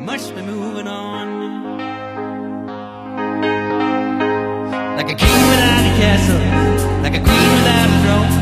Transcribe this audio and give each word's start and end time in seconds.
I 0.00 0.02
must 0.02 0.34
be 0.34 0.40
moving 0.40 0.88
on. 0.88 1.76
Like 4.96 5.10
a 5.10 5.14
king 5.14 5.48
without 5.50 5.84
a 5.84 5.94
castle, 6.00 7.02
like 7.02 7.12
a 7.12 7.20
queen 7.20 7.50
without 7.52 7.90
a 7.90 8.02
throne. 8.02 8.39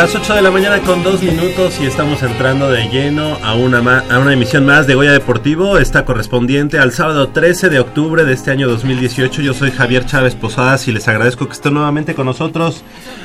Las 0.00 0.14
8 0.14 0.34
de 0.34 0.40
la 0.40 0.50
mañana 0.50 0.80
con 0.80 1.02
2 1.02 1.22
minutos 1.22 1.78
y 1.78 1.84
estamos 1.84 2.22
entrando 2.22 2.70
de 2.70 2.88
lleno 2.88 3.36
a 3.44 3.52
una, 3.54 3.82
ma- 3.82 4.02
a 4.08 4.18
una 4.18 4.32
emisión 4.32 4.64
más 4.64 4.86
de 4.86 4.94
Goya 4.94 5.12
Deportivo, 5.12 5.76
esta 5.76 6.06
correspondiente 6.06 6.78
al 6.78 6.92
sábado 6.92 7.28
13 7.28 7.68
de 7.68 7.80
octubre 7.80 8.24
de 8.24 8.32
este 8.32 8.50
año 8.50 8.66
2018. 8.66 9.42
Yo 9.42 9.52
soy 9.52 9.70
Javier 9.70 10.06
Chávez 10.06 10.34
Posadas 10.36 10.88
y 10.88 10.92
les 10.92 11.06
agradezco 11.06 11.46
que 11.48 11.52
estén 11.52 11.74
nuevamente 11.74 12.14
con 12.14 12.24
nosotros 12.24 12.82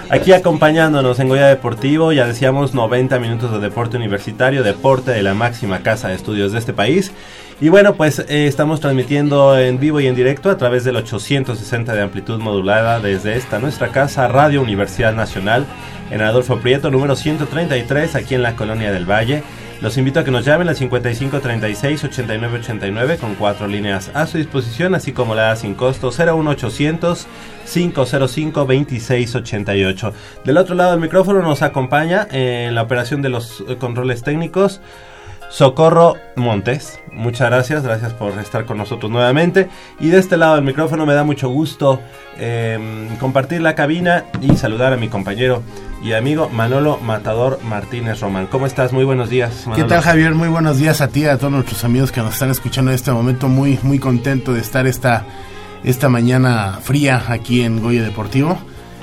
aquí 0.09 0.34
acompañándonos 0.34 1.18
en 1.19 1.30
Goya 1.30 1.47
Deportivo. 1.47 2.12
Ya 2.12 2.28
decíamos 2.28 2.74
90 2.74 3.19
minutos 3.19 3.53
de 3.53 3.59
deporte 3.59 3.96
universitario, 3.96 4.62
deporte 4.62 5.12
de 5.12 5.24
la 5.24 5.34
máxima 5.34 5.80
casa 5.80 6.09
de 6.09 6.16
estudios 6.16 6.52
de 6.52 6.59
este 6.59 6.74
país. 6.74 7.13
Y 7.62 7.70
bueno, 7.70 7.96
pues 7.96 8.20
eh, 8.20 8.48
estamos 8.48 8.82
transmitiendo 8.82 9.58
en 9.58 9.80
vivo 9.80 10.02
y 10.02 10.08
en 10.08 10.16
directo 10.16 10.50
a 10.50 10.58
través 10.58 10.84
del 10.84 10.98
860 10.98 11.94
de 11.94 12.02
amplitud 12.02 12.38
modulada 12.38 13.00
desde 13.00 13.38
esta 13.38 13.60
nuestra 13.60 13.94
casa, 13.94 14.28
Radio 14.28 14.62
Universidad 14.62 15.14
Nacional, 15.14 15.66
en 16.12 16.22
Adolfo 16.22 16.60
Prieto, 16.60 16.92
número 16.92 17.16
133, 17.16 18.16
aquí 18.16 18.36
en 18.36 18.42
la 18.42 18.58
Colonia 18.58 18.92
del 18.92 19.10
Valle. 19.10 19.42
Los 19.82 19.98
invito 19.98 20.20
a 20.20 20.26
que 20.26 20.32
nos 20.32 20.44
llamen 20.44 20.68
al 20.68 20.76
5536-8989 20.76 23.20
con 23.20 23.36
cuatro 23.36 23.68
líneas 23.68 24.12
a 24.14 24.28
su 24.28 24.38
disposición, 24.38 24.94
así 24.94 25.14
como 25.14 25.34
la 25.34 25.56
sin 25.56 25.76
costo 25.76 26.12
01800 26.12 27.26
505 27.72 28.60
2688. 28.60 30.14
Del 30.44 30.58
otro 30.58 30.76
lado 30.76 30.92
del 30.92 31.00
micrófono 31.00 31.42
nos 31.42 31.62
acompaña 31.62 32.28
eh, 32.32 32.66
en 32.68 32.76
la 32.76 32.82
operación 32.82 33.22
de 33.22 33.30
los 33.30 33.64
eh, 33.68 33.78
controles 33.78 34.24
técnicos 34.24 34.82
Socorro 35.50 36.16
Montes. 36.35 37.00
Muchas 37.11 37.50
gracias, 37.50 37.83
gracias 37.83 38.13
por 38.13 38.38
estar 38.39 38.66
con 38.66 38.78
nosotros 38.78 39.11
nuevamente. 39.11 39.69
Y 40.00 40.09
de 40.09 40.17
este 40.17 40.38
lado 40.38 40.56
del 40.56 40.66
micrófono 40.66 41.06
me 41.06 41.13
da 41.13 41.23
mucho 41.23 41.50
gusto 41.50 42.01
eh, 42.38 43.07
compartir 43.19 43.61
la 43.61 43.75
cabina 43.75 44.25
y 44.41 44.57
saludar 44.57 44.94
a 44.94 44.97
mi 44.97 45.07
compañero 45.07 45.63
y 46.03 46.13
amigo 46.13 46.50
Manolo 46.50 46.97
Matador 46.97 47.59
Martínez 47.63 48.19
Román. 48.19 48.47
¿Cómo 48.47 48.66
estás? 48.66 48.94
Muy 48.94 49.06
buenos 49.06 49.29
días. 49.29 49.66
¿Qué 49.75 49.83
tal 49.86 50.01
Javier? 50.01 50.36
Muy 50.36 50.50
buenos 50.50 50.77
días 50.77 51.01
a 51.01 51.07
ti, 51.07 51.21
y 51.21 51.25
a 51.25 51.38
todos 51.38 51.53
nuestros 51.53 51.83
amigos 51.83 52.12
que 52.12 52.21
nos 52.21 52.33
están 52.33 52.51
escuchando 52.51 52.91
en 52.91 52.95
este 52.95 53.12
momento. 53.12 53.48
Muy, 53.48 53.80
muy 53.81 53.98
contento 53.98 54.53
de 54.53 54.59
estar 54.59 54.86
esta, 54.88 55.25
esta 55.83 56.09
mañana 56.09 56.80
fría 56.81 57.24
aquí 57.27 57.63
en 57.63 57.81
Goya 57.81 58.03
Deportivo. 58.03 58.57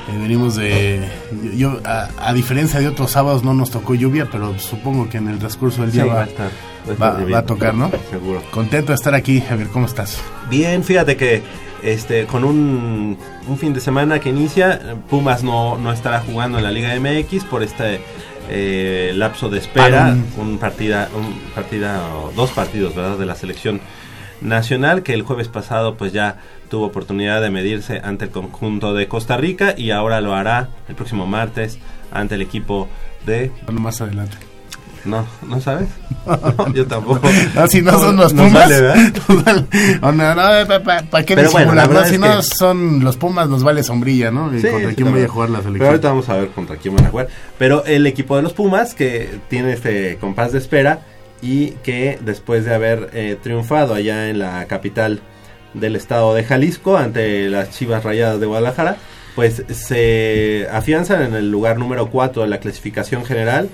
Eh, 0.09 0.19
venimos 0.21 0.57
de... 0.57 1.09
Yo, 1.57 1.81
a, 1.85 2.09
a 2.19 2.33
diferencia 2.33 2.81
de 2.81 2.89
otros 2.89 3.11
sábados 3.13 3.45
no 3.45 3.55
nos 3.55 3.71
tocó 3.71 3.95
lluvia, 3.95 4.29
pero 4.31 4.59
supongo 4.59 5.09
que 5.09 5.19
en 5.19 5.29
el 5.29 5.39
transcurso 5.39 5.83
del 5.83 5.91
Sí, 5.93 5.99
día 5.99 6.07
va 6.07 6.15
va, 6.15 6.21
a 6.23 6.25
estar. 6.25 6.47
va- 6.47 6.93
estar 6.93 7.01
va 7.01 7.13
lloviendo. 7.19 7.37
a 7.39 7.43
tocar, 7.47 7.75
¿no? 7.75 7.91
Seguro. 8.11 8.43
Contento 8.51 8.89
de 8.93 8.97
estar 8.97 9.15
aquí, 9.15 9.41
Javier. 9.41 9.69
¿Cómo 9.69 9.87
estás? 9.87 10.21
Bien, 10.51 10.83
fíjate 10.83 11.17
que 11.17 11.43
este 11.83 12.27
con 12.27 12.45
un, 12.45 13.17
un 13.49 13.59
fin 13.59 13.73
de 13.75 13.81
semana 13.81 14.19
que 14.21 14.29
inicia, 14.31 14.97
Pumas 15.09 15.43
no, 15.45 15.79
no 15.79 15.93
estará 15.93 16.21
jugando 16.21 16.59
en 16.59 16.65
la 16.65 16.71
Liga 16.71 16.95
MX 16.99 17.45
por 17.45 17.63
este 17.63 18.01
eh, 18.49 19.13
lapso 19.15 19.49
de 19.49 19.59
espera, 19.59 20.01
Parón. 20.01 20.25
un 20.39 20.59
partida, 20.59 21.09
un 21.17 21.33
partida, 21.55 22.03
o 22.15 22.33
dos 22.35 22.51
partidos, 22.51 22.95
¿verdad? 22.95 23.19
De 23.19 23.27
la 23.27 23.35
selección 23.37 23.81
nacional 24.41 25.03
que 25.05 25.15
el 25.15 25.23
jueves 25.23 25.47
pasado 25.49 25.97
pues 25.97 26.13
ya 26.13 26.39
tuvo 26.73 26.87
oportunidad 26.87 27.43
de 27.43 27.51
medirse 27.51 28.01
ante 28.03 28.25
el 28.25 28.31
conjunto 28.31 28.95
de 28.95 29.07
Costa 29.07 29.37
Rica 29.37 29.75
y 29.77 29.91
ahora 29.91 30.23
lo 30.23 30.35
hará 30.35 30.71
el 30.89 30.95
próximo 30.95 31.27
martes 31.27 31.79
ante 32.11 32.37
el 32.37 32.41
equipo 32.41 32.89
de 33.27 33.53
Bueno, 33.67 33.83
más 33.83 34.01
adelante. 34.01 34.39
no 35.05 35.27
no 35.47 35.61
sabes 35.61 35.91
No, 36.27 36.73
yo 36.75 36.87
tampoco 36.87 37.29
No, 37.55 37.67
si 37.67 37.83
no 37.83 37.93
son 37.99 38.17
los 38.17 38.33
Pumas. 38.33 38.55
vale, 38.55 38.81
¿verdad? 38.81 39.13
no, 40.03 40.13
no, 40.13 40.35
no, 40.35 40.83
¿para 41.11 41.27
qué 41.27 41.35
Pero 41.35 41.51
bueno, 41.51 41.75
la 41.75 41.87
verdad 41.87 42.07
Si 42.07 42.15
es 42.15 42.21
no 42.21 42.43
son 42.43 43.05
los 43.05 43.19
Pumas, 43.19 43.51
nos 43.51 43.63
vale 43.63 43.83
sombrilla, 43.83 44.31
¿no? 44.31 44.51
¿Y 44.57 44.63
Sí, 44.63 44.69
¿Contra 44.69 44.89
sí, 44.91 44.97
quién 44.97 45.13
voy 45.13 45.23
a 45.25 45.29
jugar 45.29 45.51
la 45.51 45.59
Pero 45.59 45.65
selección? 45.69 45.89
ahorita 45.91 46.09
vamos 46.09 46.29
a 46.31 46.37
ver 46.37 46.49
contra 46.53 46.77
quién 46.77 46.97
van 46.97 47.05
a 47.05 47.11
jugar. 47.11 47.29
Pero 47.59 47.85
el 47.85 48.07
equipo 48.07 48.35
de 48.37 48.43
los 48.43 48.55
Pumas, 48.55 48.95
que 48.95 49.29
tiene 49.51 49.75
este 49.75 50.17
compás 50.19 50.53
de 50.53 50.59
espera 50.59 51.01
y 51.43 51.73
que 51.83 52.19
después 52.25 52.65
de 52.65 52.75
haber 52.75 53.11
eh, 53.13 53.37
triunfado 53.43 53.93
allá 53.93 54.31
en 54.31 54.39
la 54.39 54.65
capital 54.69 55.21
del 55.75 55.97
estado 55.97 56.35
de 56.35 56.45
Jalisco 56.45 56.97
ante 56.97 57.49
las 57.49 57.71
Chivas 57.71 58.05
Rayadas 58.05 58.41
de 58.41 58.47
Guadalajara, 58.47 58.97
pues 59.35 59.65
se 59.71 60.67
afianzan 60.71 61.23
en 61.23 61.35
el 61.35 61.51
lugar 61.51 61.79
número 61.79 62.11
4 62.11 62.43
de 62.43 62.49
la 62.49 62.59
clasificación 62.59 63.25
general. 63.25 63.69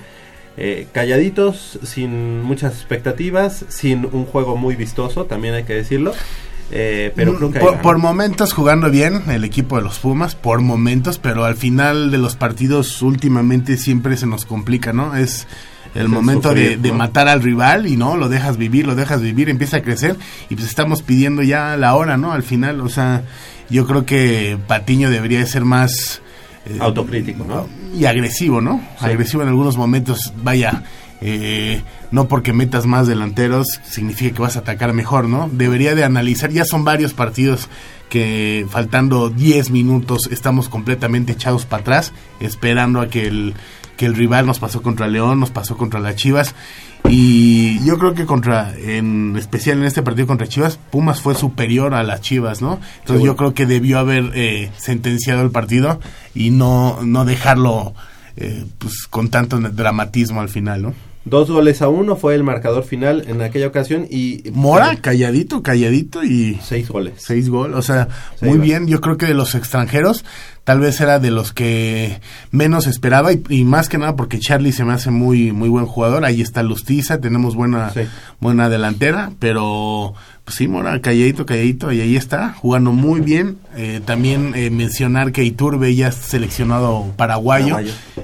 eh, 0.57 0.87
calladitos, 0.91 1.79
sin 1.83 2.41
muchas 2.41 2.73
expectativas, 2.73 3.65
sin 3.69 4.05
un 4.11 4.25
juego 4.25 4.57
muy 4.57 4.75
vistoso, 4.75 5.25
también 5.25 5.53
hay 5.53 5.63
que 5.63 5.73
decirlo. 5.73 6.13
eh, 6.71 7.11
pero 7.15 7.35
creo 7.35 7.51
que 7.51 7.59
ahí 7.59 7.65
por, 7.65 7.81
por 7.81 7.97
momentos 7.97 8.51
jugando 8.53 8.89
bien 8.91 9.23
el 9.29 9.43
equipo 9.45 9.77
de 9.77 9.83
los 9.83 9.99
Pumas, 9.99 10.35
por 10.35 10.59
momentos, 10.59 11.17
pero 11.17 11.45
al 11.45 11.55
final 11.55 12.11
de 12.11 12.17
los 12.17 12.35
partidos 12.35 13.01
últimamente 13.01 13.77
siempre 13.77 14.17
se 14.17 14.27
nos 14.27 14.45
complica, 14.45 14.91
¿no? 14.91 15.15
Es 15.15 15.47
el 15.95 16.03
Es 16.03 16.09
momento 16.09 16.53
de, 16.53 16.61
sufrir, 16.61 16.79
de 16.79 16.89
¿no? 16.89 16.95
matar 16.95 17.27
al 17.27 17.41
rival 17.41 17.87
y 17.87 17.97
no, 17.97 18.15
lo 18.17 18.29
dejas 18.29 18.57
vivir, 18.57 18.85
lo 18.85 18.95
dejas 18.95 19.21
vivir, 19.21 19.49
empieza 19.49 19.77
a 19.77 19.81
crecer 19.81 20.15
y 20.49 20.55
pues 20.55 20.67
estamos 20.67 21.01
pidiendo 21.01 21.41
ya 21.43 21.75
la 21.77 21.95
hora, 21.95 22.17
¿no? 22.17 22.31
Al 22.31 22.43
final, 22.43 22.81
o 22.81 22.89
sea, 22.89 23.23
yo 23.69 23.85
creo 23.87 24.05
que 24.05 24.57
Patiño 24.67 25.09
debería 25.09 25.39
de 25.39 25.45
ser 25.45 25.65
más... 25.65 26.21
eh, 26.65 26.77
Autocrítico, 26.79 27.43
¿no? 27.45 27.67
y 27.97 28.05
agresivo, 28.05 28.61
¿no? 28.61 28.81
Sí. 28.99 29.05
Agresivo 29.05 29.41
en 29.41 29.49
algunos 29.49 29.77
momentos, 29.77 30.31
vaya, 30.43 30.83
eh, 31.21 31.81
no 32.11 32.27
porque 32.27 32.53
metas 32.53 32.85
más 32.85 33.07
delanteros 33.07 33.67
significa 33.83 34.35
que 34.35 34.41
vas 34.41 34.55
a 34.55 34.59
atacar 34.59 34.93
mejor, 34.93 35.27
¿no? 35.27 35.49
Debería 35.51 35.95
de 35.95 36.03
analizar, 36.03 36.51
ya 36.51 36.65
son 36.65 36.83
varios 36.85 37.13
partidos 37.13 37.67
que 38.09 38.65
faltando 38.69 39.29
10 39.29 39.69
minutos 39.69 40.29
estamos 40.31 40.67
completamente 40.69 41.33
echados 41.33 41.65
para 41.65 41.81
atrás, 41.81 42.13
esperando 42.39 43.01
a 43.01 43.07
que 43.07 43.27
el 43.27 43.53
que 43.99 44.05
el 44.05 44.15
rival 44.15 44.45
nos 44.45 44.59
pasó 44.59 44.81
contra 44.81 45.09
León, 45.09 45.41
nos 45.41 45.51
pasó 45.51 45.75
contra 45.75 45.99
las 45.99 46.15
Chivas 46.15 46.55
y 47.09 47.83
yo 47.83 47.99
creo 47.99 48.13
que 48.13 48.25
contra, 48.25 48.73
en 48.77 49.35
especial 49.35 49.79
en 49.79 49.83
este 49.83 50.01
partido 50.03 50.25
contra 50.25 50.47
Chivas, 50.47 50.79
Pumas 50.89 51.19
fue 51.19 51.35
superior 51.35 51.93
a 51.93 52.03
las 52.03 52.21
Chivas, 52.21 52.61
¿no? 52.61 52.79
Entonces 52.99 53.25
yo 53.25 53.35
creo 53.35 53.53
que 53.53 53.65
debió 53.65 53.99
haber 53.99 54.31
eh, 54.35 54.71
sentenciado 54.77 55.41
el 55.41 55.51
partido 55.51 55.99
y 56.33 56.51
no, 56.51 56.99
no 57.03 57.25
dejarlo 57.25 57.93
eh, 58.37 58.65
pues 58.77 59.05
con 59.09 59.27
tanto 59.27 59.59
dramatismo 59.59 60.39
al 60.39 60.47
final, 60.47 60.81
¿no? 60.81 60.93
Dos 61.25 61.51
goles 61.51 61.81
a 61.81 61.89
uno 61.89 62.15
fue 62.15 62.33
el 62.33 62.43
marcador 62.43 62.83
final 62.85 63.25
en 63.27 63.41
aquella 63.41 63.67
ocasión 63.67 64.07
y... 64.09 64.41
Mora, 64.53 64.95
calladito, 64.95 65.61
calladito 65.61 66.23
y 66.23 66.57
Seis 66.63 66.87
goles. 66.89 67.15
seis 67.17 67.49
goles, 67.49 67.75
o 67.77 67.81
sea, 67.81 68.07
muy 68.41 68.57
bien. 68.57 68.87
Yo 68.87 69.01
creo 69.01 69.17
que 69.17 69.25
de 69.27 69.33
los 69.33 69.53
extranjeros, 69.53 70.23
tal 70.63 70.79
vez 70.79 70.99
era 71.01 71.19
de 71.19 71.29
los 71.29 71.51
que 71.53 72.21
menos 72.51 72.87
esperaba 72.87 73.33
y, 73.33 73.43
y 73.49 73.63
más 73.65 73.89
que 73.89 73.97
nada 73.97 74.15
porque 74.15 74.39
Charlie 74.39 74.71
se 74.71 74.85
me 74.85 74.93
hace 74.93 75.11
muy 75.11 75.51
muy 75.51 75.67
buen 75.69 75.85
jugador. 75.85 76.23
Ahí 76.25 76.41
está 76.41 76.63
Lustiza, 76.63 77.19
tenemos 77.19 77.53
buena 77.53 77.89
Sí. 77.91 78.01
buena 78.39 78.69
delantera, 78.69 79.31
pero 79.39 80.13
pues 80.49 80.57
sí, 80.57 80.67
Mora, 80.67 80.99
calladito, 80.99 81.45
calladito 81.45 81.91
y 81.91 82.01
ahí 82.01 82.15
está, 82.15 82.53
jugando 82.53 82.91
muy 82.91 83.21
bien. 83.21 83.59
Eh, 83.75 84.01
también 84.03 84.53
eh, 84.55 84.71
mencionar 84.71 85.31
que 85.31 85.43
Iturbe 85.43 85.93
ya 85.93 86.07
es 86.07 86.15
seleccionado 86.15 87.13
paraguayo. 87.17 87.77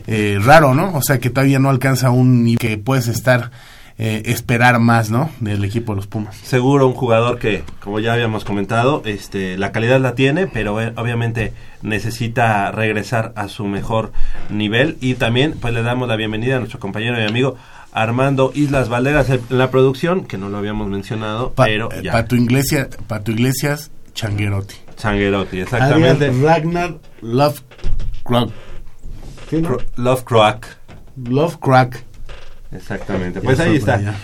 Eh, 0.08 0.40
raro, 0.44 0.74
¿no? 0.74 0.96
O 0.96 1.04
sea, 1.04 1.20
que 1.20 1.30
todavía 1.30 1.60
no 1.60 1.70
alcanza 1.70 2.10
un 2.10 2.44
nivel 2.44 2.58
que 2.58 2.80
puedes 2.80 3.08
estar 3.08 3.52
eh, 3.98 4.24
esperar 4.26 4.80
más, 4.80 5.10
¿no? 5.10 5.30
Del 5.40 5.64
equipo 5.64 5.94
de 5.94 5.98
los 5.98 6.08
Pumas. 6.08 6.36
Seguro 6.36 6.86
un 6.86 6.96
jugador 6.96 7.40
que, 7.40 7.64
como 7.80 8.02
ya 8.02 8.12
habíamos 8.12 8.44
comentado, 8.44 9.02
este, 9.06 9.58
la 9.58 9.72
calidad 9.72 10.02
la 10.02 10.16
tiene, 10.16 10.48
pero 10.48 10.82
eh, 10.82 10.92
obviamente 10.98 11.54
necesita 11.82 12.72
regresar 12.72 13.32
a 13.38 13.48
su 13.48 13.66
mejor 13.68 14.12
nivel. 14.50 14.98
Y 15.00 15.14
también, 15.14 15.54
pues 15.62 15.74
le 15.74 15.82
damos 15.82 16.10
la 16.10 16.18
bienvenida 16.18 16.58
a 16.58 16.60
nuestro 16.60 16.80
compañero 16.80 17.22
y 17.22 17.24
amigo 17.24 17.56
Armando 17.96 18.52
Islas 18.54 18.90
Valderas 18.90 19.30
en 19.30 19.42
la 19.50 19.72
producción, 19.72 20.26
que 20.26 20.38
no 20.38 20.50
lo 20.50 20.58
habíamos 20.58 20.88
mencionado, 20.90 21.54
Pa- 21.54 21.64
pero 21.66 21.90
eh, 21.94 22.02
ya. 22.04 22.12
Pato 22.12 22.36
Iglesias, 22.36 22.90
Pato 23.08 23.32
Iglesias, 23.32 23.90
Changuerotti. 24.14 24.76
Changuerotti, 24.98 25.60
exactamente. 25.62 26.30
Ragnar 26.44 26.98
Love 27.22 27.62
Crack. 28.26 28.50
¿Sí, 29.50 29.62
no? 29.62 29.70
Cro- 29.70 29.84
Love 29.96 30.24
Croak. 30.26 30.68
Love 31.30 31.58
Crack. 31.60 32.04
Exactamente. 32.72 33.40
Ya 33.40 33.44
Pues 33.46 33.60
ahí 33.62 33.78
está. 33.78 34.16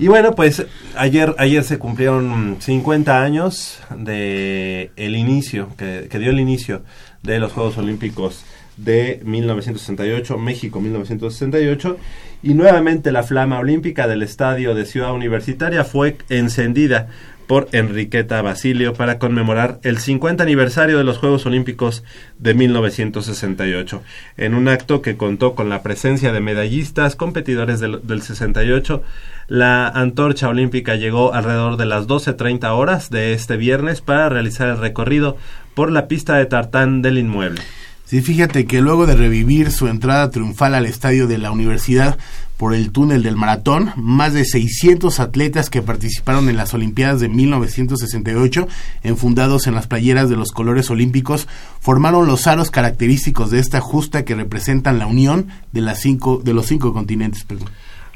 Y 0.00 0.08
bueno, 0.08 0.34
pues 0.34 0.64
ayer 0.96 1.34
ayer 1.38 1.62
se 1.62 1.78
cumplieron 1.78 2.56
50 2.58 3.22
años 3.22 3.78
de 3.96 4.90
el 4.96 5.14
inicio 5.14 5.68
que, 5.76 6.08
que 6.10 6.18
dio 6.18 6.30
el 6.30 6.40
inicio 6.40 6.82
de 7.22 7.38
los 7.38 7.52
Juegos 7.52 7.76
Olímpicos 7.76 8.42
de 8.78 9.20
1968, 9.24 10.38
México 10.38 10.80
1968 10.80 11.98
y 12.42 12.54
nuevamente 12.54 13.12
la 13.12 13.22
flama 13.22 13.58
olímpica 13.58 14.06
del 14.08 14.22
estadio 14.22 14.74
de 14.74 14.86
Ciudad 14.86 15.12
Universitaria 15.12 15.84
fue 15.84 16.16
encendida 16.28 17.08
por 17.50 17.68
Enriqueta 17.72 18.40
Basilio 18.42 18.94
para 18.94 19.18
conmemorar 19.18 19.80
el 19.82 19.98
50 19.98 20.40
aniversario 20.40 20.96
de 20.98 21.02
los 21.02 21.18
Juegos 21.18 21.46
Olímpicos 21.46 22.04
de 22.38 22.54
1968, 22.54 24.02
en 24.36 24.54
un 24.54 24.68
acto 24.68 25.02
que 25.02 25.16
contó 25.16 25.56
con 25.56 25.68
la 25.68 25.82
presencia 25.82 26.30
de 26.30 26.38
medallistas, 26.38 27.16
competidores 27.16 27.80
del, 27.80 28.06
del 28.06 28.22
68. 28.22 29.02
La 29.48 29.88
antorcha 29.88 30.48
olímpica 30.48 30.94
llegó 30.94 31.34
alrededor 31.34 31.76
de 31.76 31.86
las 31.86 32.06
12.30 32.06 32.70
horas 32.70 33.10
de 33.10 33.32
este 33.32 33.56
viernes 33.56 34.00
para 34.00 34.28
realizar 34.28 34.68
el 34.68 34.78
recorrido 34.78 35.36
por 35.74 35.90
la 35.90 36.06
pista 36.06 36.36
de 36.36 36.46
tartán 36.46 37.02
del 37.02 37.18
inmueble. 37.18 37.62
Sí, 38.10 38.22
fíjate 38.22 38.66
que 38.66 38.80
luego 38.80 39.06
de 39.06 39.14
revivir 39.14 39.70
su 39.70 39.86
entrada 39.86 40.32
triunfal 40.32 40.74
al 40.74 40.84
estadio 40.84 41.28
de 41.28 41.38
la 41.38 41.52
universidad 41.52 42.18
por 42.56 42.74
el 42.74 42.90
túnel 42.90 43.22
del 43.22 43.36
maratón, 43.36 43.92
más 43.94 44.34
de 44.34 44.44
600 44.44 45.20
atletas 45.20 45.70
que 45.70 45.80
participaron 45.80 46.48
en 46.48 46.56
las 46.56 46.74
Olimpiadas 46.74 47.20
de 47.20 47.28
1968, 47.28 48.66
enfundados 49.04 49.68
en 49.68 49.76
las 49.76 49.86
playeras 49.86 50.28
de 50.28 50.34
los 50.34 50.50
colores 50.50 50.90
olímpicos, 50.90 51.46
formaron 51.78 52.26
los 52.26 52.48
aros 52.48 52.72
característicos 52.72 53.52
de 53.52 53.60
esta 53.60 53.80
justa 53.80 54.24
que 54.24 54.34
representan 54.34 54.98
la 54.98 55.06
unión 55.06 55.46
de, 55.70 55.80
las 55.80 56.00
cinco, 56.00 56.42
de 56.42 56.52
los 56.52 56.66
cinco 56.66 56.92
continentes. 56.92 57.46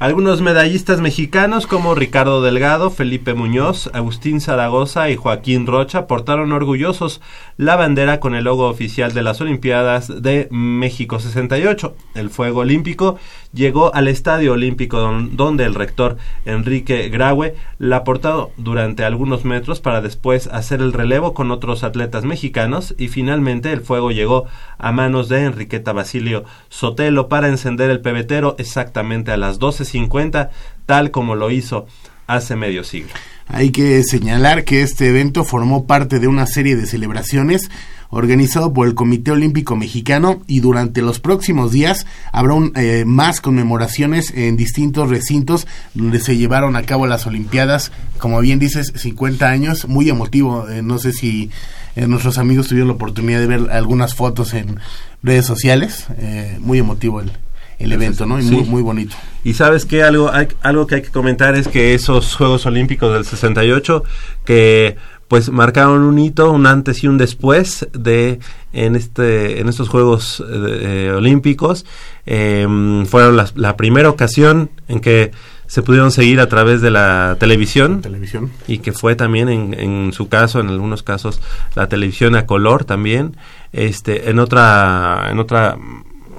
Algunos 0.05 0.39
medallistas 0.39 1.01
mexicanos 1.01 1.65
como 1.65 1.95
Ricardo 1.95 2.43
Delgado, 2.43 2.91
Felipe 2.91 3.33
Muñoz, 3.33 3.89
Agustín 3.91 4.39
Zaragoza 4.39 5.09
y 5.09 5.15
Joaquín 5.15 5.65
Rocha 5.65 6.05
portaron 6.05 6.51
orgullosos 6.51 7.21
la 7.57 7.75
bandera 7.75 8.19
con 8.19 8.35
el 8.35 8.43
logo 8.43 8.67
oficial 8.69 9.15
de 9.15 9.23
las 9.23 9.41
Olimpiadas 9.41 10.21
de 10.21 10.47
México 10.51 11.19
68. 11.19 11.95
El 12.13 12.29
fuego 12.29 12.59
olímpico 12.59 13.17
llegó 13.51 13.95
al 13.95 14.07
Estadio 14.07 14.53
Olímpico 14.53 14.99
don- 14.99 15.35
donde 15.37 15.63
el 15.63 15.73
rector 15.73 16.17
Enrique 16.45 17.09
Graue 17.09 17.55
la 17.79 18.03
portó 18.03 18.51
durante 18.57 19.05
algunos 19.05 19.43
metros 19.43 19.79
para 19.79 20.01
después 20.01 20.45
hacer 20.47 20.81
el 20.81 20.93
relevo 20.93 21.33
con 21.33 21.49
otros 21.49 21.83
atletas 21.83 22.25
mexicanos 22.25 22.93
y 22.99 23.07
finalmente 23.07 23.71
el 23.71 23.81
fuego 23.81 24.11
llegó 24.11 24.45
a 24.77 24.91
manos 24.91 25.29
de 25.29 25.45
Enriqueta 25.45 25.93
Basilio 25.93 26.43
Sotelo 26.69 27.27
para 27.27 27.47
encender 27.47 27.89
el 27.89 28.01
pebetero 28.01 28.55
exactamente 28.59 29.31
a 29.31 29.37
las 29.37 29.57
12.50 29.95 30.49
tal 30.85 31.11
como 31.11 31.35
lo 31.35 31.51
hizo 31.51 31.87
hace 32.27 32.55
medio 32.55 32.83
siglo. 32.83 33.11
Hay 33.47 33.71
que 33.71 34.03
señalar 34.03 34.63
que 34.63 34.81
este 34.81 35.09
evento 35.09 35.43
formó 35.43 35.85
parte 35.85 36.19
de 36.19 36.27
una 36.27 36.47
serie 36.47 36.75
de 36.75 36.87
celebraciones 36.87 37.69
organizado 38.09 38.73
por 38.73 38.87
el 38.87 38.95
Comité 38.95 39.31
Olímpico 39.31 39.75
Mexicano 39.75 40.41
y 40.47 40.61
durante 40.61 41.01
los 41.01 41.19
próximos 41.19 41.71
días 41.71 42.05
habrá 42.31 42.53
un, 42.53 42.71
eh, 42.75 43.03
más 43.05 43.41
conmemoraciones 43.41 44.31
en 44.35 44.57
distintos 44.57 45.09
recintos 45.09 45.67
donde 45.93 46.19
se 46.19 46.37
llevaron 46.37 46.75
a 46.75 46.83
cabo 46.83 47.07
las 47.07 47.27
Olimpiadas, 47.27 47.91
como 48.17 48.39
bien 48.39 48.57
dices, 48.57 48.93
50 48.95 49.49
años, 49.49 49.87
muy 49.87 50.09
emotivo, 50.09 50.67
eh, 50.69 50.81
no 50.81 50.97
sé 50.97 51.11
si 51.11 51.51
eh, 51.95 52.07
nuestros 52.07 52.37
amigos 52.37 52.67
tuvieron 52.67 52.89
la 52.89 52.95
oportunidad 52.95 53.39
de 53.39 53.47
ver 53.47 53.71
algunas 53.71 54.15
fotos 54.15 54.53
en 54.53 54.79
redes 55.23 55.45
sociales, 55.45 56.05
eh, 56.17 56.57
muy 56.59 56.79
emotivo 56.79 57.21
el, 57.21 57.31
el 57.79 57.91
evento, 57.91 58.25
¿no? 58.25 58.39
Y 58.39 58.43
muy, 58.45 58.63
Sí. 58.63 58.69
muy 58.69 58.81
bonito. 58.81 59.15
Y 59.43 59.53
sabes 59.53 59.85
que 59.85 60.03
algo, 60.03 60.31
hay- 60.31 60.47
algo 60.61 60.87
que 60.87 60.95
hay 60.95 61.01
que 61.01 61.11
comentar 61.11 61.55
es 61.55 61.67
que 61.67 61.93
esos 61.93 62.35
Juegos 62.35 62.65
Olímpicos 62.65 63.13
del 63.13 63.25
68 63.25 64.03
que 64.45 64.95
pues 65.27 65.49
marcaron 65.49 66.03
un 66.03 66.19
hito, 66.19 66.51
un 66.51 66.67
antes 66.67 67.03
y 67.03 67.07
un 67.07 67.17
después 67.17 67.87
de 67.93 68.39
en 68.73 68.95
este 68.95 69.59
en 69.59 69.67
estos 69.69 69.89
Juegos 69.89 70.39
eh, 70.47 71.07
eh, 71.07 71.13
Olímpicos 71.15 71.83
eh, 72.27 72.67
fueron 73.07 73.35
las- 73.35 73.55
la 73.57 73.75
primera 73.75 74.07
ocasión 74.09 74.69
en 74.87 74.99
que 74.99 75.31
se 75.65 75.81
pudieron 75.81 76.11
seguir 76.11 76.39
a 76.39 76.47
través 76.47 76.79
de 76.81 76.91
la 76.91 77.37
televisión 77.39 78.01
Televisión. 78.01 78.51
y 78.67 78.77
que 78.77 78.91
fue 78.91 79.15
también 79.15 79.49
en, 79.49 79.73
en 79.73 80.13
su 80.13 80.29
caso 80.29 80.59
en 80.59 80.67
algunos 80.69 81.01
casos 81.01 81.41
la 81.73 81.89
televisión 81.89 82.35
a 82.35 82.45
color 82.45 82.85
también 82.85 83.35
este 83.73 84.29
en 84.29 84.37
otra 84.37 85.29
en 85.31 85.39
otra 85.39 85.75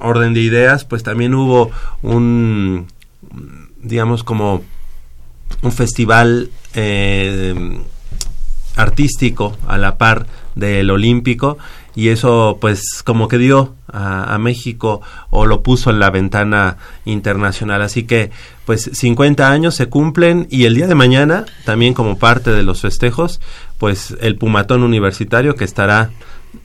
orden 0.01 0.33
de 0.33 0.41
ideas 0.41 0.85
pues 0.85 1.03
también 1.03 1.33
hubo 1.33 1.71
un 2.01 2.87
digamos 3.81 4.23
como 4.23 4.63
un 5.61 5.71
festival 5.71 6.49
eh, 6.73 7.79
artístico 8.75 9.57
a 9.67 9.77
la 9.77 9.97
par 9.97 10.27
del 10.55 10.89
olímpico 10.89 11.57
y 11.95 12.09
eso 12.09 12.57
pues 12.61 13.01
como 13.03 13.27
que 13.27 13.39
dio 13.39 13.73
a, 13.91 14.35
a 14.35 14.37
México 14.37 15.01
o 15.31 15.47
lo 15.47 15.63
puso 15.63 15.89
en 15.89 15.99
la 15.99 16.11
ventana 16.11 16.77
internacional. 17.05 17.81
Así 17.81 18.03
que 18.03 18.29
pues 18.65 18.91
50 18.93 19.49
años 19.49 19.75
se 19.75 19.87
cumplen 19.87 20.47
y 20.51 20.65
el 20.65 20.75
día 20.75 20.85
de 20.85 20.93
mañana 20.93 21.45
también 21.65 21.95
como 21.95 22.19
parte 22.19 22.51
de 22.51 22.61
los 22.63 22.81
festejos 22.81 23.41
pues 23.79 24.15
el 24.21 24.35
Pumatón 24.35 24.83
Universitario 24.83 25.55
que 25.55 25.65
estará 25.65 26.11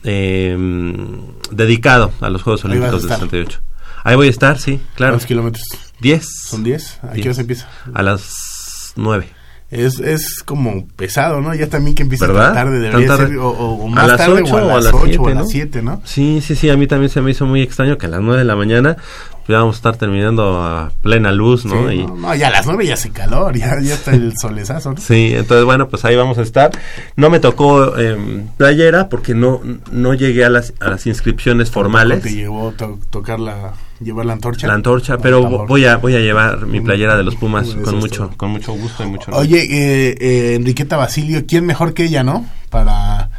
eh, 0.03 0.57
dedicado 1.51 2.11
a 2.21 2.29
los 2.29 2.43
Juegos 2.43 2.65
Olímpicos 2.65 3.01
del 3.03 3.11
estar. 3.11 3.19
68 3.29 3.61
ahí 4.03 4.15
voy 4.15 4.27
a 4.27 4.29
estar 4.29 4.59
sí 4.59 4.81
claro 4.95 5.13
¿Cuántos 5.13 5.27
kilómetros? 5.27 5.63
10 6.01 6.25
¿Son 6.49 6.63
10? 6.63 6.99
¿A 7.03 7.11
qué 7.13 7.21
hora 7.23 7.33
se 7.33 7.41
empieza? 7.41 7.69
a 7.93 8.01
las 8.03 8.93
9 8.95 9.27
Es, 9.71 9.99
es 9.99 10.43
como 10.43 10.85
pesado, 10.89 11.41
¿no? 11.41 11.55
Ya 11.55 11.67
también 11.67 11.95
que 11.95 12.03
empieza 12.03 12.27
¿Verdad? 12.27 12.53
tarde, 12.53 12.79
debería 12.79 13.07
tarde. 13.07 13.27
ser 13.29 13.37
o, 13.37 13.49
o- 13.49 13.83
o 13.83 13.87
¿A 13.87 13.89
más 13.89 14.07
las 14.07 14.17
tarde 14.17 14.41
ocho 14.43 14.53
o 14.55 14.57
a 14.57 14.61
las 14.75 14.83
las 14.85 14.93
8 14.93 15.21
o 15.21 15.27
a 15.27 15.29
las 15.33 15.43
no? 15.45 15.49
7, 15.49 15.81
¿no? 15.81 16.01
Sí, 16.05 16.41
sí, 16.45 16.55
sí, 16.55 16.69
a 16.69 16.77
mí 16.77 16.85
también 16.85 17.09
se 17.09 17.21
me 17.21 17.31
hizo 17.31 17.45
muy 17.47 17.61
extraño 17.63 17.97
que 17.97 18.05
a 18.05 18.09
las 18.09 18.21
9 18.21 18.37
de 18.39 18.45
la 18.45 18.55
mañana 18.55 18.97
pues, 19.45 19.57
vamos 19.57 19.75
a 19.75 19.77
estar 19.77 19.97
terminando 19.97 20.61
a 20.63 20.91
plena 21.01 21.31
luz, 21.31 21.65
¿no? 21.65 21.89
Sí, 21.89 21.95
y, 21.95 22.05
no, 22.05 22.15
no, 22.15 22.35
ya 22.35 22.47
a 22.47 22.51
las 22.51 22.65
9 22.65 22.85
ya 22.85 22.93
hace 22.93 23.09
calor, 23.11 23.55
ya, 23.57 23.79
ya 23.81 23.93
está 23.95 24.11
el 24.11 24.33
solezazo, 24.39 24.91
¿no? 24.93 24.97
Sí, 25.01 25.33
entonces 25.35 25.65
bueno, 25.65 25.89
pues 25.89 26.05
ahí 26.05 26.15
vamos 26.15 26.37
a 26.37 26.41
estar. 26.41 26.71
No 27.15 27.29
me 27.29 27.39
tocó 27.39 27.97
eh, 27.97 28.45
playera 28.57 29.09
porque 29.09 29.33
no, 29.35 29.61
no 29.91 30.13
llegué 30.13 30.45
a 30.45 30.49
las, 30.49 30.73
a 30.79 30.89
las 30.89 31.05
inscripciones 31.07 31.71
formales, 31.71 32.21
Te 32.21 32.33
llevó 32.33 32.71
to- 32.71 32.99
tocar 33.09 33.39
la, 33.39 33.73
llevar 33.99 34.25
la 34.25 34.33
antorcha. 34.33 34.67
la 34.67 34.73
antorcha, 34.75 35.17
pero 35.17 35.43
voy 35.65 35.85
a, 35.85 35.97
voy 35.97 36.15
a 36.15 36.19
llevar 36.19 36.65
mi 36.65 36.79
playera 36.81 37.17
de 37.17 37.23
los 37.23 37.35
Pumas 37.43 37.67
con 37.83 37.97
mucho, 37.97 38.31
con 38.37 38.51
mucho 38.51 38.73
gusto 38.73 39.03
y 39.03 39.07
mucho. 39.07 39.31
Oye, 39.31 39.59
eh, 39.63 40.15
eh, 40.19 40.55
Enriqueta 40.55 40.95
Basilio, 40.97 41.43
¿quién 41.47 41.65
mejor 41.65 41.93
que 41.93 42.05
ella, 42.05 42.23
no? 42.23 42.45
Para, 42.69 43.29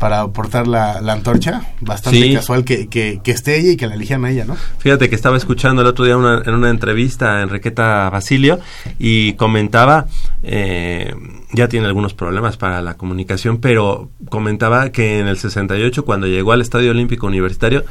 para 0.00 0.26
portar 0.28 0.66
la, 0.66 1.00
la 1.00 1.12
antorcha. 1.12 1.60
Bastante 1.80 2.20
Sí. 2.22 2.34
casual 2.34 2.64
que, 2.64 2.88
que, 2.88 3.20
que 3.22 3.30
esté 3.30 3.58
ella 3.60 3.72
y 3.72 3.76
que 3.76 3.86
la 3.86 3.94
elijan 3.94 4.24
a 4.24 4.30
ella, 4.30 4.44
¿no? 4.46 4.56
Fíjate 4.78 5.08
que 5.08 5.14
estaba 5.14 5.36
escuchando 5.36 5.82
el 5.82 5.88
otro 5.88 6.04
día 6.06 6.16
una- 6.16 6.42
en 6.44 6.54
una 6.54 6.70
entrevista 6.70 7.36
a 7.36 7.42
Enriqueta 7.42 8.10
Basilio 8.10 8.58
y 8.98 9.34
comentaba, 9.34 10.06
eh, 10.42 11.14
ya 11.52 11.68
tiene 11.68 11.86
algunos 11.86 12.14
problemas 12.14 12.56
para 12.56 12.80
la 12.82 12.94
comunicación, 12.94 13.58
pero 13.58 14.10
comentaba 14.30 14.90
que 14.90 15.20
en 15.20 15.28
el 15.28 15.36
68 15.38 16.04
cuando 16.04 16.26
llegó 16.26 16.52
al 16.52 16.62
Estadio 16.62 16.90
Olímpico 16.90 17.26
Universitario, 17.26 17.84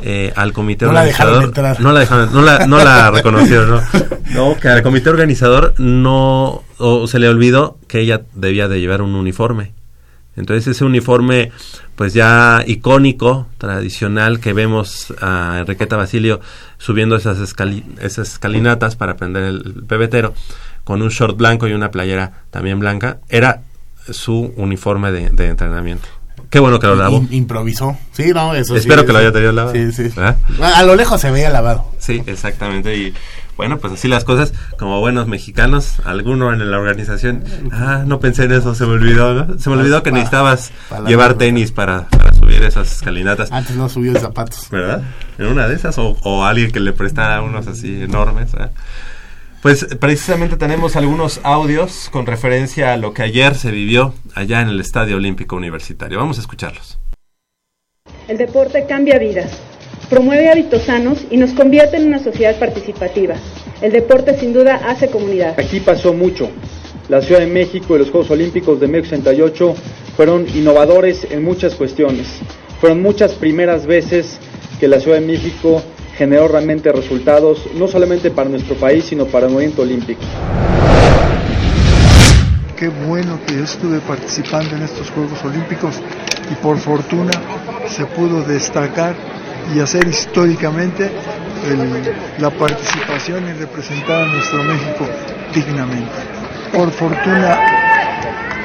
eh, 0.00 0.32
al 0.36 0.52
comité 0.52 0.84
No 0.84 0.90
organizador 0.92 1.52
no 1.80 1.92
la 1.92 2.00
dejaron 2.00 2.32
no 2.32 2.42
la, 2.42 2.66
no 2.68 2.78
la 2.84 3.10
reconocieron 3.14 3.70
no 3.70 3.82
no 4.52 4.56
que 4.56 4.68
al 4.68 4.82
comité 4.84 5.10
organizador 5.10 5.74
no 5.78 6.62
o 6.78 7.06
se 7.08 7.18
le 7.18 7.28
olvidó 7.28 7.78
que 7.88 7.98
ella 8.00 8.22
debía 8.34 8.68
de 8.68 8.78
llevar 8.80 9.02
un 9.02 9.16
uniforme 9.16 9.72
entonces 10.38 10.66
ese 10.68 10.84
uniforme 10.84 11.50
pues 11.96 12.14
ya 12.14 12.62
icónico, 12.66 13.46
tradicional, 13.58 14.40
que 14.40 14.52
vemos 14.52 15.12
a 15.20 15.58
Enriqueta 15.60 15.96
Basilio 15.96 16.40
subiendo 16.78 17.16
esas, 17.16 17.38
escali- 17.38 17.84
esas 18.00 18.28
escalinatas 18.32 18.96
para 18.96 19.16
prender 19.16 19.42
el 19.44 19.84
pebetero, 19.86 20.32
con 20.84 21.02
un 21.02 21.08
short 21.08 21.36
blanco 21.36 21.66
y 21.68 21.72
una 21.72 21.90
playera 21.90 22.44
también 22.50 22.78
blanca, 22.78 23.18
era 23.28 23.62
su 24.10 24.52
uniforme 24.56 25.12
de, 25.12 25.30
de 25.30 25.48
entrenamiento. 25.48 26.08
Qué 26.50 26.60
bueno 26.60 26.78
que 26.78 26.86
lo 26.86 26.94
lavó. 26.94 27.20
Im- 27.20 27.28
improvisó. 27.32 27.98
Sí, 28.12 28.30
no, 28.32 28.54
eso 28.54 28.72
sí, 28.74 28.80
Espero 28.80 29.04
que 29.04 29.12
lo 29.12 29.18
haya 29.18 29.32
tenido 29.32 29.52
lavado. 29.52 29.74
Sí, 29.74 29.92
sí. 29.92 30.04
¿Verdad? 30.04 30.36
A 30.76 30.82
lo 30.84 30.94
lejos 30.94 31.20
se 31.20 31.30
veía 31.30 31.50
lavado. 31.50 31.90
Sí, 31.98 32.22
exactamente. 32.26 32.96
Y 32.96 33.12
bueno, 33.58 33.78
pues 33.78 33.92
así 33.92 34.06
las 34.06 34.24
cosas, 34.24 34.54
como 34.78 35.00
buenos 35.00 35.26
mexicanos, 35.26 35.96
alguno 36.04 36.52
en 36.52 36.70
la 36.70 36.78
organización, 36.78 37.42
ah, 37.72 38.04
no 38.06 38.20
pensé 38.20 38.44
en 38.44 38.52
eso, 38.52 38.72
se 38.76 38.86
me 38.86 38.92
olvidó, 38.92 39.34
¿no? 39.34 39.58
Se 39.58 39.68
me 39.68 39.74
olvidó 39.74 40.04
que 40.04 40.12
necesitabas 40.12 40.70
llevar 41.08 41.34
tenis 41.34 41.72
para, 41.72 42.06
para 42.08 42.32
subir 42.32 42.62
esas 42.62 42.92
escalinatas. 42.92 43.50
Antes 43.50 43.74
no 43.74 43.88
subió 43.88 44.12
de 44.12 44.20
zapatos. 44.20 44.70
¿verdad? 44.70 45.02
En 45.38 45.46
una 45.46 45.66
de 45.66 45.74
esas, 45.74 45.98
o, 45.98 46.16
o 46.22 46.44
alguien 46.44 46.70
que 46.70 46.78
le 46.78 46.92
prestara 46.92 47.42
unos 47.42 47.66
así 47.66 48.00
enormes. 48.00 48.52
Pues 49.60 49.86
precisamente 49.98 50.56
tenemos 50.56 50.94
algunos 50.94 51.40
audios 51.42 52.10
con 52.12 52.26
referencia 52.26 52.92
a 52.92 52.96
lo 52.96 53.12
que 53.12 53.22
ayer 53.22 53.56
se 53.56 53.72
vivió 53.72 54.14
allá 54.36 54.60
en 54.60 54.68
el 54.68 54.78
Estadio 54.78 55.16
Olímpico 55.16 55.56
Universitario. 55.56 56.16
Vamos 56.20 56.38
a 56.38 56.42
escucharlos. 56.42 57.00
El 58.28 58.38
deporte 58.38 58.86
cambia 58.86 59.18
vidas, 59.18 59.60
promueve 60.08 60.50
hábitos 60.50 60.82
sanos 60.82 61.18
y 61.30 61.36
nos 61.36 61.52
convierte 61.52 61.96
en 61.96 62.06
una 62.06 62.18
sociedad 62.18 62.56
participativa. 62.58 63.34
El 63.80 63.92
deporte 63.92 64.38
sin 64.38 64.52
duda 64.52 64.80
hace 64.86 65.08
comunidad. 65.08 65.58
Aquí 65.58 65.80
pasó 65.80 66.12
mucho. 66.12 66.50
La 67.08 67.22
Ciudad 67.22 67.40
de 67.40 67.46
México 67.46 67.96
y 67.96 67.98
los 67.98 68.10
Juegos 68.10 68.30
Olímpicos 68.30 68.80
de 68.80 68.86
México 68.86 69.10
68 69.10 69.74
fueron 70.16 70.46
innovadores 70.54 71.26
en 71.30 71.42
muchas 71.42 71.74
cuestiones. 71.74 72.26
Fueron 72.80 73.02
muchas 73.02 73.34
primeras 73.34 73.86
veces 73.86 74.38
que 74.78 74.88
la 74.88 75.00
Ciudad 75.00 75.18
de 75.18 75.26
México 75.26 75.82
generó 76.16 76.48
realmente 76.48 76.90
resultados, 76.92 77.62
no 77.74 77.88
solamente 77.88 78.30
para 78.30 78.50
nuestro 78.50 78.74
país, 78.74 79.04
sino 79.04 79.26
para 79.26 79.46
el 79.46 79.52
movimiento 79.52 79.82
olímpico. 79.82 80.20
Qué 82.76 82.88
bueno 82.88 83.38
que 83.46 83.60
estuve 83.60 84.00
participando 84.00 84.76
en 84.76 84.82
estos 84.82 85.10
Juegos 85.10 85.44
Olímpicos 85.44 85.94
y 86.50 86.54
por 86.56 86.78
fortuna 86.78 87.32
se 87.88 88.04
pudo 88.06 88.42
destacar 88.42 89.14
y 89.74 89.80
hacer 89.80 90.06
históricamente 90.08 91.10
el- 91.66 92.14
la 92.38 92.50
participación 92.50 93.48
y 93.48 93.52
representar 93.52 94.22
a 94.22 94.26
nuestro 94.26 94.62
México 94.64 95.06
dignamente. 95.54 96.18
Por 96.72 96.90
fortuna 96.92 97.58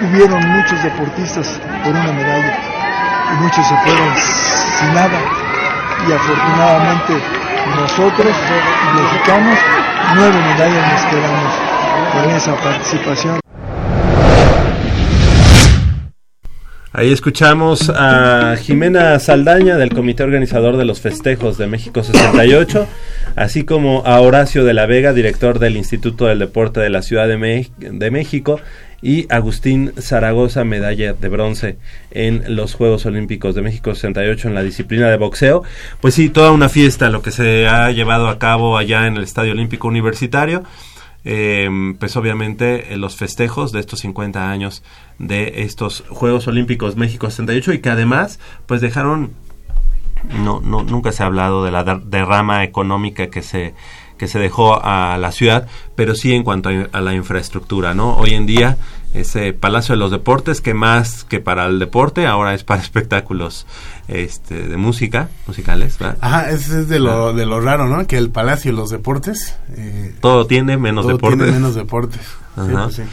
hubieron 0.01 0.49
muchos 0.51 0.81
deportistas 0.83 1.59
por 1.83 1.91
una 1.93 2.11
medalla 2.11 2.57
y 3.33 3.43
muchos 3.43 3.65
se 3.65 3.75
fueron 3.77 4.09
sin 4.79 4.93
nada 4.93 5.19
y 6.07 6.11
afortunadamente 6.11 7.13
nosotros 7.79 8.33
mexicanos 8.95 9.57
nueve 10.15 10.37
medallas 10.53 10.93
nos 10.93 11.05
quedamos 11.11 11.53
con 12.13 12.31
esa 12.31 12.55
participación. 12.55 13.42
Ahí 16.95 17.11
escuchamos 17.11 17.89
a 17.89 18.55
Jimena 18.55 19.17
Saldaña 19.17 19.77
del 19.77 19.89
comité 19.89 20.21
organizador 20.21 20.77
de 20.77 20.85
los 20.85 21.01
festejos 21.01 21.57
de 21.57 21.65
México 21.65 22.03
68, 22.03 22.87
así 23.35 23.63
como 23.63 24.05
a 24.05 24.21
Horacio 24.21 24.63
de 24.63 24.75
la 24.75 24.85
Vega, 24.85 25.11
director 25.11 25.57
del 25.57 25.75
Instituto 25.75 26.27
del 26.27 26.37
Deporte 26.37 26.81
de 26.81 26.91
la 26.91 27.01
Ciudad 27.01 27.27
de, 27.27 27.67
de 27.79 28.11
México, 28.11 28.61
y 29.01 29.25
Agustín 29.33 29.91
Zaragoza, 29.99 30.65
medalla 30.65 31.13
de 31.13 31.29
bronce 31.29 31.77
en 32.11 32.55
los 32.55 32.75
Juegos 32.75 33.07
Olímpicos 33.07 33.55
de 33.55 33.63
México 33.63 33.95
68 33.95 34.49
en 34.49 34.53
la 34.53 34.61
disciplina 34.61 35.09
de 35.09 35.17
boxeo. 35.17 35.63
Pues 35.99 36.13
sí, 36.13 36.29
toda 36.29 36.51
una 36.51 36.69
fiesta 36.69 37.09
lo 37.09 37.23
que 37.23 37.31
se 37.31 37.67
ha 37.67 37.89
llevado 37.91 38.29
a 38.29 38.37
cabo 38.37 38.77
allá 38.77 39.07
en 39.07 39.17
el 39.17 39.23
Estadio 39.23 39.53
Olímpico 39.53 39.87
Universitario 39.87 40.63
eh, 41.25 41.69
pues 41.99 42.15
obviamente 42.17 42.93
eh, 42.93 42.97
los 42.97 43.15
festejos 43.15 43.71
de 43.71 43.79
estos 43.79 43.99
50 44.01 44.49
años 44.49 44.83
de 45.19 45.63
estos 45.63 46.03
Juegos 46.09 46.47
Olímpicos 46.47 46.95
México 46.97 47.29
68 47.29 47.73
y 47.73 47.79
que 47.79 47.89
además 47.89 48.39
pues 48.65 48.81
dejaron 48.81 49.31
no, 50.43 50.61
no 50.61 50.83
nunca 50.83 51.11
se 51.11 51.23
ha 51.23 51.25
hablado 51.27 51.63
de 51.65 51.71
la 51.71 51.83
der- 51.83 52.03
derrama 52.03 52.63
económica 52.63 53.27
que 53.27 53.41
se 53.41 53.73
que 54.17 54.27
se 54.27 54.37
dejó 54.39 54.79
a 54.81 55.17
la 55.17 55.31
ciudad, 55.31 55.67
pero 55.95 56.13
sí 56.15 56.33
en 56.33 56.43
cuanto 56.43 56.69
a, 56.69 56.87
a 56.97 57.01
la 57.01 57.13
infraestructura, 57.13 57.93
¿no? 57.93 58.15
Hoy 58.15 58.35
en 58.35 58.45
día 58.45 58.77
ese 59.13 59.53
Palacio 59.53 59.93
de 59.93 59.99
los 59.99 60.11
Deportes 60.11 60.59
que 60.61 60.73
más 60.73 61.23
que 61.23 61.39
para 61.39 61.65
el 61.67 61.79
deporte 61.79 62.25
ahora 62.27 62.53
es 62.53 62.63
para 62.63 62.81
espectáculos 62.83 63.65
este 64.07 64.67
de 64.67 64.77
música, 64.77 65.29
musicales, 65.47 65.97
¿verdad? 65.99 66.17
Ajá, 66.21 66.49
ese 66.51 66.81
es 66.81 66.89
de 66.89 66.99
lo, 66.99 67.33
de 67.33 67.45
lo 67.45 67.61
raro, 67.61 67.87
¿no? 67.87 68.05
Que 68.07 68.17
el 68.17 68.29
Palacio 68.31 68.71
y 68.71 68.75
los 68.75 68.89
deportes. 68.89 69.55
eh, 69.77 70.13
Todo 70.19 70.45
tiene 70.47 70.77
menos 70.77 71.03
todo 71.05 71.13
deportes. 71.15 71.39
tiene 71.39 71.53
menos 71.53 71.75
deportes. 71.75 72.21
Sí, 72.21 72.27
Ajá. 72.61 72.83
pues 72.85 72.95
sí. 72.95 73.03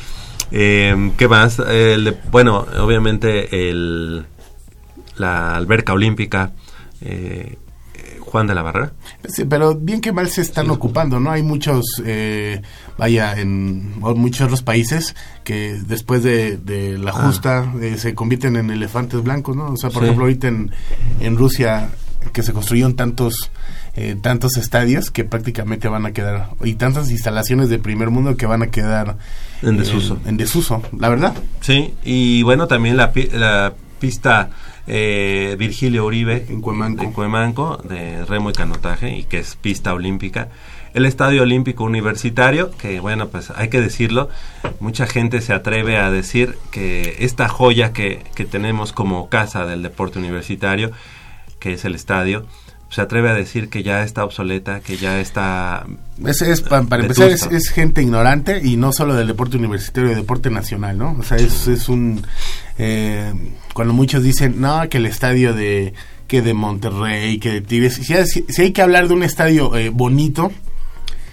Eh, 0.52 1.12
¿Qué 1.16 1.28
más? 1.28 1.58
El 1.60 2.04
de- 2.06 2.16
bueno, 2.32 2.66
obviamente 2.80 3.70
el, 3.70 4.24
la 5.16 5.54
alberca 5.54 5.92
olímpica, 5.92 6.50
eh, 7.02 7.56
Juan 8.30 8.46
de 8.46 8.54
la 8.54 8.62
Barrera. 8.62 8.92
Sí, 9.28 9.44
pero 9.44 9.74
bien 9.74 10.00
que 10.00 10.12
mal 10.12 10.28
se 10.28 10.40
están 10.42 10.70
ocupando, 10.70 11.18
¿no? 11.18 11.30
Hay 11.32 11.42
muchos, 11.42 11.84
eh, 12.04 12.62
vaya, 12.96 13.34
en 13.38 13.98
muchos 14.00 14.42
otros 14.42 14.62
países 14.62 15.16
que 15.44 15.78
después 15.86 16.22
de, 16.22 16.56
de 16.56 16.96
la 16.98 17.10
Ah. 17.10 17.26
justa 17.26 17.72
eh, 17.80 17.96
se 17.98 18.14
convierten 18.14 18.56
en 18.56 18.70
elefantes 18.70 19.22
blancos, 19.22 19.56
¿no? 19.56 19.72
O 19.72 19.76
sea, 19.76 19.90
por 19.90 20.00
Sí. 20.02 20.06
ejemplo, 20.06 20.24
ahorita 20.26 20.48
en, 20.48 20.70
en 21.20 21.36
Rusia 21.36 21.90
que 22.32 22.42
se 22.42 22.52
construyeron 22.52 22.94
tantos 22.96 23.50
eh, 23.96 24.14
tantos 24.22 24.56
estadios 24.56 25.10
que 25.10 25.24
prácticamente 25.24 25.88
van 25.88 26.06
a 26.06 26.12
quedar 26.12 26.50
y 26.62 26.74
tantas 26.74 27.10
instalaciones 27.10 27.68
de 27.70 27.80
primer 27.80 28.10
mundo 28.10 28.36
que 28.36 28.46
van 28.46 28.62
a 28.62 28.68
quedar 28.68 29.16
En 29.62 29.74
eh, 29.74 29.78
desuso. 29.78 30.18
en 30.26 30.36
desuso, 30.36 30.80
la 30.96 31.08
verdad. 31.08 31.34
Sí, 31.60 31.92
y 32.04 32.44
bueno, 32.44 32.68
también 32.68 32.96
la, 32.96 33.10
la 33.32 33.72
pista 33.98 34.50
eh, 34.92 35.54
Virgilio 35.56 36.04
Uribe 36.04 36.46
En 36.48 36.60
Cuemanco. 36.60 37.04
de 37.04 37.12
Cuemanco, 37.12 37.76
de 37.88 38.24
remo 38.24 38.50
y 38.50 38.52
canotaje, 38.54 39.16
y 39.16 39.22
que 39.22 39.38
es 39.38 39.54
pista 39.54 39.94
olímpica. 39.94 40.48
El 40.94 41.06
Estadio 41.06 41.42
Olímpico 41.42 41.84
Universitario, 41.84 42.72
que 42.76 42.98
bueno, 42.98 43.28
pues 43.28 43.50
hay 43.54 43.68
que 43.68 43.80
decirlo, 43.80 44.28
mucha 44.80 45.06
gente 45.06 45.40
se 45.42 45.52
atreve 45.52 45.96
a 45.96 46.10
decir 46.10 46.56
que 46.72 47.18
esta 47.20 47.48
joya 47.48 47.92
que, 47.92 48.24
que 48.34 48.44
tenemos 48.44 48.92
como 48.92 49.28
casa 49.28 49.64
del 49.64 49.84
deporte 49.84 50.18
universitario, 50.18 50.90
que 51.60 51.74
es 51.74 51.84
el 51.84 51.94
estadio, 51.94 52.44
se 52.88 53.02
atreve 53.02 53.30
a 53.30 53.34
decir 53.34 53.68
que 53.68 53.84
ya 53.84 54.02
está 54.02 54.24
obsoleta, 54.24 54.80
que 54.80 54.96
ya 54.96 55.20
está... 55.20 55.86
Es, 56.26 56.42
es 56.42 56.60
pa- 56.62 56.82
para 56.82 57.02
empezar, 57.02 57.30
es 57.30 57.68
gente 57.70 58.02
ignorante 58.02 58.60
y 58.60 58.76
no 58.76 58.90
solo 58.90 59.14
del 59.14 59.28
deporte 59.28 59.56
universitario, 59.58 60.08
del 60.10 60.18
deporte 60.18 60.50
nacional, 60.50 60.98
¿no? 60.98 61.16
O 61.16 61.22
sea, 61.22 61.36
es, 61.36 61.68
es 61.68 61.88
un... 61.88 62.26
eh, 62.78 63.32
cuando 63.74 63.94
muchos 63.94 64.22
dicen, 64.22 64.60
no, 64.60 64.88
que 64.88 64.98
el 64.98 65.06
estadio 65.06 65.54
de 65.54 65.92
que 66.28 66.42
de 66.42 66.54
Monterrey, 66.54 67.38
que 67.38 67.50
de 67.50 67.60
Tigres, 67.60 67.94
si, 67.94 68.14
hay- 68.14 68.24
si 68.26 68.62
hay 68.62 68.70
que 68.72 68.82
hablar 68.82 69.08
de 69.08 69.14
un 69.14 69.22
estadio 69.24 69.76
eh, 69.76 69.88
bonito, 69.90 70.52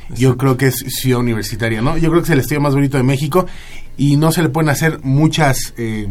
yo 0.10 0.38
creo 0.38 0.58
que 0.58 0.68
es 0.68 0.76
Ciudad 0.88 1.20
Universitaria, 1.20 1.82
¿no? 1.82 1.98
Yo 1.98 2.10
creo 2.10 2.22
que 2.22 2.28
es 2.28 2.32
el 2.32 2.40
estadio 2.40 2.62
más 2.62 2.74
bonito 2.74 2.98
de 2.98 3.04
México 3.04 3.46
y 3.98 4.16
no 4.18 4.32
se 4.32 4.42
le 4.42 4.50
pueden 4.50 4.70
hacer 4.70 5.00
muchas 5.04 5.74
eh, 5.78 6.08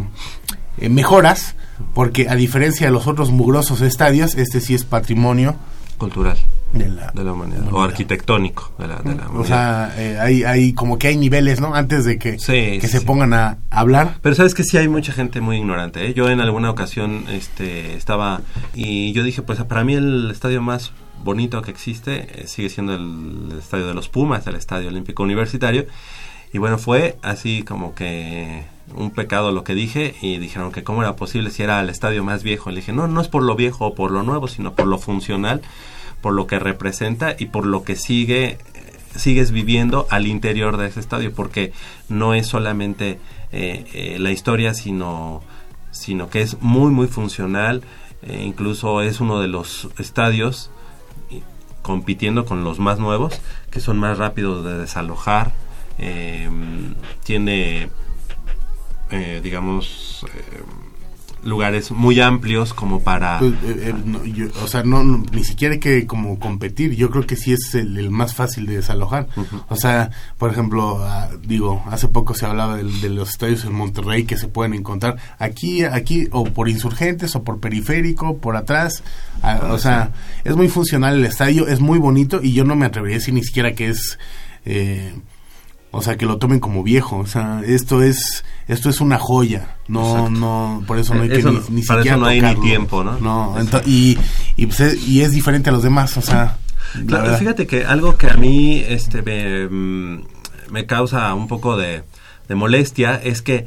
eh, 0.78 0.88
mejoras 0.88 1.56
porque 1.95 2.28
a 2.28 2.35
diferencia 2.37 2.87
de 2.87 2.92
los 2.92 3.06
otros 3.06 3.30
mugrosos 3.33 3.80
estadios, 3.80 4.35
este 4.37 4.61
sí 4.61 4.75
es 4.75 4.85
patrimonio 4.85 5.56
cultural 5.99 6.37
de 6.78 6.88
la, 6.88 7.11
de 7.12 7.25
la 7.25 7.33
humanidad, 7.33 7.73
o 7.73 7.83
arquitectónico 7.83 8.73
de 8.78 8.88
la, 8.88 8.97
de 8.97 9.14
la 9.14 9.28
O 9.30 9.45
sea, 9.45 9.92
eh, 9.97 10.18
hay, 10.21 10.45
hay 10.45 10.73
como 10.73 10.99
que 10.99 11.09
hay 11.09 11.16
niveles, 11.16 11.61
¿no? 11.61 11.75
Antes 11.75 12.04
de 12.04 12.18
que, 12.18 12.38
Sí, 12.38 12.78
que 12.78 12.83
sí, 12.83 12.88
se 12.88 12.99
sí. 13.00 13.04
pongan 13.04 13.33
a 13.35 13.59
hablar. 13.71 14.18
Pero 14.23 14.35
sabes 14.35 14.54
que 14.54 14.64
sí 14.64 14.76
hay 14.76 14.88
mucha 14.88 15.12
gente 15.12 15.40
muy 15.40 15.56
ignorante. 15.56 16.06
¿eh? 16.06 16.14
Yo 16.14 16.28
en 16.28 16.40
alguna 16.40 16.71
ocasión 16.71 17.25
este, 17.30 17.95
estaba 17.97 18.40
y 18.75 19.12
yo 19.12 19.23
dije, 19.23 19.42
pues 19.42 19.62
para 19.64 19.85
mí 19.85 19.95
el 19.95 20.30
estadio 20.30 20.62
más 20.62 20.92
bonito 21.23 21.61
que 21.62 21.71
existe 21.71 22.42
eh, 22.42 22.47
sigue 22.47 22.68
siendo 22.68 22.95
el, 22.95 23.59
estadio 23.59 23.87
de 23.87 23.95
los 23.95 24.09
Pumas, 24.09 24.47
el 24.47 24.54
Estadio 24.54 24.88
Olímpico 24.88 25.23
Universitario. 25.23 25.87
Y 26.52 26.59
bueno, 26.59 26.78
fue 26.78 27.18
así 27.23 27.62
como 27.62 27.95
que 27.95 28.64
un 28.95 29.11
pecado 29.11 29.52
lo 29.52 29.64
que 29.64 29.75
dije 29.75 30.14
y 30.23 30.38
dijeron 30.38 30.73
que 30.73 30.85
cómo 30.85 31.02
era 31.02 31.16
posible 31.16 31.50
si 31.50 31.62
era 31.62 31.80
el 31.80 31.90
estadio 31.90 32.25
más 32.25 32.42
viejo. 32.42 32.71
Le 32.71 32.76
dije, 32.76 32.92
no, 32.92 33.09
no 33.09 33.21
es 33.21 33.28
por 33.28 33.42
lo 33.42 33.56
viejo 33.56 33.87
o 33.87 33.95
por 33.95 34.11
lo 34.11 34.23
nuevo, 34.23 34.49
sino 34.49 34.75
por 34.75 34.87
lo 34.87 34.99
funcional, 34.99 35.61
por 36.26 36.35
lo 36.35 36.49
que 36.49 36.59
representa 36.59 37.37
y 37.38 37.47
por 37.47 37.66
lo 37.66 37.85
que 37.85 37.95
sigue 37.95 38.59
sigues 39.14 39.52
viviendo 39.52 40.09
al 40.11 40.26
interior 40.26 40.76
de 40.76 40.88
ese 40.88 40.99
estadio, 40.99 41.33
porque 41.33 41.73
no 42.09 42.35
es 42.35 42.49
solamente 42.49 43.21
eh, 43.52 43.85
eh, 43.95 44.16
la 44.18 44.33
historia, 44.33 44.75
sino, 44.75 45.45
sino 45.92 46.28
que 46.28 46.42
es 46.42 46.61
muy, 46.61 46.90
muy 46.90 47.06
funcional. 47.06 47.85
eh, 48.23 48.42
incluso 48.45 49.02
es 49.02 49.21
uno 49.21 49.38
de 49.38 49.47
los 49.47 49.88
estadios 49.99 50.73
compitiendo 51.83 52.45
con 52.45 52.64
los 52.64 52.80
más 52.80 52.99
nuevos, 52.99 53.40
que 53.71 53.78
son 53.78 53.97
más 54.00 54.18
rápidos 54.18 54.64
de 54.64 54.78
desalojar. 54.78 55.52
tiene, 57.23 57.88
digamos, 59.45 60.26
lugares 61.46 61.90
muy 61.92 62.20
amplios 62.20 62.74
como 62.74 63.00
para... 63.00 63.38
Pues, 63.38 63.52
eh, 63.64 63.88
eh, 63.90 63.94
no, 64.04 64.24
yo- 64.24 64.48
o 64.62 64.66
sea, 64.68 64.82
no, 64.82 65.02
no, 65.04 65.24
ni 65.32 65.44
siquiera 65.44 65.74
hay 65.74 65.80
que 65.80 66.06
como 66.06 66.38
competir. 66.38 66.94
Yo 66.96 67.08
creo 67.10 67.26
que 67.26 67.36
sí 67.36 67.52
es 67.52 67.74
el, 67.74 67.96
el 67.96 68.10
más 68.10 68.34
fácil 68.34 68.66
de 68.66 68.76
desalojar. 68.76 69.28
O 69.68 69.76
sea, 69.76 70.10
por 70.38 70.50
ejemplo, 70.50 70.98
ah, 71.02 71.28
digo, 71.46 71.82
hace 71.90 72.08
poco 72.08 72.34
se 72.34 72.44
hablaba 72.46 72.76
del- 72.76 73.00
de, 73.00 73.08
los 73.08 73.30
estadios 73.30 73.64
en 73.64 73.72
Monterrey 73.72 74.24
que 74.24 74.36
se 74.36 74.48
pueden 74.48 74.74
encontrar 74.74 75.16
aquí, 75.38 75.84
aquí 75.84 76.28
o 76.32 76.44
por 76.44 76.68
insurgentes 76.68 77.34
o 77.36 77.42
por 77.44 77.60
periférico, 77.60 78.38
por 78.38 78.56
atrás. 78.56 79.02
Ah, 79.42 79.68
o 79.70 79.78
sea, 79.78 80.12
es 80.44 80.56
muy 80.56 80.68
funcional 80.68 81.14
el 81.18 81.24
estadio, 81.24 81.68
es 81.68 81.80
muy 81.80 81.98
bonito 81.98 82.40
y 82.42 82.52
yo 82.52 82.64
no 82.64 82.74
me 82.76 82.86
atrevería 82.86 83.16
a 83.16 83.20
decir 83.20 83.34
ni 83.34 83.42
siquiera 83.44 83.72
que 83.74 83.88
es... 83.88 84.18
eh, 84.64 85.14
o 85.92 86.02
sea, 86.02 86.16
que 86.18 86.26
lo 86.26 86.36
tomen 86.36 86.60
como 86.60 86.82
viejo. 86.82 87.16
O 87.16 87.26
sea, 87.26 87.62
esto 87.64 88.02
es 88.02 88.44
esto 88.68 88.90
es 88.90 89.00
una 89.00 89.19
joya. 89.19 89.76
No, 89.88 90.02
Exacto. 90.10 90.30
no, 90.30 90.84
por 90.86 90.99
eso 90.99 91.14
no 91.14 91.23
hay 91.23 91.30
Eh, 91.30 91.38
eso 91.38 91.52
que 91.52 91.71
ni, 91.71 91.76
ni 91.80 91.82
para 91.82 92.00
siquiera 92.00 92.17
eso 92.17 92.21
no 92.25 92.26
hay 92.26 92.40
ni 92.40 92.49
tocarlo. 92.49 92.62
tiempo, 92.62 93.04
¿no? 93.04 93.56
Y, 93.86 94.19
y, 94.56 94.67
pues, 94.67 94.80
es, 94.80 95.08
y 95.08 95.23
es 95.23 95.32
diferente 95.32 95.71
a 95.71 95.73
los 95.73 95.82
demás, 95.82 96.17
o 96.17 96.23
sea. 96.23 96.56
la 96.95 97.06
Claro, 97.06 97.36
fíjate 97.36 97.67
que 97.67 97.84
algo 97.84 98.17
que 98.17 98.28
a 98.30 98.34
mí 98.34 98.82
este, 98.86 99.23
me, 99.23 99.67
mm, 99.69 100.25
me 100.71 100.86
causa 100.86 101.32
un 101.34 101.47
poco 101.49 101.76
de, 101.76 102.02
de 102.49 102.54
molestia 102.54 103.21
es 103.23 103.43
que 103.43 103.67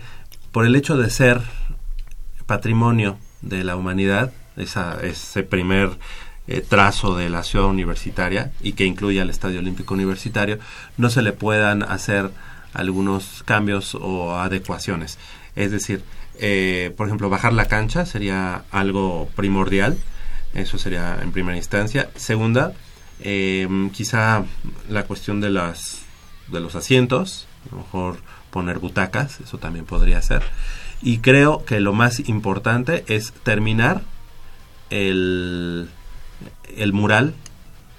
por 0.52 0.66
el 0.66 0.76
hecho 0.76 0.98
de 0.98 1.10
ser 1.10 1.42
patrimonio 2.46 3.18
de 3.42 3.64
la 3.64 3.76
humanidad, 3.76 4.32
esa, 4.58 4.98
ese 5.02 5.44
primer 5.44 5.92
eh, 6.48 6.66
trazo 6.68 7.16
de 7.16 7.30
la 7.30 7.44
ciudad 7.44 7.68
universitaria 7.68 8.52
y 8.62 8.74
que 8.74 8.86
incluye 8.86 9.22
al 9.22 9.30
Estadio 9.30 9.60
Olímpico 9.60 9.94
Universitario, 9.94 10.60
no 10.98 11.10
se 11.10 11.22
le 11.22 11.32
puedan 11.32 11.84
hacer 11.84 12.32
algunos 12.74 13.44
cambios 13.46 13.96
o 13.96 14.36
adecuaciones. 14.40 15.18
Es 15.56 15.72
decir, 15.72 16.04
eh, 16.40 16.94
por 16.96 17.08
ejemplo, 17.08 17.30
bajar 17.30 17.54
la 17.54 17.66
cancha 17.66 18.06
sería 18.06 18.64
algo 18.72 19.30
primordial, 19.36 19.98
eso 20.54 20.78
sería 20.78 21.20
en 21.22 21.32
primera 21.32 21.58
instancia. 21.58 22.10
Segunda, 22.16 22.74
eh, 23.22 23.68
quizá 23.94 24.44
la 24.90 25.04
cuestión 25.04 25.42
de 25.42 25.50
las 25.50 26.02
de 26.48 26.60
los 26.60 26.74
asientos, 26.76 27.46
a 27.72 27.76
lo 27.76 27.82
mejor 27.84 28.18
poner 28.50 28.80
butacas, 28.80 29.40
eso 29.42 29.58
también 29.60 29.86
podría 29.86 30.20
ser. 30.22 30.42
Y 31.02 31.20
creo 31.20 31.64
que 31.66 31.80
lo 31.80 31.94
más 31.94 32.20
importante 32.28 33.04
es 33.08 33.32
terminar 33.44 34.02
el, 34.90 35.90
el 36.76 36.94
mural 36.94 37.36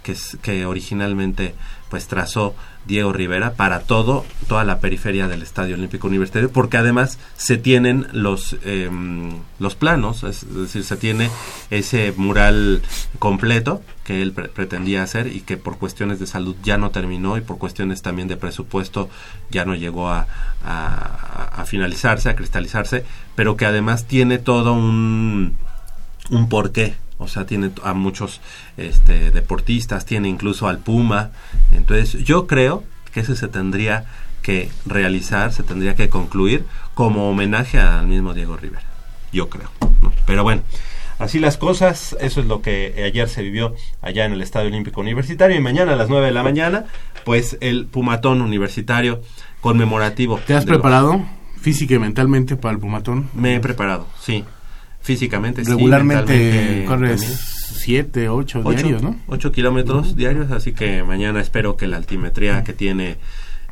que, 0.03 0.13
es- 0.13 0.37
que 0.43 0.67
originalmente 0.67 1.55
pues 1.91 2.07
trazó 2.07 2.55
Diego 2.87 3.13
Rivera 3.13 3.53
para 3.55 3.81
todo 3.81 4.25
toda 4.49 4.65
la 4.65 4.79
periferia 4.81 5.29
del 5.29 5.43
Estadio 5.43 5.75
Olímpico 5.75 6.07
Universitario 6.07 6.51
porque 6.51 6.77
además 6.79 7.19
se 7.37 7.59
tienen 7.59 8.07
los 8.13 8.57
em, 8.65 9.33
los 9.59 9.75
planos 9.75 10.23
es 10.25 10.47
decir 10.55 10.85
se 10.85 10.97
tiene 10.97 11.31
ese 11.71 12.15
mural 12.17 12.81
completo 13.19 13.83
que 14.05 14.23
él 14.23 14.33
pre- 14.33 14.49
pretendía 14.49 15.03
hacer 15.03 15.27
y 15.27 15.41
que 15.41 15.57
por 15.59 15.79
cuestiones 15.79 16.19
de 16.21 16.27
salud 16.27 16.57
ya 16.63 16.79
no 16.79 16.91
terminó 16.91 17.37
y 17.37 17.43
por 17.43 17.59
cuestiones 17.59 18.01
también 18.03 18.29
de 18.29 18.37
presupuesto 18.37 19.11
ya 19.51 19.65
no 19.65 19.75
llegó 19.75 20.09
a, 20.09 20.27
a- 20.65 21.51
a 21.61 21.65
finalizarse 21.67 22.29
a 22.31 22.37
cristalizarse 22.37 23.05
pero 23.35 23.57
que 23.57 23.67
además 23.67 24.07
tiene 24.07 24.39
todo 24.39 24.73
un 24.73 25.57
un 26.31 26.49
porqué. 26.49 26.95
O 27.21 27.29
sea, 27.29 27.45
tiene 27.45 27.71
a 27.85 27.93
muchos 27.93 28.41
este, 28.77 29.31
deportistas, 29.31 30.07
tiene 30.07 30.29
incluso 30.29 30.69
al 30.69 30.79
Puma. 30.79 31.31
Entonces, 31.71 32.25
yo 32.25 32.47
creo 32.47 32.83
que 33.13 33.21
ese 33.21 33.37
se 33.37 33.47
tendría 33.47 34.07
que 34.43 34.71
realizar, 34.87 35.53
se 35.53 35.63
tendría 35.63 35.95
que 35.95 36.09
concluir 36.09 36.65
como 36.95 37.31
homenaje 37.31 37.79
al 37.79 38.07
mismo 38.07 38.33
Diego 38.35 38.57
Rivera. 38.57 38.85
Yo 39.33 39.49
creo. 39.49 39.71
¿no? 40.03 40.13
Pero 40.27 40.43
bueno, 40.43 40.63
así 41.19 41.39
las 41.39 41.57
cosas. 41.57 42.17
Eso 42.21 42.41
es 42.41 42.47
lo 42.47 42.63
que 42.63 43.03
ayer 43.07 43.29
se 43.29 43.43
vivió 43.43 43.75
allá 44.01 44.25
en 44.25 44.33
el 44.33 44.43
Estadio 44.43 44.69
Olímpico 44.69 45.01
Universitario. 45.01 45.57
Y 45.57 45.61
mañana 45.61 45.93
a 45.93 45.97
las 45.97 46.09
9 46.09 46.27
de 46.27 46.33
la 46.33 46.43
mañana, 46.43 46.87
pues 47.25 47.59
el 47.61 47.87
Pumatón 47.87 48.41
Universitario 48.41 49.21
conmemorativo. 49.61 50.41
¿Te 50.47 50.55
has 50.55 50.65
preparado 50.65 51.23
física 51.61 51.95
y 51.95 51.99
mentalmente 51.99 52.57
para 52.57 52.73
el 52.73 52.81
Pumatón? 52.81 53.29
Me 53.35 53.57
he 53.57 53.61
preparado, 53.61 54.07
sí. 54.19 54.45
Físicamente, 55.03 55.65
sí, 55.65 55.71
Regularmente 55.71 56.33
mentalmente 56.35 56.85
corres 56.87 57.21
también. 57.23 57.39
7, 57.81 58.29
8 58.29 58.61
Ocho- 58.63 58.71
diarios, 58.77 59.03
¿no? 59.03 59.17
ocho 59.29 59.51
kilómetros 59.53 60.15
diarios, 60.15 60.51
así 60.51 60.73
que 60.73 61.03
mañana 61.03 61.41
espero 61.41 61.77
que 61.77 61.87
la 61.87 61.97
altimetría 61.97 62.63
que 62.65 62.73
tiene 62.75 63.17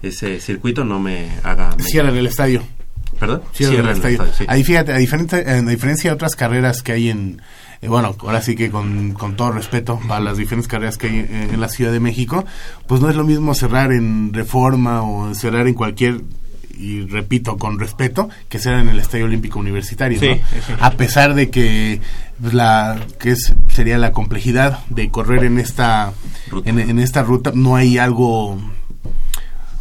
ese 0.01 0.41
circuito 0.41 0.85
no 0.85 0.99
me 1.01 1.29
haga... 1.43 1.73
Cierran 1.79 2.17
el 2.17 2.27
estadio. 2.27 2.63
¿Perdón? 3.19 3.43
Cierran 3.53 3.75
Cierran 3.75 3.91
el 3.91 3.97
estadio. 3.97 4.33
sí. 4.33 4.45
Ahí 4.49 4.65
fíjate, 4.65 4.93
a 4.93 4.97
diferencia, 4.97 5.39
a 5.39 5.61
diferencia 5.63 6.11
de 6.11 6.15
otras 6.15 6.37
carreras 6.37 6.83
que 6.83 6.93
hay 6.93 7.11
en, 7.11 7.43
eh, 7.83 7.89
bueno, 7.89 8.15
ahora 8.21 8.41
sí 8.41 8.55
que 8.55 8.71
con, 8.71 9.13
con 9.13 9.37
todo 9.37 9.51
respeto 9.53 10.01
a 10.09 10.21
las 10.21 10.39
diferentes 10.39 10.69
carreras 10.69 10.97
que 10.97 11.09
hay 11.09 11.19
en, 11.19 11.51
en 11.55 11.61
la 11.61 11.69
Ciudad 11.69 11.93
de 11.93 12.01
México, 12.01 12.45
pues 12.87 13.01
no 13.03 13.11
es 13.11 13.17
lo 13.17 13.25
mismo 13.25 13.55
cerrar 13.55 13.93
en 13.93 14.33
Reforma 14.33 15.03
o 15.03 15.35
cerrar 15.35 15.67
en 15.67 15.75
cualquier 15.75 16.21
y 16.79 17.07
repito 17.07 17.57
con 17.57 17.79
respeto 17.79 18.29
que 18.49 18.59
cerrar 18.59 18.81
en 18.81 18.89
el 18.91 18.99
Estadio 19.01 19.25
Olímpico 19.25 19.59
Universitario, 19.59 20.19
Sí, 20.21 20.29
¿no? 20.29 20.35
sí. 20.37 20.73
a 20.81 20.91
pesar 20.93 21.35
de 21.35 21.51
que 21.51 22.01
pues, 22.41 22.55
la 22.55 23.01
que 23.19 23.31
es 23.33 23.55
sería 23.69 23.99
la 23.99 24.13
complejidad 24.13 24.79
de 24.91 25.11
correr 25.11 25.45
en 25.45 25.59
esta 25.59 26.13
Ruta. 26.51 26.71
en, 26.71 26.79
en 26.79 26.99
esta 26.99 27.23
ruta 27.23 27.53
no 27.55 27.77
hay 27.77 27.99
algo 27.99 28.59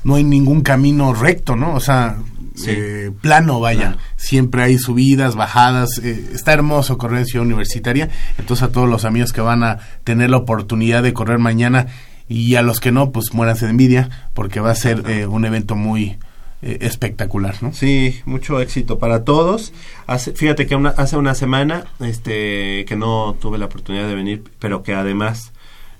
no 0.03 0.15
hay 0.15 0.23
ningún 0.23 0.61
camino 0.61 1.13
recto, 1.13 1.55
¿no? 1.55 1.73
O 1.75 1.79
sea, 1.79 2.17
Sí. 2.55 2.71
eh, 2.71 3.11
plano, 3.21 3.59
vaya. 3.59 3.97
Siempre 4.15 4.63
hay 4.63 4.79
subidas, 4.79 5.35
bajadas. 5.35 5.99
eh, 6.03 6.29
está 6.33 6.53
hermoso 6.53 6.97
correr 6.97 7.19
en 7.19 7.25
Ciudad 7.27 7.45
Universitaria. 7.45 8.09
Entonces 8.39 8.63
a 8.63 8.71
todos 8.71 8.89
los 8.89 9.05
amigos 9.05 9.31
que 9.31 9.41
van 9.41 9.63
a 9.63 9.77
tener 10.03 10.31
la 10.31 10.37
oportunidad 10.37 11.03
de 11.03 11.13
correr 11.13 11.37
mañana 11.37 11.85
y 12.27 12.55
a 12.55 12.63
los 12.63 12.79
que 12.79 12.91
no, 12.91 13.11
pues 13.11 13.31
muéranse 13.33 13.65
de 13.65 13.71
envidia 13.71 14.09
porque 14.33 14.59
va 14.59 14.71
a 14.71 14.75
ser 14.75 15.03
eh, 15.07 15.27
un 15.27 15.45
evento 15.45 15.75
muy 15.75 16.17
eh, 16.61 16.77
espectacular, 16.81 17.55
¿no? 17.61 17.71
Sí, 17.73 18.19
mucho 18.25 18.59
éxito 18.61 18.97
para 18.99 19.23
todos. 19.23 19.73
Hace- 20.07 20.33
fíjate 20.33 20.65
que 20.67 20.75
una- 20.75 20.89
hace 20.89 21.15
una 21.17 21.35
semana 21.35 21.85
este, 21.99 22.85
que 22.85 22.95
no 22.95 23.35
tuve 23.39 23.57
la 23.57 23.65
oportunidad 23.65 24.07
de 24.07 24.15
venir, 24.15 24.43
pero 24.59 24.81
que 24.83 24.93
además 24.95 25.51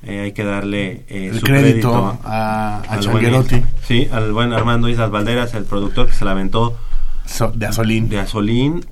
eh, 0.03 0.19
hay 0.21 0.31
que 0.31 0.43
darle 0.43 1.05
eh, 1.09 1.29
El 1.31 1.39
su 1.39 1.45
crédito 1.45 2.19
a, 2.23 2.81
a 2.87 2.99
Changuerotti 2.99 3.63
sí, 3.87 4.07
al 4.11 4.31
buen 4.31 4.53
Armando 4.53 4.89
Islas 4.89 5.09
Valderas, 5.11 5.53
el 5.55 5.65
productor 5.65 6.07
que 6.07 6.13
se 6.13 6.23
la 6.25 6.31
aventó 6.31 6.77
so- 7.25 7.51
de 7.53 7.65
Azolín. 7.65 8.07
de 8.09 8.19
Asolín, 8.19 8.85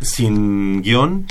sin 0.00 0.82
guion, 0.82 1.26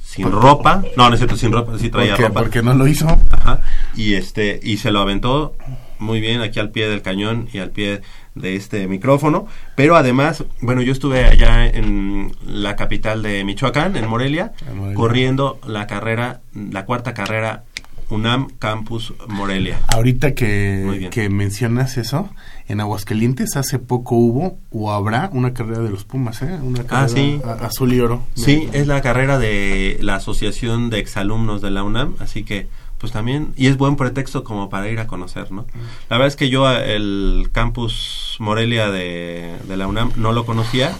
sin 0.00 0.24
Por- 0.30 0.42
ropa. 0.42 0.82
No, 0.96 1.08
no 1.08 1.14
es 1.14 1.20
cierto, 1.20 1.36
sin 1.36 1.52
ropa, 1.52 1.78
sí 1.78 1.88
traía 1.88 2.10
porque, 2.12 2.28
ropa. 2.28 2.40
porque 2.40 2.62
no 2.62 2.74
lo 2.74 2.86
hizo. 2.86 3.06
Ajá. 3.30 3.62
Y 3.96 4.14
este 4.14 4.60
y 4.62 4.76
se 4.78 4.90
lo 4.90 5.00
aventó 5.00 5.54
muy 6.02 6.20
bien 6.20 6.40
aquí 6.42 6.58
al 6.60 6.70
pie 6.70 6.88
del 6.88 7.00
cañón 7.02 7.48
y 7.52 7.58
al 7.58 7.70
pie 7.70 8.02
de 8.34 8.56
este 8.56 8.86
micrófono, 8.88 9.46
pero 9.76 9.96
además, 9.96 10.44
bueno, 10.60 10.82
yo 10.82 10.92
estuve 10.92 11.24
allá 11.24 11.66
en 11.66 12.32
la 12.46 12.76
capital 12.76 13.22
de 13.22 13.44
Michoacán, 13.44 13.96
en 13.96 14.08
Morelia, 14.08 14.52
En 14.68 14.76
Morelia. 14.78 14.94
corriendo 14.96 15.58
la 15.66 15.86
carrera, 15.86 16.40
la 16.54 16.84
cuarta 16.84 17.14
carrera 17.14 17.64
UNAM 18.08 18.48
Campus 18.58 19.14
Morelia. 19.28 19.80
Ahorita 19.88 20.34
que, 20.34 21.08
que 21.10 21.30
mencionas 21.30 21.96
eso, 21.96 22.28
en 22.68 22.80
Aguascalientes 22.80 23.56
hace 23.56 23.78
poco 23.78 24.16
hubo 24.16 24.58
o 24.70 24.92
habrá 24.92 25.30
una 25.32 25.54
carrera 25.54 25.80
de 25.80 25.88
los 25.90 26.04
Pumas, 26.04 26.42
¿eh? 26.42 26.58
Una 26.62 26.84
carrera 26.84 27.04
Ah, 27.04 27.08
sí. 27.08 27.40
a- 27.44 27.66
azul 27.66 27.92
y 27.94 28.00
oro. 28.00 28.22
Sí, 28.34 28.68
es 28.72 28.86
la 28.86 29.00
carrera 29.00 29.38
de 29.38 29.96
la 30.02 30.16
Asociación 30.16 30.90
de 30.90 30.98
Exalumnos 30.98 31.62
de 31.62 31.70
la 31.70 31.84
UNAM, 31.84 32.16
así 32.18 32.44
que 32.44 32.68
pues 33.02 33.12
también, 33.12 33.52
y 33.56 33.66
es 33.66 33.76
buen 33.76 33.96
pretexto 33.96 34.44
como 34.44 34.70
para 34.70 34.88
ir 34.88 34.98
a 35.00 35.06
conocer, 35.06 35.52
¿no? 35.52 35.66
La 36.08 36.16
verdad 36.16 36.28
es 36.28 36.36
que 36.36 36.48
yo 36.48 36.70
el 36.70 37.50
campus 37.52 38.36
Morelia 38.38 38.90
de, 38.90 39.56
de 39.68 39.76
la 39.76 39.86
UNAM 39.88 40.12
no 40.16 40.32
lo 40.32 40.46
conocía, 40.46 40.96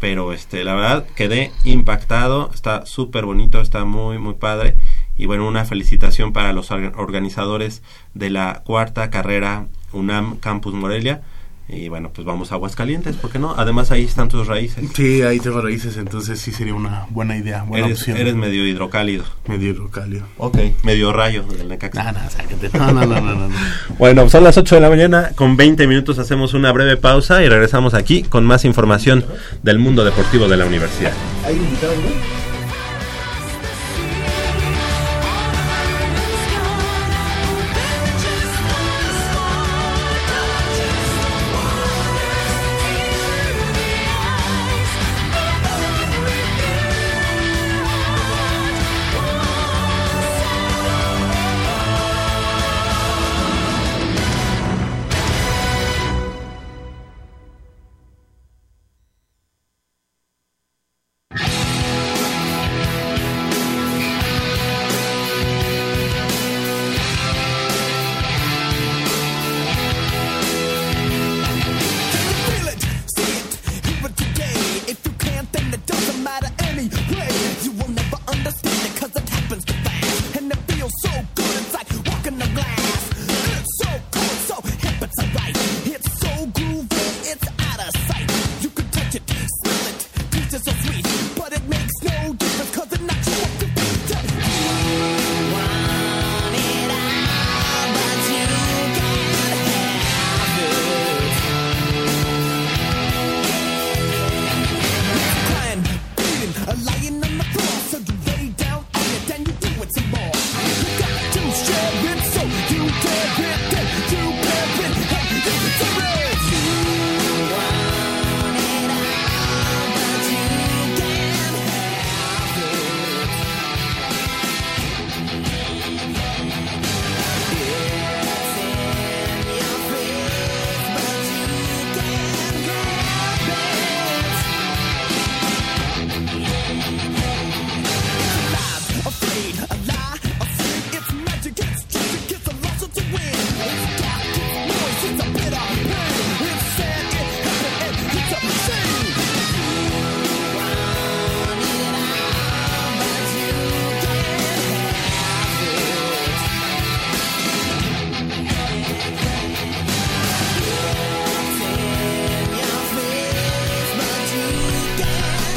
pero 0.00 0.32
este 0.34 0.64
la 0.64 0.74
verdad 0.74 1.06
quedé 1.14 1.52
impactado, 1.64 2.50
está 2.52 2.84
súper 2.84 3.24
bonito, 3.24 3.60
está 3.60 3.84
muy, 3.86 4.18
muy 4.18 4.34
padre. 4.34 4.76
Y 5.16 5.24
bueno, 5.26 5.46
una 5.46 5.64
felicitación 5.64 6.34
para 6.34 6.52
los 6.52 6.70
orga- 6.70 6.92
organizadores 6.96 7.82
de 8.12 8.28
la 8.28 8.62
cuarta 8.66 9.08
carrera 9.08 9.66
UNAM 9.92 10.36
Campus 10.36 10.74
Morelia, 10.74 11.22
Y 11.68 11.88
bueno, 11.88 12.10
pues 12.14 12.24
vamos 12.24 12.52
a 12.52 12.54
Aguascalientes, 12.54 13.16
¿por 13.16 13.30
qué 13.32 13.40
no? 13.40 13.54
Además 13.56 13.90
ahí 13.90 14.04
están 14.04 14.28
tus 14.28 14.46
raíces. 14.46 14.88
Sí, 14.94 15.22
ahí 15.22 15.40
tengo 15.40 15.60
raíces, 15.60 15.96
entonces 15.96 16.38
sí 16.40 16.52
sería 16.52 16.74
una 16.74 17.06
buena 17.10 17.36
idea, 17.36 17.64
buena 17.64 17.86
Eres, 17.86 17.98
opción. 18.00 18.16
eres 18.18 18.36
medio 18.36 18.64
hidrocálido. 18.66 19.24
medio 19.48 19.70
hidrocálido. 19.70 20.26
Ok. 20.38 20.58
Medio 20.84 21.12
rayo 21.12 21.42
del 21.42 21.66
Necaxa. 21.68 22.12
No, 22.12 22.12
no. 22.12 22.20
No, 22.72 22.92
no, 22.92 23.06
no, 23.06 23.20
no, 23.20 23.34
no, 23.34 23.48
no. 23.48 23.54
Bueno, 23.98 24.28
son 24.28 24.44
las 24.44 24.56
8 24.56 24.76
de 24.76 24.80
la 24.80 24.88
mañana, 24.90 25.30
con 25.34 25.56
20 25.56 25.86
minutos 25.88 26.18
hacemos 26.20 26.54
una 26.54 26.70
breve 26.70 26.96
pausa 26.96 27.42
y 27.42 27.48
regresamos 27.48 27.94
aquí 27.94 28.22
con 28.22 28.44
más 28.44 28.64
información 28.64 29.24
del 29.64 29.78
mundo 29.80 30.04
deportivo 30.04 30.46
de 30.48 30.56
la 30.58 30.66
universidad. 30.66 31.12
¿Hay 31.44 31.56
invitados, 31.56 31.96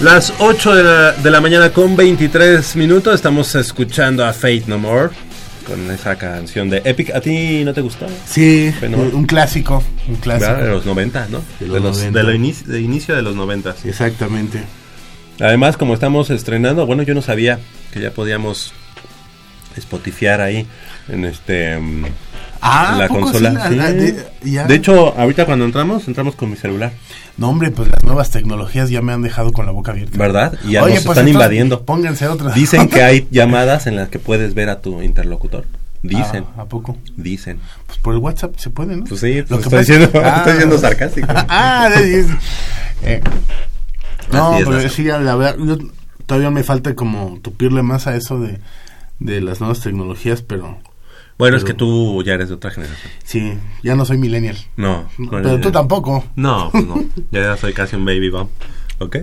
Las 0.01 0.33
8 0.39 0.75
de 0.75 0.83
la, 0.83 1.12
de 1.12 1.29
la 1.31 1.41
mañana 1.41 1.71
con 1.71 1.95
23 1.97 2.75
minutos 2.77 3.13
estamos 3.15 3.53
escuchando 3.55 4.25
a 4.25 4.31
Fate 4.31 4.63
No 4.67 4.77
More 4.77 5.09
con 5.67 5.91
esa 5.91 6.15
canción 6.17 6.69
de 6.69 6.81
Epic. 6.85 7.13
¿A 7.13 7.19
ti 7.19 7.63
no 7.65 7.73
te 7.73 7.81
gustó? 7.81 8.07
Sí, 8.25 8.73
un 8.81 9.25
clásico, 9.25 9.83
un 10.07 10.15
clásico. 10.15 10.51
¿Verdad? 10.51 10.63
De 10.65 10.71
los 10.71 10.85
90, 10.85 11.27
¿no? 11.29 11.39
De 11.59 11.65
De 11.65 11.71
los 11.73 11.81
los, 11.81 11.97
90. 11.97 12.17
de 12.19 12.23
lo 12.25 12.33
inici- 12.33 12.63
de 12.63 12.81
inicio 12.81 13.15
de 13.15 13.21
los 13.21 13.35
90. 13.35 13.75
Exactamente. 13.83 14.63
Además, 15.41 15.75
como 15.75 15.93
estamos 15.93 16.29
estrenando, 16.29 16.85
bueno, 16.85 17.03
yo 17.03 17.13
no 17.13 17.21
sabía 17.21 17.59
que 17.91 17.99
ya 17.99 18.12
podíamos 18.12 18.71
spotifiar 19.79 20.39
ahí 20.41 20.65
en 21.09 21.25
este 21.25 21.77
mm, 21.77 22.05
Ah, 22.62 22.95
la 22.98 23.06
¿a 23.06 23.08
poco 23.08 23.22
consola. 23.22 23.69
sí? 23.69 24.13
Sí. 24.43 24.52
de, 24.58 24.76
hecho, 24.76 25.17
ahorita 25.17 25.45
cuando 25.45 25.65
entramos, 25.65 26.08
entramos 26.08 26.36
con 26.36 26.50
mi 26.50 26.56
celular, 26.58 26.91
No, 27.38 27.50
hombre, 27.50 27.72
pues 27.72 27.88
las 27.89 28.04
nuevas 28.04 28.32
tecnologías 28.32 28.89
ya 28.89 29.02
me 29.02 29.13
han 29.13 29.22
dejado 29.22 29.52
con 29.54 29.65
la 29.65 29.72
boca 29.72 29.91
abierta. 29.91 30.17
¿verdad? 30.17 30.58
Y 30.65 30.72
ya 30.74 30.84
Oye, 30.84 30.95
nos 30.95 31.06
pues 31.06 31.17
están 31.17 31.30
invadiendo. 31.30 31.86
Pónganse 31.86 32.28
otras. 32.28 32.54
Dicen 32.56 32.89
que 32.89 33.02
hay 33.02 33.28
llamadas 33.32 33.88
en 33.88 33.95
las 33.95 34.10
que 34.10 34.19
puedes 34.19 34.54
ver 34.56 34.69
a 34.69 34.82
tu 34.82 35.02
interlocutor. 35.02 35.65
Dicen, 36.02 36.45
Ah, 36.58 36.62
¿A 36.62 36.65
poco? 36.65 36.98
dicen. 37.17 37.60
Pues 37.86 37.98
por 38.00 38.13
el 38.13 38.19
WhatsApp 38.19 38.56
se 38.58 38.69
puede, 38.69 38.95
¿no? 38.95 39.04
Pues 39.06 39.19
sí, 39.22 39.41
Lo 39.41 39.45
pues 39.48 39.67
que 39.67 39.76
estoy 39.80 39.86
siendo, 39.98 40.19
Ah. 40.24 40.38
estoy 40.39 40.58
siendo 40.58 40.78
sarcástico. 40.78 41.28
ah, 41.34 41.89
sí, 41.98 42.24
sí. 42.24 42.34
Eh, 43.04 43.22
no, 44.32 44.58
es, 44.58 44.65
pero 44.67 44.89
sí, 44.89 45.04
la 45.04 45.36
verdad, 45.36 45.56
yo 45.60 45.78
todavía 46.26 46.52
me 46.52 46.63
falta 46.63 46.93
como 46.95 47.39
tupirle 47.41 47.82
más 47.84 48.06
a 48.08 48.15
eso 48.15 48.39
de, 48.39 48.60
de 49.19 49.41
las 49.41 49.60
nuevas 49.60 49.80
tecnologías, 49.82 50.41
pero 50.41 50.78
Bueno, 51.39 51.56
es 51.56 51.63
que 51.63 51.73
tú 51.73 52.21
ya 52.21 52.34
eres 52.34 52.49
de 52.49 52.56
otra 52.56 52.69
generación. 52.69 53.12
sí, 53.23 53.58
ya 53.82 53.95
no 53.95 54.04
soy 54.04 54.17
millennial. 54.17 54.58
No, 54.75 55.10
no 55.17 55.32
pero 55.32 55.58
tú 55.62 55.71
tampoco. 55.71 56.25
No, 56.36 56.69
pues 56.69 56.86
no. 56.86 57.02
Ya 57.32 57.56
soy 57.56 57.71
casi 57.71 57.95
un 57.95 58.04
baby 58.04 58.30
bomb. 58.30 58.49
¿Ok? 58.99 59.15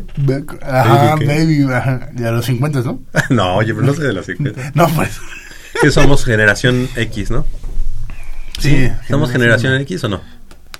Ajá, 0.62 1.16
baby, 1.16 1.66
ajá, 1.70 2.08
de 2.12 2.32
los 2.32 2.46
50, 2.46 2.80
¿no? 2.80 3.02
no, 3.30 3.56
oye, 3.56 3.74
pero 3.74 3.86
no 3.86 3.92
soy 3.92 4.06
de 4.06 4.14
los 4.14 4.24
50. 4.24 4.72
No, 4.74 4.88
pues. 4.88 5.20
que 5.82 5.90
somos 5.90 6.24
generación 6.24 6.88
X, 6.96 7.30
¿no? 7.30 7.44
Sí, 8.58 8.90
¿Somos 9.10 9.30
generación 9.30 9.74
X 9.82 10.04
o 10.04 10.08
no? 10.08 10.22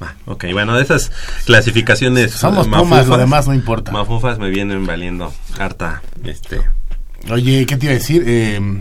Ah, 0.00 0.14
ok, 0.24 0.46
bueno, 0.52 0.74
de 0.74 0.82
esas 0.82 1.12
clasificaciones 1.44 2.32
Somos 2.32 2.66
eh, 2.66 2.70
pumas, 2.70 3.06
lo 3.08 3.18
demás 3.18 3.46
no 3.46 3.52
importa. 3.52 3.92
Mafufas 3.92 4.38
me 4.38 4.48
vienen 4.48 4.86
valiendo 4.86 5.34
harta, 5.58 6.00
este... 6.24 6.62
Oye, 7.30 7.66
¿qué 7.66 7.76
te 7.76 7.86
iba 7.86 7.92
a 7.92 7.98
decir? 7.98 8.24
Eh, 8.26 8.80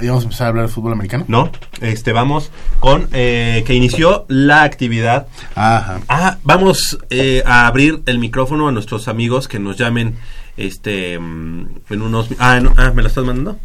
¿Ya 0.00 0.08
vamos 0.08 0.24
a 0.24 0.26
empezar 0.26 0.46
a 0.46 0.48
hablar 0.50 0.66
de 0.66 0.72
fútbol 0.72 0.92
americano? 0.92 1.24
No, 1.28 1.50
este, 1.80 2.12
vamos 2.12 2.50
con 2.80 3.08
eh, 3.12 3.64
que 3.66 3.74
inició 3.74 4.26
la 4.28 4.62
actividad 4.62 5.26
Ajá. 5.54 6.00
Ah, 6.08 6.38
vamos 6.42 6.98
eh, 7.10 7.42
a 7.46 7.66
abrir 7.66 8.02
el 8.06 8.18
micrófono 8.18 8.68
a 8.68 8.72
nuestros 8.72 9.08
amigos 9.08 9.48
que 9.48 9.58
nos 9.58 9.76
llamen 9.76 10.16
este 10.56 11.18
mm, 11.18 11.66
en 11.90 12.02
unos 12.02 12.28
ah, 12.38 12.60
no, 12.60 12.74
ah, 12.76 12.92
me 12.94 13.02
lo 13.02 13.08
estás 13.08 13.24
mandando. 13.24 13.58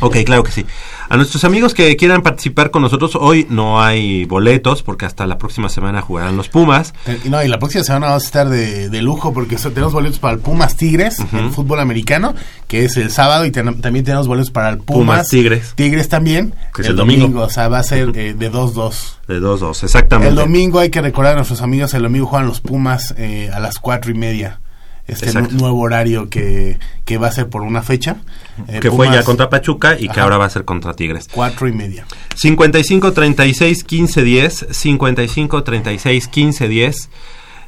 Ok, 0.00 0.16
claro 0.26 0.42
que 0.42 0.52
sí. 0.52 0.66
A 1.08 1.16
nuestros 1.16 1.44
amigos 1.44 1.72
que 1.72 1.96
quieran 1.96 2.22
participar 2.22 2.70
con 2.70 2.82
nosotros, 2.82 3.16
hoy 3.16 3.46
no 3.48 3.80
hay 3.80 4.24
boletos 4.26 4.82
porque 4.82 5.06
hasta 5.06 5.26
la 5.26 5.38
próxima 5.38 5.68
semana 5.70 6.02
jugarán 6.02 6.36
los 6.36 6.48
Pumas. 6.48 6.92
Eh, 7.06 7.18
No, 7.26 7.42
y 7.42 7.48
la 7.48 7.58
próxima 7.58 7.82
semana 7.84 8.08
vamos 8.08 8.24
a 8.24 8.26
estar 8.26 8.48
de, 8.48 8.90
de 8.90 9.02
lujo 9.02 9.32
porque 9.32 9.56
tenemos 9.56 9.92
boletos 9.94 10.18
para 10.18 10.34
el 10.34 10.40
Pumas 10.40 10.76
Tigres, 10.76 11.18
el 11.32 11.50
fútbol 11.50 11.80
americano, 11.80 12.34
que 12.68 12.84
es 12.84 12.96
el 12.98 13.10
sábado, 13.10 13.46
y 13.46 13.50
ten- 13.52 13.80
también 13.80 14.04
tenemos 14.04 14.26
boletos 14.28 14.50
para 14.50 14.68
el 14.68 14.78
Pumas, 14.78 14.98
Pumas 14.98 15.28
Tigres. 15.28 15.72
Tigres 15.76 16.08
también, 16.08 16.54
Que 16.74 16.82
es 16.82 16.88
el 16.88 16.96
domingo. 16.96 17.40
O 17.42 17.48
sea, 17.50 17.68
va 17.68 17.78
a 17.78 17.82
ser 17.82 18.10
eh, 18.16 18.34
de 18.34 18.52
2-2. 18.52 18.94
De 19.28 19.40
2-2, 19.40 19.82
exactamente. 19.82 20.28
El 20.30 20.34
domingo 20.36 20.78
hay 20.80 20.90
que 20.90 21.00
recordar 21.00 21.32
a 21.32 21.36
nuestros 21.36 21.62
amigos, 21.62 21.94
el 21.94 22.02
domingo 22.02 22.26
juegan 22.26 22.48
los 22.48 22.60
Pumas 22.60 23.14
eh, 23.16 23.50
a 23.54 23.60
las 23.60 23.78
cuatro 23.78 24.10
y 24.10 24.14
media. 24.14 24.60
Este 25.06 25.26
Exacto. 25.26 25.52
nu- 25.54 25.60
nuevo 25.60 25.80
horario 25.80 26.28
que, 26.28 26.78
que 27.04 27.16
va 27.18 27.28
a 27.28 27.32
ser 27.32 27.48
por 27.48 27.62
una 27.62 27.82
fecha. 27.82 28.16
Eh, 28.68 28.80
que 28.80 28.90
fue 28.90 29.06
ya 29.06 29.12
Pumas, 29.12 29.24
contra 29.24 29.48
Pachuca 29.50 29.94
y 29.98 30.04
que 30.06 30.10
Ajá. 30.12 30.22
ahora 30.24 30.38
va 30.38 30.46
a 30.46 30.50
ser 30.50 30.64
contra 30.64 30.94
Tigres. 30.94 31.28
Cuatro 31.30 31.68
y 31.68 31.72
media. 31.72 32.06
55 32.34 33.12
36 33.12 33.84
15 33.84 34.22
10 34.24 34.66
55 34.70 35.62
36 35.62 36.28
15 36.28 36.68
10 36.68 37.10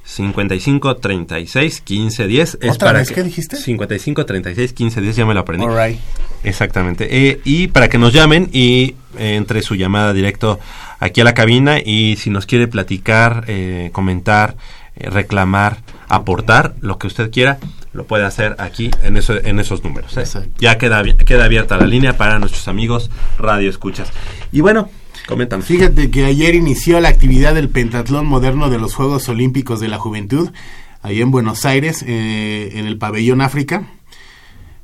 55 0.05 0.97
36 0.97 1.81
15 1.83 2.27
10 2.27 2.59
es 2.63 2.71
¿Otra 2.71 2.87
para 2.89 2.99
vez? 3.01 3.09
que- 3.09 3.15
¿Qué 3.17 3.23
dijiste? 3.25 3.57
55 3.57 4.25
36 4.27 4.73
15 4.73 5.01
10 5.03 5.17
ya 5.17 5.27
me 5.27 5.35
lo 5.35 5.41
aprendí. 5.41 5.65
All 5.67 5.77
right. 5.77 5.99
Exactamente. 6.45 7.07
Eh, 7.29 7.41
y 7.45 7.69
para 7.69 7.89
que 7.89 7.99
nos 7.99 8.13
llamen 8.13 8.49
y 8.53 8.95
eh, 9.19 9.35
entre 9.37 9.61
su 9.63 9.75
llamada 9.75 10.13
directo 10.13 10.59
aquí 10.99 11.21
a 11.21 11.25
la 11.25 11.35
cabina 11.35 11.79
y 11.79 12.17
si 12.17 12.31
nos 12.31 12.47
quiere 12.47 12.69
platicar, 12.69 13.45
eh, 13.49 13.91
comentar, 13.93 14.57
eh, 14.97 15.11
reclamar, 15.11 15.79
aportar, 16.09 16.75
lo 16.81 16.99
que 16.99 17.07
usted 17.07 17.31
quiera, 17.31 17.59
lo 17.93 18.07
puede 18.07 18.25
hacer 18.25 18.57
aquí 18.59 18.91
en, 19.03 19.17
eso, 19.17 19.35
en 19.35 19.59
esos 19.59 19.85
números. 19.85 20.17
¿eh? 20.17 20.25
Ya 20.59 20.79
queda, 20.79 21.03
queda 21.03 21.45
abierta 21.45 21.77
la 21.77 21.87
línea 21.87 22.17
para 22.17 22.39
nuestros 22.39 22.69
amigos 22.69 23.11
Radio 23.39 23.71
Escuchas. 23.71 24.13
Y 24.53 24.61
bueno, 24.61 24.89
comentan. 25.27 25.63
Fíjate 25.63 26.11
que 26.11 26.25
ayer 26.25 26.55
inició 26.55 27.01
la 27.01 27.09
actividad 27.09 27.55
del 27.55 27.69
pentatlón 27.69 28.27
moderno 28.27 28.71
de 28.71 28.79
los 28.79 28.95
Juegos 28.95 29.29
Olímpicos 29.29 29.81
de 29.81 29.89
la 29.89 29.99
Juventud, 29.99 30.51
allá 31.03 31.21
en 31.21 31.31
Buenos 31.31 31.65
Aires, 31.65 32.05
eh, 32.07 32.71
en 32.75 32.87
el 32.87 32.99
pabellón 32.99 33.41
África, 33.41 33.85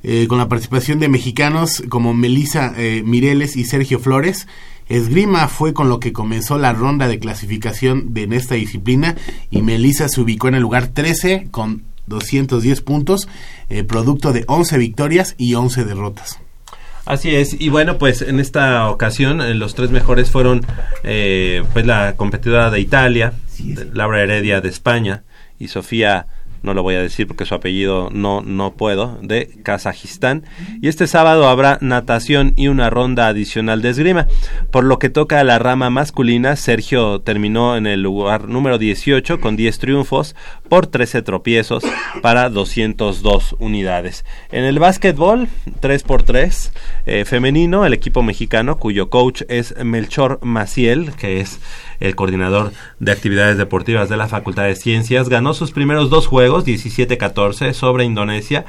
eh, 0.03 0.27
con 0.29 0.37
la 0.39 0.49
participación 0.49 0.99
de 1.01 1.09
mexicanos 1.09 1.83
como 1.89 2.13
Melissa 2.13 2.75
eh, 2.77 3.03
Mireles 3.05 3.57
y 3.57 3.65
Sergio 3.65 3.99
Flores. 3.99 4.47
Esgrima 4.89 5.49
fue 5.49 5.73
con 5.73 5.89
lo 5.89 6.01
que 6.01 6.13
comenzó 6.13 6.59
la 6.59 6.73
ronda 6.73 7.09
de 7.09 7.19
clasificación 7.19 8.13
de 8.13 8.25
en 8.25 8.33
esta 8.33 8.55
disciplina 8.55 9.17
y 9.51 9.63
Melissa 9.63 10.09
se 10.09 10.21
ubicó 10.21 10.49
en 10.49 10.55
el 10.55 10.63
lugar 10.63 10.89
13 10.89 11.49
con 11.51 11.85
210 12.07 12.81
puntos, 12.83 13.29
eh, 13.71 13.85
producto 13.85 14.33
de 14.33 14.45
11 14.47 14.79
victorias 14.79 15.35
y 15.39 15.55
11 15.55 15.85
derrotas. 15.85 16.39
Así 17.07 17.35
es, 17.35 17.59
y 17.59 17.69
bueno, 17.69 17.99
pues 17.99 18.23
en 18.23 18.41
esta 18.41 18.89
ocasión 18.89 19.43
eh, 19.43 19.55
los 19.55 19.75
tres 19.75 19.91
mejores 19.91 20.31
fueron 20.31 20.65
eh, 21.03 21.63
pues 21.75 21.85
la 21.85 22.17
competidora 22.17 22.71
de 22.71 22.81
Italia, 22.81 23.35
Laura 23.93 24.23
Heredia 24.23 24.63
de 24.63 24.71
España 24.71 25.23
y 25.59 25.69
Sofía, 25.69 26.27
no 26.65 26.75
lo 26.75 26.83
voy 26.83 26.95
a 26.95 27.03
decir 27.03 27.27
porque 27.27 27.45
su 27.45 27.55
apellido 27.55 28.09
no, 28.11 28.41
no 28.41 28.73
puedo, 28.73 29.19
de 29.23 29.51
Kazajistán. 29.63 30.45
Y 30.81 30.89
este 30.89 31.07
sábado 31.07 31.49
habrá 31.49 31.79
natación 31.81 32.55
y 32.57 32.69
una 32.69 32.91
ronda 32.91 33.29
adicional 33.29 33.83
de 33.83 33.91
esgrima. 33.91 34.27
Por 34.71 34.85
lo 34.85 34.99
que 34.99 35.11
toca 35.11 35.41
a 35.41 35.45
la 35.45 35.59
rama 35.59 35.91
masculina, 35.91 36.57
Sergio 36.57 37.21
terminó 37.21 37.77
en 37.77 37.87
el 37.87 38.03
lugar 38.03 38.49
número 38.49 38.79
18 38.79 39.41
con 39.41 39.57
10 39.57 39.79
triunfos 39.79 40.35
por 40.69 40.87
13 40.87 41.23
tropiezos 41.23 41.85
para 42.23 42.49
202 42.49 43.57
unidades. 43.59 44.25
En 44.51 44.65
el 44.65 44.79
básquetbol, 44.79 45.49
3x3 45.83 46.73
eh, 47.07 47.25
femenino, 47.27 47.85
el 47.85 47.93
equipo 47.93 48.23
mexicano, 48.23 48.79
cuyo 48.79 49.11
coach 49.11 49.43
es 49.49 49.75
Melchor 49.85 50.39
Maciel, 50.43 51.13
que 51.13 51.41
es 51.41 51.61
el 52.01 52.15
coordinador 52.15 52.73
de 53.01 53.13
actividades 53.13 53.59
deportivas 53.59 54.09
de 54.09 54.17
la 54.17 54.29
Facultad 54.29 54.65
de 54.65 54.77
Ciencias, 54.77 55.29
ganó 55.29 55.55
sus 55.55 55.73
primeros 55.73 56.11
dos 56.11 56.27
juegos, 56.27 56.67
17-14 56.67 57.73
sobre 57.73 58.05
Indonesia 58.05 58.65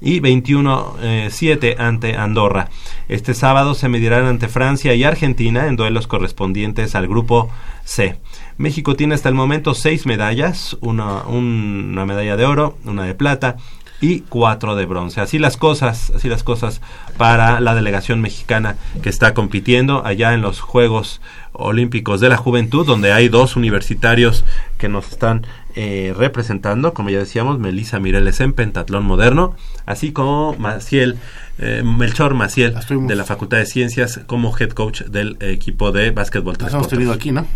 y 0.00 0.20
21-7 0.20 1.78
ante 1.78 2.16
Andorra. 2.16 2.70
Este 3.08 3.34
sábado 3.34 3.74
se 3.74 3.88
medirán 3.88 4.24
ante 4.24 4.48
Francia 4.48 4.94
y 4.94 5.04
Argentina 5.04 5.66
en 5.66 5.76
duelos 5.76 6.06
correspondientes 6.06 6.94
al 6.94 7.06
grupo 7.06 7.50
C. 7.84 8.18
México 8.56 8.96
tiene 8.96 9.14
hasta 9.14 9.28
el 9.28 9.34
momento 9.34 9.74
seis 9.74 10.06
medallas, 10.06 10.76
una, 10.80 11.24
una 11.24 12.06
medalla 12.06 12.36
de 12.36 12.46
oro, 12.46 12.78
una 12.84 13.04
de 13.04 13.14
plata 13.14 13.56
y 14.00 14.20
cuatro 14.20 14.76
de 14.76 14.86
bronce. 14.86 15.20
Así 15.20 15.38
las 15.38 15.56
cosas, 15.56 16.10
así 16.14 16.28
las 16.28 16.42
cosas 16.42 16.80
para 17.18 17.60
la 17.60 17.74
delegación 17.74 18.20
mexicana 18.20 18.76
que 19.02 19.10
está 19.10 19.34
compitiendo 19.34 20.04
allá 20.06 20.32
en 20.32 20.40
los 20.40 20.60
Juegos 20.60 21.20
Olímpicos 21.60 22.20
de 22.20 22.28
la 22.28 22.36
Juventud, 22.36 22.86
donde 22.86 23.12
hay 23.12 23.28
dos 23.28 23.56
universitarios 23.56 24.44
que 24.78 24.88
nos 24.88 25.08
están 25.08 25.46
eh, 25.76 26.14
representando, 26.16 26.94
como 26.94 27.10
ya 27.10 27.18
decíamos, 27.18 27.58
Melissa 27.58 28.00
Mireles 28.00 28.40
en 28.40 28.52
pentatlón 28.52 29.04
moderno, 29.04 29.54
así 29.86 30.12
como 30.12 30.54
Maciel, 30.58 31.16
eh, 31.58 31.82
Melchor 31.84 32.34
Maciel 32.34 32.74
de 33.06 33.14
la 33.14 33.24
Facultad 33.24 33.58
de 33.58 33.66
Ciencias 33.66 34.20
como 34.26 34.56
head 34.58 34.70
coach 34.70 35.02
del 35.02 35.36
equipo 35.40 35.92
de 35.92 36.10
básquetbol. 36.10 36.58
Tres 36.58 36.74
hemos 36.74 36.88
tenido 36.88 37.12
aquí, 37.12 37.30
¿no? 37.30 37.46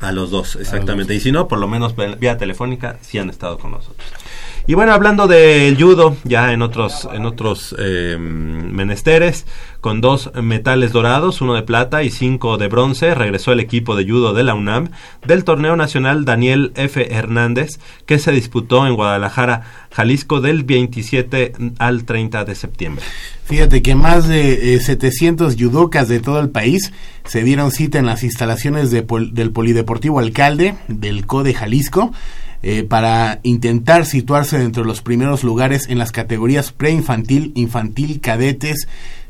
A 0.00 0.12
los 0.12 0.30
dos, 0.30 0.56
exactamente. 0.56 1.14
Y 1.14 1.20
si 1.20 1.30
no, 1.30 1.46
por 1.46 1.58
lo 1.58 1.68
menos 1.68 1.94
vía 2.18 2.38
telefónica, 2.38 2.96
sí 3.02 3.18
han 3.18 3.28
estado 3.28 3.58
con 3.58 3.72
nosotros. 3.72 4.08
Y 4.70 4.74
bueno, 4.74 4.92
hablando 4.92 5.26
del 5.26 5.76
judo, 5.82 6.16
ya 6.22 6.52
en 6.52 6.62
otros, 6.62 7.08
en 7.12 7.26
otros 7.26 7.74
eh, 7.76 8.16
menesteres, 8.20 9.44
con 9.80 10.00
dos 10.00 10.30
metales 10.40 10.92
dorados, 10.92 11.40
uno 11.40 11.54
de 11.54 11.62
plata 11.62 12.04
y 12.04 12.10
cinco 12.10 12.56
de 12.56 12.68
bronce, 12.68 13.16
regresó 13.16 13.50
el 13.50 13.58
equipo 13.58 13.96
de 13.96 14.04
judo 14.08 14.32
de 14.32 14.44
la 14.44 14.54
UNAM 14.54 14.90
del 15.26 15.42
torneo 15.42 15.74
nacional 15.74 16.24
Daniel 16.24 16.70
F. 16.76 17.12
Hernández, 17.12 17.80
que 18.06 18.20
se 18.20 18.30
disputó 18.30 18.86
en 18.86 18.94
Guadalajara, 18.94 19.62
Jalisco, 19.90 20.40
del 20.40 20.62
27 20.62 21.52
al 21.80 22.04
30 22.04 22.44
de 22.44 22.54
septiembre. 22.54 23.04
Fíjate 23.46 23.82
que 23.82 23.96
más 23.96 24.28
de 24.28 24.76
eh, 24.76 24.78
700 24.80 25.56
judocas 25.56 26.06
de 26.06 26.20
todo 26.20 26.38
el 26.38 26.50
país 26.50 26.92
se 27.24 27.42
dieron 27.42 27.72
cita 27.72 27.98
en 27.98 28.06
las 28.06 28.22
instalaciones 28.22 28.92
de 28.92 29.02
pol- 29.02 29.34
del 29.34 29.50
Polideportivo 29.50 30.20
Alcalde 30.20 30.76
del 30.86 31.26
CODE 31.26 31.54
Jalisco 31.54 32.12
eh, 32.62 32.82
para 32.82 33.40
intentar 33.42 34.06
situarse 34.06 34.58
dentro 34.58 34.82
de 34.82 34.88
los 34.88 35.02
primeros 35.02 35.44
lugares 35.44 35.88
en 35.88 35.98
las 35.98 36.12
categorías 36.12 36.72
preinfantil, 36.72 37.52
infantil, 37.54 38.20
cadetes, 38.20 38.88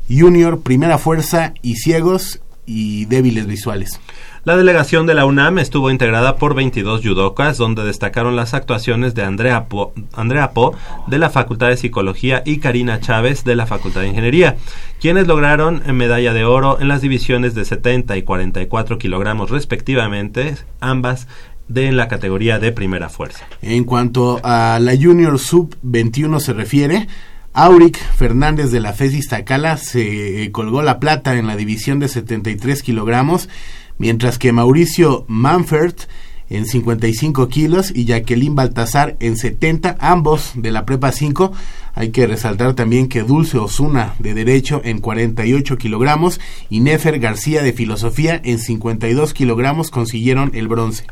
junior, 0.09 0.61
primera 0.61 0.97
fuerza 0.97 1.53
y 1.61 1.75
ciegos 1.75 2.41
y 2.65 3.05
débiles 3.05 3.47
visuales. 3.47 3.99
La 4.43 4.57
delegación 4.57 5.05
de 5.05 5.13
la 5.13 5.25
UNAM 5.25 5.59
estuvo 5.59 5.91
integrada 5.91 6.37
por 6.37 6.55
22 6.55 7.01
judocas, 7.03 7.57
donde 7.57 7.83
destacaron 7.83 8.35
las 8.35 8.55
actuaciones 8.55 9.13
de 9.13 9.23
Andrea 9.23 9.65
Po, 9.65 9.93
Andrea 10.13 10.51
Po 10.51 10.75
de 11.05 11.19
la 11.19 11.29
Facultad 11.29 11.67
de 11.67 11.77
Psicología 11.77 12.41
y 12.43 12.57
Karina 12.57 12.99
Chávez 12.99 13.43
de 13.43 13.55
la 13.55 13.67
Facultad 13.67 14.01
de 14.01 14.07
Ingeniería, 14.07 14.57
quienes 14.99 15.27
lograron 15.27 15.83
medalla 15.95 16.33
de 16.33 16.43
oro 16.43 16.79
en 16.81 16.87
las 16.87 17.01
divisiones 17.01 17.53
de 17.53 17.65
70 17.65 18.17
y 18.17 18.23
44 18.23 18.97
kilogramos 18.97 19.51
respectivamente, 19.51 20.55
ambas 20.79 21.27
de 21.73 21.91
la 21.91 22.07
categoría 22.07 22.59
de 22.59 22.71
primera 22.71 23.09
fuerza. 23.09 23.45
En 23.61 23.83
cuanto 23.83 24.39
a 24.43 24.79
la 24.79 24.95
Junior 24.95 25.39
Sub 25.39 25.75
21 25.81 26.39
se 26.39 26.53
refiere, 26.53 27.07
Auric 27.53 27.97
Fernández 28.15 28.71
de 28.71 28.79
la 28.79 28.93
FES 28.93 29.13
Iztacala 29.13 29.77
se 29.77 30.43
eh, 30.43 30.51
colgó 30.51 30.81
la 30.81 30.99
plata 30.99 31.35
en 31.35 31.47
la 31.47 31.55
división 31.55 31.99
de 31.99 32.07
73 32.07 32.81
kilogramos, 32.81 33.49
mientras 33.97 34.37
que 34.37 34.51
Mauricio 34.53 35.25
Manfert 35.27 36.07
en 36.51 36.65
55 36.65 37.47
kilos 37.47 37.93
y 37.95 38.05
Jacqueline 38.05 38.55
Baltasar 38.55 39.15
en 39.21 39.37
70, 39.37 39.95
ambos 39.99 40.51
de 40.55 40.71
la 40.71 40.85
Prepa 40.85 41.13
5. 41.13 41.53
Hay 41.95 42.11
que 42.11 42.27
resaltar 42.27 42.73
también 42.73 43.07
que 43.07 43.23
Dulce 43.23 43.57
Osuna 43.57 44.15
de 44.19 44.33
Derecho 44.33 44.81
en 44.83 44.99
48 44.99 45.77
kilogramos 45.77 46.41
y 46.69 46.81
Nefer 46.81 47.19
García 47.19 47.63
de 47.63 47.71
Filosofía 47.71 48.39
en 48.43 48.59
52 48.59 49.33
kilogramos 49.33 49.91
consiguieron 49.91 50.51
el 50.53 50.67
bronce. 50.67 51.05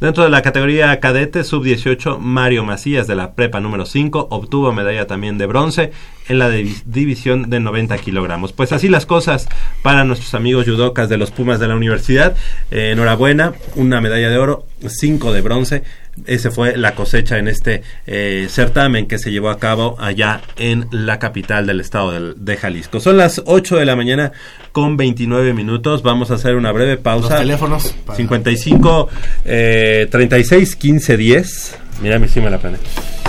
Dentro 0.00 0.24
de 0.24 0.28
la 0.30 0.42
categoría 0.42 1.00
cadete 1.00 1.42
sub-18, 1.42 2.18
Mario 2.18 2.64
Macías 2.64 3.06
de 3.06 3.14
la 3.14 3.32
prepa 3.34 3.60
número 3.60 3.86
5 3.86 4.28
obtuvo 4.30 4.70
medalla 4.70 5.06
también 5.06 5.38
de 5.38 5.46
bronce 5.46 5.90
en 6.28 6.38
la 6.38 6.50
divi- 6.50 6.82
división 6.84 7.48
de 7.48 7.60
90 7.60 7.96
kilogramos. 7.98 8.52
Pues 8.52 8.72
así 8.72 8.88
las 8.90 9.06
cosas 9.06 9.48
para 9.82 10.04
nuestros 10.04 10.34
amigos 10.34 10.66
judocas 10.66 11.08
de 11.08 11.16
los 11.16 11.30
Pumas 11.30 11.60
de 11.60 11.68
la 11.68 11.76
universidad. 11.76 12.36
Eh, 12.70 12.90
enhorabuena, 12.92 13.54
una 13.74 14.02
medalla 14.02 14.28
de 14.28 14.36
oro, 14.36 14.66
cinco 14.86 15.32
de 15.32 15.40
bronce. 15.40 15.82
Ese 16.26 16.50
fue 16.50 16.76
la 16.78 16.94
cosecha 16.94 17.38
en 17.38 17.46
este 17.46 17.82
eh, 18.06 18.46
certamen 18.48 19.06
que 19.06 19.18
se 19.18 19.30
llevó 19.30 19.50
a 19.50 19.58
cabo 19.58 19.96
allá 20.00 20.40
en 20.56 20.86
la 20.90 21.18
capital 21.18 21.66
del 21.66 21.80
estado 21.80 22.10
del- 22.12 22.34
de 22.38 22.56
Jalisco. 22.56 23.00
Son 23.00 23.16
las 23.18 23.42
8 23.44 23.76
de 23.76 23.84
la 23.84 23.96
mañana 23.96 24.32
con 24.72 24.96
29 24.96 25.52
minutos. 25.52 26.02
Vamos 26.02 26.30
a 26.30 26.34
hacer 26.34 26.56
una 26.56 26.72
breve 26.72 26.96
pausa. 26.96 27.28
Los 27.30 27.38
teléfonos 27.40 27.94
para- 28.06 28.16
55 28.16 29.08
eh, 29.44 30.08
36 30.10 30.76
15 30.76 31.16
10. 31.16 31.78
Mira, 32.02 32.18
me 32.18 32.28
sí 32.28 32.40
me 32.40 32.50
la 32.50 32.56
aprendí. 32.56 32.78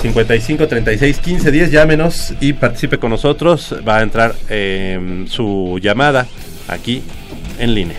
55 0.02 0.67
36 0.67 1.17
15 1.19 1.52
10. 1.52 1.71
Llámenos 1.71 2.34
y 2.39 2.54
participe 2.54 2.97
con 2.97 3.12
nosotros. 3.12 3.76
Va 3.88 3.97
a 3.97 4.02
entrar 4.04 4.34
eh, 4.50 5.26
su 5.30 5.78
llamada 5.82 6.26
aquí 6.67 7.04
en 7.60 7.73
línea. 7.73 7.97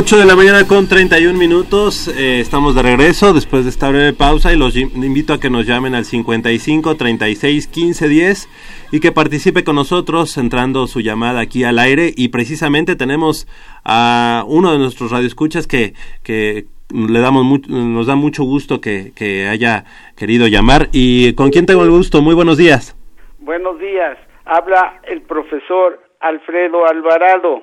8 0.00 0.16
de 0.16 0.26
la 0.26 0.36
mañana 0.36 0.64
con 0.68 0.86
31 0.86 1.36
minutos, 1.36 2.06
eh, 2.06 2.38
estamos 2.38 2.76
de 2.76 2.82
regreso 2.82 3.32
después 3.32 3.64
de 3.64 3.70
esta 3.70 3.88
breve 3.90 4.12
pausa 4.12 4.52
y 4.52 4.56
los 4.56 4.76
in- 4.76 4.92
invito 5.02 5.32
a 5.32 5.40
que 5.40 5.50
nos 5.50 5.66
llamen 5.66 5.96
al 5.96 6.04
55 6.04 6.94
36 6.96 7.66
15 7.66 8.06
10 8.08 8.48
y 8.92 9.00
que 9.00 9.10
participe 9.10 9.64
con 9.64 9.74
nosotros 9.74 10.36
entrando 10.38 10.86
su 10.86 11.00
llamada 11.00 11.40
aquí 11.40 11.64
al 11.64 11.80
aire 11.80 12.12
y 12.16 12.28
precisamente 12.28 12.94
tenemos 12.94 13.48
a 13.84 14.44
uno 14.46 14.72
de 14.72 14.78
nuestros 14.78 15.10
radioescuchas 15.10 15.66
que, 15.66 15.94
que 16.22 16.66
le 16.94 17.18
damos 17.18 17.68
nos 17.68 18.06
da 18.06 18.14
mucho 18.14 18.44
gusto 18.44 18.80
que, 18.80 19.10
que 19.16 19.48
haya 19.48 19.84
querido 20.16 20.46
llamar 20.46 20.88
y 20.92 21.32
con 21.32 21.50
quién 21.50 21.66
tengo 21.66 21.82
el 21.82 21.90
gusto, 21.90 22.22
muy 22.22 22.36
buenos 22.36 22.56
días. 22.56 22.96
Buenos 23.40 23.80
días. 23.80 24.16
Habla 24.44 25.00
el 25.08 25.22
profesor 25.22 25.98
Alfredo 26.20 26.86
Alvarado. 26.86 27.62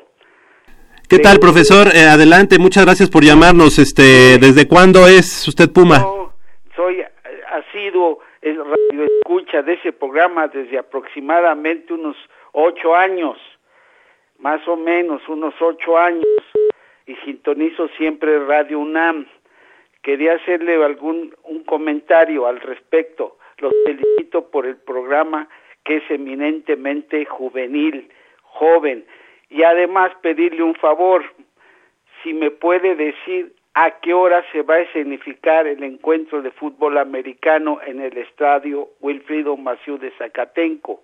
¿Qué 1.08 1.20
tal, 1.20 1.38
profesor? 1.40 1.88
Eh, 1.94 2.02
adelante, 2.02 2.58
muchas 2.58 2.84
gracias 2.84 3.12
por 3.12 3.24
llamarnos. 3.24 3.78
Este, 3.78 4.40
¿Desde 4.40 4.68
cuándo 4.68 5.06
es 5.06 5.48
usted 5.48 5.70
Puma? 5.72 6.00
Yo 6.00 6.34
soy 6.76 7.00
eh, 7.00 7.08
asiduo 7.52 8.22
el 8.42 8.58
radio 8.58 9.04
escucha 9.04 9.62
de 9.62 9.74
ese 9.74 9.94
programa 9.94 10.48
desde 10.48 10.80
aproximadamente 10.80 11.94
unos 11.94 12.18
ocho 12.54 12.96
años, 12.96 13.38
más 14.40 14.68
o 14.68 14.76
menos 14.78 15.22
unos 15.30 15.54
ocho 15.60 15.96
años, 15.96 16.26
y 17.06 17.16
sintonizo 17.18 17.88
siempre 17.98 18.44
Radio 18.44 18.80
UNAM. 18.80 19.28
Quería 20.02 20.34
hacerle 20.34 20.84
algún 20.84 21.36
un 21.44 21.64
comentario 21.66 22.48
al 22.48 22.60
respecto. 22.62 23.38
Los 23.60 23.74
felicito 23.86 24.50
por 24.50 24.66
el 24.66 24.78
programa 24.78 25.48
que 25.84 25.98
es 25.98 26.04
eminentemente 26.10 27.26
juvenil, 27.26 28.10
joven, 28.42 29.06
y 29.50 29.64
además 29.64 30.12
pedirle 30.22 30.64
un 30.64 30.76
favor, 30.76 31.24
si 32.24 32.34
me 32.34 32.52
puede 32.52 32.96
decir 32.96 33.54
a 33.74 34.00
qué 34.00 34.14
hora 34.14 34.44
se 34.52 34.62
va 34.62 34.76
a 34.76 34.80
escenificar 34.80 35.68
el 35.68 35.84
encuentro 35.84 36.42
de 36.42 36.52
fútbol 36.52 36.98
americano 36.98 37.80
en 37.86 38.00
el 38.00 38.18
estadio 38.18 38.90
Wilfrido 39.02 39.58
Maciú 39.58 39.98
de 39.98 40.12
Zacatenco. 40.12 41.02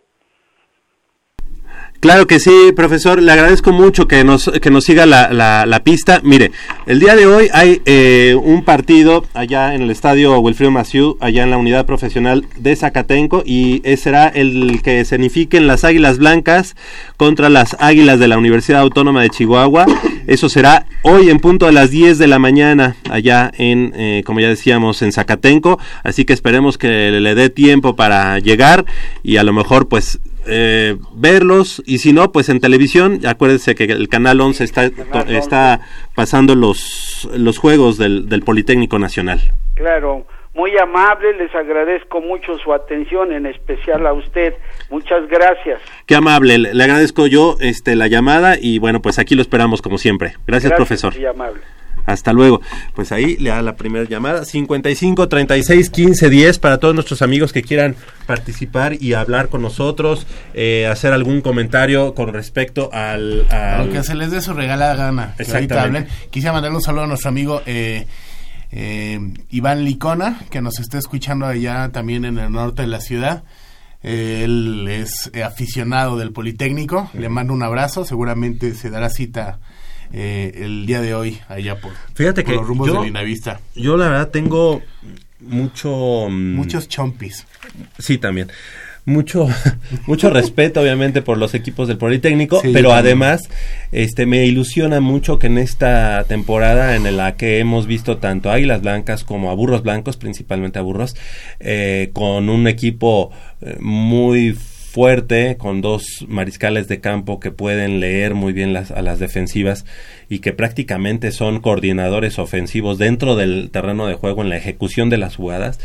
Claro 2.02 2.26
que 2.26 2.40
sí, 2.40 2.72
profesor. 2.76 3.22
Le 3.22 3.32
agradezco 3.32 3.72
mucho 3.72 4.08
que 4.08 4.24
nos, 4.24 4.50
que 4.60 4.72
nos 4.72 4.86
siga 4.86 5.06
la, 5.06 5.32
la, 5.32 5.68
la 5.68 5.84
pista. 5.84 6.20
Mire, 6.24 6.52
el 6.88 7.00
día 7.00 7.16
de 7.16 7.28
hoy 7.28 7.48
hay 7.54 7.84
eh, 7.86 8.36
un 8.42 8.64
partido 8.64 9.24
allá 9.36 9.76
en 9.76 9.84
el 9.84 9.92
estadio 9.92 10.40
Wilfrido 10.40 10.72
Maciú, 10.72 11.18
allá 11.20 11.44
en 11.44 11.52
la 11.52 11.58
unidad 11.58 11.86
profesional 11.86 12.48
de 12.58 12.76
Zacatenco, 12.76 13.44
y 13.46 13.82
ese 13.84 14.02
será 14.02 14.30
el 14.30 14.82
que 14.82 15.02
escenifiquen 15.02 15.68
las 15.68 15.84
Águilas 15.84 16.18
Blancas 16.18 16.76
contra 17.18 17.50
las 17.50 17.78
Águilas 17.80 18.18
de 18.18 18.28
la 18.28 18.40
Universidad 18.40 18.82
Autónoma 18.82 19.22
de 19.22 19.30
Chihuahua. 19.30 19.86
Eso 20.26 20.50
será 20.50 20.88
hoy 21.04 21.30
en 21.30 21.40
punto 21.40 21.68
de 21.68 21.72
las 21.72 21.92
10 21.92 22.18
de 22.18 22.26
la 22.26 22.40
mañana, 22.40 22.96
allá 23.12 23.52
en, 23.60 23.94
eh, 23.96 24.24
como 24.26 24.40
ya 24.40 24.48
decíamos, 24.48 25.04
en 25.04 25.12
Zacatenco. 25.12 25.78
Así 26.04 26.26
que 26.26 26.34
esperemos 26.34 26.80
que 26.80 27.12
le 27.12 27.36
dé 27.36 27.52
tiempo 27.52 27.96
para 27.96 28.40
llegar 28.40 28.86
y 29.22 29.38
a 29.38 29.44
lo 29.44 29.54
mejor, 29.54 29.88
pues, 29.88 30.20
eh, 30.48 30.98
verlos 31.14 31.82
y 31.86 32.00
si 32.00 32.14
no 32.14 32.32
pues 32.32 32.50
en 32.50 32.60
televisión 32.60 33.20
acuérdense 33.26 33.76
que 33.76 33.86
el 33.86 34.10
canal 34.10 34.42
11 34.42 34.64
está 34.64 34.86
está 35.28 35.82
pasando 36.16 36.56
los 36.56 37.30
los 37.36 37.58
juegos 37.58 37.98
del, 37.98 38.28
del 38.30 38.42
Politécnico 38.42 39.00
Nacional 39.00 39.42
Claro, 39.76 40.28
muy 40.54 40.78
amable, 40.78 41.34
les 41.34 41.54
agradezco 41.56 42.22
mucho 42.22 42.58
su 42.60 42.74
atención, 42.74 43.32
en 43.32 43.46
especial 43.46 44.06
a 44.06 44.14
usted. 44.14 44.54
Muchas 44.90 45.28
gracias. 45.28 45.82
qué 46.06 46.16
amable 46.16 46.58
le, 46.58 46.74
le 46.74 46.84
agradezco 46.84 47.26
yo 47.26 47.56
este 47.62 47.96
la 47.96 48.08
llamada 48.08 48.58
y 48.60 48.78
bueno 48.78 49.02
pues 49.02 49.18
aquí 49.18 49.34
lo 49.36 49.42
esperamos 49.42 49.82
como 49.82 49.98
siempre 49.98 50.34
gracias, 50.46 50.74
profesor 50.74 51.16
Muy 51.16 51.26
amable. 51.26 51.62
Hasta 52.06 52.34
luego 52.34 52.62
pues 52.96 53.12
ahí 53.12 53.38
le 53.38 53.50
da 53.52 53.62
la 53.62 53.76
primera 53.76 54.06
llamada 54.08 54.46
55 54.46 55.28
36 55.30 55.90
15 55.90 56.30
10 56.30 56.60
para 56.60 56.78
todos 56.80 56.94
nuestros 56.96 57.22
amigos 57.22 57.54
que 57.54 57.62
quieran 57.62 57.96
participar 58.26 58.94
y 59.02 59.14
hablar 59.14 59.50
con 59.50 59.62
nosotros 59.62 60.26
eh, 60.54 60.88
hacer 60.88 61.14
algún 61.14 61.42
comentario 61.42 62.14
con 62.16 62.34
respecto 62.34 62.90
al, 62.94 63.46
al- 63.52 63.88
Lo 63.88 63.94
que 63.94 64.04
se 64.04 64.16
les 64.16 64.32
dé 64.32 64.42
su 64.42 64.54
regalada 64.54 64.96
gana. 64.96 65.36
Exactamente. 65.38 66.10
Quisiera 66.30 66.54
mandarle 66.54 66.78
un 66.78 66.84
saludo 66.84 67.04
a 67.04 67.08
nuestro 67.08 67.30
amigo 67.30 67.62
eh, 67.66 68.08
eh, 68.72 69.20
Iván 69.50 69.84
Licona, 69.84 70.40
que 70.50 70.62
nos 70.62 70.80
está 70.80 70.98
escuchando 70.98 71.46
allá 71.46 71.90
también 71.92 72.26
en 72.26 72.38
el 72.38 72.52
norte 72.52 72.84
de 72.84 72.88
la 72.88 73.02
ciudad. 73.02 73.44
Eh, 74.04 74.42
él 74.46 74.88
es 74.90 75.30
aficionado 75.46 76.18
del 76.18 76.32
Politécnico. 76.32 77.10
Le 77.14 77.30
mando 77.30 77.54
un 77.54 77.64
abrazo. 77.64 78.06
Seguramente 78.06 78.74
se 78.74 78.90
dará 78.90 79.10
cita 79.10 79.60
eh, 80.14 80.52
el 80.64 80.86
día 80.86 81.02
de 81.02 81.14
hoy 81.16 81.40
allá 81.48 81.80
por, 81.80 81.92
Fíjate 82.14 82.44
por 82.44 82.52
que 82.52 82.56
los 82.58 82.68
rumbos 82.68 82.88
yo- 82.88 83.00
de 83.02 83.06
Linavista. 83.08 83.60
yo 83.76 83.98
la 83.98 84.10
verdad 84.10 84.30
tengo 84.30 84.82
mucho 85.40 86.28
mm, 86.30 86.56
Muchos 86.56 86.88
chompis. 86.88 87.46
Sí, 88.00 88.18
también. 88.18 88.50
Mucho, 89.04 89.48
mucho 90.06 90.30
respeto, 90.30 90.80
obviamente, 90.82 91.24
por 91.24 91.40
los 91.40 91.56
equipos 91.56 91.88
del 91.88 91.98
Politécnico, 91.98 92.62
Sí, 92.62 92.70
pero 92.72 92.94
además, 92.94 93.42
este, 93.92 94.28
me 94.28 94.46
ilusiona 94.46 95.00
mucho 95.02 95.40
que 95.40 95.48
en 95.48 95.58
esta 95.58 96.24
temporada 96.26 96.96
en 96.96 97.18
la 97.18 97.36
que 97.36 97.58
hemos 97.58 97.88
visto 97.88 98.18
tanto 98.18 98.52
a 98.52 98.54
Águilas 98.54 98.82
Blancas 98.84 99.24
como 99.24 99.50
a 99.50 99.56
Burros 99.56 99.82
Blancos, 99.82 100.18
principalmente 100.18 100.78
a 100.78 100.84
Burros, 100.84 101.16
eh, 101.60 102.12
con 102.14 102.48
un 102.50 102.68
equipo 102.68 103.32
eh, 103.62 103.78
muy 103.80 104.52
fuerte, 104.52 104.71
con 105.58 105.82
dos 105.82 106.26
mariscales 106.28 106.88
de 106.88 107.00
campo 107.00 107.40
que 107.40 107.52
pueden 107.52 108.00
leer 108.00 108.36
muy 108.36 108.52
bien 108.52 108.74
las, 108.74 108.92
a 108.92 109.02
las 109.02 109.20
defensivas 109.20 109.86
y 110.30 110.40
que 110.40 110.52
prácticamente 110.52 111.32
son 111.32 111.62
coordinadores 111.62 112.40
ofensivos 112.40 112.98
dentro 112.98 113.36
del 113.36 113.70
terreno 113.72 114.06
de 114.08 114.16
juego 114.16 114.42
en 114.42 114.50
la 114.50 114.58
ejecución 114.58 115.10
de 115.10 115.18
las 115.18 115.38
jugadas. 115.38 115.80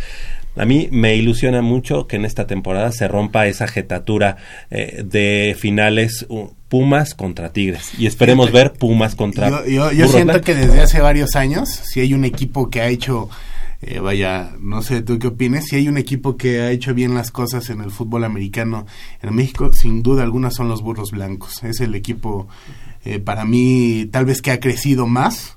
A 0.57 0.65
mí 0.65 0.89
me 0.91 1.15
ilusiona 1.15 1.63
mucho 1.63 2.07
que 2.07 2.17
en 2.17 2.25
esta 2.25 2.47
temporada 2.47 2.91
se 2.91 3.07
rompa 3.09 3.47
esa 3.47 3.69
jetatura 3.69 4.39
eh, 4.71 5.03
de 5.05 5.55
finales 5.59 6.27
uh, 6.29 6.49
Pumas 6.69 7.15
contra 7.15 7.53
Tigres 7.53 7.93
y 7.99 8.07
esperemos 8.07 8.51
ver 8.51 8.73
Pumas 8.73 9.15
contra 9.15 9.51
Yo, 9.51 9.67
yo, 9.67 9.93
yo 9.93 10.09
siento 10.09 10.41
que 10.41 10.55
desde 10.55 10.81
hace 10.81 11.01
varios 11.01 11.37
años, 11.37 11.69
si 11.69 12.01
hay 12.01 12.13
un 12.13 12.25
equipo 12.25 12.71
que 12.71 12.81
ha 12.81 12.89
hecho, 12.89 13.29
eh, 13.89 14.01
vaya, 14.01 14.57
no 14.59 14.83
sé 14.83 15.01
tú 15.01 15.21
qué 15.21 15.29
opines, 15.29 15.67
si 15.67 15.77
hay 15.77 15.89
un 15.89 15.97
equipo 15.97 16.37
que 16.37 16.61
ha 16.61 16.73
hecho 16.73 16.93
bien 16.93 17.15
las 17.15 17.31
cosas 17.31 17.71
en 17.71 17.81
el 17.81 17.93
fútbol 17.93 18.25
americano 18.25 18.85
en 19.23 19.33
México, 19.33 19.73
sin 19.73 20.03
duda 20.03 20.25
alguna 20.25 20.51
son 20.51 20.69
los 20.69 20.83
Burros 20.83 21.13
Blancos. 21.13 21.63
Es 21.63 21.81
el 21.81 21.95
equipo, 21.95 22.49
eh, 23.05 23.21
para 23.21 23.45
mí, 23.45 24.09
tal 24.11 24.25
vez 24.25 24.43
que 24.43 24.51
ha 24.51 24.59
crecido 24.59 25.07
más. 25.07 25.57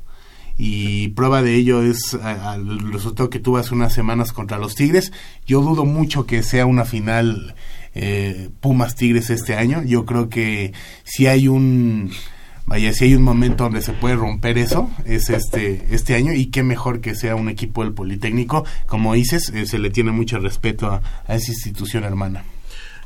Y 0.59 1.07
prueba 1.09 1.41
de 1.41 1.55
ello 1.55 1.81
es 1.81 2.13
al 2.13 2.91
resultado 2.91 3.29
que 3.31 3.39
tuvo 3.39 3.57
hace 3.57 3.73
unas 3.73 3.93
semanas 3.93 4.31
contra 4.31 4.59
los 4.59 4.75
Tigres. 4.75 5.11
Yo 5.47 5.61
dudo 5.61 5.85
mucho 5.85 6.27
que 6.27 6.43
sea 6.43 6.65
una 6.67 6.85
final 6.85 7.55
eh, 7.95 8.49
Pumas 8.59 8.95
Tigres 8.95 9.31
este 9.31 9.55
año. 9.55 9.81
Yo 9.83 10.05
creo 10.05 10.29
que 10.29 10.73
si 11.03 11.25
hay 11.25 11.47
un 11.47 12.11
vaya 12.69 12.93
si 12.93 13.05
hay 13.05 13.15
un 13.15 13.23
momento 13.23 13.65
donde 13.65 13.81
se 13.81 13.91
puede 13.91 14.15
romper 14.15 14.57
eso 14.57 14.89
es 15.05 15.29
este 15.29 15.87
este 15.91 16.15
año 16.15 16.31
y 16.33 16.45
qué 16.45 16.63
mejor 16.63 17.01
que 17.01 17.15
sea 17.15 17.35
un 17.35 17.49
equipo 17.49 17.83
del 17.83 17.93
Politécnico 17.93 18.63
como 18.85 19.13
dices 19.15 19.49
eh, 19.49 19.65
se 19.65 19.79
le 19.79 19.89
tiene 19.89 20.11
mucho 20.11 20.39
respeto 20.39 20.87
a, 20.87 21.01
a 21.27 21.35
esa 21.35 21.51
institución 21.51 22.03
hermana. 22.05 22.43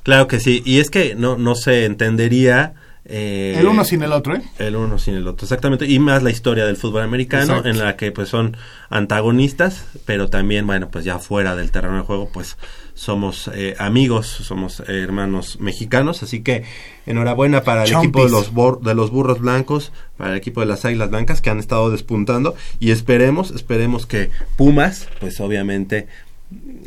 Claro 0.03 0.27
que 0.27 0.39
sí, 0.41 0.61
y 0.65 0.79
es 0.79 0.89
que 0.89 1.15
no, 1.15 1.37
no 1.37 1.55
se 1.55 1.85
entendería... 1.85 2.73
eh, 3.05 3.55
el 3.57 3.67
uno 3.67 3.85
sin 3.85 4.03
el 4.03 4.11
otro, 4.11 4.35
¿eh? 4.35 4.41
El 4.59 4.75
uno 4.75 4.97
sin 4.99 5.15
el 5.15 5.25
otro, 5.27 5.45
exactamente. 5.45 5.85
Y 5.87 5.97
más 5.99 6.23
la 6.23 6.29
historia 6.29 6.65
del 6.65 6.75
fútbol 6.75 7.03
americano, 7.03 7.43
Exacto. 7.59 7.69
en 7.69 7.79
la 7.79 7.95
que 7.95 8.11
pues 8.11 8.27
son 8.27 8.57
antagonistas, 8.89 9.85
pero 10.05 10.29
también, 10.29 10.67
bueno, 10.67 10.89
pues 10.91 11.05
ya 11.05 11.19
fuera 11.19 11.55
del 11.55 11.71
terreno 11.71 11.95
de 11.95 12.01
juego, 12.01 12.29
pues 12.33 12.57
somos 12.95 13.49
eh, 13.53 13.75
amigos, 13.79 14.27
somos 14.27 14.81
eh, 14.81 15.01
hermanos 15.01 15.59
mexicanos. 15.61 16.21
Así 16.21 16.43
que 16.43 16.63
enhorabuena 17.05 17.63
para 17.63 17.83
el 17.83 17.89
Chompis. 17.91 18.09
equipo 18.09 18.25
de 18.25 18.31
los, 18.31 18.53
bor- 18.53 18.81
de 18.81 18.95
los 18.95 19.11
burros 19.11 19.39
blancos, 19.39 19.91
para 20.17 20.31
el 20.31 20.37
equipo 20.37 20.61
de 20.61 20.67
las 20.67 20.85
águilas 20.85 21.09
blancas 21.09 21.41
que 21.41 21.49
han 21.49 21.59
estado 21.59 21.89
despuntando. 21.91 22.55
Y 22.79 22.91
esperemos, 22.91 23.51
esperemos 23.51 24.05
que 24.05 24.29
Pumas, 24.57 25.07
pues 25.19 25.39
obviamente 25.39 26.07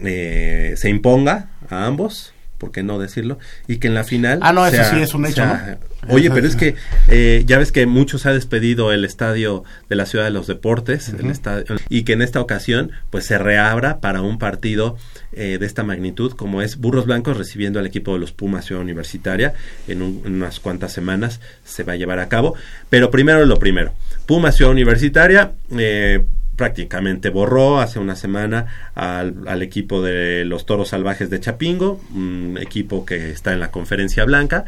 eh, 0.03 0.75
se 0.77 0.89
imponga 0.89 1.51
a 1.69 1.87
ambos. 1.87 2.33
¿Por 2.59 2.73
qué 2.73 2.83
no 2.83 2.99
decirlo? 2.99 3.39
Y 3.69 3.77
que 3.77 3.89
en 3.89 3.95
la 3.95 4.05
final. 4.05 4.39
Ah, 4.43 4.53
no, 4.53 4.67
eso 4.67 4.77
sea- 4.77 4.91
sí 4.91 5.01
es 5.01 5.13
un 5.15 5.27
hecho, 5.27 5.37
sea- 5.37 5.79
¿no? 6.03 6.09
Oye, 6.15 6.31
pero 6.31 6.47
es- 6.47 6.55
que 6.57 6.77
eh, 7.09 7.43
ya 7.47 7.59
ves 7.59 7.73
que 7.73 7.85
mucho 7.87 8.19
se 8.19 8.29
ha 8.29 8.33
despedido 8.33 8.93
el 8.93 9.05
estadio 9.05 9.65
de 9.89 9.97
la 9.97 10.07
Ciudad 10.07 10.25
de 10.25 10.31
los 10.31 10.47
Deportes 10.47 11.09
el 11.09 11.31
estadio- 11.31 11.65
y 11.89 12.05
que 12.05 12.13
en 12.13 12.23
esta 12.23 12.41
ocasión 12.41 12.93
pues 13.11 13.27
se 13.27 13.39
reabra 13.39 14.01
para 14.01 14.23
un 14.23 14.39
partido 14.39 14.97
eh, 15.33 15.59
de 15.59 15.67
esta 15.67 15.83
magnitud 15.83 16.33
como 16.33 16.63
es 16.63 16.77
Burros 16.79 17.07
Blancos 17.07 17.37
recibiendo 17.37 17.79
al 17.81 17.87
equipo 17.87 18.13
de 18.15 18.21
los 18.21 18.33
Pumas 18.33 18.65
Ciudad 18.65 18.83
Universitaria 18.83 19.55
en, 19.89 20.01
un- 20.03 20.23
en 20.25 20.35
unas 20.37 20.61
cuantas 20.61 20.93
semanas 20.93 21.41
se 21.65 21.83
va 21.83 21.95
a 21.95 21.97
llevar 21.97 22.21
a 22.21 22.29
cabo. 22.29 22.55
Pero 22.89 23.11
primero 23.11 23.45
lo 23.45 23.59
primero, 23.59 23.93
Pumas 24.27 24.57
Ciudad 24.57 24.71
Universitaria 24.73 25.53
eh, 25.77 26.25
prácticamente 26.57 27.31
borró 27.31 27.81
hace 27.81 27.99
una 27.99 28.17
semana 28.17 28.93
al, 28.95 29.47
al 29.47 29.63
equipo 29.63 30.03
de 30.03 30.45
los 30.45 30.67
Toros 30.67 30.89
Salvajes 30.89 31.31
de 31.31 31.41
Chapingo, 31.41 32.01
un 32.15 32.59
equipo 32.61 33.05
que 33.05 33.31
está 33.31 33.53
en 33.53 33.61
la 33.61 33.71
Conferencia 33.71 34.25
Blanca, 34.25 34.65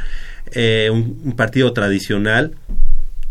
eh, 0.53 0.91
un, 0.93 1.21
un 1.25 1.33
partido 1.37 1.73
tradicional 1.73 2.55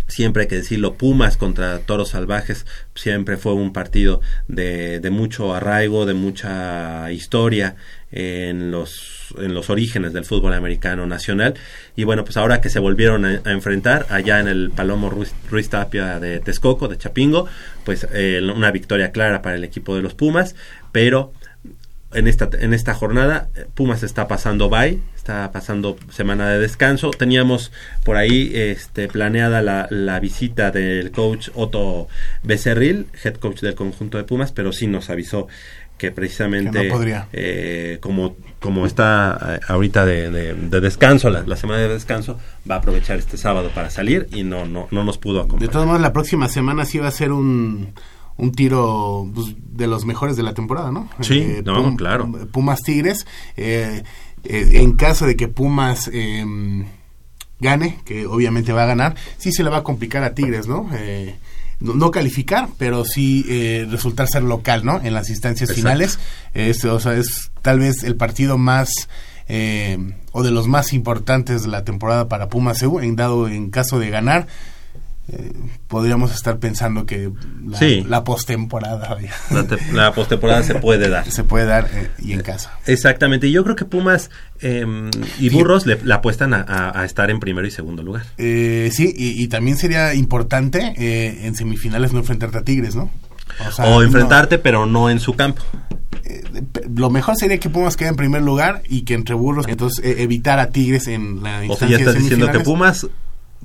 siempre 0.08 0.44
hay 0.44 0.48
que 0.48 0.56
decirlo, 0.56 0.96
Pumas 0.96 1.38
contra 1.38 1.80
Toros 1.80 2.10
Salvajes 2.10 2.66
siempre 2.96 3.38
fue 3.38 3.54
un 3.54 3.74
partido 3.74 4.22
de, 4.48 5.00
de 5.00 5.10
mucho 5.10 5.54
arraigo, 5.54 6.06
de 6.06 6.14
mucha 6.14 7.12
historia 7.12 7.76
en 8.12 8.72
los, 8.72 9.17
en 9.38 9.54
los 9.54 9.70
orígenes 9.70 10.14
del 10.14 10.26
fútbol 10.26 10.54
americano 10.54 11.06
nacional. 11.06 11.56
Y 11.96 12.04
bueno, 12.04 12.24
pues 12.24 12.38
ahora 12.38 12.62
que 12.62 12.70
se 12.70 12.80
volvieron 12.80 13.26
a, 13.26 13.42
enfrentar 13.46 14.06
allá 14.10 14.40
en 14.40 14.48
el 14.48 14.72
Palomo 14.72 15.10
Ruiz, 15.10 15.34
Ruiz 15.50 15.70
Tapia 15.70 16.20
de 16.20 16.40
Texcoco, 16.40 16.88
de 16.88 16.98
Chapingo, 16.98 17.48
pues 17.84 18.08
eh, 18.14 18.42
una 18.44 18.72
victoria 18.72 19.12
clara 19.12 19.42
para 19.42 19.56
el 19.56 19.64
equipo 19.64 19.96
de 19.96 20.02
los 20.02 20.14
Pumas, 20.14 20.56
pero 20.92 21.34
en 22.14 22.28
esta, 22.28 22.50
en 22.60 22.74
esta 22.74 22.94
jornada 22.94 23.50
eh, 23.56 23.66
Pumas 23.74 24.02
está 24.04 24.28
pasando 24.28 24.70
bye, 24.70 25.00
está 25.16 25.52
pasando 25.52 25.98
semana 26.12 26.50
de 26.50 26.60
descanso. 26.60 27.12
Teníamos 27.12 27.72
por 28.04 28.16
ahí 28.16 28.52
este, 28.54 29.08
planeada 29.08 29.62
la, 29.62 29.88
la 29.90 30.20
visita 30.20 30.72
del 30.72 31.12
coach 31.12 31.50
Otto 31.54 32.08
Becerril, 32.44 33.08
head 33.24 33.36
coach 33.36 33.60
del 33.60 33.76
conjunto 33.76 34.18
de 34.18 34.24
Pumas, 34.24 34.52
pero 34.52 34.72
sí 34.72 34.88
nos 34.88 35.10
avisó 35.10 35.48
que 35.98 36.12
precisamente 36.12 36.80
Que 36.80 36.88
no 36.90 36.94
podría. 36.94 37.28
eh, 37.34 37.98
como, 38.02 38.36
como 38.60 38.86
está 38.86 39.56
eh, 39.56 39.60
ahorita 39.68 40.06
de, 40.06 40.30
de- 40.32 40.54
de 40.54 40.80
descanso, 40.82 41.30
la, 41.30 41.42
la 41.42 41.56
semana 41.56 41.80
de 41.82 41.90
descanso, 41.90 42.38
va 42.70 42.76
a 42.76 42.78
aprovechar 42.80 43.18
este 43.18 43.38
sábado 43.38 43.72
para 43.74 43.90
salir 43.90 44.28
y 44.32 44.44
no, 44.44 44.66
no, 44.66 44.88
no 44.92 45.04
nos 45.04 45.18
pudo 45.18 45.40
De 45.40 45.46
acompañar. 45.46 45.72
todos 45.72 45.86
modos, 45.88 46.02
la 46.02 46.14
próxima 46.14 46.48
semana 46.50 46.86
sí 46.86 47.00
va 47.00 47.08
a 47.08 47.12
ser 47.12 47.32
un, 47.32 47.94
un 48.38 48.52
tiro 48.52 49.28
pues, 49.34 49.56
de 49.58 49.88
los 49.88 50.06
mejores 50.06 50.38
de 50.38 50.44
la 50.44 50.54
temporada, 50.54 50.92
¿no? 50.92 51.10
Eh, 51.20 51.24
Sí, 51.24 51.48
no, 51.66 51.96
claro. 51.96 52.32
Pumas 52.52 52.82
Tigres. 52.84 53.26
eh, 53.56 54.04
eh, 54.44 54.70
en 54.74 54.94
caso 54.96 55.26
de 55.26 55.36
que 55.36 55.48
Pumas 55.48 56.10
eh, 56.14 56.46
gane, 57.60 58.00
que 58.06 58.26
obviamente 58.28 58.72
va 58.72 58.84
a 58.84 58.88
ganar, 58.88 59.16
sí 59.38 59.52
se 59.52 59.64
le 59.64 59.70
va 59.72 59.78
a 59.78 59.84
complicar 59.84 60.24
a 60.24 60.36
Tigres, 60.36 60.68
¿no? 60.68 60.88
Eh, 60.94 61.36
no, 61.80 62.12
calificar, 62.12 62.70
pero 62.78 63.06
sí 63.06 63.46
eh, 63.48 63.88
resultar 63.90 64.28
ser 64.28 64.44
local, 64.44 64.84
¿no? 64.84 65.00
En 65.04 65.14
las 65.14 65.30
instancias 65.30 65.70
Exacto. 65.70 65.82
finales. 65.82 66.20
Es, 66.54 66.84
o 66.86 67.00
sea, 67.00 67.14
es 67.14 67.52
tal 67.62 67.80
vez 67.80 68.04
el 68.04 68.16
partido 68.16 68.58
más 68.58 69.08
eh, 69.48 69.98
o 70.32 70.44
de 70.44 70.52
los 70.52 70.68
más 70.68 70.94
importantes 70.94 71.64
de 71.64 71.70
la 71.70 71.84
temporada 71.84 72.28
para 72.28 72.50
Pumas 72.50 72.82
en 72.82 73.16
dado 73.16 73.48
en 73.48 73.70
caso 73.70 74.00
de 74.00 74.10
ganar. 74.10 74.48
Eh, 75.30 75.52
podríamos 75.88 76.34
estar 76.34 76.58
pensando 76.58 77.06
que 77.06 77.30
la, 77.66 77.78
Sí. 77.78 78.06
la 78.08 78.24
postemporada 78.24 79.18
La, 79.52 79.64
te- 79.68 79.78
la 79.94 80.14
postemporada 80.14 80.64
se 80.64 80.76
puede 80.76 81.10
dar. 81.10 81.30
se 81.30 81.44
puede 81.44 81.66
dar 81.66 81.90
eh, 81.94 82.10
y 82.20 82.32
en 82.34 82.42
casa. 82.42 82.72
Exactamente, 82.86 83.52
yo 83.52 83.64
creo 83.64 83.76
que 83.76 83.86
Pumas 83.86 84.30
eh, 84.62 84.86
y 85.40 85.50
Sí. 85.50 85.56
Burros 85.56 85.86
le, 85.86 85.98
le 86.04 86.14
apuestan 86.14 86.54
a, 86.54 86.62
a- 86.62 87.02
a 87.02 87.06
estar 87.06 87.30
en 87.30 87.40
primero 87.40 87.68
y 87.68 87.72
segundo 87.72 88.04
lugar. 88.04 88.26
Eh, 88.38 88.90
sí, 88.94 89.14
y, 89.18 89.42
y 89.42 89.48
también 89.50 89.78
sería 89.78 90.14
importante 90.14 90.94
eh, 90.98 91.46
en 91.46 91.56
semifinales 91.56 92.14
no 92.14 92.20
enfrentarte 92.20 92.58
a 92.60 92.62
Tigres, 92.64 92.96
¿no? 92.96 93.12
sea, 93.72 93.86
o 93.86 94.00
no- 94.00 94.04
enfrentarte, 94.04 94.58
pero 94.60 94.86
no 94.86 95.10
en 95.10 95.20
su 95.20 95.34
campo. 95.36 95.62
lo 96.96 97.10
mejor 97.10 97.36
sería 97.38 97.58
que 97.60 97.70
Pumas 97.70 97.96
quede 97.98 98.10
en 98.10 98.16
primer 98.16 98.42
lugar 98.42 98.82
y 98.88 99.02
que 99.04 99.14
entre 99.14 99.36
burros, 99.36 99.66
entonces 99.68 100.04
eh, 100.06 100.16
evitar 100.24 100.60
a 100.60 100.70
Tigres 100.70 101.08
en 101.08 101.44
la 101.44 101.60
O 101.60 101.64
instancia 101.64 101.88
sea, 101.88 101.90
ya 101.90 101.98
de 101.98 102.04
estás 102.12 102.16
diciendo 102.24 102.52
que. 102.52 102.60
Pumas 102.64 103.08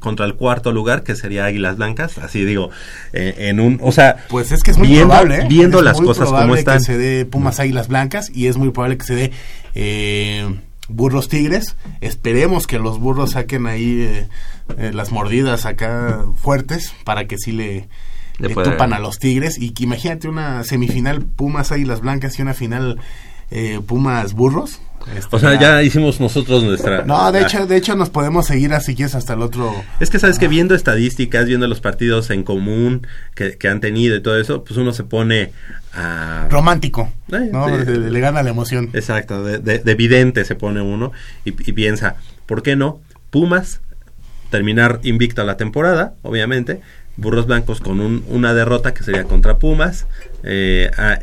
contra 0.00 0.26
el 0.26 0.34
cuarto 0.34 0.72
lugar, 0.72 1.02
que 1.02 1.14
sería 1.14 1.44
Águilas 1.44 1.76
Blancas, 1.76 2.18
así 2.18 2.44
digo, 2.44 2.70
eh, 3.12 3.34
en 3.38 3.60
un, 3.60 3.78
o 3.82 3.92
sea, 3.92 4.16
Pues 4.28 4.50
es 4.52 4.62
que 4.62 4.72
es 4.72 4.78
muy 4.78 4.88
viendo, 4.88 5.08
probable, 5.08 5.36
¿eh? 5.36 5.46
viendo 5.48 5.78
Es 5.78 5.84
las 5.84 5.96
muy 5.98 6.06
cosas 6.06 6.24
como 6.26 6.38
probable 6.38 6.58
están. 6.60 6.78
que 6.78 6.84
se 6.84 6.98
dé 6.98 7.24
Pumas 7.24 7.60
Águilas 7.60 7.88
Blancas 7.88 8.30
y 8.34 8.48
es 8.48 8.56
muy 8.56 8.70
probable 8.70 8.98
que 8.98 9.04
se 9.04 9.14
dé 9.14 9.32
eh, 9.74 10.58
Burros 10.88 11.28
Tigres. 11.28 11.76
Esperemos 12.00 12.66
que 12.66 12.78
los 12.78 12.98
burros 12.98 13.32
saquen 13.32 13.66
ahí 13.66 14.02
eh, 14.02 14.28
eh, 14.78 14.90
las 14.92 15.12
mordidas 15.12 15.66
acá 15.66 16.24
fuertes 16.36 16.94
para 17.04 17.26
que 17.26 17.38
sí 17.38 17.52
le, 17.52 17.88
Le 18.38 18.54
tupan 18.54 18.92
a 18.92 18.98
los 18.98 19.18
Tigres. 19.18 19.58
Y 19.58 19.70
que 19.70 19.84
imagínate 19.84 20.28
una 20.28 20.64
semifinal 20.64 21.22
Pumas 21.22 21.72
Águilas 21.72 22.00
Blancas 22.00 22.38
y 22.38 22.42
una 22.42 22.54
final 22.54 23.00
eh, 23.50 23.80
Pumas 23.86 24.32
Burros. 24.34 24.80
Este, 25.16 25.34
O 25.36 25.38
sea, 25.38 25.58
ya 25.60 25.82
hicimos 25.82 26.20
nosotros 26.20 26.62
nuestra... 26.64 27.04
No, 27.04 27.30
de 27.32 27.42
hecho, 27.42 27.66
de 27.66 27.76
hecho 27.76 27.96
nos 27.96 28.10
podemos 28.10 28.46
seguir 28.46 28.72
así 28.72 28.94
que 28.94 29.04
es 29.04 29.14
hasta 29.14 29.34
el 29.34 29.42
otro... 29.42 29.72
Es 30.00 30.10
que 30.10 30.18
sabes 30.18 30.38
que 30.38 30.48
viendo 30.48 30.74
estadísticas, 30.74 31.46
viendo 31.46 31.66
los 31.68 31.80
partidos 31.80 32.30
en 32.30 32.42
común 32.44 33.06
que, 33.34 33.56
que 33.58 33.68
han 33.68 33.80
tenido 33.80 34.16
y 34.16 34.22
todo 34.22 34.38
eso, 34.40 34.64
pues 34.64 34.78
uno 34.78 34.92
se 34.92 35.04
pone 35.04 35.52
a... 35.94 36.46
romántico, 36.50 37.10
Eh, 37.32 37.50
¿no? 37.52 37.68
Le, 37.68 38.10
le 38.10 38.20
gana 38.20 38.42
la 38.42 38.50
emoción. 38.50 38.90
Exacto, 38.92 39.42
de, 39.44 39.58
de, 39.58 39.78
de 39.80 39.94
vidente 39.94 40.44
se 40.44 40.54
pone 40.54 40.80
uno 40.80 41.12
y, 41.44 41.50
y 41.50 41.72
piensa, 41.72 42.16
¿por 42.46 42.62
qué 42.62 42.76
no? 42.76 43.00
Pumas, 43.30 43.80
terminar 44.50 45.00
invicta 45.02 45.44
la 45.44 45.56
temporada, 45.56 46.14
obviamente. 46.22 46.80
Burros 47.16 47.46
Blancos 47.46 47.80
con 47.80 48.00
un- 48.00 48.24
una 48.28 48.54
derrota 48.54 48.94
que 48.94 49.02
sería 49.02 49.24
contra 49.24 49.58
Pumas. 49.58 50.06
eh, 50.44 50.90
a- 50.96 51.18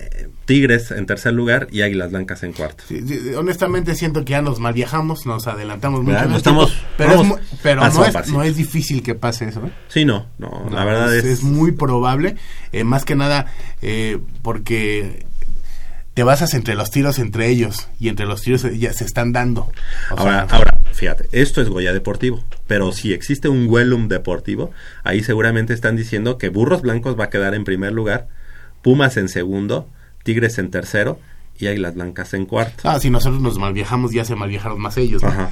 Tigres 0.50 0.90
en 0.90 1.06
tercer 1.06 1.32
lugar 1.34 1.68
y 1.72 1.84
Águilas 1.84 2.10
Blancas 2.10 2.42
en 2.42 2.54
cuarto. 2.54 2.84
Sí, 2.88 3.04
sí, 3.08 3.36
honestamente 3.36 3.94
siento 3.94 4.26
que 4.26 4.32
ya 4.32 4.42
nos 4.42 4.60
malviajamos, 4.60 5.28
nos 5.28 5.46
adelantamos 5.46 6.02
mucho. 6.02 6.14
No 6.14 6.22
tiempo, 6.22 6.38
estamos- 6.38 6.74
pero 6.98 7.22
es, 7.22 7.34
pero 7.62 7.82
no, 7.82 8.04
es, 8.04 8.12
pasito. 8.12 8.36
no 8.36 8.42
es 8.44 8.56
difícil 8.56 9.04
que 9.04 9.14
pase 9.14 9.48
eso. 9.48 9.64
¿eh? 9.64 9.70
Sí, 9.90 10.06
no, 10.06 10.26
no, 10.40 10.66
la 10.72 10.84
verdad 10.86 11.16
es... 11.16 11.24
es, 11.24 11.44
muy 11.44 11.74
probable, 11.74 12.36
eh, 12.72 12.84
más 12.84 13.06
que 13.06 13.16
nada 13.16 13.46
eh, 13.84 14.18
porque 14.42 15.28
te 16.16 16.24
basas 16.24 16.56
entre 16.56 16.74
los 16.74 16.90
tiros 16.90 17.20
entre 17.20 17.48
ellos 17.50 17.88
y 18.00 18.10
entre 18.10 18.26
los 18.26 18.42
tiros 18.42 18.64
eh, 18.64 18.76
ya 18.76 18.92
se 18.92 19.06
están 19.06 19.32
dando. 19.32 19.70
O 20.10 20.18
Ahora, 20.18 20.48
sea, 20.48 20.58
ahora, 20.58 20.80
fíjate, 20.94 21.30
esto 21.32 21.62
es 21.62 21.70
Goya 21.70 21.94
Deportivo, 21.94 22.44
pero 22.66 22.92
si 22.92 23.14
existe 23.14 23.50
un 23.50 23.68
Wellum 23.70 24.08
Deportivo, 24.08 24.72
ahí 25.04 25.22
seguramente 25.22 25.76
están 25.76 25.96
diciendo 25.96 26.40
que 26.40 26.50
Burros 26.50 26.82
Blancos 26.82 27.20
va 27.20 27.26
a 27.26 27.30
quedar 27.30 27.54
en 27.54 27.66
primer 27.66 27.94
lugar, 27.94 28.30
Pumas 28.82 29.16
en 29.18 29.30
segundo, 29.30 29.88
Tigres 30.30 30.60
en 30.60 30.70
tercero 30.70 31.20
y 31.58 31.68
Águilas 31.68 31.96
Blancas 31.96 32.34
en 32.36 32.46
cuarto. 32.46 32.84
ah, 32.90 33.00
si 33.00 33.10
nosotros 33.10 33.42
nos 33.42 33.58
malviajamos 33.58 34.12
ya 34.14 34.24
se 34.24 34.36
malviajaron 34.36 34.80
más 34.80 34.96
ellos. 34.98 35.22
¿no? 35.24 35.28
Ajá. 35.30 35.50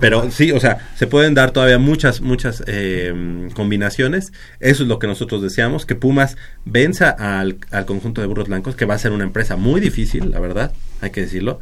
Pero- 0.00 0.30
sí, 0.30 0.52
o 0.52 0.60
sea, 0.60 0.90
se 0.96 1.06
pueden 1.06 1.34
dar 1.34 1.50
todavía 1.50 1.78
muchas, 1.78 2.20
muchas 2.20 2.62
eh, 2.66 3.48
combinaciones. 3.54 4.32
Eso 4.60 4.82
es 4.82 4.88
lo 4.88 4.98
que 4.98 5.06
nosotros 5.06 5.40
deseamos, 5.42 5.86
que 5.86 5.94
Pumas 5.96 6.36
venza 6.64 7.10
al, 7.10 7.56
al 7.70 7.86
conjunto 7.86 8.20
de 8.20 8.26
Burros 8.26 8.48
Blancos, 8.48 8.76
que 8.76 8.84
va 8.84 8.94
a 8.94 8.98
ser 8.98 9.12
una 9.12 9.24
empresa 9.24 9.56
muy 9.56 9.80
difícil, 9.80 10.30
la 10.30 10.38
verdad, 10.40 10.72
hay 11.00 11.10
que 11.10 11.22
decirlo. 11.22 11.58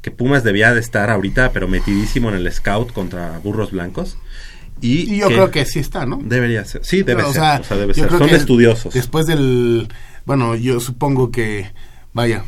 Que 0.00 0.10
Pumas 0.12 0.44
debía 0.44 0.72
de 0.72 0.80
estar 0.80 1.10
ahorita, 1.10 1.50
pero 1.52 1.66
metidísimo 1.68 2.28
en 2.30 2.36
el 2.36 2.50
scout 2.52 2.92
contra 2.92 3.38
Burros 3.40 3.72
Blancos. 3.72 4.16
Y, 4.80 5.12
y 5.12 5.18
yo 5.18 5.26
creo 5.26 5.50
que 5.50 5.64
sí 5.64 5.80
está, 5.80 6.06
¿no? 6.06 6.20
Debería 6.22 6.64
ser. 6.64 6.84
Sí, 6.84 7.02
debe 7.02 7.24
ser. 7.24 7.32
sea, 7.32 7.58
o 7.60 7.64
sea, 7.64 7.76
debe 7.76 7.92
ser. 7.94 8.08
Son 8.10 8.28
estudiosos. 8.30 8.94
Después 8.94 9.26
del. 9.26 9.88
Bueno, 10.24 10.54
yo 10.54 10.78
supongo 10.80 11.30
que. 11.32 11.66
Vaya, 12.18 12.42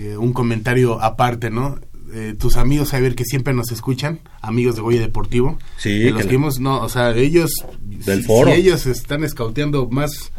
eh, 0.00 0.16
un 0.16 0.32
comentario 0.32 1.00
aparte, 1.00 1.48
¿no? 1.48 1.78
Eh, 2.12 2.34
tus 2.36 2.56
amigos, 2.56 2.92
a 2.92 2.98
ver, 2.98 3.14
que 3.14 3.24
siempre 3.24 3.54
nos 3.54 3.70
escuchan, 3.70 4.18
amigos 4.42 4.74
de 4.74 4.82
Goya 4.82 4.98
Deportivo. 5.00 5.60
Sí, 5.76 6.00
de 6.00 6.10
los 6.10 6.22
que 6.22 6.28
que 6.30 6.34
hemos, 6.34 6.58
no, 6.58 6.80
o 6.80 6.88
sea, 6.88 7.12
ellos. 7.14 7.52
Del 7.80 8.22
si, 8.22 8.26
foro. 8.26 8.50
si 8.52 8.58
ellos 8.58 8.84
están 8.86 9.22
escauteando 9.22 9.88
más. 9.88 10.32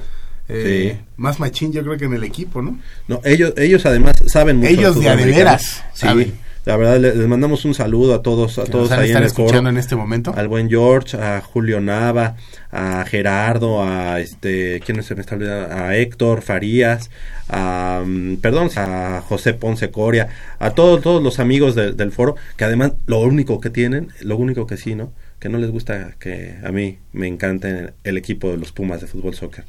eh, 0.50 0.98
Sí. 1.00 1.06
Más 1.16 1.40
machín, 1.40 1.72
yo 1.72 1.82
creo 1.82 1.98
que 1.98 2.04
en 2.06 2.14
el 2.14 2.26
equipo, 2.26 2.62
¿no? 2.62 2.78
No, 3.08 3.22
ellos, 3.24 3.54
ellos 3.56 3.86
además 3.86 4.16
saben 4.28 4.58
mucho. 4.58 4.70
Ellos 4.70 5.00
de 5.00 5.16
veras 5.16 5.82
Sí, 5.94 6.02
saben. 6.02 6.34
La 6.68 6.78
verdad 6.78 7.00
le- 7.00 7.16
les 7.16 7.28
mandamos 7.28 7.66
un 7.66 7.74
saludo 7.74 8.14
a 8.14 8.22
todos, 8.22 8.60
a 8.60 8.66
Que 8.66 8.72
todos 8.72 8.90
nos 8.92 9.00
ahí 9.00 9.12
en 9.12 9.18
el 9.18 9.24
escuchando 9.24 9.70
en 9.70 9.78
este 9.78 9.96
momento. 9.96 10.34
Al 10.36 10.48
buen 10.48 10.70
George, 10.70 11.18
a 11.18 11.42
Julio 11.42 11.80
Nava, 11.82 12.36
a 12.72 13.04
Gerardo, 13.06 13.84
a 13.84 14.20
este, 14.20 14.80
¿quién 14.86 15.02
se 15.02 15.16
me 15.16 15.22
está 15.22 15.36
olvidando? 15.36 15.74
A 15.76 15.96
Héctor 15.96 16.42
Farías, 16.42 17.10
a, 17.50 18.04
mm, 18.06 18.36
perdón, 18.38 18.70
a 18.76 19.24
José 19.28 19.54
Ponce 19.54 19.90
Coria, 19.90 20.28
a 20.60 20.72
todos, 20.72 21.02
todos 21.02 21.24
los 21.24 21.40
amigos 21.40 21.74
de- 21.76 21.94
del 21.94 22.12
foro, 22.12 22.36
que 22.58 22.66
además 22.66 22.92
lo 23.06 23.20
único 23.22 23.60
que 23.62 23.70
tienen, 23.70 24.10
lo 24.22 24.38
único 24.38 24.68
que 24.68 24.78
sí, 24.78 24.94
¿no? 24.94 25.12
Que 25.40 25.50
no 25.50 25.58
les 25.60 25.70
gusta 25.72 26.12
que 26.20 26.56
a 26.64 26.72
mí 26.72 26.98
me 27.14 27.28
encante 27.28 27.94
el 28.04 28.18
equipo 28.18 28.52
de 28.52 28.58
los 28.58 28.72
Pumas 28.72 29.02
de 29.02 29.08
fútbol 29.08 29.34
soccer. 29.36 29.64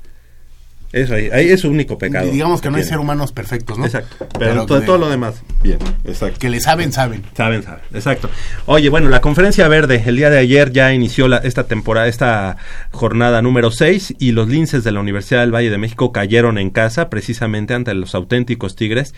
Eso 0.92 1.14
ahí, 1.14 1.28
ahí 1.32 1.48
es 1.50 1.60
su 1.60 1.68
único 1.68 1.98
pecado. 1.98 2.30
Digamos 2.30 2.60
que 2.62 2.70
no 2.70 2.76
hay 2.78 2.82
ser 2.84 2.98
humanos 2.98 3.30
perfectos, 3.32 3.76
¿no? 3.78 3.84
Exacto. 3.84 4.26
Pero, 4.38 4.64
todo, 4.64 4.80
que- 4.80 4.86
todo 4.86 4.96
lo 4.98 5.10
demás, 5.10 5.42
bien, 5.62 5.78
exacto. 6.04 6.38
Que 6.38 6.48
le 6.48 6.60
saben, 6.60 6.92
saben. 6.92 7.22
Saben, 7.36 7.62
saben, 7.62 7.80
exacto. 7.92 8.30
Oye, 8.66 8.88
bueno, 8.88 9.10
la 9.10 9.20
conferencia 9.20 9.68
verde 9.68 10.02
el 10.06 10.16
día 10.16 10.30
de 10.30 10.38
ayer 10.38 10.72
ya 10.72 10.94
inició 10.94 11.28
la, 11.28 11.38
esta 11.38 11.64
temporada, 11.64 12.06
esta 12.08 12.56
jornada 12.90 13.42
número 13.42 13.70
6 13.70 14.14
y 14.18 14.32
los 14.32 14.48
linces 14.48 14.82
de 14.82 14.92
la 14.92 15.00
Universidad 15.00 15.40
del 15.40 15.54
Valle 15.54 15.68
de 15.70 15.76
México 15.78 16.10
cayeron 16.12 16.56
en 16.56 16.70
casa 16.70 17.10
precisamente 17.10 17.74
ante 17.74 17.92
los 17.94 18.14
auténticos 18.14 18.74
Tigres, 18.74 19.14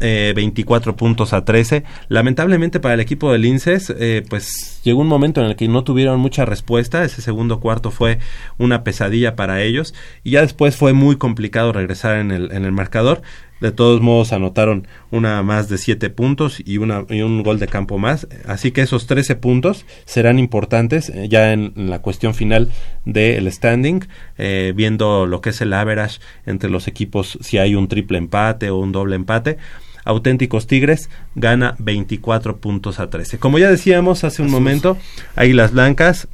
eh, 0.00 0.32
24 0.36 0.94
puntos 0.96 1.32
a 1.32 1.44
13. 1.44 1.82
Lamentablemente 2.08 2.78
para 2.80 2.94
el 2.94 3.00
equipo 3.00 3.32
de 3.32 3.38
linces, 3.38 3.92
eh, 3.98 4.22
pues 4.28 4.80
llegó 4.84 5.00
un 5.00 5.08
momento 5.08 5.40
en 5.40 5.48
el 5.48 5.56
que 5.56 5.66
no 5.66 5.82
tuvieron 5.84 6.20
mucha 6.20 6.44
respuesta, 6.44 7.04
ese 7.04 7.20
segundo 7.22 7.58
cuarto 7.60 7.90
fue 7.90 8.18
una 8.58 8.84
pesadilla 8.84 9.34
para 9.34 9.62
ellos 9.62 9.94
y 10.22 10.32
ya 10.32 10.42
después 10.42 10.67
fue 10.76 10.92
muy 10.92 11.16
complicado 11.16 11.72
regresar 11.72 12.18
en 12.18 12.30
el, 12.30 12.52
en 12.52 12.64
el 12.64 12.72
marcador. 12.72 13.22
De 13.60 13.72
todos 13.72 14.00
modos 14.00 14.32
anotaron 14.32 14.86
una 15.10 15.42
más 15.42 15.68
de 15.68 15.78
7 15.78 16.10
puntos 16.10 16.62
y, 16.64 16.78
una, 16.78 17.04
y 17.08 17.22
un 17.22 17.42
gol 17.42 17.58
de 17.58 17.66
campo 17.66 17.98
más. 17.98 18.28
Así 18.46 18.70
que 18.70 18.82
esos 18.82 19.06
13 19.06 19.34
puntos 19.36 19.84
serán 20.04 20.38
importantes 20.38 21.08
eh, 21.08 21.28
ya 21.28 21.52
en, 21.52 21.72
en 21.76 21.90
la 21.90 21.98
cuestión 22.00 22.34
final 22.34 22.70
del 23.04 23.50
standing, 23.50 24.06
eh, 24.36 24.72
viendo 24.76 25.26
lo 25.26 25.40
que 25.40 25.50
es 25.50 25.60
el 25.60 25.72
average 25.72 26.20
entre 26.46 26.70
los 26.70 26.86
equipos, 26.86 27.38
si 27.40 27.58
hay 27.58 27.74
un 27.74 27.88
triple 27.88 28.18
empate 28.18 28.70
o 28.70 28.78
un 28.78 28.92
doble 28.92 29.16
empate. 29.16 29.58
Auténticos 30.04 30.66
Tigres 30.66 31.10
gana 31.34 31.74
24 31.78 32.58
puntos 32.58 32.98
a 33.00 33.10
13. 33.10 33.38
Como 33.38 33.58
ya 33.58 33.70
decíamos 33.70 34.24
hace 34.24 34.40
un 34.40 34.50
momento, 34.50 34.96
Águilas 35.36 35.72
Blancas 35.72 36.28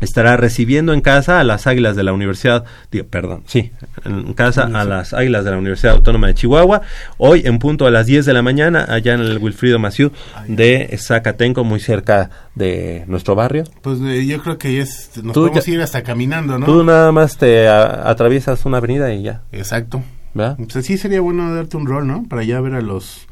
estará 0.00 0.36
recibiendo 0.36 0.92
en 0.92 1.00
casa 1.00 1.40
a 1.40 1.44
las 1.44 1.66
Águilas 1.66 1.96
de 1.96 2.02
la 2.04 2.12
Universidad, 2.12 2.64
digo, 2.92 3.06
perdón, 3.06 3.42
sí, 3.46 3.72
en 4.04 4.32
casa 4.34 4.64
a 4.72 4.84
las 4.84 5.12
Águilas 5.14 5.44
de 5.44 5.50
la 5.50 5.58
Universidad 5.58 5.94
Autónoma 5.94 6.28
de 6.28 6.34
Chihuahua, 6.34 6.82
hoy 7.16 7.42
en 7.44 7.58
punto 7.58 7.86
a 7.86 7.90
las 7.90 8.06
10 8.06 8.24
de 8.26 8.32
la 8.32 8.42
mañana, 8.42 8.86
allá 8.88 9.14
en 9.14 9.20
el 9.20 9.38
Wilfrido 9.38 9.78
Maciú 9.78 10.12
de 10.46 10.96
Zacatenco, 11.00 11.64
muy 11.64 11.80
cerca 11.80 12.30
de 12.54 13.04
nuestro 13.06 13.34
barrio. 13.34 13.64
Pues 13.82 13.98
eh, 14.02 14.24
yo 14.26 14.42
creo 14.42 14.58
que 14.58 14.80
es, 14.80 15.10
nos 15.22 15.34
Tú 15.34 15.40
podemos 15.42 15.66
ya- 15.66 15.72
ir 15.72 15.80
hasta 15.80 16.02
caminando, 16.02 16.58
¿no? 16.58 16.66
Tú 16.66 16.84
nada 16.84 17.10
más 17.12 17.36
te 17.36 17.68
a- 17.68 18.08
atraviesas 18.08 18.64
una 18.66 18.78
avenida 18.78 19.12
y 19.12 19.22
ya, 19.22 19.42
Exacto. 19.52 20.02
¿verdad? 20.34 20.56
Pues 20.72 20.84
sí 20.86 20.98
sería 20.98 21.20
bueno 21.20 21.52
darte 21.54 21.76
un 21.76 21.86
rol, 21.86 22.06
¿no? 22.06 22.24
Para 22.28 22.44
ya 22.44 22.60
ver 22.60 22.74
a 22.74 22.80
los 22.80 23.26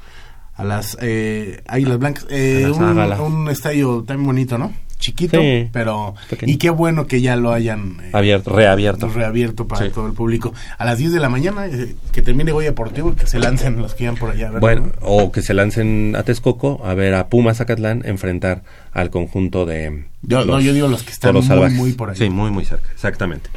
a 0.58 0.64
las 0.64 0.96
eh, 1.02 1.62
Águilas 1.66 1.98
Blancas. 1.98 2.26
Eh, 2.30 2.72
un, 2.74 2.82
un 3.20 3.48
estadio 3.50 4.02
tan 4.06 4.24
bonito, 4.24 4.56
¿no? 4.56 4.72
Chiquito, 4.98 5.38
Sí. 5.40 5.68
pero... 5.72 6.14
Pequeño. 6.30 6.52
Y 6.52 6.56
qué 6.56 6.70
bueno 6.70 7.06
que 7.06 7.20
ya 7.20 7.36
lo 7.36 7.52
hayan... 7.52 7.98
eh, 8.02 8.10
Abierto, 8.12 8.50
reabierto. 8.50 9.08
reabierto 9.08 9.66
para 9.68 9.86
Sí. 9.86 9.92
todo 9.92 10.06
el 10.06 10.14
público. 10.14 10.54
A 10.78 10.84
las 10.84 10.98
10 10.98 11.12
de 11.12 11.20
la 11.20 11.28
mañana, 11.28 11.66
eh, 11.66 11.94
que 12.12 12.22
termine 12.22 12.52
Goya 12.52 12.70
Deportivo, 12.70 13.14
que 13.14 13.26
se 13.26 13.38
lancen 13.38 13.76
los 13.82 13.94
que 13.94 14.04
iban 14.04 14.16
por 14.16 14.30
allá. 14.30 14.46
¿verdad? 14.46 14.60
Bueno, 14.60 14.92
o 15.02 15.30
que 15.32 15.42
se 15.42 15.52
lancen 15.54 16.14
a 16.16 16.22
Texcoco 16.22 16.80
a 16.84 16.94
ver 16.94 17.14
a 17.14 17.28
Pumas 17.28 17.58
Zacatlán 17.58 18.02
enfrentar 18.06 18.62
al 18.96 19.10
conjunto 19.10 19.66
de 19.66 20.04
Yo- 20.22 20.44
no, 20.46 20.58
yo 20.60 20.72
digo 20.72 20.88
los 20.88 21.02
que 21.02 21.12
están 21.12 21.34
muy, 21.74 21.92
por 21.92 22.10
ahí. 22.10 22.16
Sí, 22.16 22.30
muy, 22.30 22.50
muy 22.50 22.64
cerca, 22.64 22.88
exactamente. 22.92 23.50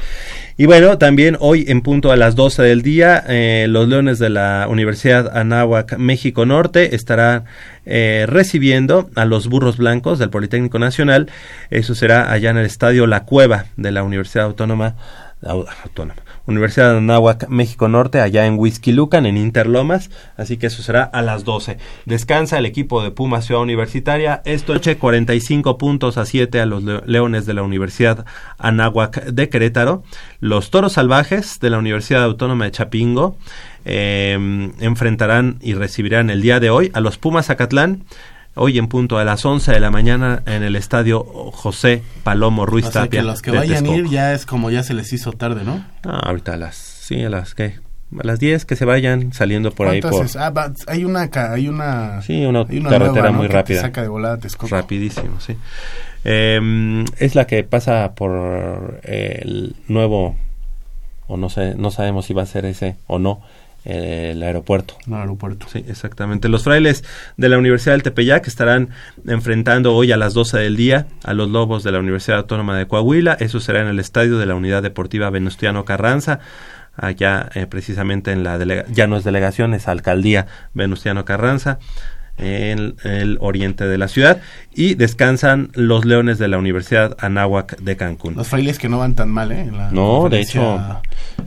Y 0.57 0.65
bueno, 0.65 0.97
también 0.97 1.37
hoy 1.39 1.63
en 1.69 1.79
punto 1.81 2.11
a 2.11 2.17
las 2.17 2.35
12 2.35 2.61
del 2.63 2.81
día, 2.81 3.23
eh, 3.29 3.65
los 3.69 3.87
Leones 3.87 4.19
de 4.19 4.29
la 4.29 4.67
Universidad 4.69 5.37
Anáhuac 5.37 5.97
México 5.97 6.45
Norte 6.45 6.93
estarán 6.95 7.45
eh, 7.85 8.25
recibiendo 8.27 9.09
a 9.15 9.23
los 9.23 9.47
Burros 9.47 9.77
Blancos 9.77 10.19
del 10.19 10.29
Politécnico 10.29 10.77
Nacional. 10.77 11.31
Eso 11.69 11.95
será 11.95 12.31
allá 12.31 12.49
en 12.49 12.57
el 12.57 12.65
Estadio 12.65 13.07
La 13.07 13.23
Cueva 13.23 13.67
de 13.77 13.91
la 13.93 14.03
Universidad 14.03 14.45
Autónoma 14.45 14.95
Au- 15.41 15.65
Autónoma. 15.85 16.21
Universidad 16.49 16.91
de 16.91 16.97
Anáhuac, 16.97 17.47
México 17.47 17.87
Norte, 17.87 18.19
allá 18.21 18.45
en 18.45 18.57
Huizquilucan, 18.59 19.25
en 19.25 19.37
Interlomas, 19.37 20.09
así 20.37 20.57
que 20.57 20.67
eso 20.67 20.81
será 20.83 21.03
a 21.03 21.21
las 21.21 21.45
12. 21.45 21.77
Descansa 22.05 22.57
el 22.57 22.65
equipo 22.65 23.01
de 23.03 23.11
Puma 23.11 23.41
Ciudad 23.41 23.61
Universitaria, 23.61 24.41
esto 24.45 24.73
noche 24.73 24.97
45 24.97 25.77
puntos 25.77 26.17
a 26.17 26.25
7 26.25 26.59
a 26.61 26.65
los 26.65 26.83
Le- 26.83 27.01
Leones 27.05 27.45
de 27.45 27.53
la 27.53 27.63
Universidad 27.63 28.25
Anáhuac 28.57 29.25
de 29.25 29.49
Querétaro, 29.49 30.03
los 30.39 30.69
Toros 30.71 30.93
Salvajes 30.93 31.59
de 31.59 31.69
la 31.69 31.77
Universidad 31.77 32.23
Autónoma 32.23 32.65
de 32.65 32.71
Chapingo, 32.71 33.37
eh, 33.85 34.71
enfrentarán 34.79 35.57
y 35.61 35.73
recibirán 35.73 36.29
el 36.29 36.41
día 36.41 36.59
de 36.59 36.69
hoy 36.69 36.91
a 36.93 36.99
los 36.99 37.17
Pumas 37.17 37.47
Zacatlán, 37.47 38.03
hoy 38.55 38.77
en 38.77 38.87
punto 38.87 39.17
a 39.17 39.23
las 39.23 39.45
11 39.45 39.71
de 39.71 39.79
la 39.79 39.91
mañana 39.91 40.43
en 40.45 40.63
el 40.63 40.75
estadio 40.75 41.23
José 41.23 42.03
Palomo 42.23 42.65
Ruiz 42.65 42.87
o 42.87 42.91
sea, 42.91 43.03
Tapia 43.03 43.21
que 43.21 43.25
los 43.25 43.41
que 43.41 43.51
vayan 43.51 43.85
a 43.85 43.89
ir 43.95 44.07
ya 44.09 44.33
es 44.33 44.45
como 44.45 44.69
ya 44.71 44.83
se 44.83 44.93
les 44.93 45.11
hizo 45.13 45.31
tarde, 45.33 45.63
¿no? 45.63 45.85
Ah, 46.03 46.19
ahorita 46.25 46.53
a 46.53 46.57
las, 46.57 46.75
sí, 46.75 47.23
a 47.23 47.29
las 47.29 47.55
que, 47.55 47.79
a 48.17 48.23
las 48.23 48.39
10 48.39 48.65
que 48.65 48.75
se 48.75 48.85
vayan 48.85 49.31
saliendo 49.33 49.71
por 49.71 49.87
ahí 49.87 50.01
¿Cuántas 50.01 50.33
por? 50.33 50.41
Ah, 50.41 50.73
hay 50.87 51.05
una 51.05 51.29
hay 51.33 51.67
una 51.67 52.21
Sí, 52.21 52.45
una 52.45 52.61
hay 52.61 52.81
carretera 52.81 52.97
nueva, 53.11 53.31
¿no? 53.31 53.37
muy 53.37 53.47
que 53.47 53.53
te 53.53 53.57
rápida. 53.57 53.81
saca 53.81 54.01
de 54.01 54.07
volada 54.07 54.37
Texcoco. 54.37 54.75
rapidísimo, 54.75 55.39
sí. 55.39 55.55
Eh, 56.25 57.05
es 57.17 57.35
la 57.35 57.47
que 57.47 57.63
pasa 57.63 58.13
por 58.15 58.99
eh, 59.03 59.39
el 59.43 59.75
nuevo 59.87 60.35
o 61.27 61.37
no 61.37 61.49
sé, 61.49 61.75
no 61.75 61.91
sabemos 61.91 62.25
si 62.25 62.33
va 62.33 62.41
a 62.43 62.47
ser 62.47 62.65
ese 62.65 62.97
o 63.07 63.19
no 63.19 63.41
el 63.89 64.43
aeropuerto. 64.43 64.95
No, 65.07 65.17
aeropuerto. 65.17 65.67
Sí, 65.71 65.83
exactamente. 65.87 66.47
Los 66.49 66.63
frailes 66.63 67.03
de 67.37 67.49
la 67.49 67.57
Universidad 67.57 67.93
del 67.93 68.03
Tepeyac 68.03 68.47
estarán 68.47 68.89
enfrentando 69.27 69.95
hoy 69.95 70.11
a 70.11 70.17
las 70.17 70.33
12 70.33 70.59
del 70.59 70.77
día 70.77 71.07
a 71.23 71.33
los 71.33 71.49
Lobos 71.49 71.83
de 71.83 71.91
la 71.91 71.99
Universidad 71.99 72.39
Autónoma 72.39 72.77
de 72.77 72.87
Coahuila. 72.87 73.33
Eso 73.39 73.59
será 73.59 73.81
en 73.81 73.87
el 73.87 73.99
estadio 73.99 74.37
de 74.37 74.45
la 74.45 74.55
Unidad 74.55 74.83
Deportiva 74.83 75.29
Venustiano 75.29 75.85
Carranza. 75.85 76.39
Allá 76.95 77.49
eh, 77.55 77.65
precisamente 77.65 78.31
en 78.31 78.43
la 78.43 78.57
delega 78.57 78.85
ya 78.89 79.07
no 79.07 79.17
es 79.17 79.23
delegación, 79.23 79.73
es 79.73 79.87
alcaldía 79.87 80.47
Venustiano 80.73 81.25
Carranza 81.25 81.79
en 82.37 82.95
el 83.03 83.37
oriente 83.41 83.85
de 83.85 83.97
la 83.97 84.07
ciudad 84.07 84.41
y 84.79 84.95
descansan 84.95 85.71
los 85.73 86.05
Leones 86.05 86.37
de 86.39 86.47
la 86.47 86.57
Universidad 86.57 87.17
Anáhuac 87.19 87.77
de 87.81 87.97
Cancún. 87.97 88.35
Los 88.35 88.47
frailes 88.47 88.79
que 88.79 88.87
no 88.87 88.97
van 88.99 89.13
tan 89.13 89.27
mal, 89.29 89.51
¿eh? 89.51 89.59
En 89.59 89.75
la 89.77 89.91
No, 89.91 90.29
de 90.29 90.37
conferencia, 90.45 91.01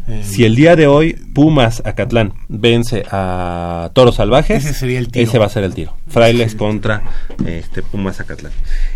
eh, 0.06 0.20
Si 0.22 0.44
el 0.44 0.54
día 0.54 0.76
de 0.76 0.86
hoy 0.86 1.14
Pumas 1.32 1.80
Acatlán 1.86 2.34
vence 2.48 3.04
a 3.10 3.90
Toros 3.94 4.16
Salvajes, 4.16 4.62
Ese 4.62 4.74
sería 4.74 4.98
el 4.98 5.08
tiro. 5.08 5.24
ese 5.26 5.38
va 5.38 5.46
a 5.46 5.48
ser 5.48 5.64
el 5.64 5.72
tiro. 5.72 5.96
Frailes 6.08 6.54
contra 6.54 7.04
este 7.46 7.82
Pumas 7.82 8.20
Acatlán. 8.20 8.52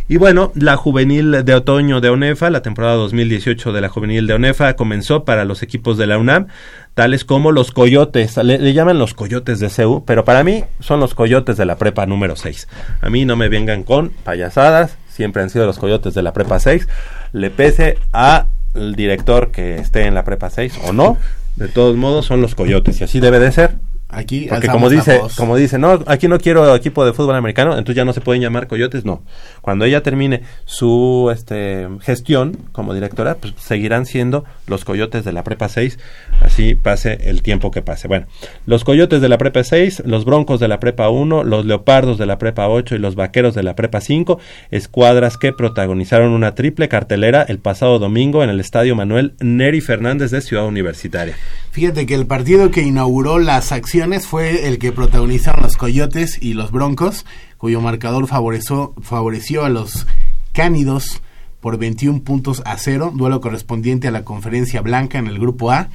Y 0.06 0.18
bueno, 0.18 0.52
la 0.54 0.76
juvenil 0.76 1.42
de 1.42 1.54
otoño 1.54 2.02
de 2.02 2.10
ONEFA, 2.10 2.50
la 2.50 2.60
temporada 2.60 2.94
2018 2.96 3.72
de 3.72 3.80
la 3.80 3.88
juvenil 3.88 4.26
de 4.26 4.34
ONEFA 4.34 4.76
comenzó 4.76 5.24
para 5.24 5.46
los 5.46 5.62
equipos 5.62 5.96
de 5.96 6.06
la 6.06 6.18
UNAM, 6.18 6.48
tales 6.94 7.24
como 7.24 7.52
los 7.52 7.72
Coyotes, 7.72 8.36
le, 8.38 8.58
le 8.58 8.72
llaman 8.74 8.98
los 8.98 9.14
Coyotes 9.14 9.60
de 9.60 9.70
CEU, 9.70 10.04
pero 10.06 10.24
para 10.26 10.44
mí 10.44 10.64
son 10.80 11.00
los 11.00 11.14
Coyotes 11.14 11.56
de 11.56 11.64
la 11.64 11.76
prepa 11.76 12.04
número 12.06 12.36
6. 12.36 12.68
A 13.00 13.08
mí 13.10 13.24
no 13.24 13.36
me 13.36 13.48
vengan 13.48 13.82
con 13.82 14.12
payasadas, 14.26 14.98
siempre 15.08 15.42
han 15.42 15.50
sido 15.50 15.66
los 15.66 15.78
Coyotes 15.78 16.12
de 16.12 16.22
la 16.22 16.32
prepa 16.32 16.58
6, 16.58 16.88
le 17.32 17.50
pese 17.50 17.96
a 18.12 18.46
el 18.74 18.96
director 18.96 19.52
que 19.52 19.76
esté 19.76 20.02
en 20.02 20.14
la 20.14 20.24
prepa 20.24 20.50
6 20.50 20.80
o 20.84 20.92
no, 20.92 21.16
de 21.54 21.68
todos 21.68 21.96
modos 21.96 22.26
son 22.26 22.42
los 22.42 22.56
Coyotes 22.56 23.00
y 23.00 23.04
así 23.04 23.20
debe 23.20 23.38
de 23.38 23.52
ser. 23.52 23.76
Aquí 24.16 24.46
Porque 24.48 24.68
como 24.68 24.88
dice, 24.88 25.20
como 25.36 25.56
dice, 25.56 25.78
no, 25.78 26.02
aquí 26.06 26.26
no 26.26 26.38
quiero 26.38 26.74
equipo 26.74 27.04
de 27.04 27.12
fútbol 27.12 27.34
americano, 27.34 27.72
entonces 27.72 27.96
ya 27.96 28.06
no 28.06 28.14
se 28.14 28.22
pueden 28.22 28.40
llamar 28.40 28.66
coyotes, 28.66 29.04
no. 29.04 29.22
Cuando 29.60 29.84
ella 29.84 30.02
termine 30.02 30.40
su 30.64 31.30
este 31.30 31.86
gestión 32.00 32.56
como 32.72 32.94
directora, 32.94 33.34
pues 33.34 33.52
seguirán 33.58 34.06
siendo 34.06 34.46
los 34.66 34.86
coyotes 34.86 35.22
de 35.26 35.32
la 35.32 35.44
prepa 35.44 35.68
6, 35.68 35.98
así 36.40 36.74
pase 36.74 37.18
el 37.28 37.42
tiempo 37.42 37.70
que 37.70 37.82
pase. 37.82 38.08
Bueno, 38.08 38.24
los 38.64 38.84
coyotes 38.84 39.20
de 39.20 39.28
la 39.28 39.36
prepa 39.36 39.62
6, 39.62 40.04
los 40.06 40.24
broncos 40.24 40.60
de 40.60 40.68
la 40.68 40.80
prepa 40.80 41.10
1, 41.10 41.44
los 41.44 41.66
leopardos 41.66 42.16
de 42.16 42.24
la 42.24 42.38
prepa 42.38 42.68
8 42.68 42.94
y 42.94 42.98
los 42.98 43.16
vaqueros 43.16 43.54
de 43.54 43.64
la 43.64 43.76
prepa 43.76 44.00
5, 44.00 44.38
escuadras 44.70 45.36
que 45.36 45.52
protagonizaron 45.52 46.30
una 46.30 46.54
triple 46.54 46.88
cartelera 46.88 47.42
el 47.42 47.58
pasado 47.58 47.98
domingo 47.98 48.42
en 48.42 48.48
el 48.48 48.60
estadio 48.60 48.96
Manuel 48.96 49.34
Neri 49.40 49.82
Fernández 49.82 50.30
de 50.30 50.40
Ciudad 50.40 50.64
Universitaria. 50.64 51.36
Fíjate 51.70 52.06
que 52.06 52.14
el 52.14 52.24
partido 52.24 52.70
que 52.70 52.80
inauguró 52.80 53.38
las 53.38 53.72
acciones 53.72 54.05
fue 54.26 54.68
el 54.68 54.78
que 54.78 54.92
protagonizaron 54.92 55.62
los 55.62 55.76
Coyotes 55.76 56.38
y 56.40 56.54
los 56.54 56.70
Broncos, 56.70 57.24
cuyo 57.58 57.80
marcador 57.80 58.26
favoreció, 58.26 58.94
favoreció 59.02 59.64
a 59.64 59.68
los 59.68 60.06
Cánidos 60.52 61.22
por 61.60 61.78
21 61.78 62.22
puntos 62.22 62.62
a 62.64 62.76
cero, 62.78 63.12
duelo 63.14 63.40
correspondiente 63.40 64.08
a 64.08 64.10
la 64.10 64.24
conferencia 64.24 64.80
blanca 64.80 65.18
en 65.18 65.26
el 65.26 65.38
grupo 65.38 65.70
A. 65.72 65.88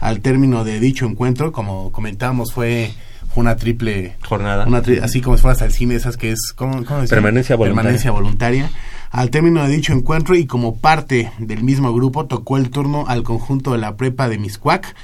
Al 0.00 0.20
término 0.20 0.64
de 0.64 0.80
dicho 0.80 1.06
encuentro, 1.06 1.52
como 1.52 1.92
comentábamos, 1.92 2.52
fue 2.52 2.92
una 3.34 3.56
triple 3.56 4.16
Jornada. 4.26 4.64
una 4.66 4.82
tri- 4.82 5.00
así 5.02 5.20
como 5.20 5.36
si 5.36 5.42
fueras 5.42 5.60
al 5.62 5.72
cine, 5.72 5.94
esas 5.96 6.16
que 6.16 6.30
es 6.32 6.52
¿cómo, 6.56 6.84
cómo 6.84 7.00
decían? 7.00 7.08
Permanencia 7.08 7.56
voluntaria. 7.56 7.82
Permanencia 7.82 8.10
voluntaria. 8.10 8.70
Al 9.10 9.30
término 9.30 9.62
de 9.62 9.68
dicho 9.74 9.92
encuentro 9.92 10.34
y 10.36 10.46
como 10.46 10.78
parte 10.78 11.30
del 11.38 11.62
mismo 11.62 11.92
grupo, 11.92 12.26
tocó 12.26 12.56
el 12.56 12.70
turno 12.70 13.04
al 13.08 13.22
conjunto 13.22 13.72
de 13.72 13.78
la 13.78 13.96
prepa 13.96 14.28
de 14.28 14.38
Miscuac, 14.38 14.94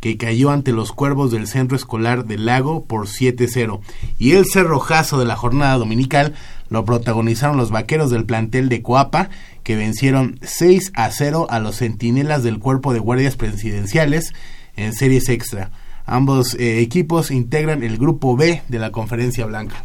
que 0.00 0.16
cayó 0.16 0.50
ante 0.50 0.72
los 0.72 0.92
cuervos 0.92 1.30
del 1.30 1.46
centro 1.46 1.76
escolar 1.76 2.24
del 2.24 2.46
lago 2.46 2.84
por 2.84 3.06
7-0. 3.06 3.80
Y 4.18 4.32
el 4.32 4.46
cerrojazo 4.46 5.18
de 5.18 5.26
la 5.26 5.36
jornada 5.36 5.76
dominical 5.76 6.34
lo 6.70 6.84
protagonizaron 6.84 7.56
los 7.56 7.70
vaqueros 7.70 8.10
del 8.10 8.24
plantel 8.24 8.68
de 8.68 8.82
Coapa, 8.82 9.28
que 9.62 9.76
vencieron 9.76 10.38
6 10.42 10.92
a 10.94 11.10
0 11.10 11.46
a 11.50 11.60
los 11.60 11.76
centinelas 11.76 12.42
del 12.42 12.58
cuerpo 12.58 12.92
de 12.92 13.00
guardias 13.00 13.36
presidenciales 13.36 14.32
en 14.76 14.94
series 14.94 15.28
extra. 15.28 15.70
Ambos 16.06 16.54
eh, 16.54 16.80
equipos 16.80 17.30
integran 17.30 17.82
el 17.82 17.98
grupo 17.98 18.36
B 18.36 18.62
de 18.68 18.78
la 18.78 18.90
conferencia 18.90 19.46
blanca. 19.46 19.84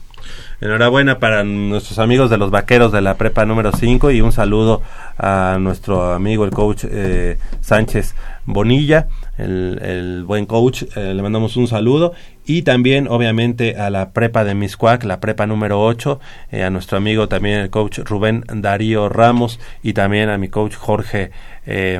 Enhorabuena 0.61 1.19
para 1.19 1.43
nuestros 1.43 1.99
amigos 1.99 2.29
de 2.29 2.37
los 2.37 2.49
vaqueros 2.49 2.91
de 2.91 3.01
la 3.01 3.15
prepa 3.15 3.45
número 3.45 3.71
5 3.73 4.11
y 4.11 4.21
un 4.21 4.31
saludo 4.31 4.81
a 5.17 5.57
nuestro 5.59 6.13
amigo 6.13 6.45
el 6.45 6.51
coach 6.51 6.85
eh, 6.89 7.37
Sánchez 7.59 8.15
Bonilla, 8.45 9.07
el, 9.37 10.23
buen 10.25 10.45
coach, 10.45 10.83
eh, 10.95 11.13
le 11.13 11.21
mandamos 11.21 11.57
un 11.57 11.67
saludo. 11.67 12.13
Y 12.45 12.61
también 12.61 13.07
obviamente 13.09 13.75
a 13.75 13.89
la 13.89 14.11
prepa 14.11 14.43
de 14.43 14.55
Miscuac, 14.55 15.03
la 15.03 15.19
prepa 15.19 15.45
número 15.45 15.83
8, 15.83 16.19
eh, 16.51 16.63
a 16.63 16.69
nuestro 16.69 16.97
amigo 16.97 17.27
también 17.27 17.59
el 17.59 17.69
coach 17.69 17.99
Rubén 17.99 18.43
Darío 18.47 19.09
Ramos 19.09 19.59
y 19.83 19.93
también 19.93 20.29
a 20.29 20.37
mi 20.37 20.47
coach 20.47 20.75
Jorge 20.75 21.31
eh, 21.65 21.99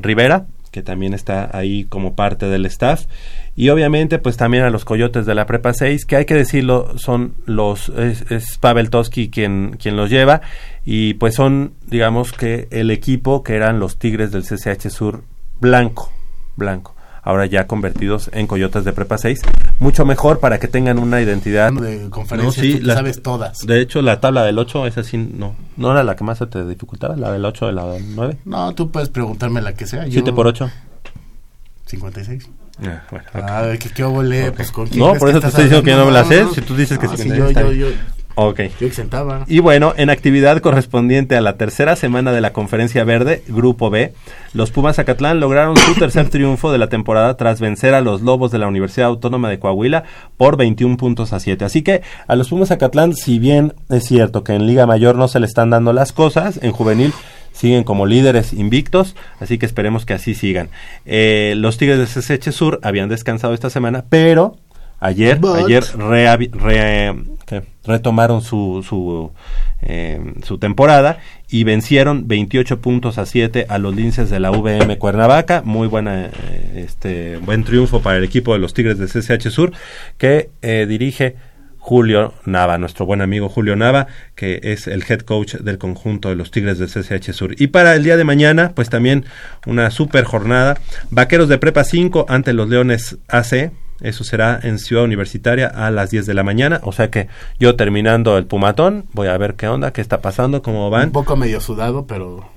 Rivera 0.00 0.46
que 0.76 0.82
también 0.82 1.14
está 1.14 1.48
ahí 1.56 1.84
como 1.84 2.14
parte 2.14 2.48
del 2.48 2.66
staff. 2.66 3.06
Y 3.54 3.70
obviamente, 3.70 4.18
pues 4.18 4.36
también 4.36 4.62
a 4.62 4.68
los 4.68 4.84
coyotes 4.84 5.24
de 5.24 5.34
la 5.34 5.46
Prepa 5.46 5.72
6, 5.72 6.04
que 6.04 6.16
hay 6.16 6.26
que 6.26 6.34
decirlo, 6.34 6.98
son 6.98 7.32
los, 7.46 7.88
es, 7.88 8.58
Pavel 8.58 8.90
Toski 8.90 9.30
quien, 9.30 9.78
quien 9.80 9.96
los 9.96 10.10
lleva, 10.10 10.42
y 10.84 11.14
pues 11.14 11.34
son, 11.34 11.72
digamos 11.86 12.32
que 12.32 12.68
el 12.70 12.90
equipo 12.90 13.42
que 13.42 13.54
eran 13.54 13.80
los 13.80 13.98
Tigres 13.98 14.32
del 14.32 14.42
CCH 14.42 14.90
Sur 14.90 15.24
blanco, 15.60 16.12
blanco. 16.56 16.94
Ahora 17.26 17.44
ya 17.46 17.66
convertidos 17.66 18.30
en 18.32 18.46
coyotes 18.46 18.84
de 18.84 18.92
Prepa 18.92 19.18
6. 19.18 19.40
Mucho 19.80 20.04
mejor 20.06 20.38
para 20.38 20.58
que 20.60 20.68
tengan 20.68 20.98
una 21.00 21.20
identidad. 21.20 21.72
de 21.72 22.08
conferencias, 22.08 22.64
sí, 22.64 22.72
tú 22.74 22.78
te 22.78 22.84
la- 22.84 22.94
sabes 22.94 23.20
todas. 23.20 23.58
De 23.66 23.80
hecho, 23.80 24.00
la 24.00 24.20
tabla 24.20 24.44
del 24.44 24.58
8, 24.58 24.86
esa 24.86 25.02
sí, 25.02 25.18
no. 25.18 25.56
¿No 25.76 25.90
era 25.90 26.04
la 26.04 26.14
que 26.14 26.22
más 26.22 26.38
se 26.38 26.46
te 26.46 26.64
dificultaba? 26.64 27.16
¿La 27.16 27.32
del 27.32 27.44
8 27.44 27.66
de 27.66 27.72
la 27.72 27.84
del 27.86 28.14
9? 28.14 28.36
No, 28.44 28.72
tú 28.76 28.90
puedes 28.92 29.08
preguntarme 29.08 29.60
la 29.60 29.74
que 29.74 29.86
sea. 29.88 30.04
yo- 30.06 30.12
7 30.12 30.32
por 30.32 30.46
8. 30.46 30.70
56. 31.86 32.48
Ah, 32.84 33.02
bueno, 33.10 33.24
ok. 33.34 33.40
Ah, 33.42 33.72
que 33.78 33.88
qué 33.90 34.04
obole, 34.04 34.52
pues 34.52 34.70
con 34.70 34.86
quién 34.86 35.00
No, 35.00 35.14
por 35.14 35.28
eso 35.30 35.40
te 35.40 35.46
estás 35.48 35.50
estoy 35.60 35.64
diciendo 35.64 35.84
que 35.84 35.90
yo 35.92 35.96
no 35.98 36.06
me 36.06 36.12
la 36.12 36.24
sé. 36.24 36.34
hablando? 36.34 36.54
Si 36.54 36.60
tú 36.60 36.76
dices 36.76 36.98
que 36.98 37.06
Ah, 37.06 37.16
sí, 37.16 37.22
56, 37.24 37.54
yo, 37.56 37.72
yo, 37.72 37.72
yo, 37.90 37.96
Ok. 38.36 38.60
yo 38.78 38.86
exentaba. 38.86 39.44
Y 39.48 39.60
bueno, 39.60 39.94
en 39.96 40.10
actividad 40.10 40.60
correspondiente 40.60 41.36
a 41.36 41.40
la 41.40 41.56
tercera 41.56 41.96
semana 41.96 42.32
de 42.32 42.42
la 42.42 42.52
Conferencia 42.52 43.02
Verde, 43.02 43.42
Grupo 43.48 43.88
B, 43.88 44.12
los 44.52 44.70
Pumas 44.70 44.96
Zacatlán 44.96 45.40
lograron 45.40 45.76
su 45.76 45.94
tercer 45.94 46.28
triunfo 46.30 46.70
de 46.70 46.76
la 46.76 46.90
temporada 46.90 47.36
tras 47.38 47.60
vencer 47.60 47.94
a 47.94 48.02
los 48.02 48.20
Lobos 48.20 48.50
de 48.50 48.58
la 48.58 48.68
Universidad 48.68 49.08
Autónoma 49.08 49.48
de 49.48 49.58
Coahuila 49.58 50.04
por 50.36 50.58
21 50.58 50.98
puntos 50.98 51.32
a 51.32 51.40
7. 51.40 51.64
Así 51.64 51.80
que 51.80 52.02
a 52.26 52.36
los 52.36 52.50
Pumas 52.50 52.68
Zacatlán, 52.68 53.14
si 53.14 53.38
bien 53.38 53.72
es 53.88 54.04
cierto 54.04 54.44
que 54.44 54.52
en 54.52 54.66
Liga 54.66 54.86
Mayor 54.86 55.16
no 55.16 55.28
se 55.28 55.40
le 55.40 55.46
están 55.46 55.70
dando 55.70 55.94
las 55.94 56.12
cosas, 56.12 56.60
en 56.62 56.72
juvenil 56.72 57.14
siguen 57.52 57.84
como 57.84 58.04
líderes 58.04 58.52
invictos, 58.52 59.16
así 59.40 59.56
que 59.56 59.64
esperemos 59.64 60.04
que 60.04 60.12
así 60.12 60.34
sigan. 60.34 60.68
Eh, 61.06 61.54
los 61.56 61.78
Tigres 61.78 61.98
de 61.98 62.04
CSH 62.04 62.52
Sur 62.52 62.80
habían 62.82 63.08
descansado 63.08 63.54
esta 63.54 63.70
semana, 63.70 64.04
pero 64.10 64.58
ayer, 65.00 65.38
But- 65.38 65.64
ayer 65.64 65.84
re- 65.96 67.14
¿qué? 67.46 67.62
retomaron 67.84 68.42
su, 68.42 68.84
su, 68.86 69.30
eh, 69.82 70.20
su 70.44 70.58
temporada 70.58 71.18
y 71.48 71.64
vencieron 71.64 72.26
28 72.26 72.80
puntos 72.80 73.18
a 73.18 73.26
7 73.26 73.66
a 73.68 73.78
los 73.78 73.94
linces 73.94 74.30
de 74.30 74.40
la 74.40 74.50
VM 74.50 74.98
Cuernavaca. 74.98 75.62
Muy 75.64 75.86
buena, 75.88 76.26
eh, 76.26 76.84
este, 76.84 77.36
buen 77.38 77.64
triunfo 77.64 78.00
para 78.02 78.18
el 78.18 78.24
equipo 78.24 78.52
de 78.52 78.58
los 78.58 78.74
Tigres 78.74 78.98
de 78.98 79.06
CCH 79.06 79.50
Sur 79.50 79.72
que 80.18 80.50
eh, 80.62 80.86
dirige 80.88 81.36
Julio 81.78 82.34
Nava, 82.46 82.78
nuestro 82.78 83.06
buen 83.06 83.20
amigo 83.20 83.48
Julio 83.48 83.76
Nava, 83.76 84.08
que 84.34 84.58
es 84.64 84.88
el 84.88 85.04
head 85.08 85.20
coach 85.20 85.54
del 85.54 85.78
conjunto 85.78 86.30
de 86.30 86.34
los 86.34 86.50
Tigres 86.50 86.78
de 86.80 86.86
CCH 86.88 87.32
Sur. 87.32 87.54
Y 87.60 87.68
para 87.68 87.94
el 87.94 88.02
día 88.02 88.16
de 88.16 88.24
mañana, 88.24 88.72
pues 88.74 88.90
también 88.90 89.24
una 89.66 89.92
super 89.92 90.24
jornada. 90.24 90.76
Vaqueros 91.10 91.48
de 91.48 91.58
Prepa 91.58 91.84
5 91.84 92.26
ante 92.28 92.52
los 92.54 92.68
Leones 92.68 93.18
AC. 93.28 93.70
Eso 94.00 94.24
será 94.24 94.58
en 94.62 94.78
Ciudad 94.78 95.04
Universitaria 95.04 95.66
a 95.66 95.90
las 95.90 96.10
10 96.10 96.26
de 96.26 96.34
la 96.34 96.42
mañana. 96.42 96.80
O 96.82 96.92
sea 96.92 97.10
que 97.10 97.28
yo 97.58 97.76
terminando 97.76 98.36
el 98.38 98.46
Pumatón, 98.46 99.06
voy 99.12 99.28
a 99.28 99.38
ver 99.38 99.54
qué 99.54 99.68
onda, 99.68 99.92
qué 99.92 100.00
está 100.00 100.20
pasando, 100.20 100.62
cómo 100.62 100.90
van. 100.90 101.06
Un 101.06 101.12
poco 101.12 101.36
medio 101.36 101.60
sudado, 101.60 102.06
pero 102.06 102.48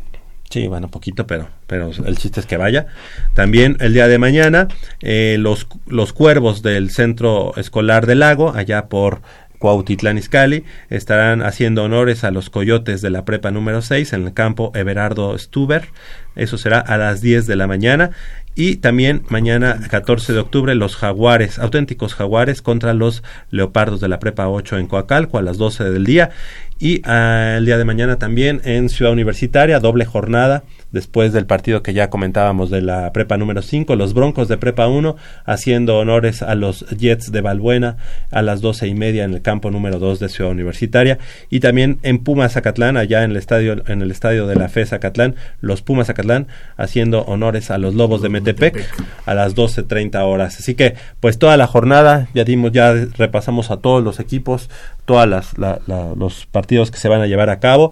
Sí, 0.49 0.67
bueno, 0.67 0.87
poquito, 0.89 1.27
pero, 1.27 1.47
pero 1.67 1.91
el 2.05 2.17
chiste 2.17 2.39
es 2.39 2.47
que 2.47 2.57
vaya. 2.57 2.87
También 3.35 3.77
el 3.81 3.93
día 3.93 4.07
de 4.07 4.17
mañana, 4.17 4.67
eh, 4.99 5.37
los, 5.39 5.67
los 5.85 6.11
cuervos 6.11 6.63
del 6.63 6.89
Centro 6.89 7.55
Escolar 7.55 8.07
del 8.07 8.19
Lago, 8.19 8.51
allá 8.55 8.87
por 8.87 9.21
Cuautitlán 9.59 10.17
Izcalli, 10.17 10.63
estarán 10.89 11.43
haciendo 11.43 11.83
honores 11.83 12.23
a 12.23 12.31
los 12.31 12.49
coyotes 12.49 13.01
de 13.01 13.11
la 13.11 13.25
prepa 13.25 13.51
número 13.51 13.83
6 13.83 14.13
en 14.13 14.25
el 14.25 14.33
campo 14.33 14.71
Everardo 14.73 15.37
Stuber. 15.37 15.89
Eso 16.35 16.57
será 16.57 16.79
a 16.79 16.97
las 16.97 17.21
10 17.21 17.45
de 17.45 17.55
la 17.55 17.67
mañana. 17.67 18.09
Y 18.59 18.75
también 18.75 19.23
mañana, 19.29 19.79
14 19.89 20.33
de 20.33 20.39
octubre, 20.39 20.75
los 20.75 20.97
jaguares, 20.97 21.59
auténticos 21.59 22.13
jaguares 22.13 22.61
contra 22.61 22.93
los 22.93 23.23
leopardos 23.51 24.01
de 24.01 24.09
la 24.09 24.19
prepa 24.19 24.49
8 24.49 24.79
en 24.79 24.87
Coacalco 24.87 25.37
a 25.37 25.41
las 25.41 25.57
12 25.57 25.89
del 25.89 26.03
día. 26.03 26.31
Y 26.77 27.01
ah, 27.05 27.55
el 27.57 27.65
día 27.65 27.77
de 27.77 27.85
mañana 27.85 28.17
también 28.17 28.61
en 28.65 28.89
Ciudad 28.89 29.13
Universitaria, 29.13 29.79
doble 29.79 30.03
jornada, 30.03 30.63
después 30.91 31.33
del 31.33 31.45
partido 31.45 31.83
que 31.83 31.93
ya 31.93 32.09
comentábamos 32.09 32.69
de 32.69 32.81
la 32.81 33.11
prepa 33.13 33.37
número 33.37 33.61
5, 33.61 33.95
los 33.95 34.13
Broncos 34.13 34.47
de 34.47 34.57
prepa 34.57 34.87
1 34.87 35.15
haciendo 35.45 35.97
honores 35.97 36.41
a 36.41 36.55
los 36.55 36.85
Jets 36.89 37.31
de 37.31 37.41
Balbuena 37.41 37.97
a 38.31 38.41
las 38.41 38.61
doce 38.61 38.87
y 38.87 38.95
media 38.95 39.23
en 39.25 39.33
el 39.33 39.41
campo 39.41 39.71
número 39.71 39.99
2 39.99 40.19
de 40.19 40.29
Ciudad 40.29 40.51
Universitaria. 40.51 41.19
Y 41.49 41.59
también 41.59 41.99
en 42.01 42.19
Pumas 42.19 42.53
Zacatlán, 42.53 42.97
allá 42.97 43.23
en 43.23 43.31
el 43.31 43.37
estadio, 43.37 43.83
en 43.87 44.01
el 44.01 44.09
estadio 44.09 44.47
de 44.47 44.55
la 44.55 44.69
FE 44.69 44.85
Zacatlán, 44.85 45.35
los 45.61 45.81
Pumas 45.81 46.07
Zacatlán 46.07 46.47
haciendo 46.77 47.23
honores 47.23 47.71
a 47.71 47.77
los 47.77 47.93
Lobos 47.93 48.21
de 48.21 48.29
Metepec 48.29 48.48
a 49.25 49.33
las 49.33 49.55
12.30 49.55 50.21
horas. 50.23 50.59
Así 50.59 50.75
que, 50.75 50.95
pues 51.19 51.39
toda 51.39 51.57
la 51.57 51.67
jornada, 51.67 52.27
ya 52.33 52.43
dimos, 52.43 52.71
ya 52.71 52.93
repasamos 52.93 53.71
a 53.71 53.77
todos 53.77 54.03
los 54.03 54.19
equipos, 54.19 54.69
todos 55.05 55.27
los 56.15 56.45
partidos 56.47 56.91
que 56.91 56.97
se 56.97 57.09
van 57.09 57.21
a 57.21 57.27
llevar 57.27 57.49
a 57.49 57.59
cabo. 57.59 57.91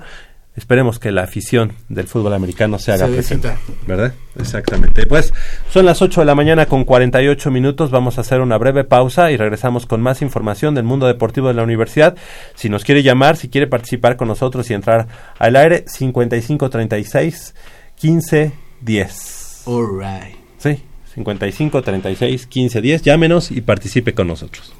Esperemos 0.58 0.98
que 0.98 1.12
la 1.12 1.22
afición 1.22 1.74
del 1.88 2.08
fútbol 2.08 2.34
americano 2.34 2.80
se 2.80 2.92
haga 2.92 3.06
Se 3.06 3.14
presente. 3.14 3.54
¿Verdad? 3.86 4.14
Exactamente. 4.40 5.06
Pues 5.06 5.32
son 5.70 5.86
las 5.86 6.02
8 6.02 6.22
de 6.22 6.26
la 6.26 6.34
mañana 6.34 6.66
con 6.66 6.84
48 6.84 7.52
minutos. 7.52 7.92
Vamos 7.92 8.18
a 8.18 8.22
hacer 8.22 8.42
una 8.42 8.58
breve 8.58 8.84
pausa 8.84 9.30
y 9.30 9.38
regresamos 9.38 9.86
con 9.86 10.02
más 10.02 10.24
información 10.24 10.74
del 10.74 10.84
mundo 10.84 11.06
deportivo 11.06 11.48
de 11.48 11.54
la 11.54 11.62
universidad. 11.62 12.18
Si 12.56 12.70
nos 12.70 12.84
quiere 12.84 13.04
llamar, 13.04 13.38
si 13.38 13.50
quiere 13.50 13.68
participar 13.68 14.18
con 14.18 14.30
nosotros 14.30 14.68
y 14.72 14.74
entrar 14.74 15.08
al 15.38 15.56
aire, 15.56 15.86
5536 15.88 17.54
15 17.98 18.52
10. 18.82 19.64
alright, 19.68 20.37
Sí, 20.58 20.80
55 21.14 21.82
36 21.82 22.48
15 22.48 22.82
10. 22.82 23.02
Llámenos 23.02 23.52
y 23.52 23.62
participe 23.62 24.14
con 24.14 24.28
nosotros. 24.28 24.74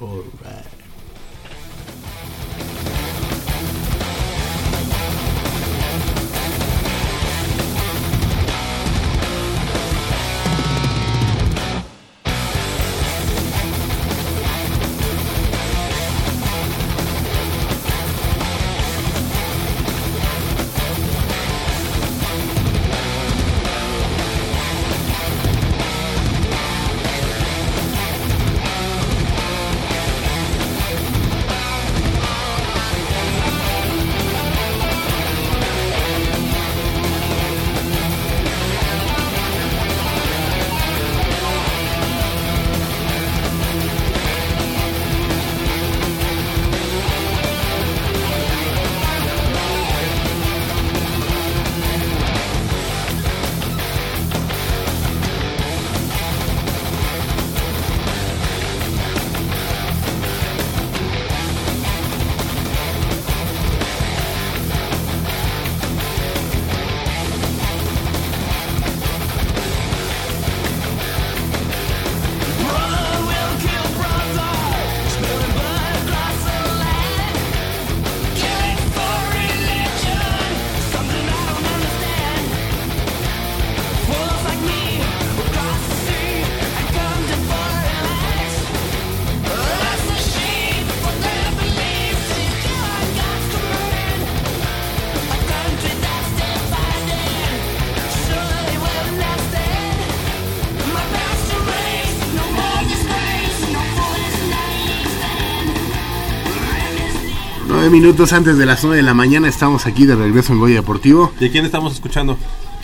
Nueve 107.78 107.96
minutos 107.96 108.32
antes 108.32 108.58
de 108.58 108.66
las 108.66 108.82
nueve 108.82 108.96
de 108.96 109.02
la 109.04 109.14
mañana 109.14 109.46
estamos 109.46 109.86
aquí 109.86 110.04
de 110.04 110.16
regreso 110.16 110.52
en 110.52 110.58
Goya 110.58 110.74
Deportivo. 110.74 111.32
¿De 111.38 111.48
quién 111.48 111.64
estamos 111.64 111.92
escuchando? 111.92 112.36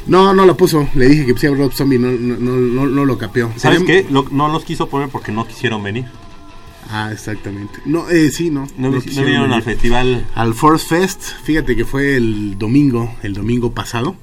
No, 0.07 0.33
no 0.35 0.47
lo 0.47 0.57
puso. 0.57 0.89
Le 0.95 1.09
dije 1.09 1.27
que 1.27 1.35
pusiera 1.35 1.57
Rob 1.57 1.73
Zombie, 1.73 1.99
no, 1.99 2.13
no, 2.13 2.37
no, 2.37 2.87
no, 2.87 3.05
lo 3.05 3.19
capeó. 3.19 3.51
¿Sabes 3.57 3.83
qué? 3.83 4.07
No 4.09 4.49
los 4.49 4.65
quiso 4.65 4.89
poner 4.89 5.09
porque 5.09 5.33
no 5.33 5.49
quisieron 5.49 5.83
venir. 5.83 6.05
Ah, 6.93 7.11
exactamente. 7.13 7.81
No, 7.85 8.09
eh, 8.09 8.31
sí, 8.31 8.51
no. 8.51 8.69
No, 8.79 8.93
vinieron 8.93 9.53
al 9.53 9.65
festival. 9.65 10.29
Al 10.37 10.55
Force 10.55 10.87
Fest, 10.87 11.25
fíjate 11.43 11.75
que 11.75 11.85
fue 11.85 12.15
el 12.15 12.57
domingo, 12.57 13.17
el 13.25 13.35
domingo 13.35 13.73
pasado. 13.73 14.15